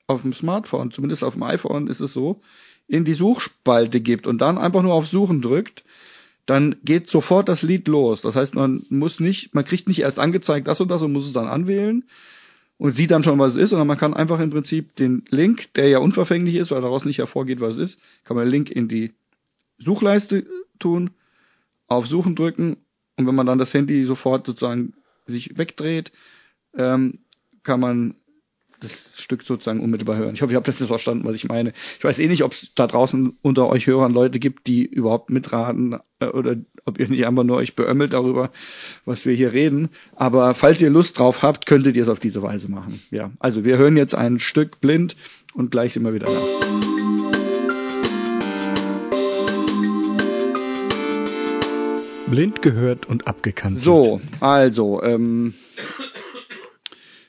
auf 0.07 0.21
dem 0.21 0.33
Smartphone, 0.33 0.91
zumindest 0.91 1.23
auf 1.23 1.33
dem 1.33 1.43
iPhone 1.43 1.87
ist 1.87 1.99
es 1.99 2.13
so, 2.13 2.41
in 2.87 3.05
die 3.05 3.13
Suchspalte 3.13 4.01
gibt 4.01 4.27
und 4.27 4.39
dann 4.39 4.57
einfach 4.57 4.83
nur 4.83 4.93
auf 4.93 5.07
Suchen 5.07 5.41
drückt, 5.41 5.83
dann 6.45 6.75
geht 6.83 7.09
sofort 7.09 7.49
das 7.49 7.63
Lied 7.63 7.87
los. 7.87 8.21
Das 8.21 8.35
heißt, 8.35 8.53
man 8.53 8.85
muss 8.89 9.19
nicht, 9.19 9.55
man 9.55 9.65
kriegt 9.65 9.87
nicht 9.87 10.01
erst 10.01 10.19
angezeigt 10.19 10.67
das 10.67 10.79
und 10.81 10.89
das 10.89 11.01
und 11.01 11.11
muss 11.11 11.25
es 11.25 11.33
dann 11.33 11.47
anwählen 11.47 12.03
und 12.77 12.91
sieht 12.91 13.11
dann 13.11 13.23
schon, 13.23 13.39
was 13.39 13.55
es 13.55 13.61
ist, 13.63 13.69
sondern 13.71 13.87
man 13.87 13.97
kann 13.97 14.13
einfach 14.13 14.39
im 14.39 14.51
Prinzip 14.51 14.95
den 14.95 15.23
Link, 15.29 15.73
der 15.73 15.87
ja 15.87 15.99
unverfänglich 15.99 16.55
ist, 16.55 16.71
weil 16.71 16.81
daraus 16.81 17.05
nicht 17.05 17.17
hervorgeht, 17.17 17.61
was 17.61 17.75
es 17.75 17.93
ist, 17.93 17.99
kann 18.23 18.35
man 18.37 18.45
den 18.45 18.51
Link 18.51 18.69
in 18.69 18.87
die 18.87 19.13
Suchleiste 19.77 20.45
tun, 20.77 21.11
auf 21.87 22.05
Suchen 22.07 22.35
drücken 22.35 22.77
und 23.15 23.27
wenn 23.27 23.35
man 23.35 23.47
dann 23.47 23.57
das 23.57 23.73
Handy 23.73 24.03
sofort 24.03 24.45
sozusagen 24.45 24.93
sich 25.25 25.57
wegdreht, 25.57 26.11
ähm, 26.77 27.19
kann 27.63 27.79
man 27.79 28.15
das 28.85 29.21
Stück 29.21 29.43
sozusagen 29.43 29.79
unmittelbar 29.79 30.17
hören. 30.17 30.35
Ich 30.35 30.41
hoffe, 30.41 30.53
ihr 30.53 30.57
habt 30.57 30.67
das 30.67 30.79
jetzt 30.79 30.87
verstanden, 30.87 31.25
was 31.25 31.35
ich 31.35 31.47
meine. 31.47 31.73
Ich 31.97 32.03
weiß 32.03 32.19
eh 32.19 32.27
nicht, 32.27 32.43
ob 32.43 32.53
es 32.53 32.73
da 32.75 32.87
draußen 32.87 33.37
unter 33.41 33.67
euch 33.69 33.87
Hörern 33.87 34.13
Leute 34.13 34.39
gibt, 34.39 34.67
die 34.67 34.85
überhaupt 34.85 35.29
mitraten 35.29 35.97
äh, 36.19 36.27
oder 36.27 36.55
ob 36.85 36.99
ihr 36.99 37.07
nicht 37.07 37.25
einfach 37.25 37.43
nur 37.43 37.57
euch 37.57 37.75
beömmelt 37.75 38.13
darüber, 38.13 38.51
was 39.05 39.25
wir 39.25 39.33
hier 39.33 39.53
reden. 39.53 39.89
Aber 40.15 40.53
falls 40.53 40.81
ihr 40.81 40.89
Lust 40.89 41.19
drauf 41.19 41.41
habt, 41.41 41.65
könntet 41.65 41.95
ihr 41.95 42.03
es 42.03 42.09
auf 42.09 42.19
diese 42.19 42.41
Weise 42.41 42.69
machen. 42.69 43.01
Ja, 43.11 43.31
also 43.39 43.65
wir 43.65 43.77
hören 43.77 43.97
jetzt 43.97 44.15
ein 44.15 44.39
Stück 44.39 44.79
blind 44.81 45.15
und 45.53 45.71
gleich 45.71 45.93
sind 45.93 46.03
wir 46.03 46.13
wieder 46.13 46.27
da. 46.27 46.75
Blind 52.27 52.61
gehört 52.61 53.05
und 53.05 53.27
abgekanzelt. 53.27 53.83
So, 53.83 54.21
also, 54.39 55.01
ähm, 55.03 55.53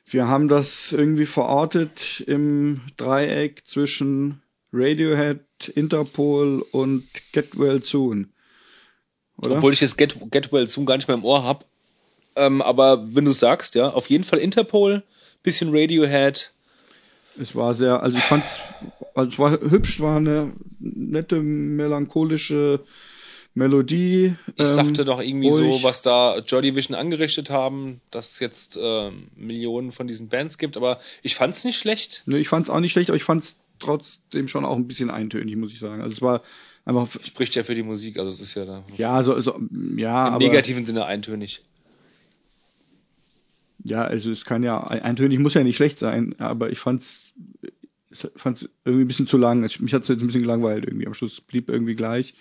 wir 0.09 0.29
haben 0.29 0.49
das 0.49 0.93
irgendwie 0.93 1.27
verortet 1.27 2.23
im 2.27 2.81
Dreieck 2.97 3.67
zwischen 3.67 4.41
Radiohead, 4.73 5.41
Interpol 5.75 6.65
und 6.71 7.05
Get 7.33 7.59
Well 7.59 7.83
Soon. 7.83 8.33
Oder? 9.37 9.57
Obwohl 9.57 9.73
ich 9.73 9.81
jetzt 9.81 9.99
Get, 9.99 10.17
Get 10.31 10.53
Well 10.53 10.69
Soon 10.69 10.87
gar 10.87 10.97
nicht 10.97 11.09
mehr 11.09 11.17
im 11.17 11.25
Ohr 11.25 11.45
hab. 11.45 11.65
Ähm, 12.37 12.63
aber 12.63 13.15
wenn 13.15 13.25
du 13.25 13.33
sagst, 13.33 13.75
ja, 13.75 13.89
auf 13.89 14.09
jeden 14.09 14.25
Fall 14.25 14.39
Interpol, 14.39 15.03
bisschen 15.43 15.71
Radiohead. 15.71 16.53
es 17.41 17.55
war 17.55 17.75
sehr, 17.75 18.03
also 18.03 18.17
ich 18.17 18.25
fand's, 18.25 18.61
also 19.15 19.31
es 19.31 19.39
war 19.39 19.53
hübsch, 19.53 20.01
war 20.01 20.19
eine 20.19 20.53
nette, 20.79 21.41
melancholische 21.41 22.81
Melodie. 23.57 24.37
Ich 24.55 24.61
ähm, 24.61 24.75
sagte 24.75 25.05
doch 25.07 25.21
irgendwie 25.21 25.51
so, 25.51 25.65
ruhig. 25.65 25.83
was 25.83 26.03
da 26.03 26.39
Joy 26.39 26.61
Division 26.61 26.95
angerichtet 26.95 27.49
haben, 27.49 28.03
dass 28.11 28.33
es 28.33 28.39
jetzt 28.39 28.79
ähm, 28.81 29.29
Millionen 29.35 29.93
von 29.93 30.07
diesen 30.07 30.29
Bands 30.29 30.59
gibt, 30.59 30.77
aber 30.77 31.01
ich 31.23 31.37
fand's 31.37 31.65
nicht 31.65 31.79
schlecht. 31.79 32.23
Ne, 32.27 32.39
ich 32.39 32.49
fand's 32.49 32.69
auch 32.69 32.81
nicht 32.81 32.93
schlecht, 32.93 33.09
aber 33.09 33.17
ich 33.17 33.25
fand's 33.25 33.57
trotzdem 33.79 34.47
schon 34.47 34.67
auch 34.67 34.77
ein 34.77 34.87
bisschen 34.87 35.11
eintönig, 35.11 35.57
muss 35.57 35.73
ich 35.73 35.79
sagen. 35.79 36.03
Also 36.03 36.13
es 36.13 36.21
war 36.21 36.43
einfach, 36.85 37.09
Spricht 37.25 37.55
ja 37.55 37.65
für 37.65 37.75
die 37.75 37.83
Musik, 37.83 38.19
also 38.19 38.29
es 38.29 38.41
ist 38.41 38.55
ja 38.55 38.67
da 38.67 38.85
ja, 38.95 39.23
so, 39.23 39.41
so 39.41 39.59
ja, 39.97 40.29
im 40.29 40.35
aber, 40.35 40.45
negativen 40.45 40.85
Sinne 40.85 41.07
eintönig. 41.07 41.63
Ja, 43.85 44.03
also 44.03 44.31
es 44.31 44.45
kann 44.45 44.63
ja, 44.63 44.85
eintönig 44.85 45.39
muss 45.39 45.55
ja 45.55 45.65
nicht 45.65 45.77
schlecht 45.77 45.99
sein, 45.99 46.35
aber 46.39 46.71
ich 46.71 46.79
fand's, 46.79 47.33
fand's 48.37 48.69
irgendwie 48.85 49.05
ein 49.05 49.09
bisschen 49.09 49.27
zu 49.27 49.39
lang. 49.39 49.65
Ich, 49.65 49.81
mich 49.81 49.95
hat's 49.95 50.09
jetzt 50.09 50.21
ein 50.21 50.27
bisschen 50.27 50.43
gelangweilt 50.43 50.85
irgendwie. 50.85 51.07
Am 51.07 51.15
Schluss 51.15 51.41
blieb 51.41 51.71
irgendwie 51.71 51.95
gleich, 51.95 52.35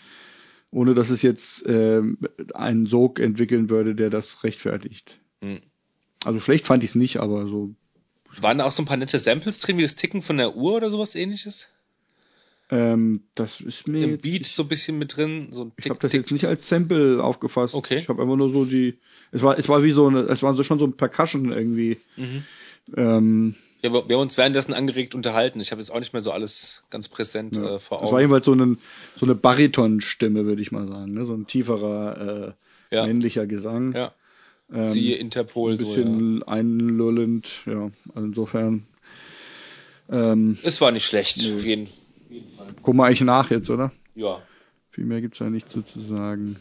ohne 0.72 0.94
dass 0.96 1.10
es 1.10 1.22
jetzt 1.22 1.64
ähm, 1.68 2.18
einen 2.54 2.86
Sog 2.86 3.20
entwickeln 3.20 3.70
würde, 3.70 3.96
der 3.96 4.10
das 4.10 4.44
rechtfertigt. 4.44 5.20
Hm. 5.42 5.62
Also 6.24 6.40
schlecht 6.40 6.66
fand 6.66 6.84
ich's 6.84 6.96
nicht, 6.96 7.18
aber 7.18 7.48
so, 7.48 7.74
Waren 8.42 8.58
da 8.58 8.66
auch 8.66 8.72
so 8.72 8.84
ein 8.84 8.86
paar 8.86 8.98
nette 8.98 9.20
Samples 9.20 9.60
drin, 9.60 9.78
wie 9.78 9.84
das 9.84 9.96
Ticken 9.96 10.22
von 10.22 10.38
der 10.38 10.56
Uhr 10.56 10.74
oder 10.76 10.90
sowas 10.90 11.16
ähnliches? 11.16 11.68
ähm, 12.72 13.22
das 13.36 13.62
ist 13.62 13.88
mir 13.88 14.04
Im 14.04 14.18
Beat 14.18 14.46
so 14.46 14.64
ein 14.64 14.68
bisschen 14.68 14.98
mit 14.98 15.16
drin, 15.16 15.50
so 15.52 15.66
ein 15.66 15.72
ich 15.78 15.84
Tick, 15.84 15.92
habe 15.92 16.00
das 16.00 16.12
Tick. 16.12 16.22
jetzt 16.22 16.32
nicht 16.32 16.46
als 16.46 16.68
Sample 16.68 17.24
aufgefasst. 17.24 17.76
Okay. 17.76 18.00
Ich 18.00 18.10
habe 18.10 18.24
einfach 18.24 18.36
nur 18.36 18.52
so 18.52 18.66
die, 18.66 18.98
es 19.32 19.44
war, 19.44 19.58
es 19.60 19.70
war 19.70 19.84
wie 19.84 19.92
so 19.92 20.08
eine, 20.08 20.22
es 20.22 20.42
war 20.42 20.56
so 20.56 20.64
schon 20.64 20.80
so 20.80 20.86
ein 20.86 20.98
Percussion 20.98 21.52
irgendwie. 21.52 21.98
Mhm. 22.18 22.44
Ähm, 22.96 23.56
Ja, 23.82 23.92
wir, 23.94 24.08
wir 24.08 24.16
haben 24.16 24.22
uns 24.24 24.38
währenddessen 24.38 24.74
angeregt 24.74 25.16
unterhalten. 25.16 25.60
Ich 25.60 25.72
habe 25.72 25.82
jetzt 25.82 25.90
auch 25.90 26.00
nicht 26.00 26.14
mehr 26.14 26.22
so 26.22 26.32
alles 26.32 26.84
ganz 26.90 27.08
präsent 27.08 27.56
Ja. 27.58 27.76
äh, 27.76 27.80
vor 27.80 28.00
Das 28.02 28.08
war 28.12 28.14
Augen. 28.14 28.20
jedenfalls 28.22 28.46
so, 28.46 28.54
ein, 28.54 28.78
so 29.16 29.26
eine 29.26 29.36
Baritonstimme, 29.36 30.46
würde 30.46 30.62
ich 30.62 30.72
mal 30.72 30.88
sagen. 30.88 31.14
Ne? 31.14 31.26
So 31.26 31.34
ein 31.34 31.48
tieferer, 31.48 32.56
äh, 32.92 32.96
Ja. 32.96 33.06
männlicher 33.08 33.48
Gesang. 33.48 33.94
Ja, 33.94 34.14
ähm, 34.72 34.84
siehe 34.86 35.16
Interpol. 35.16 35.74
ein 35.74 35.80
So, 35.80 35.86
ja. 35.86 35.96
bisschen 36.04 36.44
einlullend. 36.44 37.64
Ja, 37.66 37.90
also 38.14 38.28
insofern. 38.28 38.86
Ähm, 40.10 40.58
Es 40.64 40.80
war 40.82 40.92
nicht 40.92 41.06
schlecht, 41.06 41.42
Nö. 41.42 41.56
auf 41.56 41.66
jeden 41.66 41.90
gucken 42.84 43.00
wir 43.00 43.06
eigentlich 43.06 43.22
nach 43.22 43.50
jetzt, 43.50 43.70
oder? 43.70 43.92
Ja. 44.14 44.42
Viel 44.92 45.06
mehr 45.06 45.22
gibt's 45.22 45.40
ja 45.40 45.50
nicht 45.50 45.72
so 45.72 45.82
zu 45.82 46.00
sagen. 46.02 46.58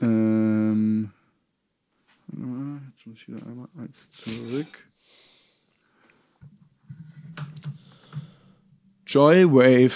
Ähm, 0.00 1.10
mal, 2.28 2.80
jetzt 2.94 3.06
muss 3.06 3.16
ich 3.18 3.28
wieder 3.28 3.46
einmal 3.46 3.68
eins 3.78 4.08
zurück. 4.12 4.66
Joywave. 9.06 9.94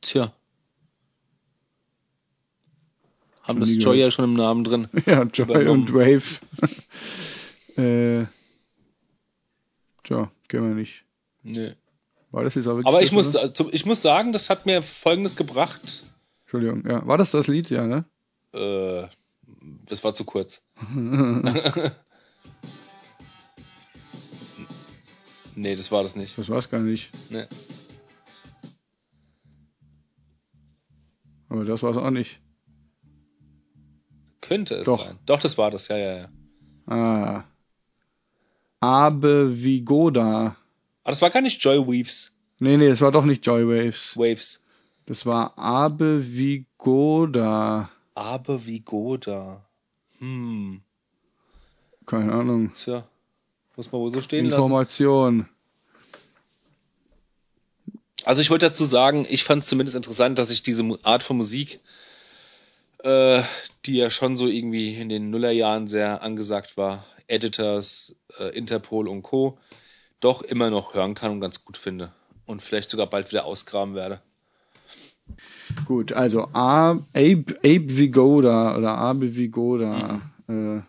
Tja. 0.00 0.32
Haben 3.42 3.60
das 3.60 3.70
Joy 3.76 3.98
ja 4.00 4.10
schon 4.10 4.24
im 4.24 4.34
Namen 4.34 4.64
drin. 4.64 4.88
Ja, 5.06 5.24
Joy 5.24 5.44
Übernommen. 5.44 5.82
und 5.82 5.92
Wave. 5.92 6.40
äh, 7.76 8.24
tja, 10.02 10.30
kennen 10.48 10.68
wir 10.68 10.74
nicht. 10.74 11.04
Nee. 11.42 11.74
War 12.30 12.42
das 12.42 12.54
jetzt 12.54 12.66
Aber 12.66 12.82
das, 12.82 13.02
ich 13.02 13.12
muss, 13.12 13.36
also, 13.36 13.70
ich 13.70 13.84
muss 13.86 14.00
sagen, 14.02 14.32
das 14.32 14.48
hat 14.50 14.66
mir 14.66 14.82
Folgendes 14.82 15.36
gebracht. 15.36 16.02
Entschuldigung, 16.44 16.84
ja. 16.88 17.06
War 17.06 17.18
das 17.18 17.30
das 17.32 17.46
Lied? 17.46 17.68
Ja, 17.70 17.86
ne? 17.86 18.06
Äh, 18.52 19.06
das 19.86 20.02
war 20.02 20.14
zu 20.14 20.24
kurz. 20.24 20.62
nee, 25.54 25.76
das 25.76 25.92
war 25.92 26.02
das 26.02 26.16
nicht. 26.16 26.38
Das 26.38 26.48
war's 26.48 26.70
gar 26.70 26.80
nicht. 26.80 27.10
Nee. 27.28 27.44
Aber 31.64 31.72
das 31.72 31.82
war's 31.82 31.96
auch 31.96 32.10
nicht. 32.10 32.40
Könnte 34.42 34.74
es 34.76 34.84
Doch. 34.84 35.06
sein. 35.06 35.18
Doch, 35.24 35.40
das 35.40 35.56
war 35.56 35.70
das, 35.70 35.88
ja, 35.88 35.96
ja, 35.96 36.16
ja. 36.16 36.28
Ah. 36.86 37.44
Abe 38.80 39.62
Vigoda. 39.62 40.56
Aber 41.02 41.10
das 41.10 41.22
war 41.22 41.30
gar 41.30 41.40
nicht 41.40 41.64
Joy 41.64 41.78
Weaves. 41.86 42.32
Nee, 42.58 42.76
nee, 42.76 42.90
das 42.90 43.00
war 43.00 43.12
doch 43.12 43.24
nicht 43.24 43.46
Joywaves. 43.46 44.14
Waves. 44.16 44.60
Das 45.06 45.24
war 45.24 45.58
Abe 45.58 46.22
Vigoda. 46.22 47.90
Aber 48.14 48.66
wie 48.66 48.80
Goda. 48.80 49.64
Hm. 50.18 50.82
Keine 52.04 52.32
Ahnung. 52.32 52.74
Tja. 52.74 53.08
Muss 53.76 53.90
man 53.90 54.02
wohl 54.02 54.12
so 54.12 54.20
stehen 54.20 54.44
lassen. 54.44 54.56
Information. 54.56 55.48
Also 58.24 58.40
ich 58.40 58.50
wollte 58.50 58.66
dazu 58.66 58.84
sagen, 58.84 59.26
ich 59.28 59.44
fand 59.44 59.62
es 59.62 59.68
zumindest 59.68 59.96
interessant, 59.96 60.38
dass 60.38 60.50
ich 60.50 60.62
diese 60.62 60.82
Art 61.02 61.22
von 61.22 61.36
Musik, 61.36 61.80
äh, 63.02 63.42
die 63.84 63.96
ja 63.96 64.08
schon 64.08 64.36
so 64.36 64.46
irgendwie 64.46 64.94
in 64.94 65.10
den 65.10 65.30
Nullerjahren 65.30 65.88
sehr 65.88 66.22
angesagt 66.22 66.76
war, 66.76 67.04
Editors, 67.26 68.14
äh, 68.38 68.56
Interpol 68.56 69.08
und 69.08 69.22
Co., 69.22 69.58
doch 70.20 70.40
immer 70.42 70.70
noch 70.70 70.94
hören 70.94 71.14
kann 71.14 71.32
und 71.32 71.40
ganz 71.40 71.64
gut 71.64 71.76
finde. 71.76 72.12
Und 72.46 72.62
vielleicht 72.62 72.88
sogar 72.88 73.06
bald 73.08 73.30
wieder 73.30 73.44
ausgraben 73.44 73.94
werde. 73.94 74.22
Gut, 75.86 76.12
also 76.12 76.48
A, 76.52 76.92
Abe, 77.14 77.44
Abe 77.58 77.96
Vigoda 77.96 78.76
oder 78.76 78.96
Abe 78.96 79.36
Vigoda. 79.36 80.22
Äh, 80.48 80.80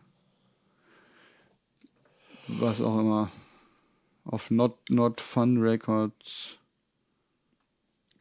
was 2.47 2.81
auch 2.81 2.99
immer. 2.99 3.31
Auf 4.23 4.51
Not, 4.51 4.89
Not 4.89 5.19
Fun 5.19 5.57
Records. 5.57 6.57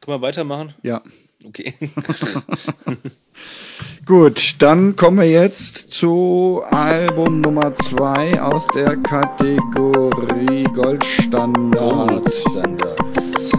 Können 0.05 0.21
wir 0.21 0.27
weitermachen? 0.27 0.75
Ja. 0.83 1.01
Okay. 1.43 1.73
Gut, 4.05 4.57
dann 4.59 4.95
kommen 4.95 5.17
wir 5.17 5.27
jetzt 5.27 5.91
zu 5.91 6.61
Album 6.69 7.41
Nummer 7.41 7.73
2 7.73 8.39
aus 8.39 8.67
der 8.75 8.97
Kategorie 8.97 10.65
Goldstandard. 10.65 12.31
Standards. 12.31 13.49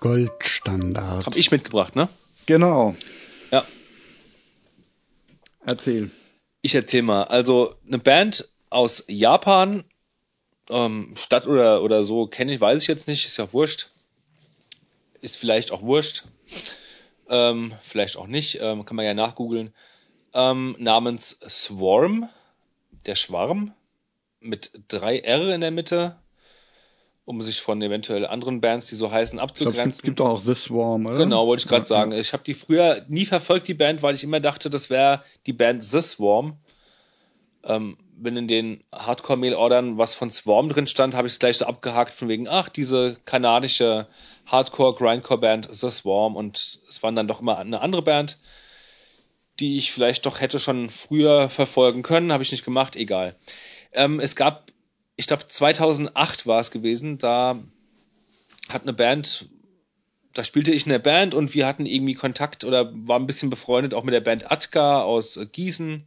Goldstandard. 0.00 1.24
Hab 1.24 1.34
ich 1.34 1.50
mitgebracht, 1.50 1.96
ne? 1.96 2.10
Genau. 2.44 2.94
Ja. 3.50 3.64
Erzähl. 5.64 6.10
Ich 6.60 6.74
erzähl 6.74 7.00
mal. 7.00 7.22
Also 7.22 7.74
eine 7.86 7.98
Band 7.98 8.50
aus 8.68 9.02
Japan, 9.08 9.84
ähm, 10.70 11.14
Stadt 11.16 11.46
oder 11.46 11.82
oder 11.82 12.04
so 12.04 12.26
kenne 12.26 12.54
ich, 12.54 12.60
weiß 12.60 12.82
ich 12.82 12.88
jetzt 12.88 13.08
nicht, 13.08 13.26
ist 13.26 13.36
ja 13.36 13.52
wurscht. 13.52 13.88
Ist 15.20 15.36
vielleicht 15.36 15.70
auch 15.70 15.82
wurscht. 15.82 16.24
Ähm, 17.28 17.72
vielleicht 17.82 18.16
auch 18.16 18.26
nicht, 18.26 18.58
ähm, 18.60 18.84
kann 18.84 18.96
man 18.96 19.04
ja 19.04 19.14
nachgoogeln. 19.14 19.72
Ähm, 20.34 20.76
namens 20.78 21.38
Swarm, 21.48 22.28
der 23.06 23.14
Schwarm, 23.14 23.72
mit 24.40 24.70
drei 24.88 25.18
R 25.18 25.54
in 25.54 25.60
der 25.60 25.70
Mitte, 25.70 26.16
um 27.24 27.42
sich 27.42 27.60
von 27.60 27.82
eventuell 27.82 28.26
anderen 28.26 28.60
Bands, 28.60 28.86
die 28.86 28.94
so 28.94 29.10
heißen, 29.10 29.38
Ich 29.38 29.40
glaube, 29.40 29.52
es 29.52 29.60
abzugrenzen. 29.60 30.04
gibt, 30.04 30.20
auch 30.20 30.40
The 30.40 30.54
Swarm, 30.54 31.06
oder? 31.06 31.16
Genau, 31.16 31.46
wollte 31.46 31.62
ich 31.64 31.68
gerade 31.68 31.86
sagen. 31.86 32.12
Ich 32.12 32.32
habe 32.32 32.44
die 32.44 32.54
früher 32.54 33.04
nie 33.08 33.26
verfolgt, 33.26 33.66
die 33.66 33.74
Band, 33.74 34.02
weil 34.02 34.14
ich 34.14 34.22
immer 34.22 34.38
dachte, 34.40 34.70
das 34.70 34.90
wäre 34.90 35.24
die 35.46 35.52
Band 35.52 35.82
The 35.82 36.02
Swarm. 36.02 36.58
Ähm, 37.64 37.96
wenn 38.18 38.36
in 38.36 38.48
den 38.48 38.84
Hardcore-Mail-Ordern 38.92 39.98
was 39.98 40.14
von 40.14 40.30
Swarm 40.30 40.68
drin 40.68 40.86
stand, 40.86 41.14
habe 41.14 41.26
ich 41.26 41.34
es 41.34 41.38
gleich 41.38 41.58
so 41.58 41.66
abgehakt 41.66 42.12
von 42.12 42.28
wegen, 42.28 42.48
ach, 42.48 42.68
diese 42.68 43.16
kanadische 43.24 44.06
Hardcore-Grindcore-Band 44.46 45.68
The 45.70 45.90
Swarm 45.90 46.36
und 46.36 46.80
es 46.88 47.02
waren 47.02 47.16
dann 47.16 47.28
doch 47.28 47.40
immer 47.40 47.58
eine 47.58 47.80
andere 47.80 48.02
Band, 48.02 48.38
die 49.60 49.76
ich 49.76 49.92
vielleicht 49.92 50.26
doch 50.26 50.40
hätte 50.40 50.58
schon 50.58 50.88
früher 50.88 51.48
verfolgen 51.48 52.02
können, 52.02 52.32
habe 52.32 52.42
ich 52.42 52.52
nicht 52.52 52.64
gemacht, 52.64 52.96
egal. 52.96 53.36
Ähm, 53.92 54.20
es 54.20 54.36
gab, 54.36 54.72
ich 55.16 55.26
glaube 55.26 55.46
2008 55.46 56.46
war 56.46 56.60
es 56.60 56.70
gewesen, 56.70 57.18
da 57.18 57.58
hat 58.68 58.82
eine 58.82 58.92
Band 58.92 59.48
da 60.36 60.44
spielte 60.44 60.70
ich 60.70 60.84
in 60.84 60.90
der 60.90 60.98
Band 60.98 61.34
und 61.34 61.54
wir 61.54 61.66
hatten 61.66 61.86
irgendwie 61.86 62.12
Kontakt 62.12 62.64
oder 62.64 62.92
war 62.92 63.18
ein 63.18 63.26
bisschen 63.26 63.48
befreundet 63.48 63.94
auch 63.94 64.04
mit 64.04 64.12
der 64.12 64.20
Band 64.20 64.50
Atka 64.50 65.00
aus 65.00 65.40
Gießen. 65.52 66.06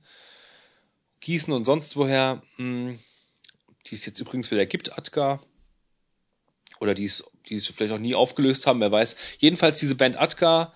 Gießen 1.22 1.53
und 1.53 1.65
sonst 1.65 1.95
woher. 1.95 2.41
Hm, 2.57 2.99
Die 3.88 3.95
es 3.95 4.05
jetzt 4.05 4.20
übrigens 4.20 4.51
wieder 4.51 4.65
gibt, 4.65 4.97
Atka. 4.97 5.39
Oder 6.80 6.93
die 6.93 7.05
es, 7.05 7.24
die 7.47 7.55
es 7.55 7.67
vielleicht 7.67 7.93
auch 7.93 7.99
nie 7.99 8.15
aufgelöst 8.15 8.67
haben, 8.67 8.80
wer 8.80 8.91
weiß. 8.91 9.15
Jedenfalls 9.38 9.80
diese 9.80 9.95
Band 9.95 10.17
Atka 10.20 10.74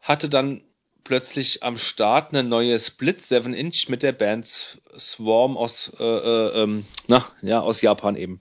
hatte 0.00 0.28
dann 0.28 0.62
plötzlich 1.04 1.62
am 1.62 1.76
Start 1.76 2.32
eine 2.32 2.42
neue 2.42 2.78
Split 2.78 3.22
7 3.22 3.54
Inch 3.54 3.88
mit 3.88 4.02
der 4.02 4.12
Band 4.12 4.80
Swarm 4.98 5.56
aus, 5.56 5.92
äh, 5.98 6.04
äh, 6.04 6.62
ähm, 6.62 6.84
na, 7.06 7.26
ja, 7.42 7.60
aus 7.60 7.80
Japan 7.82 8.16
eben. 8.16 8.40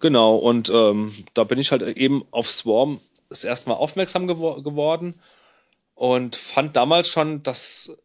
Genau, 0.00 0.36
und 0.36 0.70
ähm, 0.70 1.14
da 1.34 1.44
bin 1.44 1.58
ich 1.58 1.70
halt 1.70 1.82
eben 1.82 2.24
auf 2.30 2.50
Swarm 2.50 3.00
das 3.28 3.44
erste 3.44 3.70
Mal 3.70 3.76
aufmerksam 3.76 4.26
gewo 4.26 4.60
geworden 4.62 5.20
und 5.94 6.36
fand 6.36 6.76
damals 6.76 7.08
schon, 7.08 7.42
dass 7.42 7.96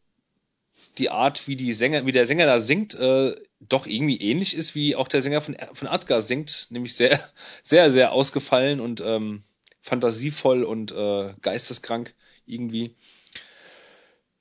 die 0.98 1.10
Art, 1.10 1.48
wie 1.48 1.56
die 1.56 1.74
Sänger, 1.74 2.06
wie 2.06 2.12
der 2.12 2.28
Sänger 2.28 2.45
da 2.45 2.60
singt, 2.60 2.95
äh, 2.95 3.36
doch 3.60 3.88
irgendwie 3.88 4.22
ähnlich 4.22 4.56
ist, 4.56 4.76
wie 4.76 4.95
auch 4.95 5.08
der 5.08 5.22
Sänger 5.22 5.41
von, 5.41 5.56
von 5.74 5.88
Adgar 5.88 6.22
singt, 6.22 6.68
nämlich 6.70 6.95
sehr, 6.95 7.20
sehr, 7.64 7.91
sehr 7.91 8.12
ausgefallen 8.12 8.80
und 8.80 9.02
ähm, 9.02 9.43
fantasievoll 9.82 10.64
und 10.64 10.91
äh, 10.91 11.34
geisteskrank 11.41 12.14
irgendwie. 12.45 12.95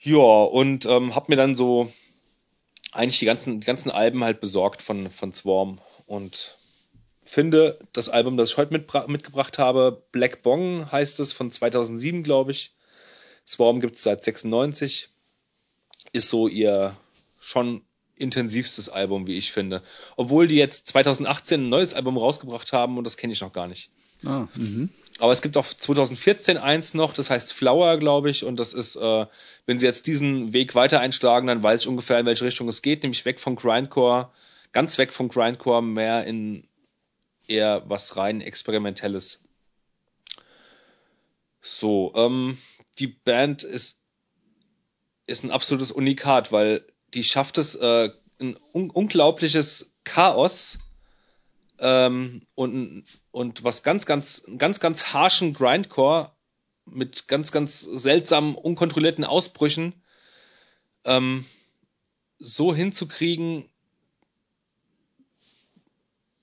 Ja, 0.00 0.16
und 0.16 0.86
ähm, 0.86 1.14
hab 1.14 1.28
mir 1.28 1.36
dann 1.36 1.56
so 1.56 1.90
eigentlich 2.92 3.18
die 3.18 3.26
ganzen, 3.26 3.60
die 3.60 3.66
ganzen 3.66 3.90
Alben 3.90 4.24
halt 4.24 4.40
besorgt 4.40 4.82
von, 4.82 5.10
von 5.10 5.32
Swarm 5.32 5.80
und 6.06 6.56
finde 7.22 7.78
das 7.92 8.08
Album, 8.08 8.36
das 8.36 8.50
ich 8.50 8.56
heute 8.56 8.74
mitbra- 8.74 9.08
mitgebracht 9.08 9.58
habe, 9.58 10.04
Black 10.12 10.42
Bong 10.42 10.90
heißt 10.90 11.20
es, 11.20 11.32
von 11.32 11.50
2007, 11.50 12.22
glaube 12.22 12.52
ich. 12.52 12.74
Swarm 13.46 13.80
gibt 13.80 13.96
es 13.96 14.02
seit 14.02 14.24
96. 14.24 15.08
Ist 16.16 16.30
so 16.30 16.48
ihr 16.48 16.96
schon 17.40 17.82
intensivstes 18.16 18.88
Album, 18.88 19.26
wie 19.26 19.36
ich 19.36 19.52
finde. 19.52 19.82
Obwohl 20.16 20.48
die 20.48 20.56
jetzt 20.56 20.86
2018 20.88 21.66
ein 21.66 21.68
neues 21.68 21.92
Album 21.92 22.16
rausgebracht 22.16 22.72
haben 22.72 22.96
und 22.96 23.04
das 23.04 23.18
kenne 23.18 23.34
ich 23.34 23.42
noch 23.42 23.52
gar 23.52 23.68
nicht. 23.68 23.90
Ah, 24.24 24.48
mhm. 24.54 24.88
Aber 25.18 25.32
es 25.32 25.42
gibt 25.42 25.56
auch 25.56 25.66
2014 25.66 26.56
eins 26.56 26.94
noch, 26.94 27.12
das 27.12 27.28
heißt 27.28 27.52
Flower, 27.52 27.98
glaube 27.98 28.30
ich, 28.30 28.44
und 28.44 28.58
das 28.58 28.72
ist, 28.72 28.96
äh, 28.96 29.26
wenn 29.66 29.78
sie 29.78 29.86
jetzt 29.86 30.06
diesen 30.06 30.52
Weg 30.52 30.74
weiter 30.74 31.00
einschlagen, 31.00 31.46
dann 31.46 31.62
weiß 31.62 31.82
ich 31.82 31.88
ungefähr, 31.88 32.18
in 32.18 32.26
welche 32.26 32.44
Richtung 32.44 32.68
es 32.68 32.80
geht, 32.80 33.02
nämlich 33.02 33.24
weg 33.26 33.38
vom 33.38 33.56
Grindcore, 33.56 34.30
ganz 34.72 34.96
weg 34.96 35.12
vom 35.12 35.28
Grindcore, 35.28 35.82
mehr 35.82 36.24
in 36.24 36.66
eher 37.46 37.82
was 37.86 38.16
rein 38.16 38.40
experimentelles. 38.40 39.42
So, 41.60 42.12
ähm, 42.14 42.58
die 42.98 43.08
Band 43.08 43.62
ist 43.62 44.00
ist 45.26 45.44
ein 45.44 45.50
absolutes 45.50 45.90
Unikat, 45.90 46.52
weil 46.52 46.86
die 47.14 47.24
schafft 47.24 47.58
es, 47.58 47.74
äh, 47.74 48.10
ein 48.38 48.56
un 48.72 48.90
unglaubliches 48.90 49.94
Chaos 50.04 50.78
ähm, 51.78 52.46
und, 52.54 53.04
und 53.30 53.64
was 53.64 53.82
ganz, 53.82 54.06
ganz, 54.06 54.44
ganz, 54.58 54.80
ganz 54.80 55.12
harschen 55.12 55.52
Grindcore 55.52 56.32
mit 56.84 57.28
ganz, 57.28 57.50
ganz 57.50 57.80
seltsamen, 57.80 58.54
unkontrollierten 58.54 59.24
Ausbrüchen 59.24 59.94
ähm, 61.04 61.44
so 62.38 62.74
hinzukriegen, 62.74 63.68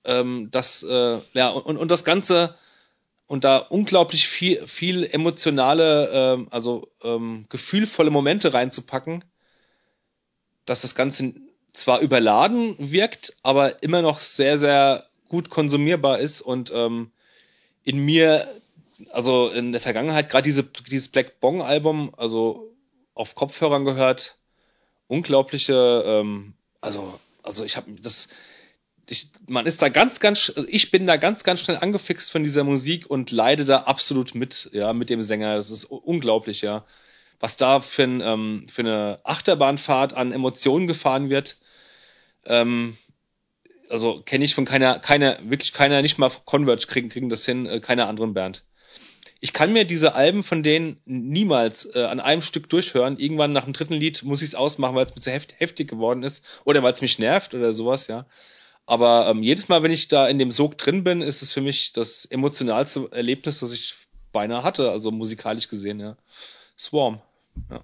ähm, 0.03 0.49
dass 0.51 0.83
äh, 0.83 1.21
ja 1.33 1.49
und, 1.49 1.77
und 1.77 1.89
das 1.89 2.03
Ganze 2.03 2.55
und 3.33 3.45
da 3.45 3.57
unglaublich 3.57 4.27
viel, 4.27 4.67
viel 4.67 5.05
emotionale, 5.05 6.11
ähm, 6.13 6.47
also 6.51 6.87
ähm, 7.01 7.47
gefühlvolle 7.49 8.11
Momente 8.11 8.53
reinzupacken, 8.53 9.23
dass 10.65 10.81
das 10.81 10.93
Ganze 10.93 11.33
zwar 11.73 12.01
überladen 12.01 12.75
wirkt, 12.77 13.35
aber 13.41 13.81
immer 13.81 14.03
noch 14.03 14.19
sehr, 14.19 14.59
sehr 14.59 15.07
gut 15.29 15.49
konsumierbar 15.49 16.19
ist 16.19 16.41
und 16.41 16.71
ähm, 16.75 17.09
in 17.83 18.05
mir, 18.05 18.47
also 19.09 19.49
in 19.49 19.71
der 19.71 19.81
Vergangenheit, 19.81 20.29
gerade 20.29 20.43
diese, 20.43 20.65
dieses 20.91 21.07
Black 21.07 21.39
Bong 21.39 21.63
Album, 21.63 22.13
also 22.15 22.71
auf 23.15 23.33
Kopfhörern 23.33 23.83
gehört, 23.83 24.37
unglaubliche, 25.07 26.03
ähm, 26.05 26.53
also, 26.81 27.19
also 27.41 27.65
ich 27.65 27.77
habe 27.77 27.93
das, 27.93 28.27
ich, 29.09 29.29
man 29.47 29.65
ist 29.65 29.81
da 29.81 29.89
ganz, 29.89 30.19
ganz, 30.19 30.53
ich 30.67 30.91
bin 30.91 31.05
da 31.05 31.17
ganz, 31.17 31.43
ganz 31.43 31.61
schnell 31.61 31.77
angefixt 31.77 32.31
von 32.31 32.43
dieser 32.43 32.63
Musik 32.63 33.09
und 33.09 33.31
leide 33.31 33.65
da 33.65 33.79
absolut 33.81 34.33
mit, 34.35 34.69
ja, 34.71 34.93
mit 34.93 35.09
dem 35.09 35.21
Sänger. 35.21 35.55
Das 35.55 35.71
ist 35.71 35.85
unglaublich, 35.85 36.61
ja. 36.61 36.85
Was 37.39 37.57
da 37.57 37.81
für, 37.81 38.03
ein, 38.03 38.21
ähm, 38.21 38.67
für 38.71 38.83
eine 38.83 39.19
Achterbahnfahrt 39.23 40.13
an 40.13 40.31
Emotionen 40.31 40.87
gefahren 40.87 41.29
wird, 41.29 41.57
ähm, 42.45 42.97
also 43.89 44.21
kenne 44.21 44.45
ich 44.45 44.55
von 44.55 44.65
keiner, 44.65 44.99
keiner, 44.99 45.37
wirklich 45.43 45.73
keiner, 45.73 46.01
nicht 46.01 46.17
mal 46.17 46.31
Converge 46.45 46.87
kriegen, 46.87 47.09
kriegen 47.09 47.29
das 47.29 47.45
hin, 47.45 47.65
äh, 47.65 47.79
keiner 47.81 48.07
anderen 48.07 48.33
Band. 48.33 48.63
Ich 49.41 49.51
kann 49.51 49.73
mir 49.73 49.83
diese 49.83 50.15
Alben 50.15 50.41
von 50.41 50.63
denen 50.63 51.01
niemals 51.03 51.93
äh, 51.93 52.03
an 52.03 52.21
einem 52.21 52.41
Stück 52.41 52.69
durchhören. 52.69 53.19
Irgendwann 53.19 53.51
nach 53.51 53.65
dem 53.65 53.73
dritten 53.73 53.95
Lied 53.95 54.23
muss 54.23 54.41
ich 54.41 54.49
es 54.49 54.55
ausmachen, 54.55 54.95
weil 54.95 55.05
es 55.05 55.13
mir 55.13 55.19
zu 55.19 55.31
heft, 55.31 55.59
heftig 55.59 55.89
geworden 55.89 56.23
ist 56.23 56.45
oder 56.63 56.81
weil 56.81 56.93
es 56.93 57.01
mich 57.01 57.19
nervt 57.19 57.53
oder 57.53 57.73
sowas, 57.73 58.07
ja. 58.07 58.25
Aber 58.85 59.27
ähm, 59.29 59.43
jedes 59.43 59.69
Mal, 59.69 59.81
wenn 59.83 59.91
ich 59.91 60.07
da 60.07 60.27
in 60.27 60.39
dem 60.39 60.51
Sog 60.51 60.77
drin 60.77 61.03
bin, 61.03 61.21
ist 61.21 61.41
es 61.41 61.51
für 61.51 61.61
mich 61.61 61.93
das 61.93 62.25
emotionalste 62.25 63.09
Erlebnis, 63.11 63.59
das 63.59 63.71
ich 63.71 63.95
beinahe 64.31 64.63
hatte, 64.63 64.89
also 64.91 65.11
musikalisch 65.11 65.69
gesehen, 65.69 65.99
ja. 65.99 66.17
Swarm. 66.77 67.21
Ja. 67.69 67.83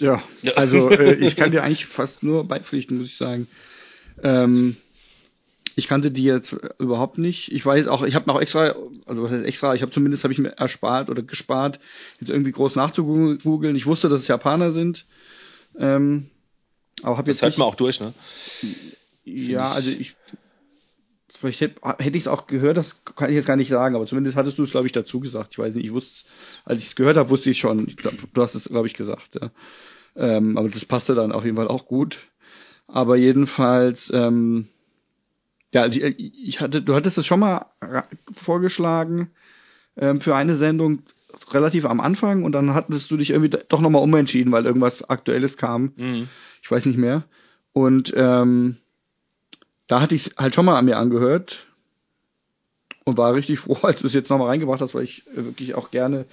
Ja, 0.00 0.22
also 0.54 0.90
äh, 0.90 1.14
ich 1.20 1.36
kann 1.36 1.50
dir 1.50 1.62
eigentlich 1.62 1.86
fast 1.86 2.22
nur 2.22 2.48
beipflichten, 2.48 2.98
muss 2.98 3.08
ich 3.08 3.16
sagen. 3.16 3.46
Ähm, 4.22 4.76
ich 5.76 5.88
kannte 5.88 6.10
die 6.10 6.24
jetzt 6.24 6.56
überhaupt 6.78 7.18
nicht. 7.18 7.52
Ich 7.52 7.64
weiß 7.64 7.88
auch, 7.88 8.02
ich 8.02 8.14
habe 8.14 8.26
noch 8.26 8.40
extra, 8.40 8.74
also 9.06 9.22
was 9.22 9.30
heißt 9.32 9.44
extra, 9.44 9.74
ich 9.74 9.82
habe 9.82 9.92
zumindest 9.92 10.24
habe 10.24 10.32
ich 10.32 10.38
mir 10.38 10.50
erspart 10.50 11.10
oder 11.10 11.22
gespart, 11.22 11.80
jetzt 12.20 12.30
irgendwie 12.30 12.52
groß 12.52 12.76
nachzugoogeln. 12.76 13.76
Ich 13.76 13.86
wusste, 13.86 14.08
dass 14.08 14.20
es 14.20 14.28
Japaner 14.28 14.70
sind. 14.70 15.04
Ähm, 15.78 16.30
aber 17.02 17.18
jetzt. 17.26 17.42
Das 17.42 17.52
hört 17.52 17.58
man 17.58 17.68
auch 17.68 17.74
durch, 17.74 18.00
ne? 18.00 18.14
Ja, 19.24 19.72
also 19.72 19.90
ich 19.90 20.16
vielleicht 21.36 21.60
hätte, 21.60 21.80
hätte 21.98 22.16
ich 22.16 22.24
es 22.24 22.28
auch 22.28 22.46
gehört, 22.46 22.76
das 22.76 22.96
kann 23.16 23.28
ich 23.28 23.36
jetzt 23.36 23.46
gar 23.46 23.56
nicht 23.56 23.68
sagen, 23.68 23.96
aber 23.96 24.06
zumindest 24.06 24.36
hattest 24.36 24.58
du 24.58 24.62
es, 24.62 24.70
glaube 24.70 24.86
ich, 24.86 24.92
dazu 24.92 25.20
gesagt. 25.20 25.52
Ich 25.52 25.58
weiß 25.58 25.74
nicht, 25.74 25.84
ich 25.84 25.92
wusste, 25.92 26.28
als 26.64 26.80
ich 26.80 26.86
es 26.86 26.96
gehört 26.96 27.16
habe, 27.16 27.30
wusste 27.30 27.50
ich 27.50 27.58
schon. 27.58 27.86
Ich 27.88 27.96
glaub, 27.96 28.14
du 28.32 28.42
hast 28.42 28.54
es, 28.54 28.68
glaube 28.68 28.86
ich, 28.86 28.94
gesagt. 28.94 29.38
Ja. 29.40 29.50
Ähm, 30.16 30.56
aber 30.56 30.68
das 30.68 30.84
passte 30.84 31.14
dann 31.14 31.32
auf 31.32 31.44
jeden 31.44 31.56
Fall 31.56 31.68
auch 31.68 31.86
gut. 31.86 32.28
Aber 32.86 33.16
jedenfalls, 33.16 34.10
ähm, 34.14 34.68
ja, 35.72 35.82
also 35.82 36.00
ich, 36.00 36.18
ich 36.18 36.60
hatte, 36.60 36.82
du 36.82 36.94
hattest 36.94 37.18
es 37.18 37.26
schon 37.26 37.40
mal 37.40 37.66
vorgeschlagen 38.32 39.30
ähm, 39.96 40.20
für 40.20 40.36
eine 40.36 40.56
Sendung 40.56 41.02
relativ 41.50 41.84
am 41.84 42.00
Anfang 42.00 42.44
und 42.44 42.52
dann 42.52 42.74
hattest 42.74 43.10
du 43.10 43.16
dich 43.16 43.30
irgendwie 43.30 43.58
doch 43.68 43.80
nochmal 43.80 44.02
umentschieden, 44.02 44.52
weil 44.52 44.66
irgendwas 44.66 45.08
Aktuelles 45.08 45.56
kam. 45.56 45.92
Mhm. 45.96 46.28
Ich 46.64 46.70
weiß 46.70 46.86
nicht 46.86 46.96
mehr. 46.96 47.24
Und 47.74 48.14
ähm, 48.16 48.78
da 49.86 50.00
hatte 50.00 50.14
ich 50.14 50.30
halt 50.38 50.54
schon 50.54 50.64
mal 50.64 50.78
an 50.78 50.86
mir 50.86 50.96
angehört 50.96 51.66
und 53.04 53.18
war 53.18 53.34
richtig 53.34 53.58
froh, 53.60 53.78
als 53.82 54.00
du 54.00 54.06
es 54.06 54.14
jetzt 54.14 54.30
nochmal 54.30 54.48
reingebracht 54.48 54.80
hast, 54.80 54.94
weil 54.94 55.04
ich 55.04 55.24
wirklich 55.34 55.74
auch 55.74 55.90
gerne 55.90 56.24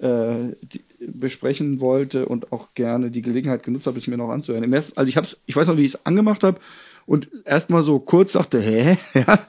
äh, 0.00 0.54
die, 0.62 0.84
besprechen 1.00 1.80
wollte 1.80 2.26
und 2.26 2.52
auch 2.52 2.74
gerne 2.74 3.10
die 3.10 3.22
Gelegenheit 3.22 3.64
genutzt 3.64 3.88
habe, 3.88 3.98
es 3.98 4.06
mir 4.06 4.16
noch 4.16 4.30
anzuhören. 4.30 4.62
Im 4.62 4.72
ersten, 4.72 4.96
also 4.96 5.08
ich 5.08 5.16
hab's, 5.16 5.36
ich 5.46 5.56
weiß 5.56 5.66
noch, 5.66 5.76
wie 5.76 5.84
ich 5.84 5.94
es 5.94 6.06
angemacht 6.06 6.44
habe 6.44 6.60
und 7.04 7.28
erstmal 7.44 7.82
so 7.82 7.98
kurz 7.98 8.32
sagte, 8.32 8.60
hä, 8.60 8.96
ja, 9.14 9.44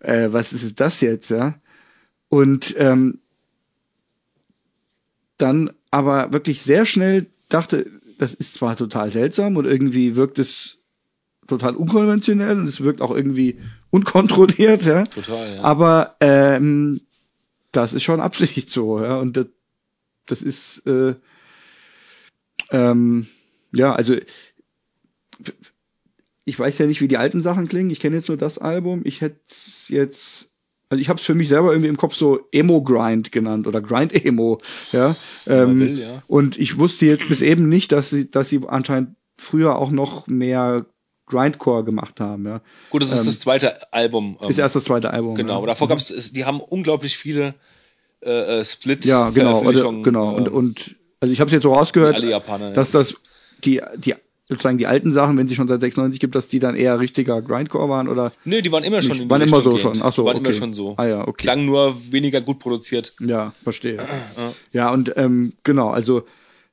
äh, 0.00 0.32
was 0.32 0.54
ist 0.54 0.80
das 0.80 1.02
jetzt, 1.02 1.28
ja? 1.28 1.60
Und 2.30 2.74
ähm, 2.78 3.18
dann 5.36 5.72
aber 5.90 6.32
wirklich 6.32 6.62
sehr 6.62 6.86
schnell 6.86 7.26
dachte, 7.50 7.86
das 8.18 8.34
ist 8.34 8.54
zwar 8.54 8.76
total 8.76 9.10
seltsam 9.12 9.56
und 9.56 9.64
irgendwie 9.64 10.16
wirkt 10.16 10.38
es 10.38 10.78
total 11.46 11.76
unkonventionell 11.76 12.58
und 12.58 12.66
es 12.66 12.82
wirkt 12.82 13.00
auch 13.00 13.10
irgendwie 13.10 13.58
unkontrolliert, 13.90 14.84
ja. 14.84 15.04
Total, 15.04 15.56
ja. 15.56 15.62
Aber 15.62 16.16
ähm, 16.20 17.00
das 17.72 17.94
ist 17.94 18.02
schon 18.02 18.20
Absicht 18.20 18.70
so, 18.70 19.02
ja. 19.02 19.18
Und 19.18 19.36
das, 19.36 19.46
das 20.26 20.42
ist 20.42 20.86
äh, 20.86 21.14
ähm, 22.70 23.26
ja, 23.72 23.94
also 23.94 24.16
ich 26.44 26.58
weiß 26.58 26.78
ja 26.78 26.86
nicht, 26.86 27.00
wie 27.00 27.08
die 27.08 27.18
alten 27.18 27.42
Sachen 27.42 27.68
klingen. 27.68 27.90
Ich 27.90 28.00
kenne 28.00 28.16
jetzt 28.16 28.28
nur 28.28 28.38
das 28.38 28.58
Album. 28.58 29.02
Ich 29.04 29.20
hätte 29.20 29.40
jetzt 29.88 30.50
also 30.90 31.00
ich 31.00 31.08
habe 31.08 31.18
es 31.18 31.24
für 31.24 31.34
mich 31.34 31.48
selber 31.48 31.70
irgendwie 31.70 31.88
im 31.88 31.96
Kopf 31.96 32.14
so 32.14 32.48
Emo 32.50 32.82
Grind 32.82 33.30
genannt 33.30 33.66
oder 33.66 33.80
Grind 33.80 34.12
Emo, 34.24 34.58
ja. 34.92 35.16
Ähm, 35.46 35.80
will, 35.80 35.98
ja. 35.98 36.22
Und 36.26 36.58
ich 36.58 36.78
wusste 36.78 37.06
jetzt 37.06 37.28
bis 37.28 37.42
eben 37.42 37.68
nicht, 37.68 37.92
dass 37.92 38.10
sie, 38.10 38.30
dass 38.30 38.48
sie 38.48 38.60
anscheinend 38.66 39.16
früher 39.36 39.76
auch 39.76 39.90
noch 39.90 40.26
mehr 40.26 40.86
Grindcore 41.26 41.84
gemacht 41.84 42.20
haben, 42.20 42.46
ja. 42.46 42.62
Gut, 42.90 43.02
das 43.02 43.12
ist 43.12 43.20
ähm, 43.20 43.26
das 43.26 43.40
zweite 43.40 43.92
Album. 43.92 44.38
Ähm, 44.40 44.48
ist 44.48 44.58
erst 44.58 44.76
das 44.76 44.84
zweite 44.84 45.12
Album. 45.12 45.34
Genau, 45.34 45.60
ja. 45.60 45.66
davor 45.66 45.86
mhm. 45.86 45.90
gab 45.90 45.98
es, 45.98 46.32
die 46.32 46.44
haben 46.46 46.60
unglaublich 46.60 47.18
viele 47.18 47.54
äh, 48.22 48.60
äh 48.60 48.64
Split. 48.64 49.04
Ja, 49.04 49.28
genau, 49.30 49.60
oder, 49.60 49.92
genau. 50.02 50.34
Und, 50.34 50.48
ähm, 50.48 50.54
und 50.54 50.96
also 51.20 51.32
ich 51.32 51.40
habe 51.40 51.48
es 51.48 51.52
jetzt 51.52 51.64
so 51.64 51.74
rausgehört, 51.74 52.20
Japaner, 52.20 52.72
dass 52.72 52.92
das 52.92 53.16
die 53.64 53.82
die 53.96 54.14
sozusagen 54.48 54.78
die 54.78 54.86
alten 54.86 55.12
Sachen, 55.12 55.36
wenn 55.36 55.46
sie 55.46 55.54
schon 55.54 55.68
seit 55.68 55.80
96 55.80 56.20
gibt, 56.20 56.34
dass 56.34 56.48
die 56.48 56.58
dann 56.58 56.74
eher 56.74 56.98
richtiger 57.00 57.42
Grindcore 57.42 57.88
waren 57.88 58.08
oder? 58.08 58.32
Nö, 58.44 58.62
die 58.62 58.72
waren 58.72 58.84
immer 58.84 59.02
schon 59.02 59.12
nicht, 59.12 59.22
in 59.22 59.28
die 59.28 59.30
Waren 59.30 59.42
immer 59.42 59.60
so 59.60 59.74
gehend. 59.74 59.96
schon. 59.96 60.02
Ach 60.02 60.12
so, 60.12 60.24
waren 60.24 60.36
okay. 60.36 60.46
immer 60.46 60.54
schon 60.54 60.72
so. 60.72 60.94
Ah 60.96 61.06
ja, 61.06 61.28
okay. 61.28 61.42
Klang 61.42 61.66
nur 61.66 61.96
weniger 62.10 62.40
gut 62.40 62.58
produziert. 62.58 63.14
Ja, 63.20 63.52
verstehe. 63.62 63.96
ja. 63.96 64.52
ja, 64.72 64.92
und 64.92 65.12
ähm, 65.16 65.52
genau, 65.64 65.90
also 65.90 66.24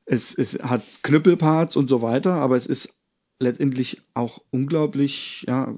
es, 0.06 0.34
es 0.34 0.60
hat 0.61 0.84
Knüppelparts 1.03 1.76
und 1.76 1.89
so 1.89 2.02
weiter, 2.02 2.34
aber 2.34 2.56
es 2.56 2.65
ist 2.65 2.93
letztendlich 3.39 4.02
auch 4.14 4.41
unglaublich, 4.52 5.45
ja, 5.47 5.73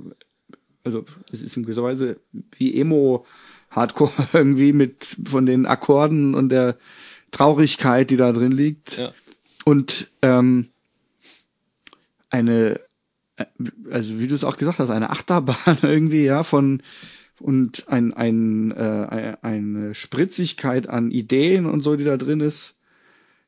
also 0.84 1.04
es 1.32 1.42
ist 1.42 1.58
in 1.58 1.64
gewisser 1.64 1.84
Weise 1.84 2.20
wie 2.58 2.80
Emo 2.80 3.26
Hardcore 3.72 4.12
irgendwie 4.34 4.72
mit 4.72 5.18
von 5.26 5.46
den 5.46 5.66
Akkorden 5.66 6.36
und 6.36 6.50
der 6.50 6.78
Traurigkeit, 7.32 8.10
die 8.10 8.18
da 8.18 8.32
drin 8.32 8.52
liegt. 8.52 8.98
Ja. 8.98 9.14
Und 9.66 10.10
ähm, 10.22 10.70
eine, 12.30 12.80
also 13.92 14.20
wie 14.20 14.28
du 14.28 14.36
es 14.36 14.44
auch 14.44 14.58
gesagt 14.58 14.80
hast, 14.80 14.90
eine 14.90 15.10
Achterbahn 15.10 15.80
irgendwie, 15.82 16.24
ja, 16.24 16.44
von 16.44 16.82
und 17.40 17.88
ein, 17.88 18.14
ein, 18.14 18.72
äh, 18.72 19.38
eine 19.42 19.94
Spritzigkeit 19.94 20.90
an 20.90 21.12
Ideen 21.12 21.68
und 21.68 21.82
so, 21.82 21.96
die 21.96 22.04
da 22.04 22.18
drin 22.18 22.40
ist. 22.40 22.77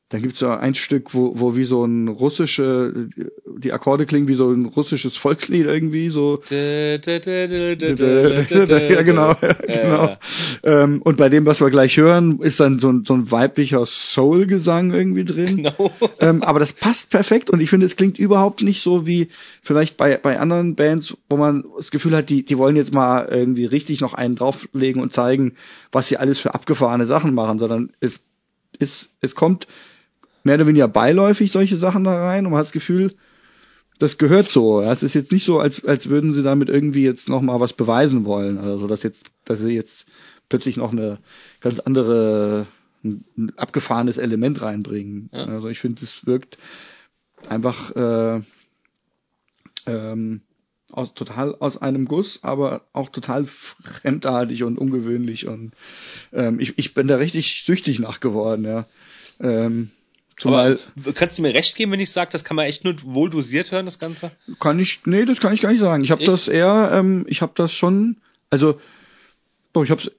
Dann 0.10 0.24
gibt's 0.24 0.40
so 0.40 0.50
ein 0.50 0.74
Stück, 0.74 1.14
wo, 1.14 1.40
wo 1.40 1.56
wie 1.56 1.66
so 1.66 1.86
ein 1.86 2.08
russische, 2.08 3.10
die 3.46 3.72
Akkorde 3.72 4.08
klingen 4.08 4.28
wie 4.28 4.34
so 4.34 4.52
ein 4.52 4.66
russisches 4.66 5.16
Volkslied 5.16 5.68
irgendwie, 5.68 6.10
so. 6.10 6.42
ja, 8.90 9.02
genau, 9.04 9.36
genau. 9.68 10.18
Ähm, 10.64 11.04
und 11.04 11.18
bei 11.18 11.30
dem, 11.30 11.46
was 11.46 11.62
wir 11.62 11.70
gleich 11.70 11.96
hören, 11.98 12.40
ist 12.40 12.60
dann 12.60 12.80
so 12.80 12.90
ein, 12.90 13.06
so 13.06 13.14
ein 13.14 13.30
weiblicher 13.30 13.86
Soul-Gesang 13.86 14.92
irgendwie 14.92 15.26
drin. 15.26 15.58
Genau. 15.58 15.92
Ähm, 16.22 16.44
aber 16.44 16.60
das 16.60 16.74
passt 16.74 17.12
perfekt 17.12 17.50
und 17.50 17.62
ich 17.62 17.70
finde, 17.70 17.86
es 17.86 17.96
klingt 17.96 18.20
überhaupt 18.20 18.62
nicht 18.62 18.82
so 18.82 19.08
wie 19.08 19.30
vielleicht 19.62 19.96
bei, 19.96 20.18
bei 20.18 20.38
anderen 20.38 20.76
Bands, 20.76 21.16
wo 21.30 21.38
man 21.38 21.64
das 21.78 21.92
Gefühl 21.92 22.16
hat, 22.16 22.30
die, 22.30 22.44
die 22.44 22.58
wollen 22.58 22.76
jetzt 22.76 22.94
mal 22.94 23.30
irgendwie 23.32 23.66
richtig 23.66 24.02
noch 24.02 24.14
einen 24.14 24.36
drauflegen 24.36 25.02
und 25.02 25.14
zeigen, 25.14 25.54
was 25.94 26.10
sie 26.10 26.18
alles 26.18 26.40
für 26.40 26.56
abgefahrene 26.56 27.06
Sachen 27.06 27.34
machen, 27.34 27.58
sondern 27.58 27.92
es 28.02 28.20
ist, 28.80 29.12
es 29.22 29.36
kommt 29.36 29.68
mehr 30.44 30.56
oder 30.56 30.68
weniger 30.68 30.88
beiläufig 30.88 31.52
solche 31.52 31.78
Sachen 31.78 32.04
da 32.04 32.26
rein 32.26 32.46
und 32.46 32.52
man 32.52 32.60
hat 32.60 32.68
das 32.68 32.74
Gefühl, 32.74 33.16
das 34.00 34.18
gehört 34.18 34.50
so. 34.50 34.82
Ja, 34.82 34.92
es 34.92 35.04
ist 35.04 35.14
jetzt 35.14 35.32
nicht 35.32 35.44
so, 35.44 35.60
als, 35.60 35.84
als 35.86 36.10
würden 36.10 36.34
sie 36.34 36.44
damit 36.44 36.70
irgendwie 36.70 37.04
jetzt 37.04 37.28
noch 37.28 37.42
mal 37.42 37.60
was 37.60 37.74
beweisen 37.74 38.26
wollen. 38.26 38.58
Also, 38.58 38.88
dass 38.88 39.04
jetzt, 39.04 39.30
dass 39.44 39.60
sie 39.60 39.76
jetzt 39.76 40.08
plötzlich 40.48 40.78
noch 40.78 40.94
eine 40.94 41.20
ganz 41.60 41.80
andere, 41.80 42.66
ein 43.04 43.52
abgefahrenes 43.58 44.18
Element 44.18 44.62
reinbringen. 44.62 45.30
Ja. 45.34 45.46
Also, 45.46 45.68
ich 45.68 45.80
finde, 45.80 46.02
es 46.02 46.26
wirkt 46.26 46.58
einfach, 47.50 47.94
äh, 47.96 48.42
ähm, 49.86 50.42
aus, 50.92 51.14
total 51.14 51.56
aus 51.60 51.78
einem 51.78 52.06
Guss, 52.06 52.44
aber 52.44 52.82
auch 52.94 53.10
total 53.10 53.46
fremdartig 53.46 54.64
und 54.64 54.78
ungewöhnlich 54.78 55.48
und 55.48 55.74
ähm, 56.34 56.60
ich, 56.60 56.78
ich 56.78 56.94
bin 56.94 57.08
da 57.08 57.18
richtig 57.18 57.64
süchtig 57.64 58.00
nach 58.00 58.20
geworden, 58.20 58.66
ja. 58.66 58.86
Ähm, 59.40 59.92
Zumal, 60.40 60.80
Aber 60.98 61.14
kannst 61.14 61.38
du 61.38 61.42
mir 61.42 61.54
recht 61.54 61.76
geben, 61.76 61.92
wenn 61.92 62.00
ich 62.00 62.12
sage, 62.12 62.32
das 62.32 62.46
kann 62.46 62.56
man 62.56 62.66
echt 62.66 62.86
nur 62.86 62.96
wohl 63.04 63.30
dosiert 63.30 63.74
hören, 63.74 63.86
das 63.86 64.00
Ganze? 64.00 64.32
Kann 64.60 64.80
ich, 64.80 65.02
nee, 65.06 65.26
das 65.26 65.42
kann 65.42 65.54
ich 65.54 65.60
gar 65.60 65.70
nicht 65.70 65.82
sagen. 65.82 66.02
Ich 66.04 66.12
habe 66.12 66.24
das 66.24 66.48
eher, 66.48 66.92
ähm, 66.94 67.26
ich 67.28 67.42
habe 67.42 67.52
das 67.56 67.74
schon, 67.74 68.18
also 68.50 68.80
doch, 69.74 69.84
ich 69.84 69.92
habe 69.92 70.02
es 70.02 70.12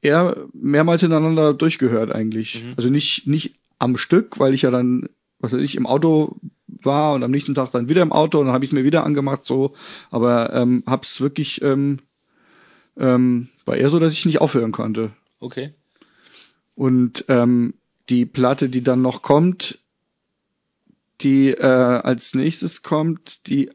eher 0.00 0.36
mehrmals 0.52 1.00
hintereinander 1.00 1.54
durchgehört 1.54 2.12
eigentlich. 2.12 2.62
Mhm. 2.62 2.74
Also 2.76 2.88
nicht 2.88 3.26
nicht 3.26 3.56
am 3.80 3.96
Stück, 3.96 4.38
weil 4.38 4.54
ich 4.54 4.62
ja 4.62 4.70
dann, 4.70 5.08
was 5.40 5.52
weiß 5.52 5.60
ich, 5.60 5.74
im 5.74 5.86
Auto 5.86 6.36
war 6.68 7.14
und 7.14 7.24
am 7.24 7.32
nächsten 7.32 7.56
Tag 7.56 7.72
dann 7.72 7.88
wieder 7.88 8.02
im 8.02 8.12
Auto 8.12 8.38
und 8.38 8.46
dann 8.46 8.54
habe 8.54 8.64
ich 8.64 8.70
es 8.70 8.74
mir 8.74 8.84
wieder 8.84 9.04
angemacht 9.04 9.44
so, 9.44 9.74
aber 10.12 10.52
ähm, 10.54 10.84
hab's 10.86 11.20
wirklich 11.20 11.62
ähm, 11.62 11.98
ähm, 12.96 13.48
war 13.64 13.76
eher 13.76 13.90
so, 13.90 13.98
dass 13.98 14.12
ich 14.12 14.24
nicht 14.24 14.40
aufhören 14.40 14.70
konnte. 14.70 15.10
Okay. 15.40 15.74
Und 16.76 17.24
ähm, 17.26 17.74
die 18.12 18.26
Platte, 18.26 18.68
die 18.68 18.82
dann 18.82 19.00
noch 19.00 19.22
kommt, 19.22 19.78
die 21.22 21.48
äh, 21.48 21.62
als 21.62 22.34
nächstes 22.34 22.82
kommt, 22.82 23.46
die 23.46 23.70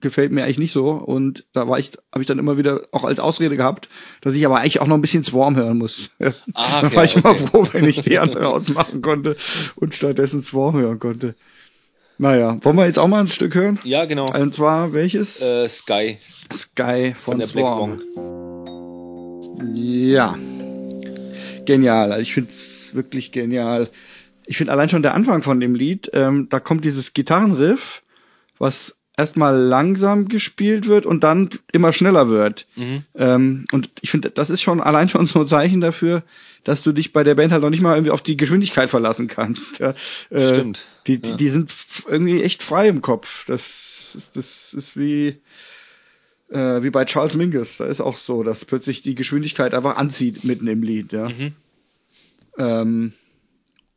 gefällt 0.00 0.30
mir 0.30 0.44
eigentlich 0.44 0.58
nicht 0.58 0.72
so 0.72 0.90
und 0.90 1.46
da 1.52 1.66
war 1.66 1.80
ich 1.80 1.90
habe 2.12 2.20
ich 2.20 2.28
dann 2.28 2.38
immer 2.38 2.58
wieder 2.58 2.82
auch 2.92 3.02
als 3.02 3.18
Ausrede 3.18 3.56
gehabt, 3.56 3.88
dass 4.20 4.36
ich 4.36 4.46
aber 4.46 4.58
eigentlich 4.58 4.78
auch 4.80 4.86
noch 4.86 4.94
ein 4.94 5.00
bisschen 5.00 5.24
Swarm 5.24 5.56
hören 5.56 5.78
muss. 5.78 6.10
Ah, 6.54 6.80
da 6.80 6.86
okay, 6.86 6.96
war 6.96 7.04
ich 7.04 7.16
okay. 7.16 7.28
immer 7.28 7.48
froh, 7.48 7.66
wenn 7.72 7.86
ich 7.86 8.02
die 8.02 8.18
andere 8.18 8.46
ausmachen 8.46 9.02
konnte 9.02 9.36
und 9.74 9.94
stattdessen 9.94 10.40
Swarm 10.40 10.76
hören 10.76 11.00
konnte. 11.00 11.34
Naja, 12.18 12.56
wollen 12.62 12.76
wir 12.76 12.86
jetzt 12.86 13.00
auch 13.00 13.08
mal 13.08 13.18
ein 13.18 13.26
Stück 13.26 13.56
hören? 13.56 13.80
Ja, 13.82 14.04
genau. 14.04 14.26
Und 14.32 14.54
zwar 14.54 14.92
welches? 14.92 15.42
Äh, 15.42 15.68
Sky 15.68 16.18
Sky 16.52 17.14
von 17.16 17.32
von, 17.32 17.38
der 17.40 17.46
Black 17.48 17.64
Swarm. 17.64 18.02
Bong. 18.14 19.74
Ja. 19.74 20.38
Genial. 21.64 22.12
Also 22.12 22.22
ich 22.22 22.34
finde 22.34 22.50
es 22.50 22.94
wirklich 22.94 23.32
genial. 23.32 23.88
Ich 24.46 24.56
finde 24.56 24.72
allein 24.72 24.88
schon 24.88 25.02
der 25.02 25.14
Anfang 25.14 25.42
von 25.42 25.60
dem 25.60 25.74
Lied, 25.74 26.10
ähm, 26.12 26.48
da 26.48 26.60
kommt 26.60 26.84
dieses 26.84 27.12
Gitarrenriff, 27.12 28.02
was 28.58 28.96
erstmal 29.16 29.56
langsam 29.56 30.28
gespielt 30.28 30.86
wird 30.86 31.06
und 31.06 31.24
dann 31.24 31.48
immer 31.72 31.92
schneller 31.92 32.28
wird. 32.28 32.66
Mhm. 32.76 33.02
Ähm, 33.14 33.64
und 33.72 33.90
ich 34.02 34.10
finde, 34.10 34.30
das 34.30 34.50
ist 34.50 34.62
schon 34.62 34.80
allein 34.80 35.08
schon 35.08 35.26
so 35.26 35.40
ein 35.40 35.46
Zeichen 35.46 35.80
dafür, 35.80 36.22
dass 36.64 36.82
du 36.82 36.92
dich 36.92 37.12
bei 37.12 37.24
der 37.24 37.34
Band 37.34 37.52
halt 37.52 37.62
noch 37.62 37.70
nicht 37.70 37.80
mal 37.80 37.96
irgendwie 37.96 38.10
auf 38.10 38.22
die 38.22 38.36
Geschwindigkeit 38.36 38.90
verlassen 38.90 39.26
kannst. 39.26 39.78
Ja, 39.78 39.94
äh, 40.30 40.48
Stimmt. 40.48 40.84
Die, 41.06 41.20
die, 41.20 41.30
Ja. 41.30 41.36
die 41.36 41.48
sind 41.48 41.72
irgendwie 42.06 42.42
echt 42.42 42.62
frei 42.62 42.88
im 42.88 43.00
Kopf. 43.02 43.46
Das 43.46 44.14
ist, 44.14 44.36
das 44.36 44.74
ist 44.74 44.96
wie, 44.98 45.36
äh, 46.50 46.82
wie 46.82 46.90
bei 46.90 47.04
Charles 47.04 47.34
Mingus. 47.34 47.78
Da 47.78 47.86
ist 47.86 48.00
auch 48.00 48.16
so, 48.16 48.42
dass 48.42 48.64
plötzlich 48.64 49.02
die 49.02 49.14
Geschwindigkeit 49.14 49.74
einfach 49.74 49.96
anzieht 49.96 50.44
mitten 50.44 50.66
im 50.66 50.82
Lied. 50.82 51.12
Ja. 51.12 51.28
Mhm. 51.28 51.54
Ähm, 52.58 53.12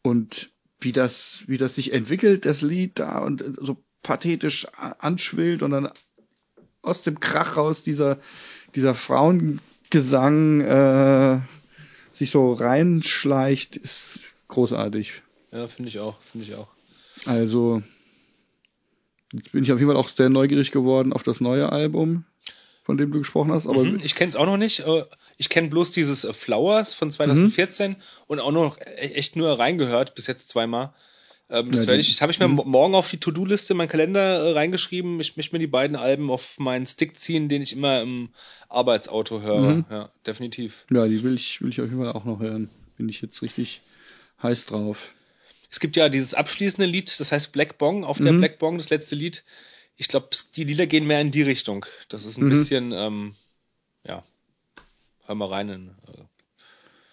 und 0.01 0.49
wie 0.79 0.91
das, 0.91 1.43
wie 1.47 1.57
das 1.57 1.75
sich 1.75 1.93
entwickelt, 1.93 2.45
das 2.45 2.61
Lied 2.61 2.99
da 2.99 3.19
und 3.19 3.41
äh, 3.41 3.51
so 3.59 3.77
pathetisch 4.01 4.67
anschwillt 4.77 5.61
und 5.61 5.71
dann 5.71 5.91
aus 6.81 7.03
dem 7.03 7.19
Krach 7.19 7.57
raus 7.57 7.83
dieser, 7.83 8.17
dieser 8.75 8.95
Frauengesang 8.95 10.61
äh, 10.61 11.39
sich 12.13 12.31
so 12.31 12.53
reinschleicht, 12.53 13.75
ist 13.75 14.19
großartig. 14.47 15.21
Ja, 15.51 15.67
finde 15.67 15.89
ich 15.89 15.99
auch, 15.99 16.21
finde 16.31 16.47
ich 16.47 16.55
auch. 16.55 16.69
Also, 17.25 17.81
jetzt 19.33 19.51
bin 19.51 19.63
ich 19.63 19.71
auf 19.71 19.79
jeden 19.79 19.91
Fall 19.91 19.99
auch 19.99 20.09
sehr 20.09 20.29
neugierig 20.29 20.71
geworden 20.71 21.11
auf 21.11 21.23
das 21.23 21.41
neue 21.41 21.71
Album, 21.71 22.23
von 22.89 22.97
dem 22.97 23.11
du 23.11 23.19
gesprochen 23.19 23.51
hast. 23.51 23.67
Aber 23.67 23.83
Mhm, 23.83 23.99
ich 24.03 24.15
kenne 24.15 24.29
es 24.29 24.35
auch 24.35 24.47
noch 24.47 24.57
nicht. 24.57 24.79
äh, 24.79 25.03
Ich 25.37 25.49
kenne 25.49 25.67
bloß 25.67 25.91
dieses 25.91 26.23
äh, 26.23 26.33
Flowers 26.33 26.95
von 26.95 27.11
2014 27.11 27.97
und 28.25 28.39
auch 28.39 28.51
noch 28.51 28.79
e- 28.79 28.83
echt 29.13 29.35
nur 29.35 29.59
reingehört, 29.59 30.15
bis 30.15 30.25
jetzt 30.25 30.49
zweimal. 30.49 30.95
Ähm, 31.51 31.71
das 31.71 31.85
Ja, 31.85 31.93
ich, 31.93 32.19
habe 32.23 32.31
ich 32.31 32.39
mir 32.39 32.47
mo- 32.47 32.63
morgen 32.63 32.95
auf 32.95 33.11
die 33.11 33.19
To-Do-Liste, 33.19 33.73
in 33.73 33.77
meinen 33.77 33.89
Kalender 33.89 34.39
äh, 34.43 34.51
reingeschrieben. 34.53 35.19
Ich 35.19 35.37
möchte 35.37 35.53
mir 35.53 35.59
die 35.59 35.67
beiden 35.67 35.95
Alben 35.95 36.31
auf 36.31 36.57
meinen 36.57 36.87
Stick 36.87 37.19
ziehen, 37.19 37.47
den 37.47 37.61
ich 37.61 37.73
immer 37.73 38.01
im 38.01 38.29
Arbeitsauto 38.69 39.41
höre. 39.41 39.61
Mhm. 39.75 39.85
Ja, 39.91 40.09
definitiv. 40.25 40.85
ja, 40.91 41.05
die 41.07 41.21
will 41.23 41.35
ich, 41.35 41.61
will 41.61 41.69
ich 41.69 41.79
auf 41.81 41.87
jeden 41.89 42.03
Fall 42.03 42.13
auch 42.13 42.25
noch 42.25 42.39
hören. 42.39 42.71
Bin 42.97 43.07
ich 43.07 43.21
jetzt 43.21 43.43
richtig 43.43 43.81
heiß 44.41 44.65
drauf. 44.65 44.97
Es 45.69 45.79
gibt 45.79 45.95
ja 45.95 46.09
dieses 46.09 46.33
abschließende 46.33 46.89
Lied, 46.89 47.19
das 47.19 47.31
heißt 47.31 47.51
Black 47.51 47.77
Bong, 47.77 48.03
auf 48.03 48.17
der 48.17 48.33
Mhm. 48.33 48.39
Black 48.39 48.57
Bong, 48.57 48.79
das 48.79 48.89
letzte 48.89 49.13
Lied. 49.13 49.43
Ich 50.01 50.07
glaube, 50.07 50.29
die 50.55 50.63
Lieder 50.63 50.87
gehen 50.87 51.05
mehr 51.05 51.19
in 51.19 51.29
die 51.29 51.41
Richtung. 51.41 51.85
Das 52.07 52.23
ist 52.23 52.37
ein 52.37 52.45
Mhm. 52.45 52.49
bisschen, 52.49 52.91
ähm, 52.93 53.35
ja, 54.07 54.23
hör 55.25 55.35
mal 55.35 55.49
rein. 55.49 55.67
In, 55.69 55.89
äh, 56.07 56.23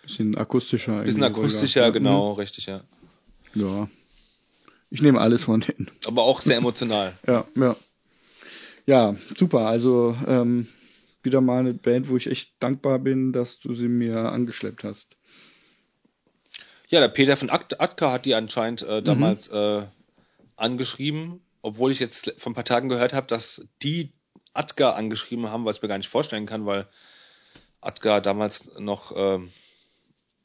Bisschen 0.03 0.37
akustischer. 0.39 1.03
bisschen 1.03 1.25
akustischer, 1.25 1.83
Ja, 1.83 1.91
genau, 1.91 2.35
richtig, 2.35 2.67
ja. 2.67 2.83
mhm. 3.55 3.61
Ja. 3.61 3.89
Ich 4.91 5.03
nehme 5.03 5.21
alles 5.21 5.43
von 5.45 5.61
denen. 5.63 5.91
Aber 6.07 6.23
auch 6.23 6.41
sehr 6.41 6.59
emotional. 6.59 7.19
Ja, 7.27 7.45
ja. 7.57 7.77
Ja, 8.87 9.17
super. 9.35 9.67
Also 9.67 10.17
ähm, 10.29 10.69
wieder 11.25 11.41
mal 11.41 11.59
eine 11.59 11.75
Band, 11.75 12.09
wo 12.09 12.17
ich 12.17 12.29
echt 12.29 12.53
dankbar 12.61 13.01
bin, 13.01 13.33
dass 13.33 13.59
du 13.59 13.75
sie 13.75 13.89
mir 13.89 14.31
angeschleppt 14.31 14.85
hast. 14.85 15.17
Ja, 16.89 17.01
der 17.01 17.09
Peter 17.09 17.37
von 17.37 17.51
At- 17.51 17.81
Atka 17.81 18.13
hat 18.13 18.27
die 18.27 18.37
anscheinend 18.37 18.83
äh, 18.83 19.03
damals 19.03 19.49
äh, 19.49 19.87
angeschrieben, 20.55 21.41
obwohl 21.67 21.91
ich 21.91 21.99
jetzt 21.99 22.33
vor 22.39 22.53
ein 22.53 22.55
paar 22.55 22.65
Tagen 22.65 22.89
gehört 22.89 23.13
habe, 23.13 23.27
dass 23.27 23.67
die 23.83 24.13
Atka 24.53 24.91
angeschrieben 24.91 25.51
haben, 25.51 25.65
was 25.65 25.77
ich 25.77 25.83
mir 25.83 25.89
gar 25.89 25.99
nicht 25.99 26.09
vorstellen 26.09 26.47
kann, 26.47 26.65
weil 26.65 26.87
Atka 27.81 28.21
damals 28.21 28.71
noch, 28.79 29.13
ähm, 29.17 29.51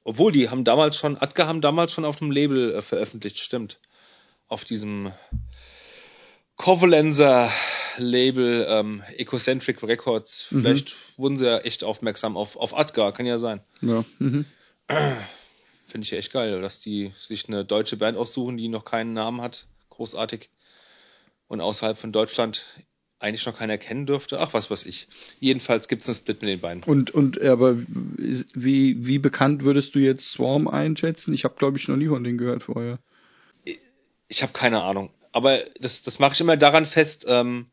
obwohl 0.03 0.31
die 0.31 0.49
haben 0.49 0.63
damals 0.63 0.97
schon, 0.97 1.21
Atka 1.21 1.45
haben 1.45 1.61
damals 1.61 1.91
schon 1.91 2.05
auf 2.05 2.15
dem 2.15 2.31
Label 2.31 2.73
äh, 2.73 2.81
veröffentlicht, 2.81 3.37
stimmt. 3.37 3.79
Auf 4.47 4.65
diesem 4.65 5.11
Covalenzer 6.55 7.51
Label 7.97 8.65
ähm, 8.67 9.03
Ecocentric 9.15 9.83
Records. 9.83 10.41
Vielleicht 10.49 10.95
wurden 11.19 11.37
sie 11.37 11.45
ja 11.45 11.59
echt 11.59 11.83
aufmerksam 11.83 12.35
auf, 12.35 12.55
auf 12.55 12.75
Atka, 12.75 13.11
kann 13.11 13.27
ja 13.27 13.37
sein. 13.37 13.61
Ja. 13.81 14.03
Mhm. 14.17 14.45
Finde 15.87 16.05
ich 16.05 16.09
ja 16.09 16.17
echt 16.17 16.33
geil, 16.33 16.61
dass 16.61 16.79
die 16.79 17.11
sich 17.19 17.47
eine 17.47 17.63
deutsche 17.63 17.97
Band 17.97 18.17
aussuchen, 18.17 18.57
die 18.57 18.69
noch 18.69 18.85
keinen 18.85 19.13
Namen 19.13 19.41
hat. 19.41 19.67
Großartig. 19.91 20.49
Und 21.51 21.59
außerhalb 21.59 21.97
von 21.97 22.13
Deutschland 22.13 22.65
eigentlich 23.19 23.45
noch 23.45 23.57
keiner 23.57 23.77
kennen 23.77 24.05
dürfte. 24.05 24.39
Ach, 24.39 24.53
was 24.53 24.71
weiß 24.71 24.85
ich. 24.85 25.09
Jedenfalls 25.41 25.89
gibt's 25.89 26.07
einen 26.07 26.15
Split 26.15 26.41
mit 26.41 26.49
den 26.49 26.61
beiden. 26.61 26.81
Und 26.83 27.11
und 27.11 27.41
aber 27.41 27.75
wie 27.77 29.05
wie 29.05 29.19
bekannt 29.19 29.65
würdest 29.65 29.93
du 29.93 29.99
jetzt 29.99 30.31
Swarm 30.31 30.69
einschätzen? 30.69 31.33
Ich 31.33 31.43
habe 31.43 31.55
glaube 31.57 31.77
ich 31.77 31.89
noch 31.89 31.97
nie 31.97 32.07
von 32.07 32.23
denen 32.23 32.37
gehört 32.37 32.63
vorher. 32.63 32.99
Ich 34.29 34.43
habe 34.43 34.53
keine 34.53 34.81
Ahnung. 34.81 35.09
Aber 35.33 35.59
das, 35.77 36.03
das 36.03 36.19
mache 36.19 36.35
ich 36.35 36.39
immer 36.39 36.55
daran 36.55 36.85
fest. 36.85 37.25
Ähm, 37.27 37.65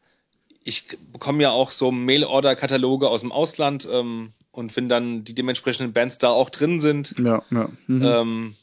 ich 0.64 0.88
bekomme 1.12 1.44
ja 1.44 1.50
auch 1.52 1.70
so 1.70 1.92
Mail-Order-Kataloge 1.92 3.08
aus 3.08 3.20
dem 3.20 3.30
Ausland 3.30 3.88
ähm, 3.88 4.32
und 4.50 4.76
wenn 4.76 4.88
dann 4.88 5.22
die 5.22 5.34
dementsprechenden 5.34 5.92
Bands 5.92 6.18
da 6.18 6.30
auch 6.30 6.50
drin 6.50 6.80
sind, 6.80 7.14
Ja, 7.16 7.44
ja. 7.52 7.70
Mhm. 7.86 8.02
ähm, 8.04 8.56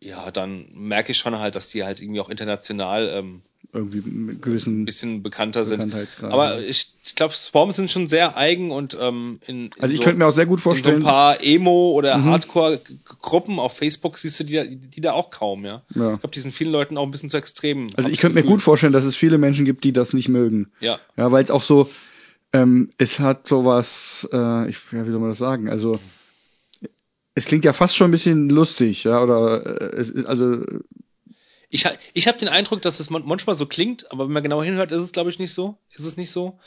ja, 0.00 0.30
dann 0.30 0.66
merke 0.74 1.12
ich 1.12 1.18
schon 1.18 1.38
halt, 1.38 1.54
dass 1.56 1.68
die 1.70 1.82
halt 1.84 2.00
irgendwie 2.00 2.20
auch 2.20 2.28
international 2.28 3.08
ähm, 3.12 3.42
Irgendwie 3.72 4.00
mit 4.00 4.36
ein 4.36 4.40
gewissen 4.40 4.84
bisschen 4.84 5.22
bekannter 5.24 5.64
sind. 5.64 5.92
Aber 6.22 6.60
ich, 6.62 6.92
ich 7.04 7.16
glaube, 7.16 7.34
Swarm 7.34 7.72
sind 7.72 7.90
schon 7.90 8.06
sehr 8.06 8.36
eigen 8.36 8.70
und 8.70 8.96
ähm, 9.00 9.40
in, 9.46 9.64
in 9.66 9.70
Also 9.80 9.92
ich 9.92 9.98
so, 9.98 10.04
könnte 10.04 10.18
mir 10.20 10.26
auch 10.26 10.32
sehr 10.32 10.46
gut 10.46 10.60
in 10.60 10.62
so 10.62 10.70
ein 10.70 10.74
vorstellen. 10.74 11.02
paar 11.02 11.42
Emo- 11.42 11.92
oder 11.92 12.16
Mhm. 12.18 12.24
Hardcore-Gruppen 12.26 13.58
auf 13.58 13.76
Facebook 13.76 14.18
siehst 14.18 14.38
du 14.40 14.44
die, 14.44 14.54
da- 14.54 14.64
die 14.64 15.00
da 15.00 15.12
auch 15.12 15.30
kaum, 15.30 15.64
ja. 15.64 15.82
Ja. 15.94 16.14
Ich 16.14 16.20
glaube, 16.20 16.30
die 16.34 16.40
sind 16.40 16.52
vielen 16.54 16.70
Leuten 16.72 16.96
auch 16.96 17.02
ein 17.04 17.10
bisschen 17.10 17.28
zu 17.30 17.36
extrem. 17.36 17.90
Also 17.96 18.08
ich 18.08 18.18
könnte 18.20 18.40
mir 18.40 18.46
gut 18.46 18.62
vorstellen, 18.62 18.92
dass 18.92 19.04
es 19.04 19.16
viele 19.16 19.38
Menschen 19.38 19.64
gibt, 19.64 19.84
die 19.84 19.92
das 19.92 20.12
nicht 20.12 20.28
mögen. 20.28 20.70
Ja, 20.80 20.98
Ja, 21.16 21.32
weil 21.32 21.42
es 21.42 21.50
auch 21.50 21.62
so, 21.62 21.90
ähm, 22.52 22.90
es 22.98 23.18
hat 23.20 23.46
sowas, 23.48 24.28
äh, 24.32 24.68
ich, 24.70 24.78
ja, 24.92 25.06
wie 25.06 25.10
soll 25.10 25.20
man 25.20 25.30
das 25.30 25.38
sagen? 25.38 25.68
Also 25.68 25.98
es 27.34 27.44
klingt 27.44 27.64
ja 27.64 27.72
fast 27.72 27.96
schon 27.96 28.08
ein 28.08 28.12
bisschen 28.12 28.48
lustig, 28.48 29.04
ja, 29.04 29.22
oder 29.22 29.64
äh, 29.80 29.96
es 29.96 30.10
ist 30.10 30.26
also 30.26 30.62
ich, 31.70 31.84
ich 32.14 32.26
habe 32.28 32.38
den 32.38 32.48
Eindruck, 32.48 32.80
dass 32.82 32.98
es 32.98 33.10
man- 33.10 33.26
manchmal 33.26 33.54
so 33.56 33.66
klingt, 33.66 34.10
aber 34.10 34.24
wenn 34.24 34.32
man 34.32 34.42
genau 34.42 34.62
hinhört, 34.62 34.90
ist 34.90 35.02
es 35.02 35.12
glaube 35.12 35.28
ich 35.30 35.38
nicht 35.38 35.52
so. 35.52 35.76
Ist 35.94 36.06
es 36.06 36.16
nicht 36.16 36.30
so, 36.30 36.58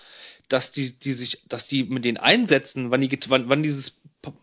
dass 0.47 0.71
die, 0.71 0.91
die 0.91 1.13
sich, 1.13 1.41
dass 1.49 1.67
die 1.67 1.83
mit 1.85 2.05
den 2.05 2.17
Einsätzen, 2.17 2.91
wann 2.91 3.01
die, 3.01 3.09
wann, 3.27 3.49
wann 3.49 3.63
dieses 3.63 3.95
pa- 4.21 4.33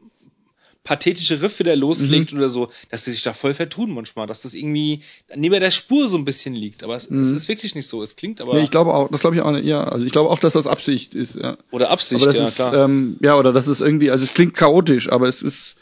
pathetische 0.83 1.43
Riff 1.43 1.61
wieder 1.61 1.77
loslegt 1.77 2.33
Mhm. 2.33 2.39
oder 2.39 2.49
so, 2.51 2.71
dass 2.91 3.05
sie 3.05 3.13
sich 3.13 3.23
da 3.23 3.35
voll 3.35 3.55
vertun 3.55 3.93
manchmal, 3.93 4.27
dass 4.27 4.43
das 4.43 4.55
irgendwie 4.55 5.03
neben 5.37 5.61
der 5.61 5.71
Spur 5.71 6.09
so 6.09 6.17
ein 6.19 6.25
bisschen 6.25 6.55
liegt. 6.57 6.83
Aber 6.83 6.97
es, 6.97 7.05
es 7.05 7.11
Mhm. 7.11 7.35
ist 7.37 7.47
wirklich 7.49 7.77
nicht 7.77 7.87
so. 7.87 8.03
Es 8.03 8.17
klingt 8.17 8.41
aber 8.41 8.55
nee, 8.55 8.65
ich 8.65 8.71
glaube 8.73 8.95
auch, 8.95 9.09
das 9.13 9.21
glaube 9.21 9.37
ich 9.37 9.43
auch 9.43 9.53
nicht, 9.53 9.65
ja, 9.67 9.85
also 9.85 10.05
ich 10.05 10.11
glaube 10.13 10.29
auch, 10.31 10.41
dass 10.41 10.55
das 10.55 10.67
Absicht 10.67 11.15
ist, 11.15 11.37
ja. 11.37 11.57
oder 11.71 11.91
Absicht, 11.91 12.21
aber 12.23 12.33
das 12.33 12.37
ja 12.41 12.49
ist 12.49 12.57
klar. 12.57 12.85
ähm, 12.87 13.17
ja 13.21 13.37
oder 13.37 13.53
das 13.53 13.69
ist 13.69 13.81
irgendwie, 13.81 14.11
also 14.11 14.25
es 14.25 14.35
klingt 14.35 14.55
chaotisch, 14.55 15.09
aber 15.13 15.29
es 15.29 15.41
ist 15.43 15.77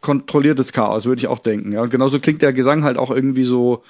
kontrolliertes 0.00 0.72
Chaos, 0.72 1.04
würde 1.04 1.20
ich 1.20 1.28
auch 1.28 1.38
denken, 1.38 1.72
ja. 1.72 1.82
Und 1.82 1.90
genauso 1.90 2.20
klingt 2.20 2.42
der 2.42 2.52
Gesang 2.52 2.84
halt 2.84 2.96
auch 2.98 3.10
irgendwie 3.10 3.44
so 3.44 3.82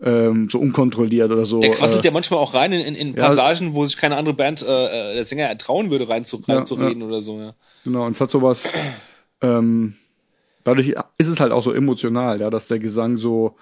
ähm, 0.00 0.48
so 0.48 0.58
unkontrolliert 0.58 1.30
oder 1.30 1.44
so. 1.44 1.60
Der 1.60 1.70
quasselt 1.70 2.04
äh, 2.04 2.08
ja 2.08 2.12
manchmal 2.12 2.38
auch 2.40 2.54
rein 2.54 2.72
in, 2.72 2.80
in, 2.80 2.94
in 2.94 3.14
Ja. 3.16 3.26
Passagen, 3.26 3.74
wo 3.74 3.84
sich 3.84 3.96
keine 3.96 4.16
andere 4.16 4.34
Band, 4.34 4.62
äh, 4.62 4.66
äh, 4.66 5.14
der 5.14 5.24
Sänger 5.24 5.56
trauen 5.58 5.90
würde, 5.90 6.08
rein 6.08 6.24
zu, 6.24 6.42
Ja, 6.46 6.56
reinzureden 6.56 7.02
oder 7.02 7.20
so, 7.20 7.40
ja. 7.40 7.54
Genau, 7.84 8.04
und 8.06 8.12
es 8.12 8.20
hat 8.20 8.30
sowas, 8.30 8.74
ähm, 9.42 9.94
dadurch 10.64 10.94
ist 11.18 11.26
es 11.26 11.40
halt 11.40 11.52
auch 11.52 11.62
so 11.62 11.72
emotional, 11.72 12.40
ja, 12.40 12.50
dass 12.50 12.68
der 12.68 12.78
Gesang 12.78 13.16
so, 13.16 13.56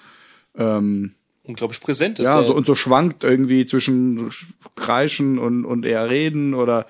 ähm, 0.57 1.15
unglaublich 1.47 1.81
präsent 1.81 2.19
ist. 2.19 2.27
Ja, 2.27 2.41
Der- 2.41 2.49
so, 2.49 2.55
und 2.55 2.67
so 2.67 2.75
schwankt 2.75 3.25
irgendwie 3.25 3.67
zwischen 3.67 4.31
Kreischen 4.75 5.39
und, 5.39 5.65
und 5.65 5.85
eher 5.85 6.09
Reden 6.11 6.55
oder 6.55 6.87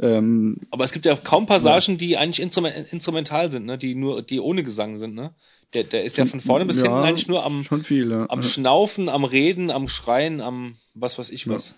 ähm, 0.00 0.58
aber 0.70 0.84
es 0.84 0.92
gibt 0.92 1.06
ja 1.06 1.16
kaum 1.16 1.46
Passagen, 1.46 1.98
die 1.98 2.16
eigentlich 2.16 2.40
instrument, 2.40 2.92
instrumental 2.92 3.50
sind, 3.50 3.66
ne? 3.66 3.78
die 3.78 3.94
nur, 3.94 4.22
die 4.22 4.40
ohne 4.40 4.62
Gesang 4.62 4.98
sind, 4.98 5.14
ne? 5.14 5.34
Der, 5.72 5.84
der 5.84 6.02
ist 6.02 6.16
ja 6.16 6.26
von 6.26 6.40
vorne 6.40 6.66
bis 6.66 6.78
ja, 6.78 6.84
hinten 6.84 6.98
eigentlich 6.98 7.28
nur 7.28 7.44
am, 7.44 7.62
schon 7.62 7.84
viel. 7.84 8.10
Ja. 8.10 8.26
am 8.28 8.42
Schnaufen, 8.42 9.08
am 9.08 9.22
Reden, 9.22 9.70
am 9.70 9.86
Schreien, 9.86 10.40
am 10.40 10.74
was 10.94 11.16
weiß 11.16 11.30
ich 11.30 11.48
was. 11.48 11.74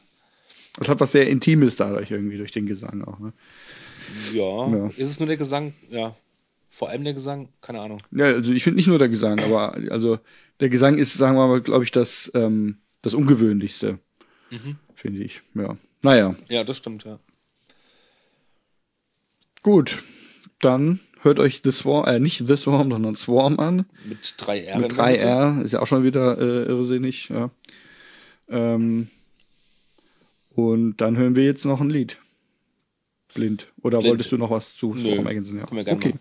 Das 0.79 0.89
hat 0.89 1.01
was 1.01 1.13
sehr 1.13 1.29
Intimes 1.29 1.77
dadurch 1.77 2.11
irgendwie 2.11 2.39
durch 2.39 2.53
den 2.53 2.65
Gesang 2.67 3.05
auch. 3.05 3.19
Ne? 3.19 3.35
Ja. 4.33 4.69
Ja. 4.69 4.87
Ist 4.97 5.11
es 5.11 5.21
nur 5.21 5.27
der 5.27 5.37
Gesang? 5.37 5.75
Ja. 5.91 6.17
Vor 6.75 6.89
allem 6.89 7.05
der 7.05 7.13
Gesang? 7.13 7.51
Keine 7.61 7.81
Ahnung. 7.81 8.03
Ja, 8.13 8.25
also 8.25 8.53
ich 8.53 8.65
finde 8.65 8.77
nicht 8.79 8.87
nur 8.87 8.99
der 8.99 9.11
Gesang, 9.11 9.39
aber 9.41 9.75
also 9.91 10.19
der 10.61 10.71
Gesang 10.71 10.97
ist, 10.97 11.13
sagen 11.15 11.37
wir 11.37 11.47
mal, 11.47 11.61
glaube 11.61 11.85
ich, 11.85 11.91
das 11.91 12.31
ähm, 12.35 12.79
das 13.03 13.13
ungewöhnlichste, 13.15 13.99
Mhm. 14.51 14.77
finde 14.95 15.23
ich. 15.23 15.43
Ja. 15.55 15.77
Naja, 16.03 16.35
Ja, 16.49 16.65
das 16.65 16.79
stimmt, 16.79 17.05
ja. 17.05 17.19
gut. 19.63 20.03
Dann 20.61 21.01
hört 21.21 21.41
euch 21.41 21.61
The 21.65 21.73
Swarm, 21.73 22.07
äh, 22.07 22.19
nicht 22.21 22.47
The 22.47 22.57
Swarm, 22.57 22.91
sondern 22.91 23.17
Swarm 23.17 23.59
an. 23.59 23.85
Mit 24.05 24.35
drei 24.39 24.61
R. 24.65 24.79
Mit 24.79 24.93
in 24.93 24.97
der 24.97 25.07
Mitte. 25.07 25.27
3R, 25.27 25.63
ist 25.63 25.73
ja 25.73 25.81
auch 25.81 25.87
schon 25.87 26.05
wieder 26.05 26.39
äh, 26.39 26.65
irrsinnig, 26.69 27.29
ja. 27.29 27.51
Ähm, 28.49 29.09
und 30.55 30.97
dann 30.99 31.17
hören 31.17 31.35
wir 31.37 31.45
jetzt 31.45 31.65
noch 31.65 31.81
ein 31.81 31.91
Lied. 31.91 32.19
Blind. 33.35 33.69
Oder 33.83 33.99
Blind. 33.99 34.11
wolltest 34.11 34.33
du 34.33 34.39
noch 34.39 34.51
was 34.51 34.75
zu 34.77 34.95
Nö, 34.95 35.15
Swarm 35.15 35.27
ergänzen? 35.27 35.59
Ja. 35.59 35.65
okay. 35.93 36.15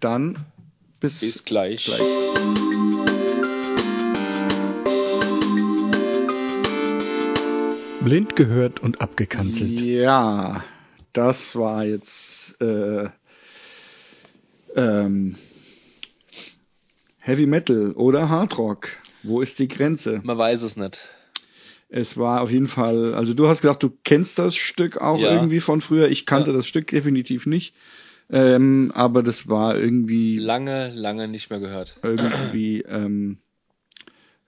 Dann 0.00 0.38
bis, 1.00 1.20
Bis 1.20 1.44
gleich. 1.44 1.84
gleich. 1.84 2.00
Blind 8.02 8.36
gehört 8.36 8.80
und 8.80 9.00
abgekanzelt. 9.00 9.80
Ja, 9.80 10.62
das 11.14 11.56
war 11.56 11.84
jetzt 11.84 12.60
äh, 12.60 13.08
ähm, 14.76 15.36
Heavy 17.18 17.46
Metal 17.46 17.92
oder 17.92 18.28
Hard 18.28 18.58
Rock. 18.58 18.88
Wo 19.22 19.40
ist 19.40 19.58
die 19.58 19.68
Grenze? 19.68 20.20
Man 20.22 20.36
weiß 20.36 20.62
es 20.62 20.76
nicht. 20.76 21.00
Es 21.96 22.16
war 22.16 22.40
auf 22.40 22.50
jeden 22.50 22.66
Fall, 22.66 23.14
also 23.14 23.34
du 23.34 23.46
hast 23.46 23.60
gesagt, 23.60 23.84
du 23.84 23.90
kennst 24.02 24.40
das 24.40 24.56
Stück 24.56 24.96
auch 24.96 25.20
Ja. 25.20 25.30
irgendwie 25.32 25.60
von 25.60 25.80
früher. 25.80 26.08
Ich 26.08 26.26
kannte 26.26 26.50
Ja. 26.50 26.56
das 26.56 26.66
Stück 26.66 26.88
definitiv 26.88 27.46
nicht. 27.46 27.72
Ähm, 28.28 28.90
aber 28.96 29.22
das 29.22 29.46
war 29.48 29.78
irgendwie, 29.78 30.38
Lange, 30.38 30.90
lange 30.92 31.28
nicht 31.28 31.50
mehr 31.50 31.60
gehört. 31.60 31.96
irgendwie 32.02 32.80
ähm, 32.80 33.38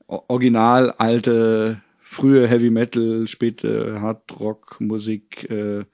original 0.08 0.90
alte, 0.98 1.80
frühe 2.02 2.48
Heavy 2.48 2.70
Metal, 2.70 3.28
späte 3.28 4.00
Hard 4.00 4.40
Rock 4.40 4.80
Musik. 4.80 5.48
Äh, 5.48 5.84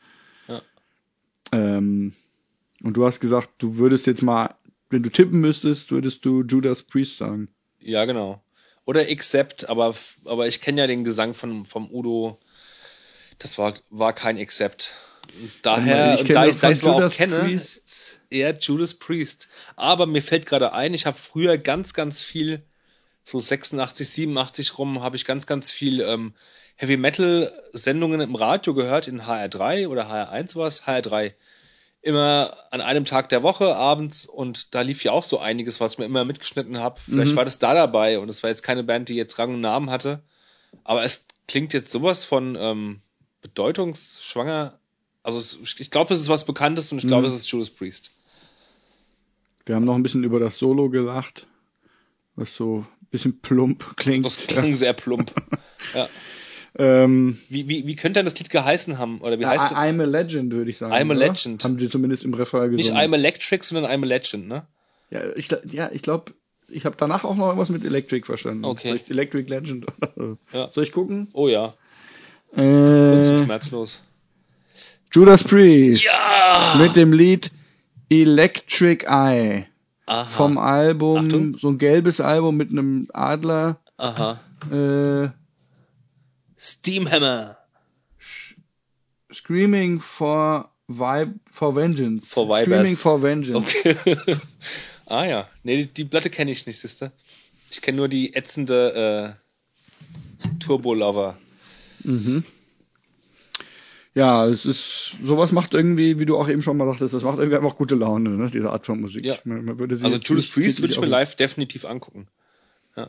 Ja. 0.49 0.63
ähm, 1.53 2.15
und 2.83 2.97
du 2.97 3.05
hast 3.05 3.21
gesagt, 3.21 3.51
du 3.59 3.77
würdest 3.77 4.07
jetzt 4.07 4.23
mal, 4.23 4.55
wenn 4.89 5.03
du 5.03 5.11
tippen 5.11 5.43
müsstest, 5.43 5.91
würdest 5.93 6.25
du 6.25 6.45
Judas 6.45 6.83
Priest 6.83 7.19
sagen. 7.19 7.51
Ja, 7.79 8.07
genau. 8.07 8.41
Oder 8.85 9.03
Accept, 9.03 9.69
aber, 9.69 9.95
aber 10.25 10.49
ich 10.49 10.61
kenne 10.61 10.81
ja 10.81 10.87
den 10.87 11.05
Gesang 11.05 11.35
von, 11.35 11.67
vom 11.67 11.91
Udo. 11.91 12.39
Das 13.39 13.59
war, 13.59 13.75
war 13.91 14.13
kein 14.13 14.39
Accept. 14.39 14.93
Daher, 15.63 16.15
ich 16.15 16.25
da 16.25 16.47
ich, 16.47 16.59
da 16.59 16.71
ich 16.71 16.85
auch 16.85 17.13
kenne, 17.13 17.41
Priest 17.41 18.21
eher 18.33 18.59
Judas 18.59 18.95
Priest. 18.95 19.49
Aber 19.77 20.07
mir 20.07 20.23
fällt 20.23 20.47
gerade 20.47 20.73
ein, 20.73 20.95
ich 20.95 21.07
habe 21.07 21.19
früher 21.19 21.59
ganz, 21.59 21.95
ganz 21.95 22.23
viel, 22.23 22.63
so 23.25 23.39
86, 23.39 24.09
87 24.09 24.79
rum, 24.79 25.03
habe 25.03 25.17
ich 25.17 25.25
ganz, 25.25 25.47
ganz 25.47 25.71
viel 25.71 26.01
ähm, 26.01 26.35
Heavy 26.77 26.97
Metal 26.97 27.53
Sendungen 27.73 28.21
im 28.21 28.35
Radio 28.35 28.75
gehört, 28.75 29.07
in 29.07 29.23
HR3 29.23 29.87
oder 29.89 30.07
HR1 30.11 30.57
war 30.57 30.67
es, 30.67 30.83
HR3. 30.85 31.35
Immer 32.03 32.57
an 32.73 32.81
einem 32.81 33.05
Tag 33.05 33.29
der 33.29 33.43
Woche 33.45 33.77
abends 33.77 34.27
und 34.27 34.75
da 34.75 34.81
lief 34.81 35.05
ja 35.05 35.13
auch 35.13 35.23
so 35.25 35.39
einiges, 35.39 35.79
was 35.81 35.93
ich 35.93 35.99
mir 35.99 36.05
immer 36.05 36.25
mitgeschnitten 36.25 36.81
habe. 36.81 37.01
Vielleicht 37.05 37.33
Mhm. 37.33 37.37
war 37.37 37.45
das 37.45 37.59
da 37.61 37.75
dabei 37.75 38.19
und 38.19 38.29
es 38.29 38.43
war 38.43 38.51
jetzt 38.51 38.63
keine 38.65 38.83
Band, 38.83 39.09
die 39.09 39.15
jetzt 39.15 39.39
Rang 39.39 39.55
und 39.55 39.61
Namen 39.61 39.89
hatte. 39.91 40.21
Aber 40.83 41.05
es 41.05 41.27
klingt 41.47 41.73
jetzt 41.73 41.93
sowas 41.93 42.25
von 42.25 42.57
ähm, 42.59 43.01
bedeutungsschwanger. 43.43 44.79
Also 45.23 45.39
es, 45.39 45.59
ich 45.79 45.91
glaube, 45.93 46.13
es 46.15 46.21
ist 46.21 46.29
was 46.29 46.45
Bekanntes 46.45 46.91
und 46.91 46.99
ich 46.99 47.07
glaube, 47.07 47.29
Mhm. 47.29 47.33
es 47.35 47.41
ist 47.41 47.51
Judas 47.51 47.71
Priest. 47.71 48.11
Wir 49.65 49.77
haben 49.77 49.85
noch 49.85 49.95
ein 49.95 50.03
bisschen 50.03 50.25
über 50.25 50.41
das 50.41 50.59
Solo 50.59 50.91
gelacht, 50.91 51.47
was 52.35 52.57
so 52.57 52.79
ein 53.01 53.07
bisschen 53.13 53.41
plump 53.41 53.97
klingt. 53.97 54.27
Das 54.27 54.49
klang 54.49 54.75
sehr 54.75 54.93
plump. 54.93 55.33
ja. 55.95 56.09
Ähm, 56.79 57.39
Wie, 57.51 57.69
wie, 57.69 57.87
wie 57.87 57.97
könnte 57.97 58.19
denn 58.21 58.25
das 58.25 58.39
Lied 58.39 58.49
geheißen 58.49 58.99
haben? 58.99 59.21
Oder 59.21 59.39
wie 59.39 59.45
heißt 59.47 59.73
es? 59.73 59.77
I'm 59.77 60.01
a 60.01 60.05
Legend, 60.05 60.53
würde 60.53 60.71
ich 60.71 60.79
sagen. 60.79 60.93
I'm 60.93 61.11
a 61.13 61.17
oder? 61.17 61.27
Legend. 61.29 61.63
Haben 61.65 61.77
die 61.77 61.91
zumindest 61.91 62.25
im 62.25 62.33
Refrain 62.35 62.71
Nicht 62.71 62.87
gesungen. 62.89 63.03
I'm 63.03 63.15
Electric, 63.15 63.65
sondern 63.65 63.91
I'm 63.91 64.03
a 64.03 64.07
Legend, 64.07 64.49
ne? 64.49 64.67
ja, 65.11 65.21
ich, 65.37 65.49
ja, 65.71 65.91
ich 65.93 66.01
glaube, 66.03 66.33
ich 66.69 66.87
habe 66.87 66.97
danach 66.99 67.25
auch 67.25 67.37
noch 67.37 67.47
irgendwas 67.49 67.69
mit 67.69 67.85
Electric 67.85 68.25
verstanden. 68.25 68.65
Okay. 68.65 68.89
Vielleicht 68.93 69.11
Electric 69.11 69.49
Legend. 69.51 69.87
Ja. 70.53 70.71
Soll 70.71 70.85
ich 70.85 70.93
gucken? 70.93 71.29
Oh 71.35 71.49
ja, 71.49 71.75
Äh, 72.57 73.39
schmerzlos. 73.39 74.01
Judas 75.13 75.45
Priest. 75.45 76.05
Ja! 76.05 76.77
Mit 76.79 76.97
dem 76.97 77.13
Lied 77.13 77.51
Electric 78.11 79.05
Eye. 79.07 79.67
Aha. 80.07 80.25
Vom 80.29 80.59
Album, 80.59 81.27
Achtung. 81.27 81.57
so 81.59 81.69
ein 81.69 81.79
gelbes 81.79 82.21
Album 82.21 82.57
mit 82.57 82.71
einem 82.71 83.09
Adler. 83.13 83.79
Aha. 83.99 84.41
Äh, 84.71 85.29
Steamhammer. 86.63 87.57
Screaming 89.33 90.01
for 90.01 90.71
Vibe 90.89 91.41
for 91.51 91.75
Vengeance. 91.75 92.29
For 92.29 92.47
Vibers. 92.47 92.67
Screaming 92.67 92.97
for 92.97 93.21
Vengeance. 93.23 93.67
Okay. 93.85 93.97
ah 95.07 95.25
ja. 95.25 95.49
Nee, 95.65 95.79
die, 95.79 95.87
die 95.89 96.05
Platte 96.05 96.31
kenne 96.31 96.53
ich 96.53 96.67
nicht, 96.67 96.79
siehste. 96.79 97.11
Ich 97.71 97.81
kenne 97.83 97.97
nur 97.97 98.09
die 98.09 98.35
ätzende 98.35 99.37
äh, 99.41 100.59
Turbo 100.61 100.95
Lover. 100.95 101.37
Mhm. 102.05 102.45
Ja, 104.15 104.47
es 104.47 104.65
ist, 104.67 105.17
sowas 105.23 105.51
macht 105.53 105.73
irgendwie, 105.75 106.19
wie 106.21 106.27
du 106.27 106.37
auch 106.37 106.49
eben 106.49 106.61
schon 106.63 106.77
mal 106.77 106.87
dachtest, 106.87 107.15
das 107.15 107.23
macht 107.23 107.39
irgendwie 107.39 107.57
einfach 107.57 107.77
gute 107.77 107.95
Laune, 107.95 108.29
ne, 108.31 108.51
diese 108.53 108.71
Art 108.71 108.85
von 108.85 109.01
Musik. 109.01 109.25
Ja. 109.25 109.37
Man, 109.45 109.65
man 109.65 109.79
würde 109.79 109.97
sie 109.97 110.05
Also 110.05 110.19
Judas 110.19 110.47
Priest 110.49 110.81
würde 110.83 110.93
ich 110.93 111.01
mir 111.01 111.07
live 111.07 111.35
definitiv 111.35 111.87
angucken. 111.87 112.29
auf- 112.95 113.09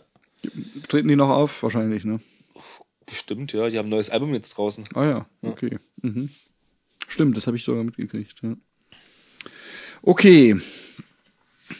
Treten 0.87 1.07
die 1.09 1.15
noch 1.17 1.29
auf? 1.29 1.61
Wahrscheinlich, 1.61 2.05
ne? 2.05 2.19
Bestimmt, 3.05 3.53
ja. 3.53 3.69
Die 3.69 3.77
haben 3.77 3.87
ein 3.87 3.91
neues 3.91 4.09
Album 4.09 4.33
jetzt 4.33 4.57
draußen. 4.57 4.85
Ah 4.93 5.05
ja, 5.05 5.25
okay. 5.41 5.79
Mhm. 6.01 6.29
Stimmt, 7.07 7.37
das 7.37 7.47
habe 7.47 7.57
ich 7.57 7.63
sogar 7.63 7.83
mitgekriegt, 7.83 8.41
ja. 8.41 8.55
Okay. 10.01 10.59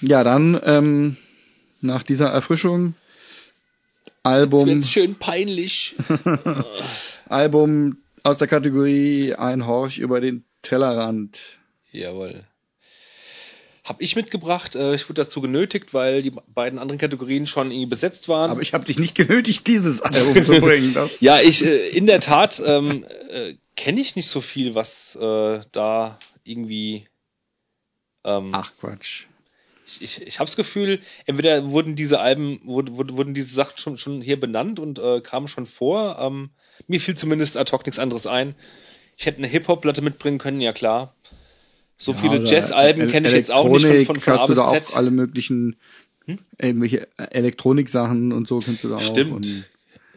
Ja, 0.01 0.23
dann, 0.23 0.59
ähm, 0.63 1.17
nach 1.81 2.03
dieser 2.03 2.29
Erfrischung, 2.29 2.95
Jetzt 4.05 4.15
Album, 4.23 4.67
wird's 4.67 4.89
schön 4.89 5.15
peinlich. 5.15 5.95
Album 7.27 7.97
aus 8.23 8.37
der 8.37 8.47
Kategorie 8.47 9.33
Ein 9.35 9.67
Horch 9.67 9.99
über 9.99 10.21
den 10.21 10.45
Tellerrand. 10.61 11.59
Jawohl. 11.91 12.45
Hab 13.84 14.01
ich 14.01 14.15
mitgebracht. 14.15 14.76
Äh, 14.76 14.95
ich 14.95 15.10
wurde 15.10 15.23
dazu 15.23 15.41
genötigt, 15.41 15.93
weil 15.93 16.22
die 16.22 16.31
beiden 16.31 16.80
anderen 16.80 16.97
Kategorien 16.97 17.47
schon 17.47 17.69
irgendwie 17.69 17.88
besetzt 17.88 18.30
waren. 18.30 18.49
Aber 18.49 18.61
ich 18.61 18.73
habe 18.73 18.85
dich 18.85 18.97
nicht 18.97 19.15
genötigt, 19.15 19.68
dieses 19.68 20.01
Album 20.01 20.45
zu 20.45 20.61
bringen. 20.61 20.93
Das, 20.93 21.19
ja, 21.19 21.41
ich 21.41 21.65
äh, 21.65 21.89
in 21.89 22.05
der 22.05 22.22
Tat 22.22 22.61
ähm, 22.65 23.05
äh, 23.30 23.55
kenne 23.76 23.99
ich 23.99 24.15
nicht 24.15 24.30
so 24.30 24.39
viel, 24.39 24.73
was 24.73 25.18
äh, 25.18 25.60
da 25.73 26.18
irgendwie. 26.45 27.07
Ähm, 28.23 28.51
Ach 28.53 28.72
Quatsch. 28.80 29.26
ich 29.85 30.01
ich, 30.01 30.22
ich 30.22 30.39
habe 30.39 30.47
das 30.47 30.55
Gefühl, 30.55 31.01
entweder 31.26 31.69
wurden 31.69 31.97
diese 31.97 32.22
Alben, 32.22 32.61
wurden, 32.64 32.95
wurden 32.95 33.18
wurden 33.18 33.34
diese 33.34 33.53
Sachen 33.53 33.77
schon, 33.77 33.97
schon 33.97 34.22
hier 34.22 34.39
benannt 34.39 34.80
und 34.80 34.97
äh, 34.97 35.19
kamen 35.19 35.49
schon 35.49 35.65
vor. 35.65 36.19
Ähm, 36.22 36.51
mir 36.88 37.01
fiel 37.01 37.18
zumindest 37.18 37.57
ad 37.57 37.69
hoc 37.73 37.85
nichts 37.85 37.99
anderes 37.99 38.27
ein. 38.27 38.55
Ich 39.18 39.26
hätte 39.26 39.39
eine 39.39 39.47
Hip-Hop-Platte 39.47 40.01
mitbringen 40.01 40.38
können, 40.38 40.61
ja 40.61 40.72
klar. 40.72 41.14
So 42.03 42.11
Ja, 42.11 42.17
viele 42.17 42.43
Jazz-Alben 42.43 43.07
kenne 43.07 43.30
ich 43.30 43.34
jetzt 43.34 43.51
auch 43.51 43.67
nicht 43.69 43.85
von, 43.85 44.05
von, 44.05 44.19
von 44.19 44.34
A 44.34 44.47
bis 44.47 44.57
da 44.57 44.67
Z. 44.67 44.91
auch 44.91 44.97
alle 44.97 45.09
möglichen 45.09 45.77
irgendwelche 46.57 47.07
Elektronik-Sachen 47.17 48.31
und 48.34 48.47
so 48.47 48.59
kannst 48.59 48.84
du 48.84 48.89
da 48.89 48.97
auch. 48.97 49.01
Stimmt. 49.01 49.69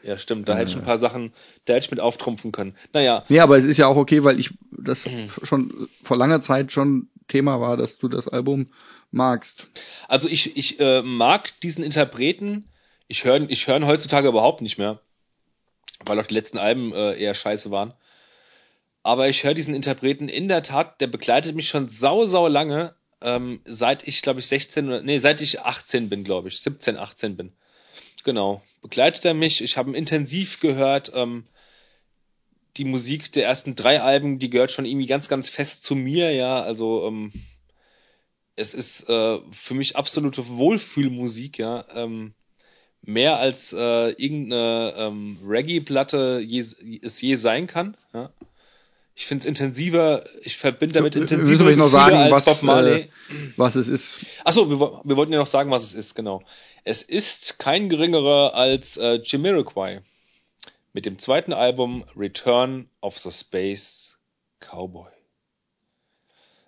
Ja, 0.02 0.18
stimmt. 0.18 0.48
Da 0.48 0.56
hätte 0.56 0.70
ich 0.70 0.76
ein 0.76 0.84
paar 0.84 0.98
Sachen, 0.98 1.32
da 1.64 1.74
hätte 1.74 1.86
ich 1.86 1.90
mit 1.90 2.00
auftrumpfen 2.00 2.52
können. 2.52 2.76
Naja, 2.92 3.24
nee, 3.28 3.40
aber 3.40 3.56
es 3.56 3.64
ist 3.64 3.76
ja 3.76 3.86
auch 3.86 3.96
okay, 3.96 4.22
weil 4.24 4.38
ich 4.38 4.50
das 4.70 5.06
Mhm. 5.06 5.30
schon 5.44 5.88
vor 6.02 6.16
langer 6.16 6.40
Zeit 6.40 6.72
schon 6.72 7.08
Thema 7.28 7.60
war, 7.60 7.76
dass 7.76 7.98
du 7.98 8.08
das 8.08 8.28
Album 8.28 8.66
magst. 9.10 9.68
also 10.08 10.28
ich, 10.28 10.56
ich 10.56 10.78
äh, 10.80 11.02
mag 11.02 11.58
diesen 11.60 11.82
Interpreten. 11.82 12.68
Ich 13.08 13.24
höre 13.24 13.48
ich 13.48 13.66
höre 13.66 13.76
ihn 13.76 13.86
heutzutage 13.86 14.28
überhaupt 14.28 14.60
nicht 14.60 14.78
mehr, 14.78 15.00
weil 16.04 16.18
auch 16.20 16.26
die 16.26 16.34
letzten 16.34 16.58
Alben 16.58 16.92
äh, 16.92 17.14
eher 17.20 17.34
scheiße 17.34 17.70
waren. 17.70 17.94
Aber 19.06 19.28
ich 19.28 19.44
höre 19.44 19.54
diesen 19.54 19.72
Interpreten 19.72 20.28
in 20.28 20.48
der 20.48 20.64
Tat, 20.64 21.00
der 21.00 21.06
begleitet 21.06 21.54
mich 21.54 21.68
schon 21.68 21.86
sau, 21.86 22.26
sau 22.26 22.48
lange, 22.48 22.92
ähm, 23.20 23.60
seit 23.64 24.02
ich, 24.08 24.20
glaube 24.20 24.40
ich, 24.40 24.48
16 24.48 24.88
oder, 24.88 25.00
nee, 25.00 25.18
seit 25.18 25.40
ich 25.40 25.60
18 25.60 26.08
bin, 26.08 26.24
glaube 26.24 26.48
ich, 26.48 26.58
17, 26.58 26.96
18 26.96 27.36
bin. 27.36 27.52
genau, 28.24 28.62
begleitet 28.82 29.24
er 29.24 29.32
mich. 29.32 29.62
Ich 29.62 29.76
habe 29.76 29.90
ihn 29.90 29.94
intensiv 29.94 30.58
gehört. 30.58 31.12
Ähm, 31.14 31.44
die 32.78 32.84
Musik 32.84 33.30
der 33.30 33.44
ersten 33.44 33.76
drei 33.76 34.00
Alben, 34.00 34.40
die 34.40 34.50
gehört 34.50 34.72
schon 34.72 34.84
irgendwie 34.84 35.06
ganz, 35.06 35.28
ganz 35.28 35.50
fest 35.50 35.84
zu 35.84 35.94
mir, 35.94 36.32
ja. 36.32 36.60
Also 36.60 37.06
ähm, 37.06 37.30
es 38.56 38.74
ist 38.74 39.08
äh, 39.08 39.38
für 39.52 39.74
mich 39.74 39.94
absolute 39.94 40.48
Wohlfühlmusik, 40.48 41.58
ja. 41.58 41.84
Ähm, 41.94 42.34
mehr 43.02 43.36
als 43.38 43.72
äh, 43.72 44.10
irgendeine 44.20 44.94
ähm, 44.96 45.38
Reggae-Platte 45.46 46.40
je, 46.44 46.58
es 47.02 47.20
je 47.20 47.36
sein 47.36 47.68
kann. 47.68 47.96
Ja. 48.12 48.32
Ich 49.18 49.24
finde 49.24 49.40
es 49.40 49.46
intensiver, 49.46 50.26
ich 50.42 50.58
verbinde 50.58 50.92
damit 50.92 51.16
intensiver 51.16 51.66
wir 51.66 51.76
noch 51.76 51.90
sagen, 51.90 52.16
als 52.16 52.32
was, 52.32 52.44
Bob 52.44 52.62
Marley. 52.64 53.00
Äh, 53.00 53.08
was 53.56 53.74
es 53.74 53.88
ist. 53.88 54.20
Achso, 54.44 54.68
wir, 54.68 54.78
wir 54.78 55.16
wollten 55.16 55.32
ja 55.32 55.38
noch 55.38 55.46
sagen, 55.46 55.70
was 55.70 55.82
es 55.82 55.94
ist, 55.94 56.14
genau. 56.14 56.42
Es 56.84 57.00
ist 57.00 57.58
kein 57.58 57.88
geringerer 57.88 58.52
als 58.52 58.98
äh, 58.98 59.18
Jamiroquai 59.24 60.02
mit 60.92 61.06
dem 61.06 61.18
zweiten 61.18 61.54
Album 61.54 62.04
Return 62.14 62.90
of 63.00 63.16
the 63.16 63.32
Space 63.32 64.18
Cowboy. 64.60 65.10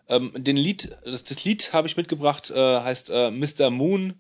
Ähm, 0.09 0.33
den 0.35 0.57
Lied, 0.57 0.97
das, 1.05 1.25
das 1.25 1.45
Lied 1.45 1.75
habe 1.75 1.87
ich 1.87 1.99
mitgebracht, 1.99 2.51
äh, 2.51 2.81
heißt 2.81 3.11
äh, 3.11 3.31
Mr. 3.31 3.69
Moon. 3.69 4.15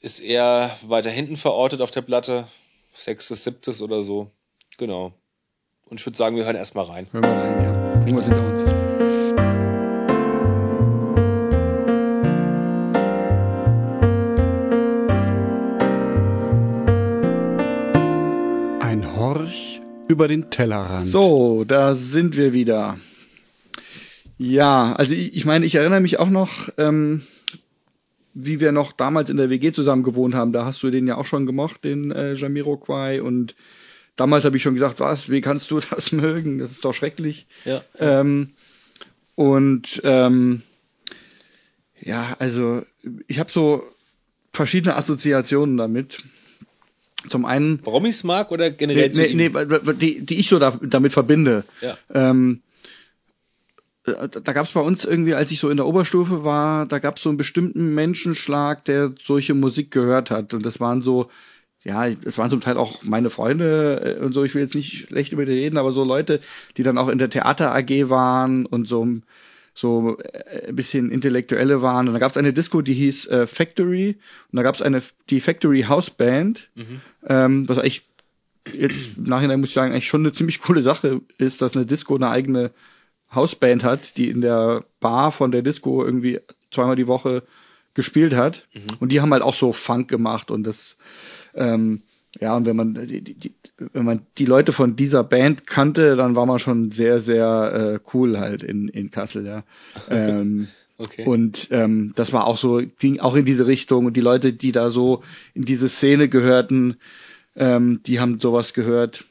Ist 0.00 0.20
eher 0.20 0.74
weiter 0.82 1.10
hinten 1.10 1.36
verortet 1.36 1.82
auf 1.82 1.90
der 1.90 2.02
Platte. 2.02 2.48
Sechstes, 2.94 3.44
siebtes 3.44 3.82
oder 3.82 4.02
so. 4.02 4.30
Genau. 4.78 5.12
Und 5.90 6.00
ich 6.00 6.06
würde 6.06 6.16
sagen, 6.16 6.36
wir 6.36 6.44
hören 6.44 6.56
erstmal 6.56 6.86
rein. 6.86 7.06
Hören 7.12 7.24
wir 7.24 7.30
rein, 7.30 7.62
ja. 7.62 7.94
Bringen 8.00 8.12
wir 8.12 8.18
es 8.18 8.24
hinter 8.24 8.46
uns. 8.46 8.62
Ein 18.82 19.16
Horch 19.16 19.82
über 20.08 20.26
den 20.26 20.50
Tellerrand. 20.50 21.04
So, 21.04 21.64
da 21.64 21.94
sind 21.94 22.38
wir 22.38 22.54
wieder. 22.54 22.96
Ja, 24.38 24.94
also 24.94 25.12
ich, 25.12 25.36
ich 25.36 25.44
meine, 25.44 25.66
ich 25.66 25.74
erinnere 25.74 26.00
mich 26.00 26.18
auch 26.18 26.30
noch, 26.30 26.70
ähm, 26.78 27.22
wie 28.32 28.58
wir 28.58 28.72
noch 28.72 28.92
damals 28.92 29.28
in 29.28 29.36
der 29.36 29.50
WG 29.50 29.70
zusammen 29.72 30.02
gewohnt 30.02 30.34
haben. 30.34 30.52
Da 30.52 30.64
hast 30.64 30.82
du 30.82 30.90
den 30.90 31.06
ja 31.06 31.18
auch 31.18 31.26
schon 31.26 31.44
gemocht, 31.44 31.84
den 31.84 32.10
äh, 32.10 32.32
Jamiroquai. 32.32 33.20
Und 33.20 33.54
damals 34.16 34.44
habe 34.44 34.56
ich 34.56 34.62
schon 34.62 34.74
gesagt, 34.74 35.00
was, 35.00 35.30
wie 35.30 35.40
kannst 35.40 35.70
du 35.70 35.80
das 35.90 36.12
mögen? 36.12 36.58
Das 36.58 36.70
ist 36.70 36.84
doch 36.84 36.94
schrecklich. 36.94 37.46
Ja. 37.64 37.82
Ähm, 37.98 38.50
und 39.34 40.00
ähm, 40.04 40.62
ja, 42.00 42.36
also 42.38 42.82
ich 43.26 43.38
habe 43.38 43.50
so 43.50 43.82
verschiedene 44.52 44.96
Assoziationen 44.96 45.76
damit. 45.76 46.22
Zum 47.28 47.46
einen 47.46 47.80
es 48.04 48.22
mag 48.22 48.52
oder 48.52 48.70
generell 48.70 49.08
Nee, 49.08 49.34
nee, 49.34 49.48
nee, 49.48 49.94
die, 49.94 50.20
die 50.20 50.38
ich 50.38 50.48
so 50.48 50.58
da, 50.58 50.78
damit 50.82 51.12
verbinde. 51.12 51.64
Ja. 51.80 51.96
Ähm, 52.12 52.60
äh, 54.04 54.28
da 54.28 54.52
gab 54.52 54.66
es 54.66 54.72
bei 54.72 54.80
uns 54.80 55.04
irgendwie, 55.04 55.34
als 55.34 55.50
ich 55.50 55.58
so 55.58 55.70
in 55.70 55.78
der 55.78 55.86
Oberstufe 55.86 56.44
war, 56.44 56.86
da 56.86 56.98
gab 56.98 57.16
es 57.16 57.22
so 57.22 57.30
einen 57.30 57.38
bestimmten 57.38 57.94
Menschenschlag, 57.94 58.84
der 58.84 59.14
solche 59.22 59.54
Musik 59.54 59.90
gehört 59.90 60.30
hat. 60.30 60.52
Und 60.52 60.66
das 60.66 60.80
waren 60.80 61.00
so, 61.00 61.30
ja, 61.84 62.08
das 62.10 62.38
waren 62.38 62.50
zum 62.50 62.60
Teil 62.60 62.78
auch 62.78 63.02
meine 63.02 63.30
Freunde 63.30 64.16
äh, 64.18 64.24
und 64.24 64.32
so, 64.32 64.42
ich 64.42 64.54
will 64.54 64.62
jetzt 64.62 64.74
nicht 64.74 65.06
schlecht 65.06 65.32
über 65.32 65.44
die 65.44 65.52
reden, 65.52 65.76
aber 65.76 65.92
so 65.92 66.02
Leute, 66.02 66.40
die 66.76 66.82
dann 66.82 66.98
auch 66.98 67.08
in 67.08 67.18
der 67.18 67.30
Theater 67.30 67.74
AG 67.74 68.08
waren 68.08 68.66
und 68.66 68.88
so 68.88 69.06
so 69.74 70.18
äh, 70.18 70.68
ein 70.68 70.76
bisschen 70.76 71.10
intellektuelle 71.10 71.82
waren. 71.82 72.06
Und 72.06 72.14
da 72.14 72.20
gab 72.20 72.30
es 72.30 72.36
eine 72.36 72.52
Disco, 72.52 72.80
die 72.80 72.94
hieß 72.94 73.26
äh, 73.26 73.46
Factory. 73.46 74.16
Und 74.52 74.56
da 74.56 74.62
gab 74.62 74.76
es 74.76 74.82
eine 74.82 75.02
die 75.30 75.40
Factory 75.40 75.82
House 75.82 76.10
Band, 76.10 76.70
ähm, 77.26 77.68
was 77.68 77.78
eigentlich 77.78 78.06
jetzt 78.72 79.18
im 79.18 79.24
Nachhinein 79.24 79.60
muss 79.60 79.70
ich 79.70 79.74
sagen, 79.74 79.92
eigentlich 79.92 80.06
schon 80.08 80.22
eine 80.22 80.32
ziemlich 80.32 80.60
coole 80.60 80.80
Sache 80.82 81.20
ist, 81.38 81.60
dass 81.60 81.76
eine 81.76 81.84
Disco 81.86 82.14
eine 82.14 82.30
eigene 82.30 82.70
Hausband 83.34 83.84
hat, 83.84 84.16
die 84.16 84.30
in 84.30 84.40
der 84.40 84.84
Bar 85.00 85.32
von 85.32 85.50
der 85.50 85.62
Disco 85.62 86.04
irgendwie 86.04 86.40
zweimal 86.70 86.96
die 86.96 87.08
Woche 87.08 87.42
gespielt 87.94 88.34
hat. 88.34 88.66
Und 89.00 89.12
die 89.12 89.20
haben 89.20 89.32
halt 89.32 89.42
auch 89.42 89.54
so 89.54 89.72
Funk 89.72 90.08
gemacht 90.08 90.50
und 90.50 90.64
das, 90.64 90.96
ähm, 91.54 92.02
ja, 92.40 92.56
und 92.56 92.66
wenn 92.66 92.76
man 92.76 92.94
die, 92.94 93.22
die, 93.22 93.54
wenn 93.92 94.04
man 94.04 94.26
die 94.38 94.46
Leute 94.46 94.72
von 94.72 94.96
dieser 94.96 95.22
Band 95.22 95.66
kannte, 95.66 96.16
dann 96.16 96.34
war 96.34 96.46
man 96.46 96.58
schon 96.58 96.90
sehr, 96.90 97.20
sehr 97.20 98.00
äh, 98.02 98.08
cool 98.12 98.38
halt 98.38 98.62
in, 98.62 98.88
in 98.88 99.10
Kassel, 99.10 99.46
ja. 99.46 99.64
ähm, 100.10 100.68
Okay. 100.96 101.24
und 101.24 101.68
ähm, 101.72 102.12
das 102.14 102.32
war 102.32 102.46
auch 102.46 102.56
so, 102.56 102.80
ging 103.00 103.18
auch 103.18 103.34
in 103.34 103.44
diese 103.44 103.66
Richtung. 103.66 104.06
Und 104.06 104.16
die 104.16 104.20
Leute, 104.20 104.52
die 104.52 104.70
da 104.70 104.90
so 104.90 105.24
in 105.52 105.62
diese 105.62 105.88
Szene 105.88 106.28
gehörten, 106.28 106.98
ähm, 107.56 108.00
die 108.04 108.20
haben 108.20 108.38
sowas 108.38 108.74
gehört. 108.74 109.24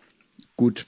Gut. 0.58 0.88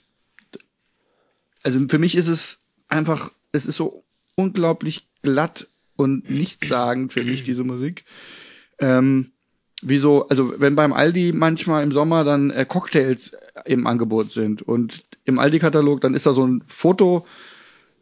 Also 1.62 1.80
für 1.88 1.98
mich 1.98 2.14
ist 2.14 2.28
es 2.28 2.58
einfach, 2.88 3.32
es 3.52 3.64
ist 3.64 3.76
so 3.76 4.04
unglaublich 4.34 5.08
glatt 5.22 5.66
und 5.96 6.28
nichtssagend 6.28 7.12
für 7.12 7.24
mich, 7.24 7.42
diese 7.42 7.64
Musik. 7.64 8.04
Ähm, 8.78 9.32
wie 9.82 9.98
so, 9.98 10.28
also 10.28 10.54
wenn 10.58 10.74
beim 10.74 10.92
Aldi 10.92 11.32
manchmal 11.34 11.82
im 11.82 11.92
Sommer 11.92 12.24
dann 12.24 12.50
äh, 12.50 12.64
Cocktails 12.64 13.36
im 13.64 13.86
Angebot 13.86 14.32
sind 14.32 14.62
und 14.62 15.04
im 15.24 15.38
Aldi-Katalog, 15.38 16.00
dann 16.00 16.14
ist 16.14 16.26
da 16.26 16.32
so 16.32 16.46
ein 16.46 16.62
Foto 16.66 17.26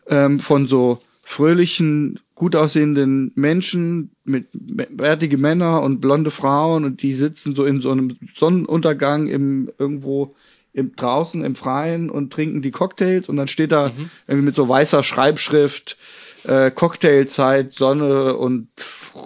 ähm, 0.06 0.40
von 0.40 0.66
so 0.66 1.00
fröhlichen, 1.24 2.20
gut 2.34 2.54
aussehenden 2.54 3.32
Menschen 3.34 4.10
mit 4.24 4.48
bärtige 4.52 5.38
Männer 5.38 5.82
und 5.82 6.00
blonde 6.00 6.30
Frauen 6.30 6.84
und 6.84 7.02
die 7.02 7.14
sitzen 7.14 7.54
so 7.54 7.64
in 7.64 7.80
so 7.80 7.90
einem 7.90 8.16
Sonnenuntergang 8.36 9.26
im 9.26 9.70
irgendwo 9.78 10.34
im 10.74 10.96
draußen 10.96 11.44
im 11.44 11.54
Freien 11.54 12.10
und 12.10 12.32
trinken 12.32 12.60
die 12.60 12.72
Cocktails 12.72 13.28
und 13.28 13.36
dann 13.36 13.48
steht 13.48 13.72
da 13.72 13.92
irgendwie 14.26 14.46
mit 14.46 14.56
so 14.56 14.68
weißer 14.68 15.02
Schreibschrift 15.02 15.96
äh, 16.44 16.70
Cocktailzeit, 16.70 17.72
Sonne 17.72 18.34
und 18.36 18.68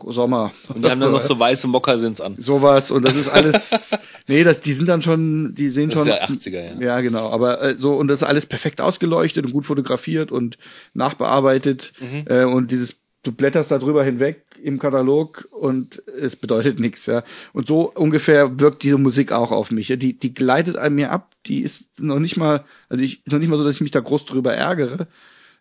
Sommer. 0.06 0.52
Und 0.68 0.84
die 0.84 0.90
haben 0.90 1.00
dann 1.00 1.12
noch 1.12 1.22
so 1.22 1.38
weiße 1.38 1.66
Mokassins 1.68 2.20
an. 2.20 2.36
sowas 2.36 2.90
und 2.90 3.04
das 3.04 3.16
ist 3.16 3.28
alles 3.28 3.96
nee, 4.28 4.44
das 4.44 4.60
die 4.60 4.72
sind 4.72 4.88
dann 4.88 5.02
schon, 5.02 5.54
die 5.54 5.68
sehen 5.68 5.90
Das 5.90 6.00
ist 6.00 6.06
schon 6.06 6.16
ja 6.16 6.24
80er, 6.24 6.80
ja. 6.80 6.80
ja, 6.80 7.00
genau. 7.00 7.30
Aber 7.30 7.62
äh, 7.62 7.76
so, 7.76 7.94
und 7.94 8.08
das 8.08 8.22
ist 8.22 8.28
alles 8.28 8.46
perfekt 8.46 8.80
ausgeleuchtet 8.80 9.46
und 9.46 9.52
gut 9.52 9.66
fotografiert 9.66 10.32
und 10.32 10.58
nachbearbeitet. 10.94 11.92
Mhm. 12.00 12.24
Äh, 12.26 12.44
und 12.44 12.70
dieses, 12.70 12.96
du 13.22 13.32
blätterst 13.32 13.70
da 13.70 13.78
drüber 13.78 14.04
hinweg 14.04 14.44
im 14.62 14.78
Katalog 14.78 15.48
und 15.50 16.02
es 16.06 16.36
bedeutet 16.36 16.80
nichts, 16.80 17.06
ja. 17.06 17.24
Und 17.52 17.66
so 17.66 17.92
ungefähr 17.92 18.60
wirkt 18.60 18.82
diese 18.82 18.98
Musik 18.98 19.32
auch 19.32 19.52
auf 19.52 19.70
mich. 19.70 19.88
Ja. 19.88 19.96
Die, 19.96 20.18
die 20.18 20.34
gleitet 20.34 20.76
an 20.76 20.94
mir 20.94 21.10
ab, 21.12 21.30
die 21.46 21.62
ist 21.62 22.00
noch 22.00 22.18
nicht 22.18 22.36
mal, 22.36 22.64
also 22.88 23.02
ich, 23.02 23.26
ist 23.26 23.32
noch 23.32 23.38
nicht 23.38 23.48
mal 23.48 23.58
so, 23.58 23.64
dass 23.64 23.76
ich 23.76 23.80
mich 23.80 23.90
da 23.90 24.00
groß 24.00 24.24
drüber 24.24 24.54
ärgere, 24.54 25.06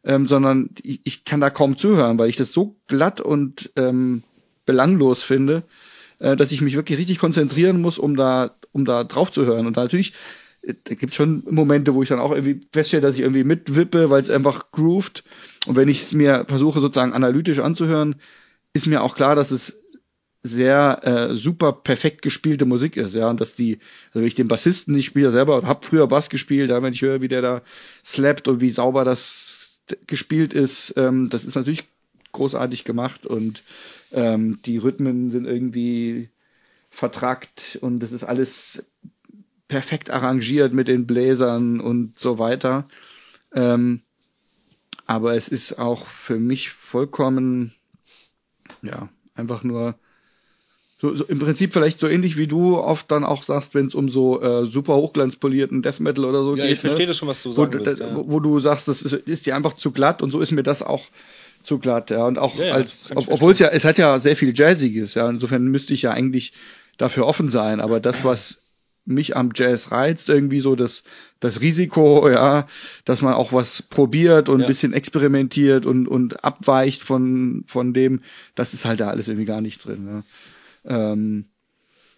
ähm, 0.07 0.25
sondern 0.25 0.69
ich, 0.81 1.01
ich 1.03 1.25
kann 1.25 1.41
da 1.41 1.49
kaum 1.49 1.77
zuhören, 1.77 2.17
weil 2.17 2.29
ich 2.29 2.37
das 2.37 2.53
so 2.53 2.77
glatt 2.87 3.19
und 3.19 3.71
ähm, 3.75 4.23
belanglos 4.65 5.21
finde, 5.21 5.63
äh, 6.19 6.37
dass 6.37 6.53
ich 6.53 6.61
mich 6.61 6.75
wirklich 6.75 6.97
richtig 6.97 7.19
konzentrieren 7.19 7.81
muss, 7.81 7.99
um 7.99 8.15
da, 8.15 8.55
um 8.71 8.85
da 8.85 9.03
drauf 9.03 9.31
zu 9.31 9.45
hören. 9.45 9.67
Und 9.67 9.75
natürlich, 9.75 10.13
äh, 10.61 10.73
da 10.85 10.95
gibt 10.95 11.13
schon 11.13 11.43
Momente, 11.49 11.93
wo 11.93 12.01
ich 12.01 12.09
dann 12.09 12.21
auch 12.21 12.31
irgendwie 12.31 12.61
feststelle, 12.71 13.01
dass 13.01 13.15
ich 13.15 13.21
irgendwie 13.21 13.43
mitwippe, 13.43 14.09
weil 14.09 14.21
es 14.21 14.29
einfach 14.29 14.71
groovt. 14.71 15.25
Und 15.67 15.75
wenn 15.75 15.89
ich 15.89 16.03
es 16.03 16.13
mir 16.13 16.45
versuche, 16.47 16.79
sozusagen 16.79 17.13
analytisch 17.13 17.59
anzuhören, 17.59 18.15
ist 18.71 18.87
mir 18.87 19.03
auch 19.03 19.15
klar, 19.15 19.35
dass 19.35 19.51
es 19.51 19.83
sehr 20.41 21.01
äh, 21.03 21.35
super 21.35 21.73
perfekt 21.73 22.21
gespielte 22.21 22.65
Musik 22.65 22.95
ist, 22.95 23.13
ja, 23.13 23.29
und 23.29 23.41
dass 23.41 23.55
die, 23.55 23.79
also 24.09 24.19
wenn 24.21 24.27
ich 24.27 24.35
den 24.35 24.47
Bassisten 24.47 24.95
nicht 24.95 25.07
spiele 25.07 25.31
selber, 25.31 25.63
hab 25.63 25.83
früher 25.83 26.07
Bass 26.07 26.29
gespielt, 26.29 26.69
da 26.69 26.81
wenn 26.81 26.93
ich 26.93 27.01
höre, 27.01 27.21
wie 27.21 27.27
der 27.27 27.41
da 27.41 27.61
slappt 28.05 28.47
und 28.47 28.61
wie 28.61 28.69
sauber 28.69 29.03
das 29.03 29.66
gespielt 30.07 30.53
ist, 30.53 30.93
ähm, 30.97 31.29
das 31.29 31.45
ist 31.45 31.55
natürlich 31.55 31.85
großartig 32.31 32.83
gemacht 32.83 33.25
und 33.25 33.63
ähm, 34.11 34.59
die 34.65 34.77
Rhythmen 34.77 35.31
sind 35.31 35.45
irgendwie 35.45 36.29
vertrackt 36.89 37.77
und 37.81 38.03
es 38.03 38.11
ist 38.11 38.23
alles 38.23 38.85
perfekt 39.67 40.09
arrangiert 40.09 40.73
mit 40.73 40.87
den 40.87 41.05
Bläsern 41.05 41.79
und 41.79 42.17
so 42.17 42.39
weiter. 42.39 42.87
Ähm, 43.53 44.01
aber 45.05 45.35
es 45.35 45.47
ist 45.47 45.79
auch 45.79 46.07
für 46.07 46.37
mich 46.37 46.69
vollkommen, 46.69 47.73
ja, 48.81 49.09
einfach 49.35 49.63
nur 49.63 49.97
so, 50.99 51.15
so 51.15 51.25
im 51.25 51.37
Prinzip 51.39 51.73
vielleicht 51.73 51.99
so 51.99 52.07
ähnlich 52.07 52.37
wie 52.37 52.47
du 52.47 52.77
oft 52.77 53.11
dann 53.11 53.23
auch 53.23 53.43
sagst, 53.43 53.75
wenn 53.75 53.85
es 53.85 53.93
um 53.95 54.09
so 54.09 54.41
äh, 54.41 54.65
super 54.65 54.95
hochglanzpolierten 54.95 55.81
Death 55.83 55.99
Metal 55.99 56.25
oder 56.25 56.41
so 56.41 56.55
Ja, 56.55 56.63
geht. 56.63 56.73
ich 56.73 56.79
verstehe 56.79 57.05
ne? 57.05 57.07
das 57.09 57.17
schon, 57.17 57.27
was 57.27 57.43
du 57.43 57.49
wo, 57.49 57.53
sagen 57.53 57.73
willst. 57.85 58.01
da, 58.01 58.07
ja. 58.07 58.15
wo, 58.15 58.31
wo 58.31 58.39
du 58.39 58.59
sagst, 58.59 58.87
das 58.87 59.01
ist, 59.03 59.13
ist 59.13 59.45
dir 59.45 59.55
einfach 59.55 59.73
zu 59.73 59.91
glatt 59.91 60.21
und 60.23 60.31
so 60.31 60.39
ist 60.39 60.51
mir 60.51 60.63
das 60.63 60.81
auch 60.81 61.03
zu 61.61 61.77
glatt, 61.79 62.09
ja. 62.09 62.25
Und 62.25 62.39
auch 62.39 62.57
Ja, 62.57 62.65
ja, 62.67 62.73
als, 62.73 63.11
ob, 63.15 63.27
obwohl 63.27 63.51
es 63.51 63.59
ja, 63.59 63.67
es 63.67 63.85
hat 63.85 63.97
ja 63.97 64.17
sehr 64.19 64.35
viel 64.35 64.57
Jazziges, 64.57 65.13
ja. 65.13 65.29
Insofern 65.29 65.65
müsste 65.67 65.93
ich 65.93 66.01
ja 66.01 66.11
eigentlich 66.11 66.53
dafür 66.97 67.27
offen 67.27 67.49
sein. 67.49 67.79
Aber 67.79 67.99
das, 67.99 68.23
was 68.23 68.59
mich 69.05 69.37
am 69.37 69.51
Jazz 69.55 69.91
reizt, 69.91 70.29
irgendwie 70.29 70.59
so 70.59 70.75
das, 70.75 71.03
das 71.39 71.61
Risiko, 71.61 72.27
ja, 72.29 72.65
dass 73.05 73.21
man 73.21 73.33
auch 73.35 73.53
was 73.53 73.81
probiert 73.81 74.49
und 74.49 74.59
Ja. 74.59 74.65
ein 74.65 74.67
bisschen 74.67 74.93
experimentiert 74.93 75.85
und, 75.85 76.07
und 76.07 76.43
abweicht 76.43 77.03
von, 77.03 77.63
von 77.67 77.93
dem, 77.93 78.21
das 78.55 78.73
ist 78.73 78.85
halt 78.85 78.99
da 78.99 79.09
alles 79.09 79.27
irgendwie 79.27 79.45
gar 79.45 79.61
nicht 79.61 79.85
drin. 79.85 80.07
Ja. 80.09 80.23
Ähm, 80.87 81.49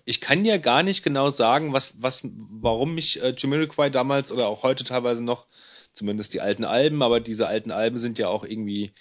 ich 0.05 0.21
kann 0.21 0.45
ja 0.45 0.57
gar 0.57 0.83
nicht 0.83 1.03
genau 1.03 1.29
sagen, 1.29 1.73
was, 1.73 2.01
was, 2.01 2.21
warum 2.23 2.95
mich 2.95 3.21
äh, 3.21 3.33
Jamiroquai 3.37 3.89
damals 3.89 4.31
oder 4.31 4.47
auch 4.47 4.63
heute 4.63 4.83
teilweise 4.83 5.23
noch, 5.23 5.47
zumindest 5.93 6.33
die 6.33 6.41
alten 6.41 6.65
Alben, 6.65 7.01
aber 7.03 7.19
diese 7.19 7.47
alten 7.47 7.71
Alben 7.71 7.99
sind 7.99 8.17
ja 8.19 8.27
auch 8.27 8.45
irgendwie 8.45 8.93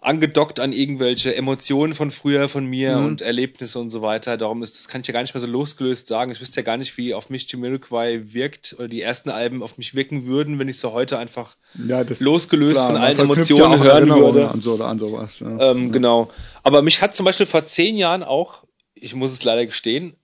angedockt 0.00 0.60
an 0.60 0.72
irgendwelche 0.72 1.34
Emotionen 1.34 1.94
von 1.94 2.10
früher 2.12 2.48
von 2.48 2.64
mir 2.64 2.98
Mhm. 2.98 3.06
und 3.06 3.20
Erlebnisse 3.20 3.78
und 3.80 3.90
so 3.90 4.00
weiter. 4.00 4.36
Darum 4.36 4.62
ist 4.62 4.76
das 4.78 4.86
kann 4.86 5.00
ich 5.00 5.06
ja 5.08 5.12
gar 5.12 5.22
nicht 5.22 5.34
mehr 5.34 5.40
so 5.40 5.46
losgelöst 5.48 6.06
sagen. 6.06 6.30
Ich 6.30 6.40
wüsste 6.40 6.60
ja 6.60 6.64
gar 6.64 6.76
nicht, 6.76 6.96
wie 6.96 7.14
auf 7.14 7.30
mich 7.30 7.50
Jamiroquai 7.50 8.32
wirkt 8.32 8.76
oder 8.78 8.86
die 8.86 9.02
ersten 9.02 9.28
Alben 9.30 9.62
auf 9.62 9.76
mich 9.76 9.94
wirken 9.94 10.26
würden, 10.26 10.58
wenn 10.58 10.68
ich 10.68 10.78
sie 10.78 10.92
heute 10.92 11.18
einfach 11.18 11.56
Ja, 11.86 12.04
das 12.04 12.20
losgelöst 12.20 12.76
klar, 12.76 12.86
von 12.92 12.96
allen 12.96 13.18
Emotionen 13.18 13.72
ja 13.72 13.78
hören 13.78 14.08
würde. 14.08 14.50
An, 14.50 14.60
so, 14.60 14.74
oder 14.74 14.86
an 14.86 14.98
sowas. 14.98 15.40
Ja. 15.40 15.72
Ähm, 15.72 15.90
Genau. 15.90 16.30
Aber 16.62 16.82
mich 16.82 17.02
hat 17.02 17.14
zum 17.16 17.24
Beispiel 17.24 17.46
vor 17.46 17.64
zehn 17.64 17.96
Jahren 17.96 18.22
auch, 18.22 18.64
ich 18.94 19.14
muss 19.14 19.32
es 19.32 19.42
leider 19.42 19.66
gestehen, 19.66 20.14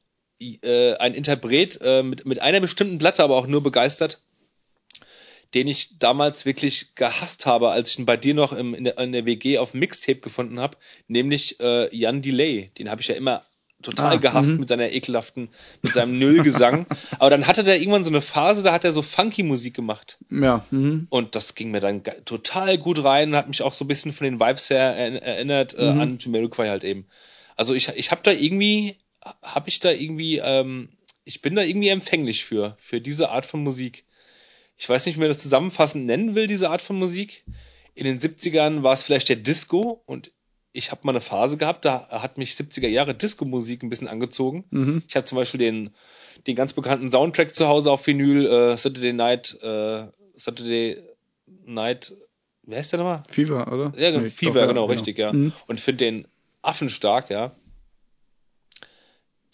äh, 0.40 0.94
ein 0.96 1.14
Interpret 1.14 1.80
äh, 1.82 2.02
mit, 2.02 2.26
mit 2.26 2.40
einer 2.42 2.60
bestimmten 2.60 2.98
Platte 2.98 3.22
aber 3.24 3.36
auch 3.36 3.46
nur 3.46 3.62
begeistert, 3.62 4.20
den 5.54 5.68
ich 5.68 5.98
damals 5.98 6.44
wirklich 6.44 6.94
gehasst 6.94 7.46
habe, 7.46 7.70
als 7.70 7.90
ich 7.90 7.98
ihn 7.98 8.06
bei 8.06 8.16
dir 8.16 8.34
noch 8.34 8.52
im, 8.52 8.74
in, 8.74 8.84
der, 8.84 8.98
in 8.98 9.12
der 9.12 9.24
WG 9.26 9.58
auf 9.58 9.72
Mixtape 9.74 10.20
gefunden 10.20 10.60
habe, 10.60 10.76
nämlich 11.08 11.60
äh, 11.60 11.94
Jan 11.96 12.22
Delay. 12.22 12.70
Den 12.78 12.90
habe 12.90 13.00
ich 13.00 13.08
ja 13.08 13.14
immer 13.14 13.44
total 13.82 14.14
Ah, 14.14 14.16
gehasst 14.16 14.52
mhm. 14.52 14.60
mit 14.60 14.68
seiner 14.68 14.90
ekelhaften, 14.90 15.50
mit 15.82 15.92
seinem 15.92 16.18
Nullgesang. 16.18 16.86
aber 17.18 17.30
dann 17.30 17.46
hatte 17.46 17.64
der 17.64 17.78
irgendwann 17.78 18.02
so 18.04 18.10
eine 18.10 18.22
Phase, 18.22 18.62
da 18.62 18.72
hat 18.72 18.84
er 18.84 18.92
so 18.92 19.02
funky 19.02 19.42
Musik 19.42 19.74
gemacht. 19.74 20.18
ja. 20.30 20.64
Mhm. 20.70 21.06
Und 21.10 21.34
das 21.34 21.54
ging 21.54 21.70
mir 21.70 21.80
dann 21.80 22.02
total 22.24 22.78
gut 22.78 23.04
rein 23.04 23.30
und 23.30 23.36
hat 23.36 23.48
mich 23.48 23.62
auch 23.62 23.74
so 23.74 23.84
ein 23.84 23.88
bisschen 23.88 24.12
von 24.12 24.24
den 24.24 24.40
Vibes 24.40 24.70
her 24.70 24.96
er 24.96 25.22
erinnert 25.22 25.74
äh, 25.74 25.92
Mhm. 25.92 26.00
an 26.00 26.18
Jamiroquai 26.18 26.68
halt 26.68 26.82
eben. 26.84 27.06
Also 27.56 27.74
ich, 27.74 27.88
ich 27.90 28.10
habe 28.10 28.22
da 28.24 28.32
irgendwie, 28.32 28.96
habe 29.42 29.68
ich 29.68 29.80
da 29.80 29.90
irgendwie, 29.90 30.38
ähm, 30.38 30.88
ich 31.24 31.42
bin 31.42 31.54
da 31.54 31.62
irgendwie 31.62 31.88
empfänglich 31.88 32.44
für, 32.44 32.76
für 32.80 33.00
diese 33.00 33.28
Art 33.30 33.46
von 33.46 33.62
Musik. 33.62 34.04
Ich 34.76 34.88
weiß 34.88 35.06
nicht, 35.06 35.16
wie 35.16 35.20
man 35.20 35.28
das 35.28 35.38
zusammenfassend 35.38 36.06
nennen 36.06 36.34
will, 36.34 36.46
diese 36.46 36.70
Art 36.70 36.82
von 36.82 36.98
Musik. 36.98 37.44
In 37.94 38.04
den 38.04 38.18
70ern 38.18 38.82
war 38.82 38.92
es 38.92 39.02
vielleicht 39.02 39.28
der 39.28 39.36
Disco 39.36 40.02
und 40.06 40.32
ich 40.72 40.90
habe 40.90 41.02
mal 41.04 41.12
eine 41.12 41.20
Phase 41.20 41.56
gehabt, 41.56 41.84
da 41.84 42.08
hat 42.10 42.36
mich 42.36 42.52
70er 42.52 42.88
Jahre 42.88 43.14
Disco-Musik 43.14 43.84
ein 43.84 43.90
bisschen 43.90 44.08
angezogen. 44.08 44.64
Mhm. 44.70 45.02
Ich 45.06 45.14
habe 45.14 45.24
zum 45.24 45.36
Beispiel 45.36 45.58
den, 45.58 45.90
den 46.48 46.56
ganz 46.56 46.72
bekannten 46.72 47.10
Soundtrack 47.10 47.54
zu 47.54 47.68
Hause 47.68 47.92
auf 47.92 48.04
Vinyl, 48.06 48.46
äh, 48.46 48.76
Saturday 48.76 49.12
Night, 49.12 49.56
äh, 49.62 50.06
Saturday 50.36 51.00
Night, 51.64 52.16
wie 52.64 52.74
heißt 52.74 52.92
der 52.92 52.98
nochmal? 52.98 53.22
Fever, 53.30 53.72
oder? 53.72 53.92
Ja, 53.96 54.10
genau, 54.10 54.24
Nee, 54.24 54.30
Fever, 54.30 54.62
doch, 54.62 54.68
genau, 54.68 54.84
richtig, 54.86 55.16
ja. 55.16 55.32
Mhm. 55.32 55.52
Und 55.68 55.78
finde 55.78 56.04
den 56.04 56.28
affenstark, 56.62 57.30
ja. 57.30 57.54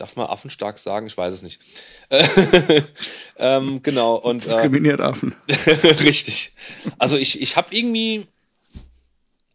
Darf 0.01 0.17
man 0.17 0.27
affenstark 0.27 0.79
sagen? 0.79 1.07
Ich 1.07 1.17
weiß 1.17 1.35
es 1.35 1.43
nicht. 1.43 1.61
ähm, 3.37 3.83
genau, 3.83 4.15
und 4.17 4.39
äh, 4.39 4.49
Diskriminiert 4.49 5.01
Affen. 5.01 5.35
Richtig. 5.49 6.55
Also 6.99 7.19
ich, 7.19 7.43
ich 7.43 7.57
habe 7.57 7.75
irgendwie, 7.77 8.27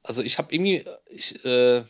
also 0.03 0.22
ich 0.22 0.38
habe 0.38 0.53
irgendwie, 0.53 0.85
ich, 1.09 1.43
äh, 1.43 1.84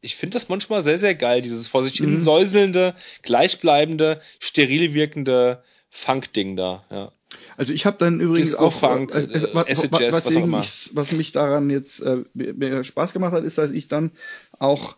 ich 0.00 0.16
finde 0.16 0.34
das 0.34 0.48
manchmal 0.48 0.82
sehr, 0.82 0.98
sehr 0.98 1.14
geil, 1.14 1.42
dieses 1.42 1.68
vor 1.68 1.84
sich 1.84 1.98
hin 1.98 2.20
säuselnde, 2.20 2.96
gleichbleibende, 3.22 4.20
steril 4.40 4.94
wirkende 4.94 5.62
Funk-Ding 5.90 6.56
da, 6.56 6.84
ja. 6.90 7.12
Also 7.56 7.72
ich 7.72 7.86
habe 7.86 7.98
dann 7.98 8.18
übrigens 8.20 8.50
Disco, 8.50 8.66
auch, 8.66 8.72
Funk, 8.72 9.14
äh, 9.14 9.20
äh, 9.20 9.54
was, 9.54 9.90
was, 9.90 10.34
immer. 10.34 10.58
was 10.58 11.12
mich 11.12 11.32
daran 11.32 11.70
jetzt 11.70 12.00
äh, 12.00 12.24
mir 12.34 12.82
Spaß 12.82 13.12
gemacht 13.12 13.32
hat, 13.32 13.44
ist, 13.44 13.58
dass 13.58 13.70
ich 13.70 13.86
dann 13.88 14.10
auch 14.58 14.96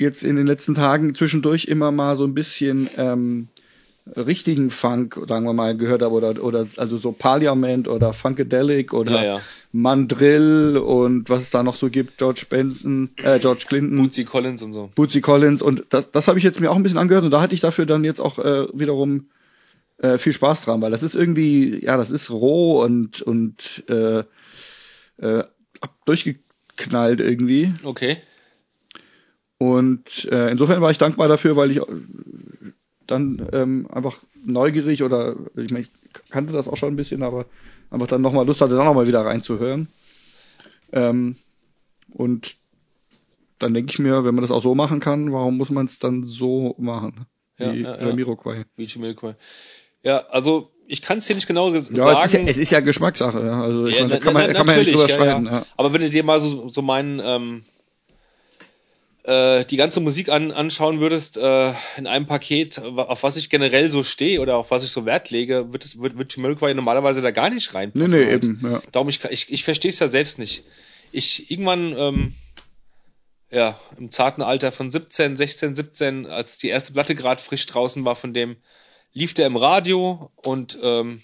jetzt 0.00 0.24
in 0.24 0.36
den 0.36 0.46
letzten 0.46 0.74
Tagen 0.74 1.14
zwischendurch 1.14 1.66
immer 1.66 1.92
mal 1.92 2.16
so 2.16 2.24
ein 2.24 2.34
bisschen 2.34 2.88
ähm, 2.96 3.48
richtigen 4.16 4.70
Funk, 4.70 5.20
sagen 5.28 5.44
wir 5.44 5.52
mal, 5.52 5.76
gehört 5.76 6.02
habe 6.02 6.14
oder 6.14 6.42
oder 6.42 6.66
also 6.76 6.96
so 6.96 7.12
Parliament 7.12 7.88
oder 7.88 8.12
Funkadelic 8.12 8.92
oder 8.92 9.12
Ja, 9.12 9.24
ja. 9.24 9.40
Mandrill 9.72 10.78
und 10.78 11.28
was 11.28 11.42
es 11.42 11.50
da 11.50 11.62
noch 11.62 11.76
so 11.76 11.90
gibt, 11.90 12.18
George 12.18 12.46
Benson, 12.48 13.10
äh, 13.22 13.38
George 13.38 13.64
Clinton. 13.68 13.98
Bootsy 13.98 14.24
Collins 14.24 14.62
und 14.62 14.72
so. 14.72 14.90
Bootsy 14.94 15.20
Collins 15.20 15.62
und 15.62 15.84
das, 15.90 16.10
das 16.10 16.28
habe 16.28 16.38
ich 16.38 16.44
jetzt 16.44 16.60
mir 16.60 16.70
auch 16.70 16.76
ein 16.76 16.82
bisschen 16.82 16.98
angehört 16.98 17.24
und 17.24 17.30
da 17.30 17.40
hatte 17.40 17.54
ich 17.54 17.60
dafür 17.60 17.86
dann 17.86 18.04
jetzt 18.04 18.20
auch 18.20 18.38
äh, 18.38 18.66
wiederum 18.72 19.28
äh, 19.98 20.18
viel 20.18 20.32
Spaß 20.32 20.64
dran, 20.64 20.82
weil 20.82 20.90
das 20.90 21.02
ist 21.02 21.14
irgendwie, 21.14 21.84
ja, 21.84 21.96
das 21.96 22.10
ist 22.10 22.30
roh 22.30 22.82
und 22.82 23.22
und 23.22 23.84
äh, 23.88 24.24
äh, 25.18 25.44
durchgeknallt 26.04 27.20
irgendwie 27.20 27.74
Okay. 27.84 28.16
Und 29.60 30.24
äh, 30.32 30.50
insofern 30.50 30.80
war 30.80 30.90
ich 30.90 30.96
dankbar 30.96 31.28
dafür, 31.28 31.54
weil 31.54 31.70
ich 31.70 31.76
äh, 31.76 31.84
dann 33.06 33.46
ähm, 33.52 33.86
einfach 33.92 34.18
neugierig 34.42 35.02
oder 35.02 35.36
ich 35.54 35.70
meine, 35.70 35.84
ich 35.84 35.90
kannte 36.30 36.54
das 36.54 36.66
auch 36.66 36.78
schon 36.78 36.94
ein 36.94 36.96
bisschen, 36.96 37.22
aber 37.22 37.44
einfach 37.90 38.06
dann 38.06 38.22
nochmal 38.22 38.46
Lust 38.46 38.62
hatte, 38.62 38.74
dann 38.74 38.86
nochmal 38.86 39.06
wieder 39.06 39.20
reinzuhören. 39.24 39.88
Ähm, 40.92 41.36
und 42.10 42.56
dann 43.58 43.74
denke 43.74 43.90
ich 43.92 43.98
mir, 43.98 44.24
wenn 44.24 44.34
man 44.34 44.40
das 44.42 44.50
auch 44.50 44.62
so 44.62 44.74
machen 44.74 44.98
kann, 44.98 45.30
warum 45.30 45.58
muss 45.58 45.68
man 45.68 45.84
es 45.84 45.98
dann 45.98 46.24
so 46.24 46.74
machen? 46.78 47.26
Ja, 47.58 47.74
Wie 47.74 47.82
ja, 47.82 47.96
ja. 47.98 48.06
Jamiroquai. 48.08 48.64
Wie 48.76 48.84
Jamiroquai. 48.86 49.36
Ja, 50.02 50.24
also 50.28 50.70
ich 50.86 51.02
kann 51.02 51.18
es 51.18 51.26
dir 51.26 51.34
nicht 51.34 51.46
genau 51.46 51.68
Ja, 51.74 51.80
sagen. 51.82 52.18
es 52.24 52.24
ist 52.24 52.32
ja, 52.32 52.40
es 52.46 52.56
ist 52.56 52.70
ja 52.70 52.80
Geschmackssache. 52.80 53.44
Ja. 53.44 53.60
Also 53.62 53.86
ich 53.88 53.96
Ja, 53.96 54.00
meine, 54.00 54.14
da 54.14 54.18
kann 54.20 54.32
man, 54.32 54.46
na- 54.46 54.52
kann 54.54 54.66
man 54.66 54.76
ja 54.76 54.80
nicht 54.80 54.92
drüber 54.94 55.08
streiten. 55.10 55.44
Ja. 55.44 55.66
Aber 55.76 55.92
wenn 55.92 56.00
du 56.00 56.08
dir 56.08 56.24
mal 56.24 56.40
so, 56.40 56.70
so 56.70 56.80
meinen 56.80 57.20
ähm, 57.22 57.62
äh, 59.24 59.64
die 59.64 59.76
ganze 59.76 60.00
Musik 60.00 60.28
an, 60.28 60.50
anschauen 60.52 61.00
würdest 61.00 61.36
äh, 61.36 61.72
in 61.96 62.06
einem 62.06 62.26
Paket, 62.26 62.78
auf 62.78 63.22
was 63.22 63.36
ich 63.36 63.50
generell 63.50 63.90
so 63.90 64.02
stehe 64.02 64.40
oder 64.40 64.56
auf 64.56 64.70
was 64.70 64.84
ich 64.84 64.90
so 64.90 65.04
Wert 65.06 65.30
lege, 65.30 65.72
wird 65.72 65.84
es 65.84 66.00
wird, 66.00 66.16
wird 66.16 66.34
Jamiroquai 66.34 66.72
normalerweise 66.74 67.20
da 67.22 67.30
gar 67.30 67.50
nicht 67.50 67.72
Nee, 67.72 67.78
reinpassen. 67.78 68.18
nee, 68.18 68.26
halt. 68.26 68.44
eben. 68.44 68.60
Ja. 68.62 68.82
Darum 68.92 69.08
ich 69.08 69.22
ich, 69.24 69.50
ich 69.52 69.64
verstehe 69.64 69.90
es 69.90 69.98
ja 69.98 70.08
selbst 70.08 70.38
nicht. 70.38 70.64
Ich 71.12 71.50
irgendwann 71.50 71.94
ähm, 71.98 72.34
ja 73.50 73.78
im 73.98 74.10
zarten 74.10 74.42
Alter 74.42 74.72
von 74.72 74.90
17, 74.90 75.36
16, 75.36 75.76
17, 75.76 76.26
als 76.26 76.58
die 76.58 76.68
erste 76.68 76.92
Platte 76.92 77.14
gerade 77.14 77.42
frisch 77.42 77.66
draußen 77.66 78.04
war 78.04 78.16
von 78.16 78.32
dem, 78.32 78.56
lief 79.12 79.34
der 79.34 79.46
im 79.46 79.56
Radio 79.56 80.30
und 80.36 80.78
ähm, 80.82 81.22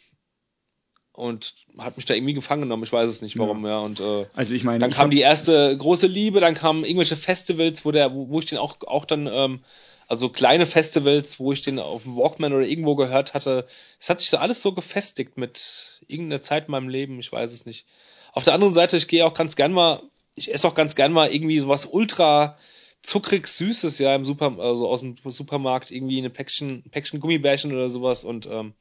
und 1.16 1.54
hat 1.78 1.96
mich 1.96 2.06
da 2.06 2.14
irgendwie 2.14 2.34
gefangen 2.34 2.62
genommen. 2.62 2.82
Ich 2.82 2.92
weiß 2.92 3.10
es 3.10 3.22
nicht, 3.22 3.38
warum, 3.38 3.64
ja. 3.66 3.78
Und 3.78 4.00
äh, 4.00 4.26
Also 4.34 4.54
ich 4.54 4.64
meine, 4.64 4.80
dann 4.80 4.90
ich 4.90 4.96
kam 4.96 5.10
die 5.10 5.20
erste 5.20 5.76
große 5.76 6.06
Liebe, 6.06 6.40
dann 6.40 6.54
kamen 6.54 6.84
irgendwelche 6.84 7.16
Festivals, 7.16 7.84
wo 7.84 7.90
der, 7.90 8.14
wo, 8.14 8.28
wo 8.28 8.38
ich 8.38 8.46
den 8.46 8.58
auch, 8.58 8.76
auch 8.86 9.04
dann, 9.04 9.26
ähm, 9.26 9.60
also 10.08 10.28
kleine 10.28 10.66
Festivals, 10.66 11.40
wo 11.40 11.52
ich 11.52 11.62
den 11.62 11.78
auf 11.78 12.02
dem 12.02 12.16
Walkman 12.16 12.52
oder 12.52 12.66
irgendwo 12.66 12.94
gehört 12.94 13.34
hatte. 13.34 13.66
Es 13.98 14.08
hat 14.08 14.20
sich 14.20 14.30
so 14.30 14.36
alles 14.36 14.62
so 14.62 14.72
gefestigt 14.72 15.36
mit 15.36 16.00
irgendeiner 16.06 16.42
Zeit 16.42 16.66
in 16.66 16.72
meinem 16.72 16.88
Leben, 16.88 17.18
ich 17.18 17.32
weiß 17.32 17.52
es 17.52 17.66
nicht. 17.66 17.86
Auf 18.32 18.44
der 18.44 18.54
anderen 18.54 18.74
Seite, 18.74 18.96
ich 18.96 19.08
gehe 19.08 19.26
auch 19.26 19.34
ganz 19.34 19.56
gern 19.56 19.72
mal, 19.72 20.02
ich 20.34 20.52
esse 20.52 20.68
auch 20.68 20.74
ganz 20.74 20.94
gern 20.94 21.12
mal 21.12 21.32
irgendwie 21.32 21.58
sowas 21.58 21.86
ultra 21.86 22.56
zuckrig 23.02 23.46
Süßes, 23.48 23.98
ja, 23.98 24.14
im 24.14 24.24
Super, 24.24 24.56
also 24.58 24.88
aus 24.88 25.00
dem 25.00 25.16
Supermarkt, 25.24 25.90
irgendwie 25.90 26.18
eine 26.18 26.30
Päckchen, 26.30 26.82
Päckchen 26.90 27.20
Gummibärchen 27.20 27.72
oder 27.72 27.88
sowas 27.88 28.24
und 28.24 28.46
ähm, 28.46 28.74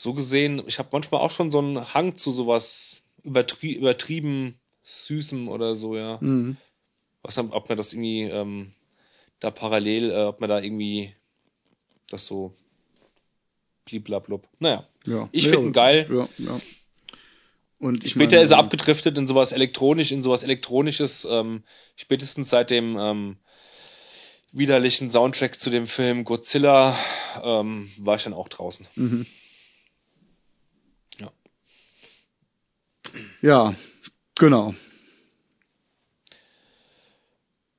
so 0.00 0.14
gesehen, 0.14 0.62
ich 0.68 0.78
habe 0.78 0.90
manchmal 0.92 1.20
auch 1.20 1.32
schon 1.32 1.50
so 1.50 1.58
einen 1.58 1.92
Hang 1.92 2.16
zu 2.16 2.30
sowas 2.30 3.02
übertrie 3.24 3.74
übertrieben 3.74 4.54
Süßem 4.84 5.48
oder 5.48 5.74
so, 5.74 5.96
ja. 5.96 6.18
Mhm. 6.20 6.56
Was 7.22 7.36
ob 7.36 7.68
man 7.68 7.76
das 7.76 7.92
irgendwie 7.92 8.22
ähm, 8.22 8.72
da 9.40 9.50
parallel, 9.50 10.12
äh, 10.12 10.24
ob 10.26 10.40
man 10.40 10.48
da 10.48 10.60
irgendwie 10.60 11.14
das 12.08 12.26
so 12.26 12.54
bliblablub. 13.86 14.46
Naja. 14.60 14.86
Ja. 15.04 15.28
Ich 15.32 15.46
Nee, 15.46 15.50
find 15.50 15.62
ihn 15.64 15.72
geil. 15.72 16.08
Ja, 16.08 16.28
ja. 16.38 16.60
Und 17.80 18.04
ich 18.04 18.12
Später 18.12 18.36
meine, 18.36 18.44
ist 18.44 18.52
er 18.52 18.58
abgedriftet 18.58 19.18
in 19.18 19.26
sowas 19.26 19.50
elektronisch, 19.50 20.12
in 20.12 20.22
sowas 20.22 20.44
elektronisches, 20.44 21.26
ähm, 21.28 21.64
spätestens 21.96 22.50
seit 22.50 22.70
dem 22.70 22.96
ähm, 23.00 23.36
widerlichen 24.52 25.10
Soundtrack 25.10 25.58
zu 25.58 25.70
dem 25.70 25.88
Film 25.88 26.22
Godzilla 26.22 26.96
ähm, 27.42 27.90
war 27.98 28.14
ich 28.14 28.22
dann 28.22 28.32
auch 28.32 28.48
draußen. 28.48 28.86
Mhm. 28.94 29.26
Ja, 33.42 33.74
genau. 34.38 34.74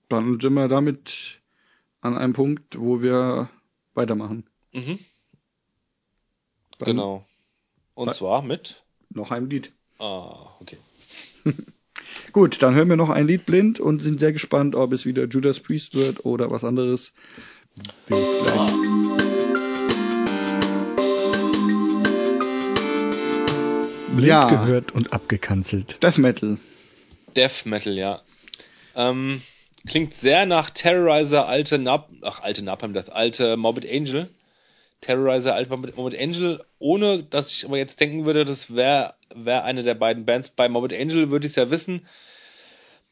Dann 0.10 0.40
sind 0.40 0.54
wir 0.54 0.68
damit 0.68 1.40
an 2.02 2.18
einem 2.18 2.34
Punkt, 2.34 2.80
wo 2.80 3.02
wir 3.02 3.50
weitermachen. 3.94 4.46
Mhm, 4.74 5.00
Dann 6.80 6.86
genau. 6.86 7.26
Und 7.94 8.08
Wa- 8.08 8.14
zwar 8.14 8.42
mit. 8.42 8.84
Noch 9.10 9.32
ein 9.32 9.50
Lied. 9.50 9.74
Ah, 10.00 10.56
okay. 10.60 10.78
Gut, 12.32 12.62
dann 12.62 12.76
hören 12.76 12.90
wir 12.90 12.96
noch 12.96 13.10
ein 13.10 13.28
Lied 13.28 13.46
blind 13.46 13.80
und 13.80 14.02
sind 14.02 14.20
sehr 14.20 14.32
gespannt, 14.34 14.76
ob 14.76 14.94
es 14.94 15.06
wieder 15.06 15.26
Judas 15.28 15.60
Priest 15.60 15.96
wird 15.96 16.26
oder 16.26 16.50
was 16.52 16.64
anderes. 16.64 17.14
Bis 18.08 18.42
gleich. 18.44 19.49
Blind 24.20 24.30
Ja. 24.30 24.50
gehört 24.50 24.92
und 24.92 25.14
abgekanzelt. 25.14 26.02
Death 26.04 26.18
Metal. 26.18 26.58
Death 27.36 27.66
Metal, 27.66 27.98
ja. 27.98 28.22
Ähm, 28.96 29.42
Klingt 29.88 30.14
sehr 30.14 30.46
nach 30.46 30.70
Terrorizer, 30.70 31.48
alte 31.48 31.80
Nap 31.80 32.10
ach, 32.22 32.42
alte 32.42 32.64
Napalm 32.64 32.94
Death, 32.94 33.10
alte 33.12 33.56
Morbid 33.56 33.90
Angel. 33.90 34.30
Terrorizer, 35.02 35.56
alte 35.56 35.70
Morbid, 35.70 35.96
Morbid 35.96 36.20
Angel, 36.20 36.64
ohne 36.80 37.24
dass 37.24 37.52
ich 37.52 37.66
aber 37.66 37.78
jetzt 37.78 38.02
denken 38.02 38.26
würde, 38.26 38.44
das 38.44 38.76
wäre 38.76 39.14
wär 39.34 39.64
eine 39.64 39.84
der 39.84 39.96
beiden 39.96 40.26
Bands. 40.26 40.50
Bei 40.50 40.68
Morbid 40.68 40.94
Angel 40.94 41.32
würde 41.32 41.46
ich 41.46 41.54
es 41.54 41.56
ja 41.56 41.72
wissen. 41.72 42.06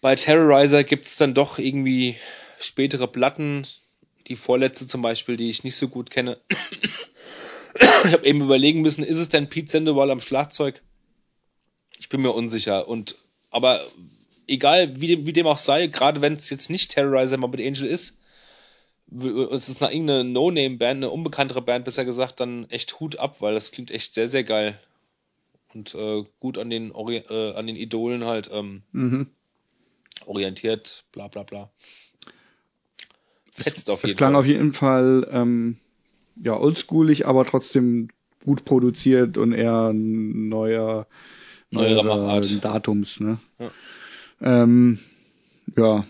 Bei 0.01 0.15
Terrorizer 0.15 0.83
gibt 0.83 1.05
es 1.07 1.15
dann 1.15 1.33
doch 1.33 1.57
irgendwie 1.57 2.17
spätere 2.59 3.07
Platten, 3.07 3.65
die 4.27 4.35
vorletzte 4.35 4.85
zum 4.87 5.01
Beispiel, 5.01 5.37
die 5.37 5.49
ich 5.49 5.63
nicht 5.63 5.77
so 5.77 5.87
gut 5.87 6.09
kenne. 6.09 6.37
ich 7.79 8.11
habe 8.11 8.25
eben 8.25 8.41
überlegen 8.41 8.81
müssen, 8.81 9.05
ist 9.05 9.17
es 9.17 9.29
denn 9.29 9.47
Pete 9.47 9.71
Sandoval 9.71 10.11
am 10.11 10.19
Schlagzeug? 10.19 10.81
Ich 12.07 12.09
bin 12.09 12.21
mir 12.21 12.31
unsicher. 12.31 12.87
Und 12.87 13.17
aber 13.51 13.81
egal 14.47 15.01
wie 15.01 15.07
dem, 15.07 15.25
wie 15.25 15.33
dem 15.33 15.45
auch 15.45 15.57
sei, 15.57 15.87
gerade 15.87 16.21
wenn 16.21 16.35
es 16.35 16.49
jetzt 16.49 16.69
nicht 16.69 16.91
Terrorizer 16.91 17.35
Morbid 17.35 17.67
Angel 17.67 17.85
ist, 17.85 18.17
es 19.51 19.67
ist 19.67 19.81
nach 19.81 19.91
irgendeiner 19.91 20.23
No-Name-Band, 20.23 20.99
eine 20.99 21.09
unbekanntere 21.09 21.61
Band 21.61 21.83
besser 21.83 22.05
gesagt, 22.05 22.39
dann 22.39 22.69
echt 22.69 23.01
Hut 23.01 23.19
ab, 23.19 23.41
weil 23.41 23.53
das 23.55 23.71
klingt 23.73 23.91
echt 23.91 24.13
sehr, 24.13 24.29
sehr 24.29 24.45
geil. 24.45 24.79
Und 25.73 25.93
äh, 25.95 26.23
gut 26.39 26.57
an 26.57 26.69
den, 26.69 26.93
Ori 26.93 27.17
äh, 27.17 27.53
an 27.55 27.67
den 27.67 27.75
Idolen 27.75 28.23
halt 28.23 28.49
ähm, 28.53 28.83
Mhm. 28.93 29.27
orientiert, 30.25 31.03
bla 31.11 31.27
bla 31.27 31.43
bla. 31.43 31.69
Fetzt 33.51 33.89
auf 33.89 34.03
Es 34.03 34.11
jeden 34.11 34.17
klang 34.17 34.31
Fall. 34.31 34.39
auf 34.39 34.45
jeden 34.45 34.71
Fall 34.71 35.27
ähm, 35.29 35.75
ja 36.37 36.57
oldschoolig, 36.57 37.27
aber 37.27 37.43
trotzdem 37.45 38.07
gut 38.45 38.63
produziert 38.63 39.37
und 39.37 39.51
eher 39.51 39.89
ein 39.89 40.47
neuer 40.47 41.05
neuerer 41.71 42.03
Machart. 42.03 42.63
Datums, 42.63 43.19
ne? 43.19 43.39
Ja. 43.59 43.71
Ähm, 44.41 44.99
ja. 45.75 46.05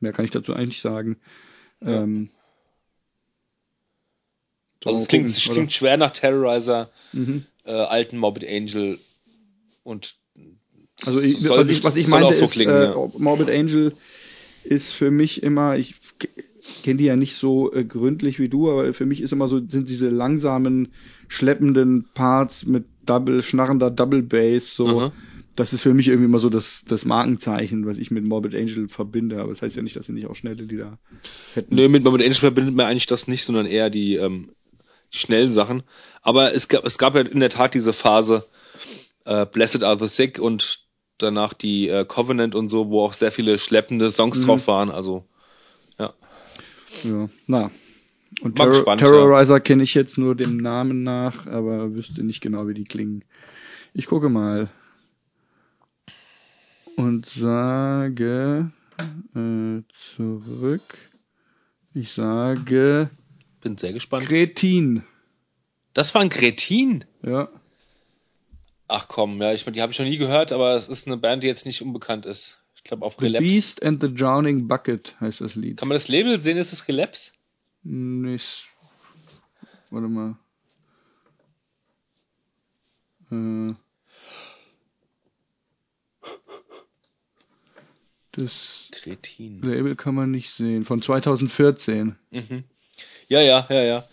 Mehr 0.00 0.12
kann 0.12 0.24
ich 0.24 0.30
dazu 0.30 0.54
eigentlich 0.54 0.80
sagen. 0.80 1.18
Ja. 1.82 2.02
Ähm, 2.02 2.30
also 4.84 5.02
es 5.02 5.08
klingt, 5.08 5.26
gucken, 5.26 5.36
es 5.36 5.50
klingt 5.50 5.72
schwer 5.72 5.96
nach 5.96 6.12
Terrorizer, 6.12 6.90
Mhm. 7.12 7.44
äh, 7.64 7.72
alten 7.72 8.16
Morbid 8.16 8.48
Angel 8.48 8.98
und 9.82 10.16
Also 11.04 11.20
ich, 11.20 11.46
was, 11.48 11.68
ich, 11.68 11.84
was 11.84 11.96
ich 11.96 12.08
meinte 12.08 12.34
so 12.34 12.46
ist, 12.46 12.52
klingen, 12.52 12.74
äh, 12.74 12.84
ja. 12.86 13.10
Morbid 13.18 13.50
Angel 13.50 13.92
ist 14.64 14.92
für 14.92 15.10
mich 15.10 15.42
immer, 15.42 15.76
ich 15.76 15.96
kenne 16.82 16.98
die 16.98 17.04
ja 17.04 17.16
nicht 17.16 17.34
so 17.34 17.72
äh, 17.72 17.84
gründlich 17.84 18.38
wie 18.38 18.48
du, 18.48 18.70
aber 18.70 18.92
für 18.94 19.06
mich 19.06 19.20
ist 19.20 19.32
immer 19.32 19.48
so, 19.48 19.60
sind 19.66 19.88
diese 19.88 20.08
langsamen, 20.08 20.92
schleppenden 21.28 22.08
Parts 22.14 22.64
mit 22.64 22.84
Double, 23.10 23.42
schnarrender 23.42 23.90
Double 23.90 24.22
Bass, 24.22 24.74
so, 24.74 24.86
Mhm. 25.00 25.12
das 25.56 25.72
ist 25.72 25.82
für 25.82 25.92
mich 25.94 26.08
irgendwie 26.08 26.26
immer 26.26 26.38
so 26.38 26.48
das, 26.48 26.84
das 26.86 27.04
Markenzeichen, 27.04 27.84
was 27.86 27.98
ich 27.98 28.10
mit 28.10 28.24
Morbid 28.24 28.54
Angel 28.54 28.88
verbinde, 28.88 29.40
aber 29.40 29.50
das 29.50 29.62
heißt 29.62 29.76
ja 29.76 29.82
nicht, 29.82 29.96
dass 29.96 30.06
sie 30.06 30.12
nicht 30.12 30.26
auch 30.28 30.36
schnelle 30.36 30.62
Lieder 30.62 30.98
hätten. 31.54 31.74
Nö, 31.74 31.88
mit 31.88 32.04
Morbid 32.04 32.22
Angel 32.22 32.34
verbindet 32.34 32.74
man 32.74 32.86
eigentlich 32.86 33.06
das 33.06 33.26
nicht, 33.28 33.44
sondern 33.44 33.66
eher 33.66 33.90
die, 33.90 34.14
ähm, 34.14 34.52
die 35.12 35.18
schnellen 35.18 35.52
Sachen. 35.52 35.82
Aber 36.22 36.54
es 36.54 36.68
gab, 36.68 36.84
es 36.86 36.98
gab 36.98 37.14
ja 37.16 37.22
in 37.22 37.40
der 37.40 37.50
Tat 37.50 37.74
diese 37.74 37.92
Phase 37.92 38.46
äh, 39.24 39.44
Blessed 39.46 39.82
Are 39.82 39.98
the 39.98 40.06
Sick 40.08 40.38
und 40.38 40.86
danach 41.18 41.52
die 41.52 41.88
äh, 41.88 42.04
Covenant 42.06 42.54
und 42.54 42.68
so, 42.68 42.88
wo 42.88 43.02
auch 43.02 43.12
sehr 43.12 43.32
viele 43.32 43.58
schleppende 43.58 44.10
Songs 44.10 44.40
Mhm. 44.40 44.44
drauf 44.46 44.66
waren. 44.68 44.90
Also 44.90 45.24
ja, 45.98 46.14
Ja, 47.02 47.28
na. 47.46 47.70
Und 48.40 48.56
Terror 48.56 48.70
gespannt, 48.70 49.00
Terrorizer 49.00 49.60
kenne 49.60 49.82
ich 49.82 49.94
jetzt 49.94 50.16
nur 50.16 50.34
dem 50.34 50.56
Namen 50.56 51.02
nach, 51.02 51.46
aber 51.46 51.94
wüsste 51.94 52.22
nicht 52.22 52.40
genau, 52.40 52.68
wie 52.68 52.74
die 52.74 52.84
klingen. 52.84 53.24
Ich 53.92 54.06
gucke 54.06 54.28
mal. 54.28 54.68
Und 56.96 57.26
sage 57.26 58.70
äh, 59.34 59.82
zurück. 59.94 60.96
Ich 61.92 62.12
sage 62.12 63.10
bin 63.60 63.76
sehr 63.76 63.92
gespannt. 63.92 64.26
Kretin. 64.26 65.04
Das 65.92 66.14
war 66.14 66.22
ein 66.22 66.28
Kretin. 66.28 67.04
Ja. 67.22 67.48
Ach 68.88 69.06
komm, 69.08 69.40
ja, 69.40 69.52
ich 69.52 69.64
die 69.64 69.82
habe 69.82 69.92
ich 69.92 69.98
noch 69.98 70.06
nie 70.06 70.16
gehört, 70.16 70.52
aber 70.52 70.74
es 70.74 70.88
ist 70.88 71.06
eine 71.06 71.16
Band, 71.16 71.42
die 71.42 71.46
jetzt 71.46 71.66
nicht 71.66 71.82
unbekannt 71.82 72.26
ist. 72.26 72.58
Ich 72.74 72.82
glaube 72.82 73.04
auf 73.04 73.16
The 73.18 73.26
Relapse. 73.26 73.46
Beast 73.46 73.82
and 73.84 74.02
the 74.02 74.12
Drowning 74.12 74.66
Bucket 74.66 75.14
heißt 75.20 75.40
das 75.40 75.54
Lied. 75.54 75.76
Kann 75.76 75.88
man 75.88 75.94
das 75.94 76.08
Label 76.08 76.40
sehen? 76.40 76.56
Ist 76.56 76.72
es 76.72 76.88
Relapse? 76.88 77.32
Nicht. 77.82 78.68
Warte 79.90 80.08
mal. 80.08 80.36
Äh, 83.30 83.74
das 88.32 88.88
Kretin. 88.92 89.62
Label 89.62 89.96
kann 89.96 90.14
man 90.14 90.30
nicht 90.30 90.50
sehen. 90.50 90.84
Von 90.84 91.02
2014. 91.02 92.16
Mhm. 92.30 92.64
Ja, 93.28 93.40
ja, 93.40 93.66
ja, 93.68 93.82
ja. 93.82 94.08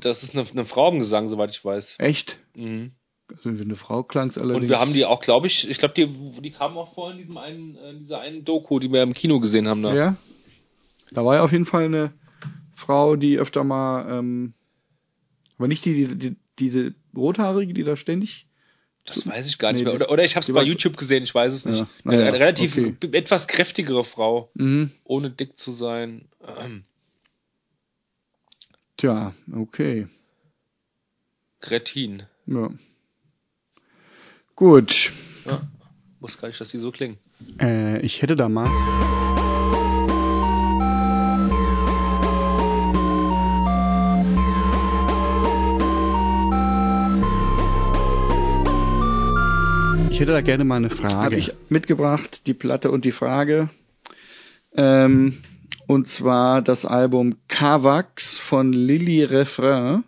Das 0.00 0.22
ist 0.22 0.36
eine, 0.36 0.48
eine 0.48 0.64
Frau 0.66 0.90
im 0.90 0.98
Gesang, 0.98 1.28
soweit 1.28 1.50
ich 1.50 1.64
weiß. 1.64 1.96
Echt? 1.98 2.38
Mhm. 2.54 2.92
Also 3.28 3.58
wenn 3.58 3.60
eine 3.60 3.76
Frau 3.76 4.02
klang 4.02 4.28
es 4.28 4.36
allerdings. 4.36 4.64
Und 4.64 4.68
wir 4.68 4.78
haben 4.78 4.92
die 4.92 5.06
auch, 5.06 5.20
glaube 5.20 5.46
ich, 5.46 5.68
ich 5.68 5.78
glaube, 5.78 5.94
die, 5.94 6.06
die 6.42 6.50
kamen 6.50 6.76
auch 6.76 6.92
vor 6.94 7.10
in 7.10 7.16
diesem 7.16 7.38
einen, 7.38 7.76
äh, 7.76 7.90
in 7.90 7.98
dieser 7.98 8.20
einen 8.20 8.44
Doku, 8.44 8.78
die 8.78 8.92
wir 8.92 9.02
im 9.02 9.14
Kino 9.14 9.40
gesehen 9.40 9.68
haben. 9.68 9.82
Da. 9.82 9.94
Ja. 9.94 10.16
Da 11.10 11.24
war 11.24 11.36
ja 11.36 11.42
auf 11.42 11.52
jeden 11.52 11.66
Fall 11.66 11.84
eine 11.84 12.12
Frau, 12.74 13.16
die 13.16 13.38
öfter 13.38 13.64
mal, 13.64 14.18
ähm, 14.18 14.54
aber 15.58 15.68
nicht 15.68 15.84
die, 15.84 16.06
die, 16.06 16.18
die 16.18 16.36
diese 16.58 16.94
rothaarige, 17.16 17.72
die 17.74 17.84
da 17.84 17.96
ständig. 17.96 18.46
Das 19.04 19.26
weiß 19.26 19.48
ich 19.48 19.58
gar 19.58 19.72
nicht 19.72 19.80
Nee, 19.80 19.86
mehr. 19.86 19.94
Oder, 19.94 20.10
oder 20.10 20.24
ich 20.24 20.36
habe 20.36 20.44
es 20.46 20.52
bei 20.52 20.62
YouTube 20.62 20.96
gesehen, 20.96 21.24
ich 21.24 21.34
weiß 21.34 21.52
es 21.52 21.64
nicht. 21.66 21.78
Ja, 21.80 21.86
eine, 22.04 22.16
naja, 22.16 22.28
eine 22.28 22.38
relativ 22.38 22.76
okay. 22.78 22.94
etwas 23.12 23.48
kräftigere 23.48 24.04
Frau, 24.04 24.50
Mhm. 24.54 24.90
ohne 25.04 25.30
dick 25.30 25.58
zu 25.58 25.72
sein. 25.72 26.28
Ähm, 26.60 26.84
Tja, 28.96 29.34
okay. 29.52 30.06
Kretin. 31.60 32.24
Ja. 32.46 32.70
Gut. 34.54 35.10
Ja. 35.46 35.62
Muss 36.20 36.38
gar 36.38 36.48
nicht, 36.48 36.60
dass 36.60 36.68
die 36.70 36.78
so 36.78 36.92
klingen. 36.92 37.18
Äh, 37.60 38.00
ich 38.02 38.22
hätte 38.22 38.36
da 38.36 38.48
mal. 38.48 38.68
Hätte 50.22 50.32
da 50.32 50.40
gerne 50.40 50.64
mal 50.64 50.76
eine 50.76 50.88
Habe 50.88 50.96
Frage. 50.96 51.36
ich 51.36 51.52
mitgebracht, 51.68 52.42
die 52.46 52.54
Platte 52.54 52.90
und 52.90 53.04
die 53.04 53.12
Frage. 53.12 53.68
Ähm, 54.74 55.36
und 55.88 56.08
zwar 56.08 56.62
das 56.62 56.86
Album 56.86 57.36
Cavax 57.48 58.38
von 58.38 58.72
Lily 58.72 59.24
Refrain, 59.24 60.04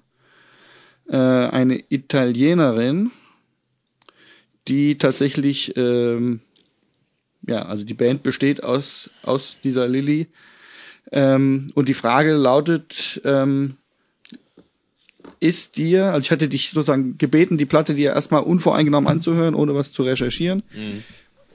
äh, 1.08 1.16
eine 1.16 1.82
Italienerin, 1.88 3.10
die 4.68 4.98
tatsächlich, 4.98 5.76
ähm, 5.76 6.40
ja, 7.46 7.62
also 7.66 7.84
die 7.84 7.94
Band 7.94 8.22
besteht 8.22 8.62
aus, 8.62 9.10
aus 9.22 9.58
dieser 9.62 9.88
Lily. 9.88 10.28
Ähm, 11.10 11.72
und 11.74 11.88
die 11.88 11.94
Frage 11.94 12.34
lautet, 12.34 13.20
ähm, 13.24 13.76
ist 15.40 15.76
dir, 15.76 16.06
also 16.06 16.20
ich 16.20 16.30
hatte 16.30 16.48
dich 16.48 16.70
sozusagen 16.70 17.18
gebeten, 17.18 17.58
die 17.58 17.66
Platte 17.66 17.94
dir 17.94 18.12
erstmal 18.12 18.42
unvoreingenommen 18.42 19.08
anzuhören, 19.08 19.54
ohne 19.54 19.74
was 19.74 19.92
zu 19.92 20.02
recherchieren, 20.02 20.62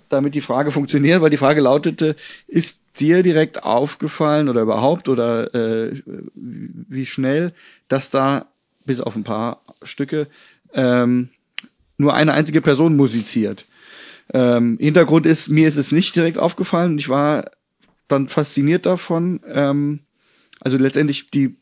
damit 0.09 0.35
die 0.35 0.41
Frage 0.41 0.71
funktioniert, 0.71 1.21
weil 1.21 1.29
die 1.29 1.37
Frage 1.37 1.61
lautete, 1.61 2.15
ist 2.47 2.79
dir 2.99 3.23
direkt 3.23 3.63
aufgefallen 3.63 4.49
oder 4.49 4.61
überhaupt 4.61 5.09
oder 5.09 5.53
äh, 5.53 5.93
wie 6.35 7.05
schnell, 7.05 7.53
dass 7.87 8.09
da 8.09 8.47
bis 8.85 8.99
auf 8.99 9.15
ein 9.15 9.23
paar 9.23 9.61
Stücke 9.83 10.27
ähm, 10.73 11.29
nur 11.97 12.13
eine 12.13 12.33
einzige 12.33 12.61
Person 12.61 12.95
musiziert. 12.95 13.65
Ähm, 14.33 14.77
Hintergrund 14.79 15.25
ist, 15.25 15.49
mir 15.49 15.67
ist 15.67 15.77
es 15.77 15.91
nicht 15.91 16.15
direkt 16.15 16.37
aufgefallen 16.37 16.93
und 16.93 16.99
ich 16.99 17.09
war 17.09 17.51
dann 18.07 18.27
fasziniert 18.27 18.85
davon. 18.85 19.41
Ähm, 19.47 19.99
also 20.59 20.77
letztendlich 20.77 21.29
die 21.29 21.55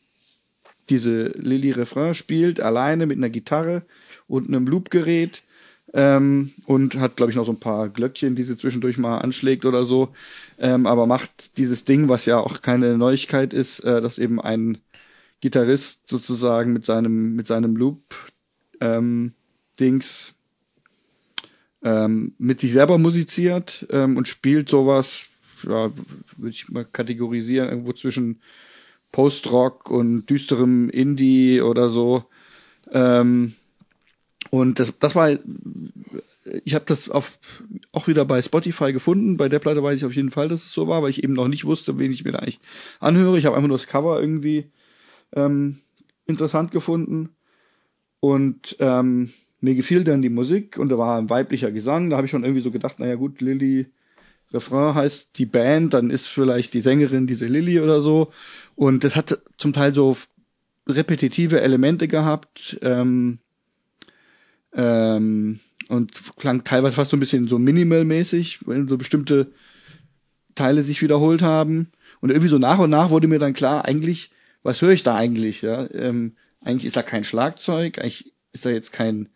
diese 0.90 1.28
Lily 1.36 1.70
Refrain 1.70 2.14
spielt 2.14 2.60
alleine 2.60 3.06
mit 3.06 3.18
einer 3.18 3.30
Gitarre 3.30 3.82
und 4.26 4.48
einem 4.48 4.66
Loopgerät 4.66 5.42
ähm, 5.94 6.52
und 6.66 6.96
hat, 6.96 7.16
glaube 7.16 7.30
ich, 7.30 7.36
noch 7.36 7.46
so 7.46 7.52
ein 7.52 7.60
paar 7.60 7.88
Glöckchen, 7.88 8.34
die 8.34 8.42
sie 8.42 8.56
zwischendurch 8.56 8.98
mal 8.98 9.18
anschlägt 9.18 9.64
oder 9.64 9.84
so, 9.84 10.10
ähm, 10.58 10.86
aber 10.86 11.06
macht 11.06 11.56
dieses 11.56 11.84
Ding, 11.84 12.08
was 12.08 12.26
ja 12.26 12.38
auch 12.38 12.62
keine 12.62 12.98
Neuigkeit 12.98 13.54
ist, 13.54 13.80
äh, 13.80 14.00
dass 14.00 14.18
eben 14.18 14.40
ein 14.40 14.78
Gitarrist 15.40 16.08
sozusagen 16.08 16.72
mit 16.72 16.84
seinem 16.84 17.34
mit 17.36 17.46
seinem 17.46 17.76
Loop 17.76 18.02
ähm, 18.80 19.32
Dings 19.78 20.34
ähm, 21.82 22.34
mit 22.38 22.60
sich 22.60 22.72
selber 22.72 22.98
musiziert 22.98 23.86
ähm, 23.90 24.16
und 24.16 24.26
spielt 24.26 24.68
sowas, 24.68 25.24
ja, 25.62 25.92
würde 26.36 26.50
ich 26.50 26.68
mal 26.68 26.84
kategorisieren, 26.84 27.68
irgendwo 27.68 27.92
zwischen 27.92 28.40
Post-Rock 29.12 29.90
und 29.90 30.26
düsterem 30.26 30.90
Indie 30.90 31.60
oder 31.60 31.88
so. 31.88 32.24
Ähm, 32.92 33.54
Und 34.50 34.78
das, 34.80 34.98
das 34.98 35.14
war, 35.14 35.36
ich 36.64 36.74
habe 36.74 36.84
das 36.86 37.10
auf, 37.10 37.38
auch 37.92 38.06
wieder 38.08 38.24
bei 38.24 38.40
Spotify 38.40 38.92
gefunden. 38.92 39.36
Bei 39.36 39.48
der 39.48 39.58
Platte 39.58 39.82
weiß 39.82 39.98
ich 39.98 40.04
auf 40.06 40.14
jeden 40.14 40.30
Fall, 40.30 40.48
dass 40.48 40.64
es 40.64 40.72
so 40.72 40.88
war, 40.88 41.02
weil 41.02 41.10
ich 41.10 41.22
eben 41.22 41.34
noch 41.34 41.48
nicht 41.48 41.64
wusste, 41.64 41.98
wen 41.98 42.10
ich 42.10 42.24
mir 42.24 42.32
da 42.32 42.38
eigentlich 42.38 42.60
anhöre. 43.00 43.38
Ich 43.38 43.44
habe 43.44 43.56
einfach 43.56 43.68
nur 43.68 43.76
das 43.76 43.86
Cover 43.86 44.20
irgendwie 44.20 44.70
ähm, 45.34 45.80
interessant 46.26 46.70
gefunden. 46.70 47.30
Und 48.20 48.76
ähm, 48.80 49.32
mir 49.60 49.74
gefiel 49.74 50.04
dann 50.04 50.22
die 50.22 50.28
Musik 50.30 50.78
und 50.78 50.88
da 50.90 50.98
war 50.98 51.18
ein 51.18 51.30
weiblicher 51.30 51.70
Gesang. 51.72 52.10
Da 52.10 52.16
habe 52.16 52.26
ich 52.26 52.30
schon 52.30 52.44
irgendwie 52.44 52.62
so 52.62 52.70
gedacht, 52.70 52.98
naja 53.00 53.16
gut, 53.16 53.40
Lilly, 53.40 53.86
Refrain 54.52 54.94
heißt 54.94 55.38
die 55.38 55.46
Band, 55.46 55.94
dann 55.94 56.10
ist 56.10 56.28
vielleicht 56.28 56.74
die 56.74 56.80
Sängerin 56.80 57.26
diese 57.26 57.46
Lilly 57.46 57.80
oder 57.80 58.00
so. 58.00 58.32
Und 58.76 59.04
das 59.04 59.16
hat 59.16 59.38
zum 59.58 59.72
Teil 59.72 59.94
so 59.94 60.16
repetitive 60.86 61.60
Elemente 61.60 62.08
gehabt. 62.08 62.78
Ähm, 62.82 63.38
ähm, 64.72 65.60
und 65.88 66.36
klang 66.36 66.64
teilweise 66.64 66.94
fast 66.94 67.10
so 67.10 67.16
ein 67.16 67.20
bisschen 67.20 67.48
so 67.48 67.58
minimalmäßig, 67.58 68.66
wenn 68.66 68.88
so 68.88 68.98
bestimmte 68.98 69.52
Teile 70.54 70.82
sich 70.82 71.02
wiederholt 71.02 71.42
haben. 71.42 71.90
Und 72.20 72.30
irgendwie 72.30 72.48
so 72.48 72.58
nach 72.58 72.78
und 72.78 72.90
nach 72.90 73.10
wurde 73.10 73.28
mir 73.28 73.38
dann 73.38 73.54
klar, 73.54 73.84
eigentlich, 73.84 74.30
was 74.62 74.82
höre 74.82 74.90
ich 74.90 75.02
da 75.02 75.14
eigentlich? 75.14 75.62
Ja? 75.62 75.90
Ähm, 75.92 76.36
eigentlich 76.60 76.86
ist 76.86 76.96
da 76.96 77.02
kein 77.02 77.24
Schlagzeug, 77.24 77.98
eigentlich 77.98 78.32
ist 78.52 78.66
da 78.66 78.70
jetzt 78.70 78.92
kein 78.92 79.28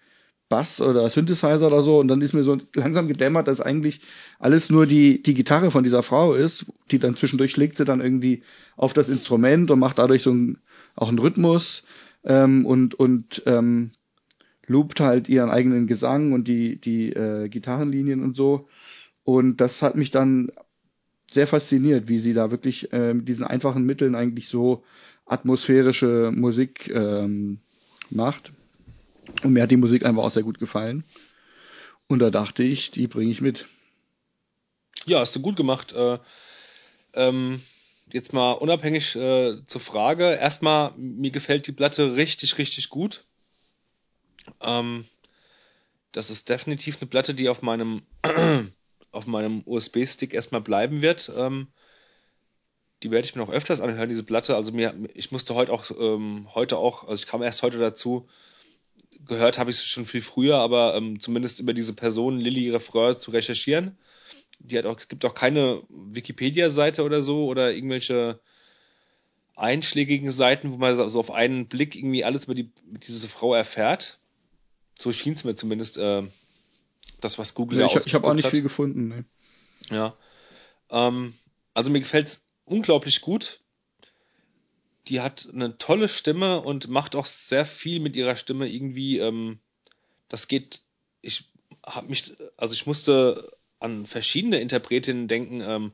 Bass 0.52 0.82
oder 0.82 1.08
Synthesizer 1.08 1.66
oder 1.66 1.80
so. 1.80 1.98
Und 1.98 2.08
dann 2.08 2.20
ist 2.20 2.34
mir 2.34 2.44
so 2.44 2.58
langsam 2.74 3.08
gedämmert, 3.08 3.48
dass 3.48 3.62
eigentlich 3.62 4.02
alles 4.38 4.68
nur 4.68 4.84
die, 4.84 5.22
die 5.22 5.32
Gitarre 5.32 5.70
von 5.70 5.82
dieser 5.82 6.02
Frau 6.02 6.34
ist, 6.34 6.66
die 6.90 6.98
dann 6.98 7.16
zwischendurch 7.16 7.52
schlägt 7.52 7.78
sie 7.78 7.86
dann 7.86 8.02
irgendwie 8.02 8.42
auf 8.76 8.92
das 8.92 9.08
Instrument 9.08 9.70
und 9.70 9.78
macht 9.78 9.98
dadurch 9.98 10.22
so 10.22 10.30
ein, 10.30 10.58
auch 10.94 11.08
einen 11.08 11.18
Rhythmus 11.18 11.84
ähm, 12.24 12.66
und, 12.66 12.94
und 12.94 13.42
ähm, 13.46 13.92
loopt 14.66 15.00
halt 15.00 15.30
ihren 15.30 15.48
eigenen 15.48 15.86
Gesang 15.86 16.32
und 16.32 16.46
die, 16.46 16.78
die 16.78 17.14
äh, 17.14 17.48
Gitarrenlinien 17.48 18.22
und 18.22 18.36
so. 18.36 18.68
Und 19.24 19.56
das 19.62 19.80
hat 19.80 19.94
mich 19.96 20.10
dann 20.10 20.52
sehr 21.30 21.46
fasziniert, 21.46 22.08
wie 22.08 22.18
sie 22.18 22.34
da 22.34 22.50
wirklich 22.50 22.92
äh, 22.92 23.14
mit 23.14 23.26
diesen 23.26 23.46
einfachen 23.46 23.86
Mitteln 23.86 24.14
eigentlich 24.14 24.48
so 24.48 24.84
atmosphärische 25.24 26.30
Musik 26.30 26.90
ähm, 26.94 27.60
macht. 28.10 28.52
Und 29.42 29.52
mir 29.52 29.62
hat 29.62 29.70
die 29.70 29.76
Musik 29.76 30.04
einfach 30.04 30.22
auch 30.22 30.30
sehr 30.30 30.42
gut 30.42 30.58
gefallen. 30.58 31.04
Und 32.06 32.18
da 32.18 32.30
dachte 32.30 32.62
ich, 32.62 32.90
die 32.90 33.06
bringe 33.06 33.30
ich 33.30 33.40
mit. 33.40 33.66
Ja, 35.06 35.20
hast 35.20 35.34
du 35.34 35.40
gut 35.40 35.56
gemacht. 35.56 35.92
Äh, 35.92 36.18
ähm, 37.14 37.60
jetzt 38.12 38.32
mal 38.32 38.52
unabhängig 38.52 39.16
äh, 39.16 39.64
zur 39.66 39.80
Frage. 39.80 40.34
Erstmal, 40.34 40.92
mir 40.96 41.30
gefällt 41.30 41.66
die 41.66 41.72
Platte 41.72 42.16
richtig, 42.16 42.58
richtig 42.58 42.88
gut. 42.88 43.24
Ähm, 44.60 45.04
das 46.12 46.30
ist 46.30 46.48
definitiv 46.48 46.98
eine 47.00 47.08
Platte, 47.08 47.34
die 47.34 47.48
auf 47.48 47.62
meinem 47.62 48.02
auf 49.12 49.26
meinem 49.26 49.62
USB-Stick 49.66 50.32
erstmal 50.34 50.62
bleiben 50.62 51.02
wird. 51.02 51.30
Ähm, 51.34 51.68
die 53.02 53.10
werde 53.10 53.26
ich 53.26 53.34
mir 53.34 53.42
noch 53.42 53.52
öfters 53.52 53.80
anhören, 53.80 54.08
diese 54.08 54.24
Platte. 54.24 54.56
Also 54.56 54.72
mir, 54.72 54.94
ich 55.14 55.32
musste 55.32 55.54
heute 55.54 55.72
auch 55.72 55.90
ähm, 55.90 56.48
heute 56.54 56.78
auch, 56.78 57.08
also 57.08 57.22
ich 57.22 57.26
kam 57.26 57.42
erst 57.42 57.62
heute 57.62 57.78
dazu. 57.78 58.28
Gehört 59.26 59.58
habe 59.58 59.70
ich 59.70 59.76
es 59.78 59.84
schon 59.84 60.06
viel 60.06 60.22
früher, 60.22 60.56
aber 60.56 60.94
ähm, 60.94 61.20
zumindest 61.20 61.60
über 61.60 61.74
diese 61.74 61.94
Person 61.94 62.38
Lilly 62.38 62.70
Refrain 62.70 63.18
zu 63.18 63.30
recherchieren. 63.30 63.96
Die 64.58 64.78
hat 64.78 64.86
auch, 64.86 64.98
gibt 65.08 65.24
auch 65.24 65.34
keine 65.34 65.82
Wikipedia-Seite 65.88 67.02
oder 67.02 67.22
so 67.22 67.46
oder 67.46 67.72
irgendwelche 67.72 68.40
einschlägigen 69.56 70.30
Seiten, 70.30 70.72
wo 70.72 70.76
man 70.76 70.96
so 71.08 71.20
auf 71.20 71.30
einen 71.30 71.68
Blick 71.68 71.94
irgendwie 71.94 72.24
alles 72.24 72.44
über 72.44 72.54
die, 72.54 72.70
diese 72.84 73.28
Frau 73.28 73.54
erfährt. 73.54 74.18
So 74.98 75.12
schien 75.12 75.34
es 75.34 75.44
mir 75.44 75.54
zumindest, 75.54 75.98
äh, 75.98 76.22
das, 77.20 77.38
was 77.38 77.54
Google 77.54 77.80
ja, 77.80 77.86
Ich, 77.86 78.06
ich 78.06 78.14
habe 78.14 78.26
auch 78.26 78.34
nicht 78.34 78.44
hat. 78.44 78.50
viel 78.50 78.62
gefunden. 78.62 79.08
Ne. 79.08 79.24
Ja. 79.90 80.16
Ähm, 80.90 81.34
also 81.74 81.90
mir 81.90 82.00
gefällt's 82.00 82.46
unglaublich 82.64 83.20
gut. 83.20 83.60
Die 85.08 85.20
hat 85.20 85.48
eine 85.52 85.78
tolle 85.78 86.08
Stimme 86.08 86.60
und 86.60 86.88
macht 86.88 87.16
auch 87.16 87.26
sehr 87.26 87.66
viel 87.66 88.00
mit 88.00 88.16
ihrer 88.16 88.36
Stimme 88.36 88.68
irgendwie. 88.68 89.18
Ähm, 89.18 89.58
das 90.28 90.48
geht. 90.48 90.82
Ich 91.20 91.50
habe 91.84 92.08
mich, 92.08 92.34
also 92.56 92.74
ich 92.74 92.86
musste 92.86 93.50
an 93.80 94.06
verschiedene 94.06 94.60
Interpretinnen 94.60 95.28
denken. 95.28 95.60
Ähm, 95.60 95.92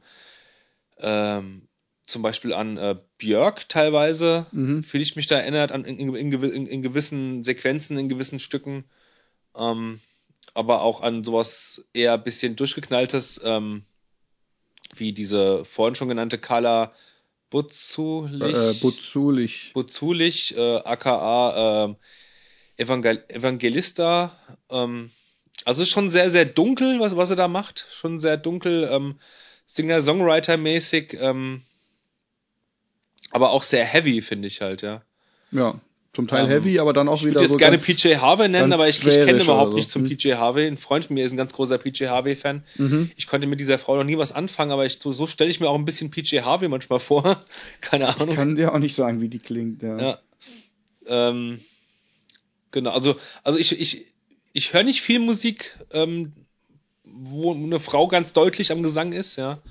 ähm, 0.99 1.69
zum 2.09 2.23
Beispiel 2.23 2.55
an 2.55 2.79
äh, 2.79 2.97
Björk 3.19 3.69
teilweise, 3.69 4.47
mhm. 4.51 4.83
fühle 4.83 5.03
ich 5.03 5.15
mich 5.15 5.27
da 5.27 5.39
erinnert, 5.39 5.73
an, 5.73 5.85
in, 5.85 5.99
in, 5.99 6.33
in, 6.33 6.67
in, 6.67 6.83
gewissen 6.83 7.43
Sequenzen, 7.43 7.99
in 7.99 8.09
gewissen 8.09 8.39
Stücken. 8.39 8.85
Ähm, 9.55 10.01
aber 10.55 10.81
auch 10.83 11.03
an 11.03 11.23
sowas 11.23 11.85
eher 11.93 12.17
bisschen 12.17 12.57
durchgeknalltes, 12.57 13.41
ähm, 13.45 13.85
wie 14.95 15.13
diese 15.13 15.67
vorhin 15.67 15.95
schon 15.95 16.09
genannte 16.09 16.39
Carla 16.39 16.93
Butzulich. 17.51 18.55
Äh, 18.55 18.75
Butzulich. 18.75 19.71
Butzulich, 19.75 20.57
äh, 20.57 20.77
aka 20.77 21.87
äh, 21.87 21.95
Evangel 22.83 23.25
Evangelista. 23.29 24.37
Ähm, 24.71 25.11
also 25.65 25.83
ist 25.83 25.91
schon 25.91 26.11
sehr, 26.11 26.31
sehr 26.31 26.45
dunkel, 26.45 27.01
was, 27.01 27.17
was 27.17 27.31
er 27.31 27.37
da 27.37 27.49
macht. 27.49 27.87
Schon 27.91 28.19
sehr 28.19 28.37
dunkel, 28.37 28.89
ähm, 28.91 29.19
Singer-Songwriter-mäßig. 29.67 31.15
Ähm, 31.21 31.63
aber 33.31 33.51
auch 33.51 33.63
sehr 33.63 33.85
heavy, 33.85 34.21
finde 34.21 34.49
ich 34.49 34.61
halt, 34.61 34.83
ja. 34.83 35.03
Ja, 35.51 35.81
zum 36.19 36.27
Teil 36.27 36.47
ähm, 36.47 36.51
heavy, 36.51 36.81
aber 36.81 36.93
dann 36.93 37.09
auch 37.09 37.21
wieder. 37.21 37.29
Ich 37.29 37.35
würde 37.35 37.45
jetzt 37.45 37.53
so 37.53 37.59
gerne 37.59 37.79
PJ 37.79 38.17
Harvey 38.17 38.49
nennen, 38.49 38.73
aber 38.73 38.89
ich, 38.89 39.07
ich 39.07 39.15
kenne 39.25 39.41
überhaupt 39.41 39.71
so. 39.71 39.77
nicht 39.77 39.89
zum 39.89 40.03
PJ 40.03 40.33
Harvey. 40.33 40.67
Ein 40.67 40.77
Freund 40.77 41.05
von 41.05 41.15
mir 41.15 41.25
ist 41.25 41.31
ein 41.31 41.37
ganz 41.37 41.53
großer 41.53 41.79
PJ 41.79 42.07
Harvey-Fan. 42.07 42.65
Mhm. 42.77 43.13
Ich 43.15 43.29
konnte 43.29 43.47
mit 43.47 43.61
dieser 43.61 43.79
Frau 43.79 43.97
noch 43.97 44.03
nie 44.03 44.19
was 44.19 44.33
anfangen, 44.33 44.73
aber 44.73 44.85
ich, 44.85 44.99
so, 45.01 45.13
so 45.13 45.29
stelle 45.29 45.49
ich 45.49 45.61
mir 45.61 45.69
auch 45.69 45.77
ein 45.77 45.85
bisschen 45.85 46.11
PJ 46.11 46.41
Harvey 46.41 46.67
manchmal 46.67 46.99
vor. 46.99 47.39
Keine 47.81 48.09
Ahnung. 48.09 48.31
Ich 48.31 48.35
kann 48.35 48.57
dir 48.57 48.75
auch 48.75 48.81
nicht 48.81 48.97
sagen, 48.97 49.21
wie 49.21 49.29
die 49.29 49.39
klingt, 49.39 49.81
ja. 49.85 49.97
ja. 49.97 50.19
Ähm, 51.07 51.61
genau, 52.73 52.91
also, 52.91 53.15
also 53.45 53.57
ich, 53.57 53.81
ich, 53.81 54.07
ich 54.53 54.73
höre 54.73 54.83
nicht 54.83 55.03
viel 55.03 55.21
Musik, 55.21 55.79
ähm, 55.93 56.33
wo 57.05 57.55
eine 57.55 57.79
Frau 57.79 58.09
ganz 58.09 58.33
deutlich 58.33 58.73
am 58.73 58.83
Gesang 58.83 59.13
ist, 59.13 59.37
ja. 59.37 59.63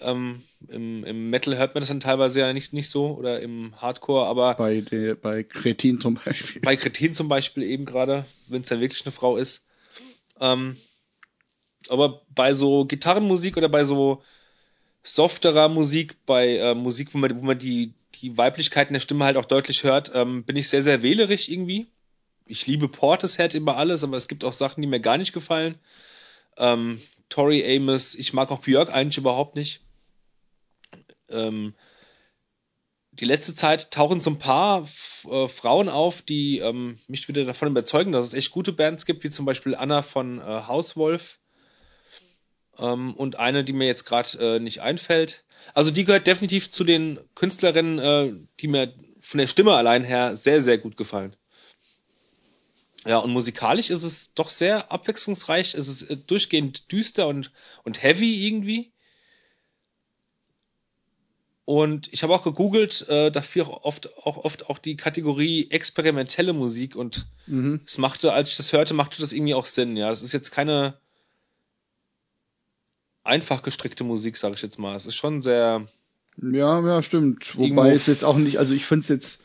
Ähm, 0.00 0.42
im, 0.68 1.04
Im 1.04 1.30
Metal 1.30 1.56
hört 1.56 1.74
man 1.74 1.80
das 1.80 1.88
dann 1.88 2.00
teilweise 2.00 2.40
ja 2.40 2.52
nicht, 2.52 2.72
nicht 2.72 2.88
so 2.88 3.16
oder 3.16 3.40
im 3.40 3.80
Hardcore, 3.80 4.26
aber. 4.26 4.54
Bei, 4.54 4.80
der, 4.80 5.16
bei 5.16 5.42
Kretin 5.42 6.00
zum 6.00 6.14
Beispiel. 6.14 6.62
Bei 6.62 6.76
Kretin 6.76 7.14
zum 7.14 7.28
Beispiel 7.28 7.64
eben 7.64 7.84
gerade, 7.84 8.24
wenn 8.46 8.62
es 8.62 8.68
dann 8.68 8.80
wirklich 8.80 9.04
eine 9.04 9.12
Frau 9.12 9.36
ist. 9.36 9.66
Ähm, 10.40 10.76
aber 11.88 12.22
bei 12.34 12.54
so 12.54 12.84
Gitarrenmusik 12.84 13.56
oder 13.56 13.68
bei 13.68 13.84
so 13.84 14.22
softerer 15.02 15.68
Musik, 15.68 16.16
bei 16.26 16.56
äh, 16.56 16.74
Musik, 16.74 17.14
wo 17.14 17.18
man, 17.18 17.40
wo 17.40 17.44
man 17.44 17.58
die, 17.58 17.94
die 18.16 18.36
Weiblichkeit 18.36 18.88
in 18.88 18.94
der 18.94 19.00
Stimme 19.00 19.24
halt 19.24 19.36
auch 19.36 19.46
deutlich 19.46 19.82
hört, 19.82 20.12
ähm, 20.14 20.44
bin 20.44 20.56
ich 20.56 20.68
sehr, 20.68 20.82
sehr 20.82 21.02
wählerisch 21.02 21.48
irgendwie. 21.48 21.88
Ich 22.46 22.66
liebe 22.66 22.88
Portishead 22.88 23.54
über 23.54 23.76
alles, 23.76 24.04
aber 24.04 24.16
es 24.16 24.28
gibt 24.28 24.44
auch 24.44 24.52
Sachen, 24.52 24.80
die 24.80 24.86
mir 24.86 25.00
gar 25.00 25.18
nicht 25.18 25.32
gefallen. 25.32 25.76
Ähm, 26.56 27.00
Tori 27.28 27.76
Amos, 27.76 28.14
ich 28.14 28.32
mag 28.32 28.50
auch 28.50 28.60
Björk 28.60 28.92
eigentlich 28.92 29.18
überhaupt 29.18 29.54
nicht 29.54 29.82
ähm, 31.30 31.74
die 33.12 33.24
letzte 33.24 33.54
Zeit 33.54 33.90
tauchen 33.90 34.20
so 34.20 34.30
ein 34.30 34.38
paar 34.38 34.88
äh, 35.28 35.48
Frauen 35.48 35.88
auf, 35.88 36.22
die 36.22 36.58
ähm, 36.58 36.98
mich 37.08 37.26
wieder 37.28 37.44
davon 37.44 37.68
überzeugen, 37.68 38.12
dass 38.12 38.28
es 38.28 38.34
echt 38.34 38.52
gute 38.52 38.72
Bands 38.72 39.06
gibt, 39.06 39.24
wie 39.24 39.30
zum 39.30 39.44
Beispiel 39.44 39.74
Anna 39.74 40.02
von 40.02 40.38
äh, 40.38 40.42
Hauswolf 40.42 41.40
ähm, 42.78 43.14
und 43.14 43.36
eine, 43.36 43.64
die 43.64 43.72
mir 43.72 43.86
jetzt 43.86 44.04
gerade 44.04 44.56
äh, 44.56 44.60
nicht 44.60 44.82
einfällt. 44.82 45.44
Also 45.74 45.90
die 45.90 46.04
gehört 46.04 46.26
definitiv 46.26 46.70
zu 46.70 46.84
den 46.84 47.18
Künstlerinnen, 47.34 47.98
äh, 47.98 48.32
die 48.60 48.68
mir 48.68 48.94
von 49.20 49.38
der 49.38 49.46
Stimme 49.46 49.74
allein 49.74 50.04
her 50.04 50.36
sehr, 50.36 50.62
sehr 50.62 50.78
gut 50.78 50.96
gefallen. 50.96 51.34
Ja, 53.04 53.18
und 53.18 53.32
musikalisch 53.32 53.90
ist 53.90 54.02
es 54.02 54.34
doch 54.34 54.48
sehr 54.48 54.92
abwechslungsreich. 54.92 55.74
Es 55.74 55.88
ist 55.88 56.02
äh, 56.02 56.16
durchgehend 56.16 56.92
düster 56.92 57.26
und, 57.26 57.52
und 57.84 58.02
heavy 58.02 58.46
irgendwie. 58.46 58.92
Und 61.68 62.08
ich 62.14 62.22
habe 62.22 62.32
auch 62.32 62.44
gegoogelt, 62.44 63.06
äh, 63.10 63.30
dafür 63.30 63.68
auch 63.68 63.84
oft 63.84 64.16
auch 64.16 64.38
oft 64.38 64.70
auch 64.70 64.78
die 64.78 64.96
Kategorie 64.96 65.66
experimentelle 65.68 66.54
Musik 66.54 66.96
und 66.96 67.26
mhm. 67.46 67.82
es 67.86 67.98
machte, 67.98 68.32
als 68.32 68.48
ich 68.48 68.56
das 68.56 68.72
hörte, 68.72 68.94
machte 68.94 69.20
das 69.20 69.34
irgendwie 69.34 69.52
auch 69.52 69.66
Sinn. 69.66 69.94
Ja, 69.94 70.08
das 70.08 70.22
ist 70.22 70.32
jetzt 70.32 70.50
keine 70.50 70.94
einfach 73.22 73.60
gestrickte 73.60 74.02
Musik, 74.02 74.38
sage 74.38 74.54
ich 74.54 74.62
jetzt 74.62 74.78
mal. 74.78 74.96
Es 74.96 75.04
ist 75.04 75.16
schon 75.16 75.42
sehr 75.42 75.86
ja, 76.40 76.80
ja, 76.80 77.02
stimmt. 77.02 77.58
Wobei 77.58 77.92
es 77.92 78.06
jetzt 78.06 78.24
auch 78.24 78.38
nicht, 78.38 78.56
also 78.56 78.72
ich 78.72 78.86
finde 78.86 79.02
es 79.02 79.08
jetzt, 79.10 79.42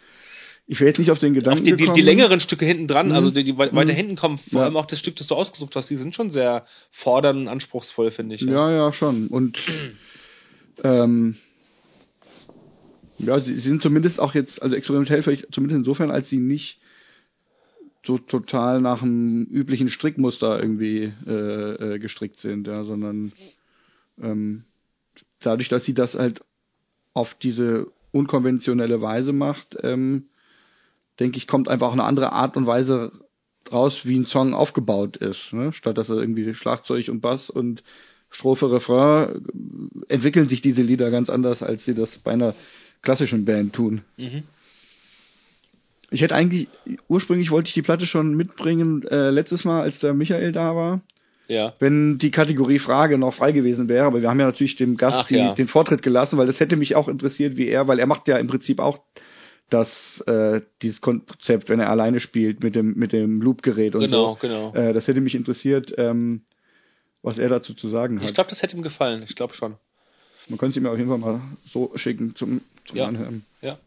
ich 0.66 0.80
wäre 0.80 0.92
jetzt 0.92 1.00
nicht 1.00 1.12
auf 1.12 1.20
den 1.20 1.34
Gedanken 1.34 1.60
auf 1.60 1.66
die, 1.66 1.76
die, 1.76 1.92
die, 1.92 2.02
längeren 2.02 2.40
Stücke 2.40 2.66
hinten 2.66 2.88
dran, 2.88 3.10
mhm. 3.10 3.16
also 3.16 3.32
die, 3.32 3.44
die 3.44 3.58
weiter 3.58 3.84
mhm. 3.84 3.90
hinten 3.90 4.16
kommen, 4.16 4.38
vor 4.38 4.62
ja. 4.62 4.68
allem 4.68 4.78
auch 4.78 4.86
das 4.86 5.00
Stück, 5.00 5.18
das 5.18 5.28
du 5.28 5.36
ausgesucht 5.36 5.76
hast, 5.76 5.90
die 5.90 5.98
sind 5.98 6.16
schon 6.16 6.32
sehr 6.32 6.66
fordernd 6.90 7.42
und 7.42 7.48
anspruchsvoll, 7.50 8.12
finde 8.12 8.36
ich. 8.36 8.42
Ja. 8.44 8.70
ja, 8.70 8.72
ja, 8.72 8.94
schon. 8.94 9.28
Und 9.28 9.60
ähm, 10.86 11.36
ja, 13.26 13.40
sie, 13.40 13.54
sie 13.54 13.70
sind 13.70 13.82
zumindest 13.82 14.20
auch 14.20 14.34
jetzt, 14.34 14.62
also 14.62 14.76
experimentell 14.76 15.24
vielleicht 15.24 15.54
zumindest 15.54 15.80
insofern, 15.80 16.12
als 16.12 16.30
sie 16.30 16.40
nicht 16.40 16.80
so 18.06 18.18
total 18.18 18.82
nach 18.82 19.00
dem 19.00 19.46
üblichen 19.46 19.90
Strickmuster 19.90 20.60
irgendwie 20.62 21.14
äh, 21.26 21.94
äh, 21.96 22.00
gestrickt 22.00 22.40
sind, 22.40 22.68
ja, 22.68 22.84
sondern 22.84 23.32
ähm, 24.22 24.64
dadurch, 25.40 25.70
dass 25.70 25.86
sie 25.86 25.94
das 25.94 26.16
halt 26.16 26.44
auf 27.14 27.36
diese 27.36 27.88
unkonventionelle 28.12 29.02
Weise 29.02 29.34
macht, 29.34 29.78
ähm, 29.82 30.28
denke 31.20 31.38
ich, 31.38 31.48
kommt 31.48 31.68
einfach 31.68 31.94
eine 31.94 32.04
andere 32.04 32.34
Art 32.34 32.58
und 32.58 32.68
Weise 32.68 33.12
raus, 33.72 34.06
wie 34.06 34.18
ein 34.18 34.26
Song 34.26 34.54
aufgebaut 34.54 35.18
ist. 35.18 35.54
Ne? 35.54 35.72
Statt 35.74 35.98
dass 35.98 36.10
er 36.10 36.18
irgendwie 36.18 36.54
Schlagzeug 36.54 37.10
und 37.10 37.22
Bass 37.22 37.50
und 37.50 37.84
Strophe, 38.30 38.72
Refrain, 38.72 39.46
entwickeln 40.08 40.48
sich 40.48 40.62
diese 40.62 40.82
Lieder 40.82 41.12
ganz 41.12 41.30
anders, 41.30 41.62
als 41.62 41.86
sie 41.86 41.94
das 41.94 42.18
bei 42.18 42.32
einer 42.32 42.56
klassischen 43.04 43.46
Band 43.46 43.74
tun. 43.74 44.02
Mhm. 44.18 44.44
Ich 46.10 46.22
hätte 46.22 46.36
eigentlich, 46.36 46.68
ursprünglich 47.08 47.50
wollte 47.52 47.68
ich 47.68 47.74
die 47.74 47.82
Platte 47.82 48.06
schon 48.06 48.36
mitbringen, 48.36 49.04
äh, 49.08 49.30
letztes 49.30 49.66
Mal, 49.66 49.82
als 49.82 50.00
der 50.00 50.14
Michael 50.14 50.52
da 50.52 50.76
war, 50.76 51.02
Ja. 51.48 51.74
wenn 51.80 52.18
die 52.20 52.30
Kategorie 52.32 52.78
Frage 52.80 53.18
noch 53.18 53.34
frei 53.34 53.52
gewesen 53.52 53.90
wäre. 53.90 54.06
Aber 54.06 54.22
wir 54.22 54.30
haben 54.30 54.40
ja 54.40 54.46
natürlich 54.46 54.76
dem 54.76 54.96
Gast 54.96 55.22
Ach 55.24 55.28
die, 55.28 55.36
ja. 55.38 55.54
den 55.54 55.68
Vortritt 55.68 56.02
gelassen, 56.04 56.38
weil 56.38 56.48
das 56.48 56.60
hätte 56.60 56.76
mich 56.76 56.96
auch 56.96 57.08
interessiert, 57.08 57.58
wie 57.58 57.68
er, 57.68 57.88
weil 57.88 58.00
er 58.00 58.06
macht 58.08 58.28
ja 58.28 58.38
im 58.38 58.48
Prinzip 58.48 58.80
auch 58.80 59.00
das, 59.70 60.22
äh, 60.28 60.62
dieses 60.84 61.02
Konzept, 61.02 61.70
wenn 61.70 61.80
er 61.80 61.90
alleine 61.90 62.20
spielt 62.20 62.62
mit 62.64 62.76
dem, 62.76 62.94
mit 62.94 63.12
dem 63.12 63.42
Loop-Gerät 63.42 63.96
und 63.96 64.02
Genau, 64.02 64.38
so. 64.40 64.48
genau. 64.48 64.74
Äh, 64.76 64.94
das 64.94 65.08
hätte 65.08 65.20
mich 65.20 65.34
interessiert, 65.34 65.96
ähm, 65.98 66.42
was 67.24 67.40
er 67.40 67.50
dazu 67.50 67.74
zu 67.74 67.88
sagen 67.88 68.20
hat. 68.20 68.28
Ich 68.28 68.36
glaube, 68.36 68.52
das 68.52 68.62
hätte 68.62 68.76
ihm 68.78 68.84
gefallen. 68.84 69.24
Ich 69.28 69.36
glaube 69.36 69.56
schon. 69.56 69.78
Man 70.50 70.58
könnte 70.60 70.72
es 70.78 70.84
ihm 70.84 70.88
auf 70.88 70.98
jeden 70.98 71.10
Fall 71.10 71.18
mal 71.20 71.42
so 71.66 71.92
schicken 71.96 72.36
zum, 72.36 72.62
zum 72.86 72.98
Ja. 72.98 73.08
Anhören. 73.08 73.46
Ja. 73.62 73.78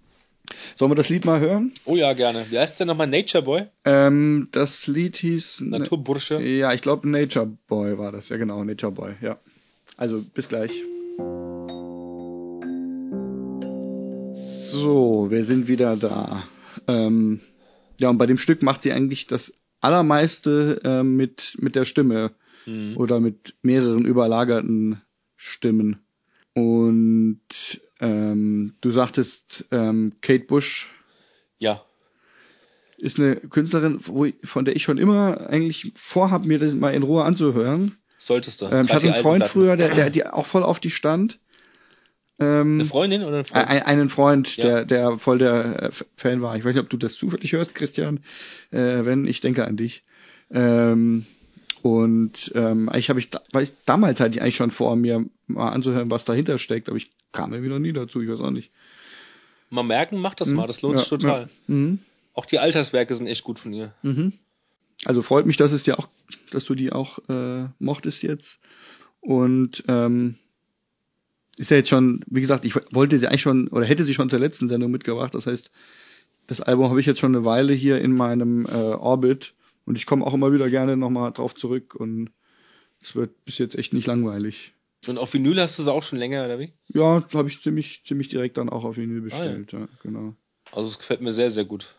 Sollen 0.76 0.90
wir 0.92 0.96
das 0.96 1.08
Lied 1.08 1.24
mal 1.24 1.40
hören? 1.40 1.72
Oh 1.84 1.96
ja, 1.96 2.12
gerne. 2.12 2.46
Wie 2.50 2.58
heißt 2.58 2.74
es 2.74 2.78
denn 2.78 2.86
nochmal? 2.86 3.08
Nature 3.08 3.42
Boy? 3.42 3.66
Ähm, 3.84 4.48
das 4.52 4.86
Lied 4.86 5.16
hieß 5.16 5.62
Naturbursche? 5.62 6.40
Ja, 6.40 6.72
ich 6.72 6.82
glaube 6.82 7.08
Nature 7.08 7.50
Boy 7.66 7.98
war 7.98 8.12
das. 8.12 8.28
Ja, 8.28 8.36
genau, 8.36 8.62
Nature 8.62 8.92
Boy, 8.92 9.14
ja. 9.20 9.38
Also, 9.96 10.22
bis 10.34 10.48
gleich. 10.48 10.70
So, 14.32 15.26
wir 15.30 15.44
sind 15.44 15.68
wieder 15.68 15.96
da. 15.96 16.44
Ähm, 16.86 17.40
ja, 17.98 18.10
und 18.10 18.18
bei 18.18 18.26
dem 18.26 18.38
Stück 18.38 18.62
macht 18.62 18.82
sie 18.82 18.92
eigentlich 18.92 19.26
das 19.26 19.52
allermeiste 19.80 20.80
äh, 20.84 21.02
mit, 21.02 21.56
mit 21.60 21.74
der 21.76 21.84
Stimme 21.84 22.32
Mhm. 22.68 22.96
oder 22.96 23.20
mit 23.20 23.54
mehreren 23.62 24.04
überlagerten 24.04 25.00
Stimmen. 25.36 26.00
Und 26.56 27.38
ähm, 28.00 28.76
du 28.80 28.90
sagtest, 28.90 29.66
ähm, 29.72 30.14
Kate 30.22 30.46
Bush 30.46 30.90
Ja. 31.58 31.82
ist 32.96 33.18
eine 33.18 33.36
Künstlerin, 33.36 34.00
von 34.00 34.64
der 34.64 34.74
ich 34.74 34.82
schon 34.82 34.96
immer 34.96 35.50
eigentlich 35.50 35.92
vorhab, 35.96 36.46
mir 36.46 36.58
das 36.58 36.72
mal 36.72 36.94
in 36.94 37.02
Ruhe 37.02 37.24
anzuhören. 37.24 37.98
Solltest 38.16 38.62
du. 38.62 38.66
Ähm, 38.66 38.86
ich 38.86 38.90
Gerade 38.90 38.94
hatte 38.94 39.12
einen 39.12 39.22
Freund 39.22 39.44
Platten. 39.44 39.52
früher, 39.52 39.76
der, 39.76 39.90
der 39.90 40.08
die 40.08 40.24
auch 40.26 40.46
voll 40.46 40.62
auf 40.62 40.80
die 40.80 40.88
stand. 40.88 41.40
Ähm, 42.38 42.80
Eine 42.80 42.84
Freundin 42.86 43.22
oder 43.24 43.40
ein 43.40 43.44
Freund? 43.44 43.68
ein, 43.68 43.82
einen 43.82 44.08
Freund, 44.08 44.56
Ja. 44.56 44.64
der, 44.64 44.84
der 44.86 45.18
voll 45.18 45.36
der 45.36 45.82
äh, 45.82 45.90
Fan 46.16 46.40
war. 46.40 46.56
Ich 46.56 46.64
weiß 46.64 46.74
nicht, 46.74 46.84
ob 46.84 46.88
du 46.88 46.96
das 46.96 47.16
zufällig 47.16 47.52
hörst, 47.52 47.74
Christian. 47.74 48.20
Äh, 48.70 49.04
wenn, 49.04 49.26
ich 49.26 49.42
denke 49.42 49.66
an 49.66 49.76
dich. 49.76 50.04
Ähm, 50.50 51.26
und 51.86 52.50
ähm, 52.56 52.88
eigentlich 52.88 53.10
habe 53.10 53.20
ich, 53.20 53.28
weil 53.52 53.62
ich 53.62 53.70
damals 53.84 54.18
hatte 54.18 54.34
ich 54.34 54.42
eigentlich 54.42 54.56
schon 54.56 54.72
vor, 54.72 54.96
mir 54.96 55.24
mal 55.46 55.70
anzuhören, 55.70 56.10
was 56.10 56.24
dahinter 56.24 56.58
steckt, 56.58 56.88
aber 56.88 56.96
ich 56.96 57.12
kam 57.30 57.52
irgendwie 57.52 57.70
noch 57.70 57.78
nie 57.78 57.92
dazu, 57.92 58.20
ich 58.20 58.28
weiß 58.28 58.40
auch 58.40 58.50
nicht. 58.50 58.72
Mal 59.70 59.84
merken, 59.84 60.18
mach 60.18 60.34
das 60.34 60.48
mal. 60.48 60.66
Das 60.66 60.82
lohnt 60.82 60.96
Ja, 60.96 61.00
sich 61.00 61.10
total. 61.10 61.42
Ja. 61.42 61.48
Mhm. 61.68 62.00
Auch 62.34 62.44
die 62.44 62.58
Alterswerke 62.58 63.14
sind 63.14 63.28
echt 63.28 63.44
gut 63.44 63.60
von 63.60 63.72
ihr. 63.72 63.94
Mhm. 64.02 64.32
Also 65.04 65.22
freut 65.22 65.46
mich, 65.46 65.58
dass 65.58 65.70
es 65.70 65.84
dir 65.84 65.96
auch, 66.00 66.08
dass 66.50 66.64
du 66.64 66.74
die 66.74 66.90
auch 66.90 67.20
äh, 67.28 67.68
mochtest 67.78 68.24
jetzt. 68.24 68.58
Und 69.20 69.84
ähm, 69.86 70.34
ist 71.56 71.70
ja 71.70 71.76
jetzt 71.76 71.88
schon, 71.88 72.24
wie 72.26 72.40
gesagt, 72.40 72.64
ich 72.64 72.74
wollte 72.90 73.16
sie 73.20 73.28
eigentlich 73.28 73.42
schon 73.42 73.68
oder 73.68 73.86
hätte 73.86 74.02
sie 74.02 74.14
schon 74.14 74.28
zur 74.28 74.40
letzten 74.40 74.68
Sendung 74.68 74.90
mitgebracht. 74.90 75.36
Das 75.36 75.46
heißt, 75.46 75.70
das 76.48 76.60
Album 76.60 76.88
habe 76.90 76.98
ich 76.98 77.06
jetzt 77.06 77.20
schon 77.20 77.36
eine 77.36 77.44
Weile 77.44 77.74
hier 77.74 78.00
in 78.00 78.12
meinem 78.12 78.66
äh, 78.66 78.70
Orbit 78.70 79.54
und 79.86 79.96
ich 79.96 80.04
komme 80.06 80.26
auch 80.26 80.34
immer 80.34 80.52
wieder 80.52 80.68
gerne 80.68 80.96
nochmal 80.96 81.32
drauf 81.32 81.54
zurück 81.54 81.94
und 81.94 82.30
es 83.00 83.14
wird 83.16 83.44
bis 83.44 83.58
jetzt 83.58 83.76
echt 83.76 83.92
nicht 83.94 84.06
langweilig. 84.06 84.74
Und 85.08 85.18
auf 85.18 85.32
Vinyl 85.32 85.60
hast 85.60 85.78
du 85.78 85.82
sie 85.84 85.92
auch 85.92 86.02
schon 86.02 86.18
länger, 86.18 86.44
oder 86.44 86.58
wie? 86.58 86.72
Ja, 86.88 87.24
habe 87.32 87.48
ich 87.48 87.62
ziemlich, 87.62 88.02
ziemlich 88.04 88.28
direkt 88.28 88.58
dann 88.58 88.68
auch 88.68 88.84
auf 88.84 88.96
Vinyl 88.96 89.20
bestellt. 89.20 89.72
ja. 89.72 89.88
genau. 90.02 90.34
Also 90.72 90.90
es 90.90 90.98
gefällt 90.98 91.20
mir 91.20 91.32
sehr, 91.32 91.50
sehr 91.50 91.64
gut. 91.64 91.94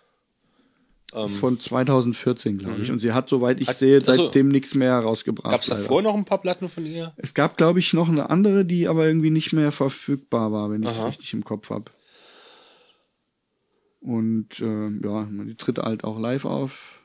Ähm, 1.13 1.21
Das 1.21 1.31
ist 1.31 1.37
von 1.37 1.57
2014, 1.57 2.57
glaube 2.57 2.81
ich. 2.81 2.89
Mhm. 2.89 2.95
Und 2.95 2.99
sie 2.99 3.13
hat, 3.13 3.29
soweit 3.29 3.61
ich 3.61 3.69
Hat- 3.69 3.77
sehe, 3.77 3.99
also, 4.05 4.25
seitdem 4.25 4.49
nichts 4.49 4.75
mehr 4.75 4.99
rausgebracht. 4.99 5.51
Gab 5.51 5.61
es 5.61 5.67
davor 5.67 6.01
noch 6.01 6.15
ein 6.15 6.25
paar 6.25 6.41
Platten 6.41 6.67
von 6.67 6.85
ihr? 6.85 7.13
Es 7.15 7.33
gab, 7.33 7.55
glaube 7.55 7.79
ich, 7.79 7.93
noch 7.93 8.09
eine 8.09 8.29
andere, 8.29 8.65
die 8.65 8.89
aber 8.89 9.07
irgendwie 9.07 9.29
nicht 9.29 9.53
mehr 9.53 9.71
verfügbar 9.71 10.51
war, 10.51 10.69
wenn 10.69 10.83
ich 10.83 10.89
es 10.89 11.05
richtig 11.05 11.33
im 11.33 11.45
Kopf 11.45 11.69
habe. 11.69 11.91
Und 14.01 14.59
äh, 14.59 14.89
ja, 15.03 15.27
die 15.29 15.55
tritt 15.55 15.79
halt 15.79 16.03
auch 16.03 16.19
live 16.19 16.45
auf. 16.45 16.96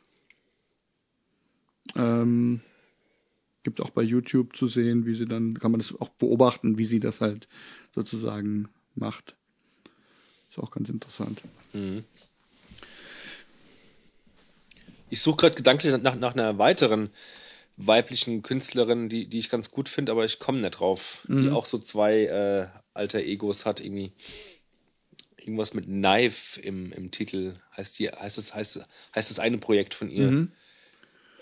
Ähm, 1.95 2.61
gibt 3.63 3.81
auch 3.81 3.91
bei 3.91 4.03
YouTube 4.03 4.57
zu 4.57 4.67
sehen, 4.67 5.07
wie 5.07 5.15
sie 5.15 5.27
dann, 5.27 5.59
kann 5.59 5.71
man 5.71 5.81
das 5.81 5.95
auch 6.01 6.09
beobachten, 6.09 6.79
wie 6.79 6.85
sie 6.85 7.01
das 7.01 7.21
halt 7.21 7.49
sozusagen 7.95 8.69
macht. 8.95 9.35
Ist 10.51 10.59
auch 10.59 10.71
ganz 10.71 10.89
interessant. 10.89 11.43
Mhm. 11.73 12.05
Ich 15.11 15.21
suche 15.21 15.37
gerade 15.37 15.55
gedanklich 15.55 15.95
nach, 16.03 16.15
nach 16.15 16.35
einer 16.35 16.59
weiteren 16.59 17.11
weiblichen 17.77 18.43
Künstlerin, 18.43 19.09
die, 19.09 19.27
die 19.27 19.39
ich 19.39 19.49
ganz 19.49 19.71
gut 19.71 19.89
finde, 19.89 20.13
aber 20.13 20.25
ich 20.25 20.39
komme 20.39 20.61
nicht 20.61 20.79
drauf. 20.79 21.25
Die 21.29 21.35
Mhm. 21.35 21.53
auch 21.53 21.67
so 21.67 21.79
zwei 21.79 22.25
äh, 22.25 22.67
alter 22.95 23.21
Egos 23.21 23.67
hat, 23.67 23.81
irgendwie. 23.81 24.13
Irgendwas 25.37 25.75
mit 25.75 25.87
Knife 25.87 26.61
im, 26.61 26.93
im 26.93 27.11
Titel. 27.11 27.55
Heißt 27.77 27.99
die, 27.99 28.09
heißt 28.09 28.39
es, 28.39 28.55
heißt, 28.55 28.81
heißt 29.15 29.31
das 29.31 29.39
eine 29.41 29.59
Projekt 29.59 29.95
von 29.95 30.09
ihr. 30.09 30.31
Mhm. 30.31 30.53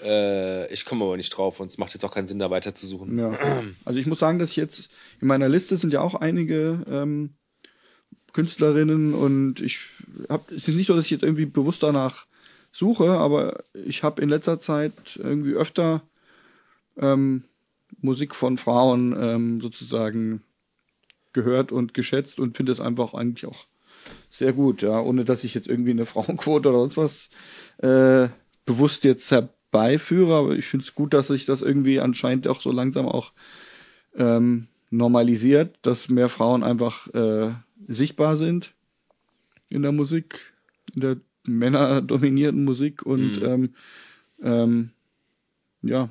Äh, 0.02 0.72
ich 0.72 0.84
komme 0.84 1.04
aber 1.04 1.16
nicht 1.16 1.30
drauf 1.30 1.60
und 1.60 1.68
es 1.68 1.78
macht 1.78 1.94
jetzt 1.94 2.04
auch 2.04 2.12
keinen 2.12 2.26
Sinn, 2.26 2.38
da 2.38 2.50
weiter 2.50 2.74
zu 2.74 2.86
suchen. 2.86 3.18
Ja. 3.18 3.38
Also 3.84 3.98
ich 3.98 4.06
muss 4.06 4.18
sagen, 4.18 4.38
dass 4.38 4.50
ich 4.50 4.56
jetzt 4.56 4.90
in 5.20 5.28
meiner 5.28 5.48
Liste 5.48 5.76
sind 5.76 5.92
ja 5.92 6.00
auch 6.00 6.14
einige 6.14 6.84
ähm, 6.88 7.34
Künstlerinnen 8.32 9.14
und 9.14 9.60
ich 9.60 9.80
habe 10.28 10.54
es 10.54 10.68
ist 10.68 10.74
nicht 10.74 10.86
so, 10.86 10.94
dass 10.94 11.06
ich 11.06 11.10
jetzt 11.10 11.24
irgendwie 11.24 11.46
bewusst 11.46 11.82
danach 11.82 12.26
suche, 12.72 13.10
aber 13.10 13.64
ich 13.74 14.02
habe 14.02 14.22
in 14.22 14.28
letzter 14.28 14.60
Zeit 14.60 14.92
irgendwie 15.16 15.54
öfter 15.54 16.02
ähm, 16.96 17.44
Musik 18.00 18.34
von 18.34 18.58
Frauen 18.58 19.16
ähm, 19.18 19.60
sozusagen 19.60 20.42
gehört 21.32 21.72
und 21.72 21.94
geschätzt 21.94 22.38
und 22.38 22.56
finde 22.56 22.72
es 22.72 22.80
einfach 22.80 23.14
eigentlich 23.14 23.46
auch 23.46 23.66
sehr 24.30 24.52
gut, 24.52 24.82
ja, 24.82 25.00
ohne 25.00 25.24
dass 25.24 25.44
ich 25.44 25.54
jetzt 25.54 25.68
irgendwie 25.68 25.90
eine 25.90 26.06
Frauenquote 26.06 26.68
oder 26.68 26.88
sonst 26.88 26.96
was 26.96 27.30
äh, 27.78 28.28
bewusst 28.64 29.04
jetzt 29.04 29.26
herbeiführe, 29.72 30.34
aber 30.34 30.56
ich 30.56 30.66
finde 30.66 30.84
es 30.84 30.94
gut, 30.94 31.14
dass 31.14 31.28
sich 31.28 31.46
das 31.46 31.62
irgendwie 31.62 32.00
anscheinend 32.00 32.48
auch 32.48 32.60
so 32.60 32.72
langsam 32.72 33.06
auch 33.06 33.32
ähm, 34.16 34.66
normalisiert, 34.90 35.76
dass 35.82 36.08
mehr 36.08 36.28
Frauen 36.28 36.62
einfach 36.62 37.06
äh, 37.14 37.54
sichtbar 37.86 38.36
sind 38.36 38.74
in 39.68 39.82
der 39.82 39.92
Musik, 39.92 40.54
in 40.94 41.00
der 41.00 41.16
männerdominierten 41.44 42.64
Musik 42.64 43.02
und 43.04 43.40
Mhm. 43.40 43.46
ähm, 43.46 43.74
ähm, 44.42 44.90
ja, 45.82 46.10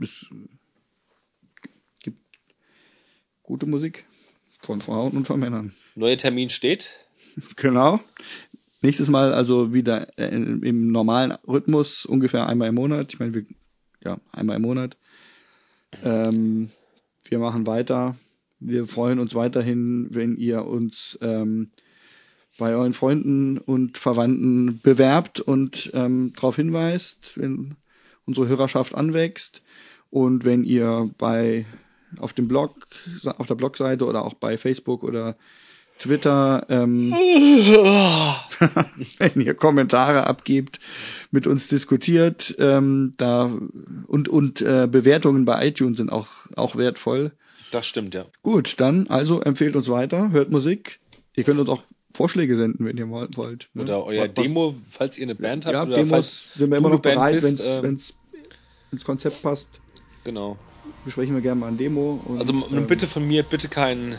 es 0.00 0.26
gibt 2.00 2.18
gute 3.42 3.66
Musik 3.66 4.04
von 4.60 4.80
Frauen 4.80 5.16
und 5.16 5.26
von 5.26 5.40
Männern. 5.40 5.74
Neuer 5.94 6.16
Termin 6.16 6.50
steht. 6.50 6.90
Genau. 7.56 7.98
Nächstes 8.84 9.08
Mal 9.08 9.32
also 9.32 9.72
wieder 9.72 10.08
äh, 10.18 10.28
im 10.28 10.92
normalen 10.92 11.32
Rhythmus, 11.48 12.04
ungefähr 12.04 12.46
einmal 12.46 12.68
im 12.68 12.74
Monat. 12.74 13.14
Ich 13.14 13.18
meine, 13.18 13.32
wir, 13.32 13.46
ja, 14.04 14.18
einmal 14.30 14.56
im 14.56 14.62
Monat. 14.62 14.98
Ähm, 16.04 16.68
wir 17.24 17.38
machen 17.38 17.66
weiter. 17.66 18.14
Wir 18.60 18.86
freuen 18.86 19.20
uns 19.20 19.34
weiterhin, 19.34 20.08
wenn 20.10 20.36
ihr 20.36 20.66
uns 20.66 21.18
ähm, 21.22 21.70
bei 22.58 22.74
euren 22.74 22.92
Freunden 22.92 23.56
und 23.56 23.96
Verwandten 23.96 24.80
bewerbt 24.82 25.40
und 25.40 25.90
ähm, 25.94 26.34
darauf 26.36 26.56
hinweist, 26.56 27.38
wenn 27.38 27.76
unsere 28.26 28.48
Hörerschaft 28.48 28.94
anwächst 28.94 29.62
und 30.10 30.44
wenn 30.44 30.62
ihr 30.62 31.08
bei 31.16 31.64
auf 32.18 32.34
dem 32.34 32.48
Blog, 32.48 32.86
auf 33.38 33.46
der 33.46 33.54
Blogseite 33.54 34.04
oder 34.04 34.26
auch 34.26 34.34
bei 34.34 34.58
Facebook 34.58 35.04
oder 35.04 35.38
Twitter, 35.98 36.66
ähm, 36.68 37.12
wenn 39.18 39.40
ihr 39.40 39.54
Kommentare 39.54 40.26
abgebt, 40.26 40.80
mit 41.30 41.46
uns 41.46 41.68
diskutiert, 41.68 42.54
ähm, 42.58 43.14
da 43.16 43.50
und 44.06 44.28
und 44.28 44.60
äh, 44.60 44.86
Bewertungen 44.90 45.44
bei 45.44 45.68
iTunes 45.68 45.98
sind 45.98 46.10
auch 46.10 46.28
auch 46.56 46.76
wertvoll. 46.76 47.32
Das 47.70 47.86
stimmt, 47.86 48.14
ja. 48.14 48.26
Gut, 48.42 48.74
dann 48.78 49.08
also 49.08 49.40
empfehlt 49.40 49.76
uns 49.76 49.88
weiter, 49.88 50.30
hört 50.30 50.50
Musik. 50.50 51.00
Ihr 51.34 51.44
könnt 51.44 51.58
uns 51.58 51.68
auch 51.68 51.82
Vorschläge 52.14 52.56
senden, 52.56 52.84
wenn 52.84 52.96
ihr 52.96 53.10
wollt. 53.10 53.68
Ne? 53.74 53.82
Oder 53.82 54.04
euer 54.04 54.28
was, 54.28 54.34
Demo, 54.34 54.76
falls 54.88 55.18
ihr 55.18 55.24
eine 55.24 55.34
Band 55.34 55.66
habt. 55.66 55.74
Ja, 55.74 55.82
oder 55.82 55.96
Demos 55.96 56.10
falls 56.10 56.44
sind 56.54 56.70
wir 56.70 56.78
immer 56.78 56.90
noch 56.90 57.00
Band 57.00 57.16
bereit, 57.16 57.42
wenn 57.42 57.54
es 57.54 57.82
ähm, 57.82 57.98
ins 58.92 59.04
Konzept 59.04 59.42
passt. 59.42 59.80
Genau. 60.22 60.56
Besprechen 61.04 61.34
wir 61.34 61.42
gerne 61.42 61.60
mal 61.60 61.68
ein 61.68 61.76
Demo. 61.76 62.22
Und, 62.24 62.40
Also 62.40 62.52
ähm, 62.70 62.86
bitte 62.86 63.08
von 63.08 63.26
mir, 63.26 63.42
bitte 63.42 63.68
keinen 63.68 64.14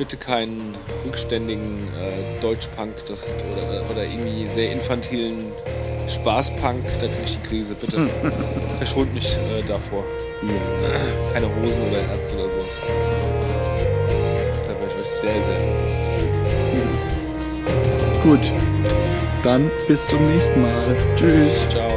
bitte 0.00 0.16
keinen 0.16 0.74
rückständigen 1.04 1.60
äh, 1.62 2.40
Deutschpunk 2.40 2.94
oder, 3.10 3.90
oder 3.90 4.02
irgendwie 4.02 4.46
sehr 4.46 4.72
infantilen 4.72 5.54
Spaßpunk, 6.08 6.82
da 7.02 7.06
krieg 7.06 7.24
ich 7.26 7.34
die 7.36 7.42
Krise. 7.42 7.74
Bitte 7.74 8.08
verschont 8.78 9.12
mich 9.12 9.26
äh, 9.26 9.62
davor. 9.68 10.06
Ja. 10.40 10.88
Keine 11.34 11.54
Hosen 11.54 11.82
oder 11.90 12.02
Ärzte 12.08 12.36
oder 12.36 12.48
so. 12.48 12.64
Da 14.66 14.80
wäre 14.80 14.88
ich 14.88 14.96
euch 14.96 15.10
sehr, 15.10 15.42
sehr. 15.42 15.60
Gut. 18.22 18.52
Dann 19.42 19.70
bis 19.86 20.06
zum 20.06 20.22
nächsten 20.22 20.62
Mal. 20.62 20.96
Tschüss. 21.14 21.68
Ciao. 21.68 21.89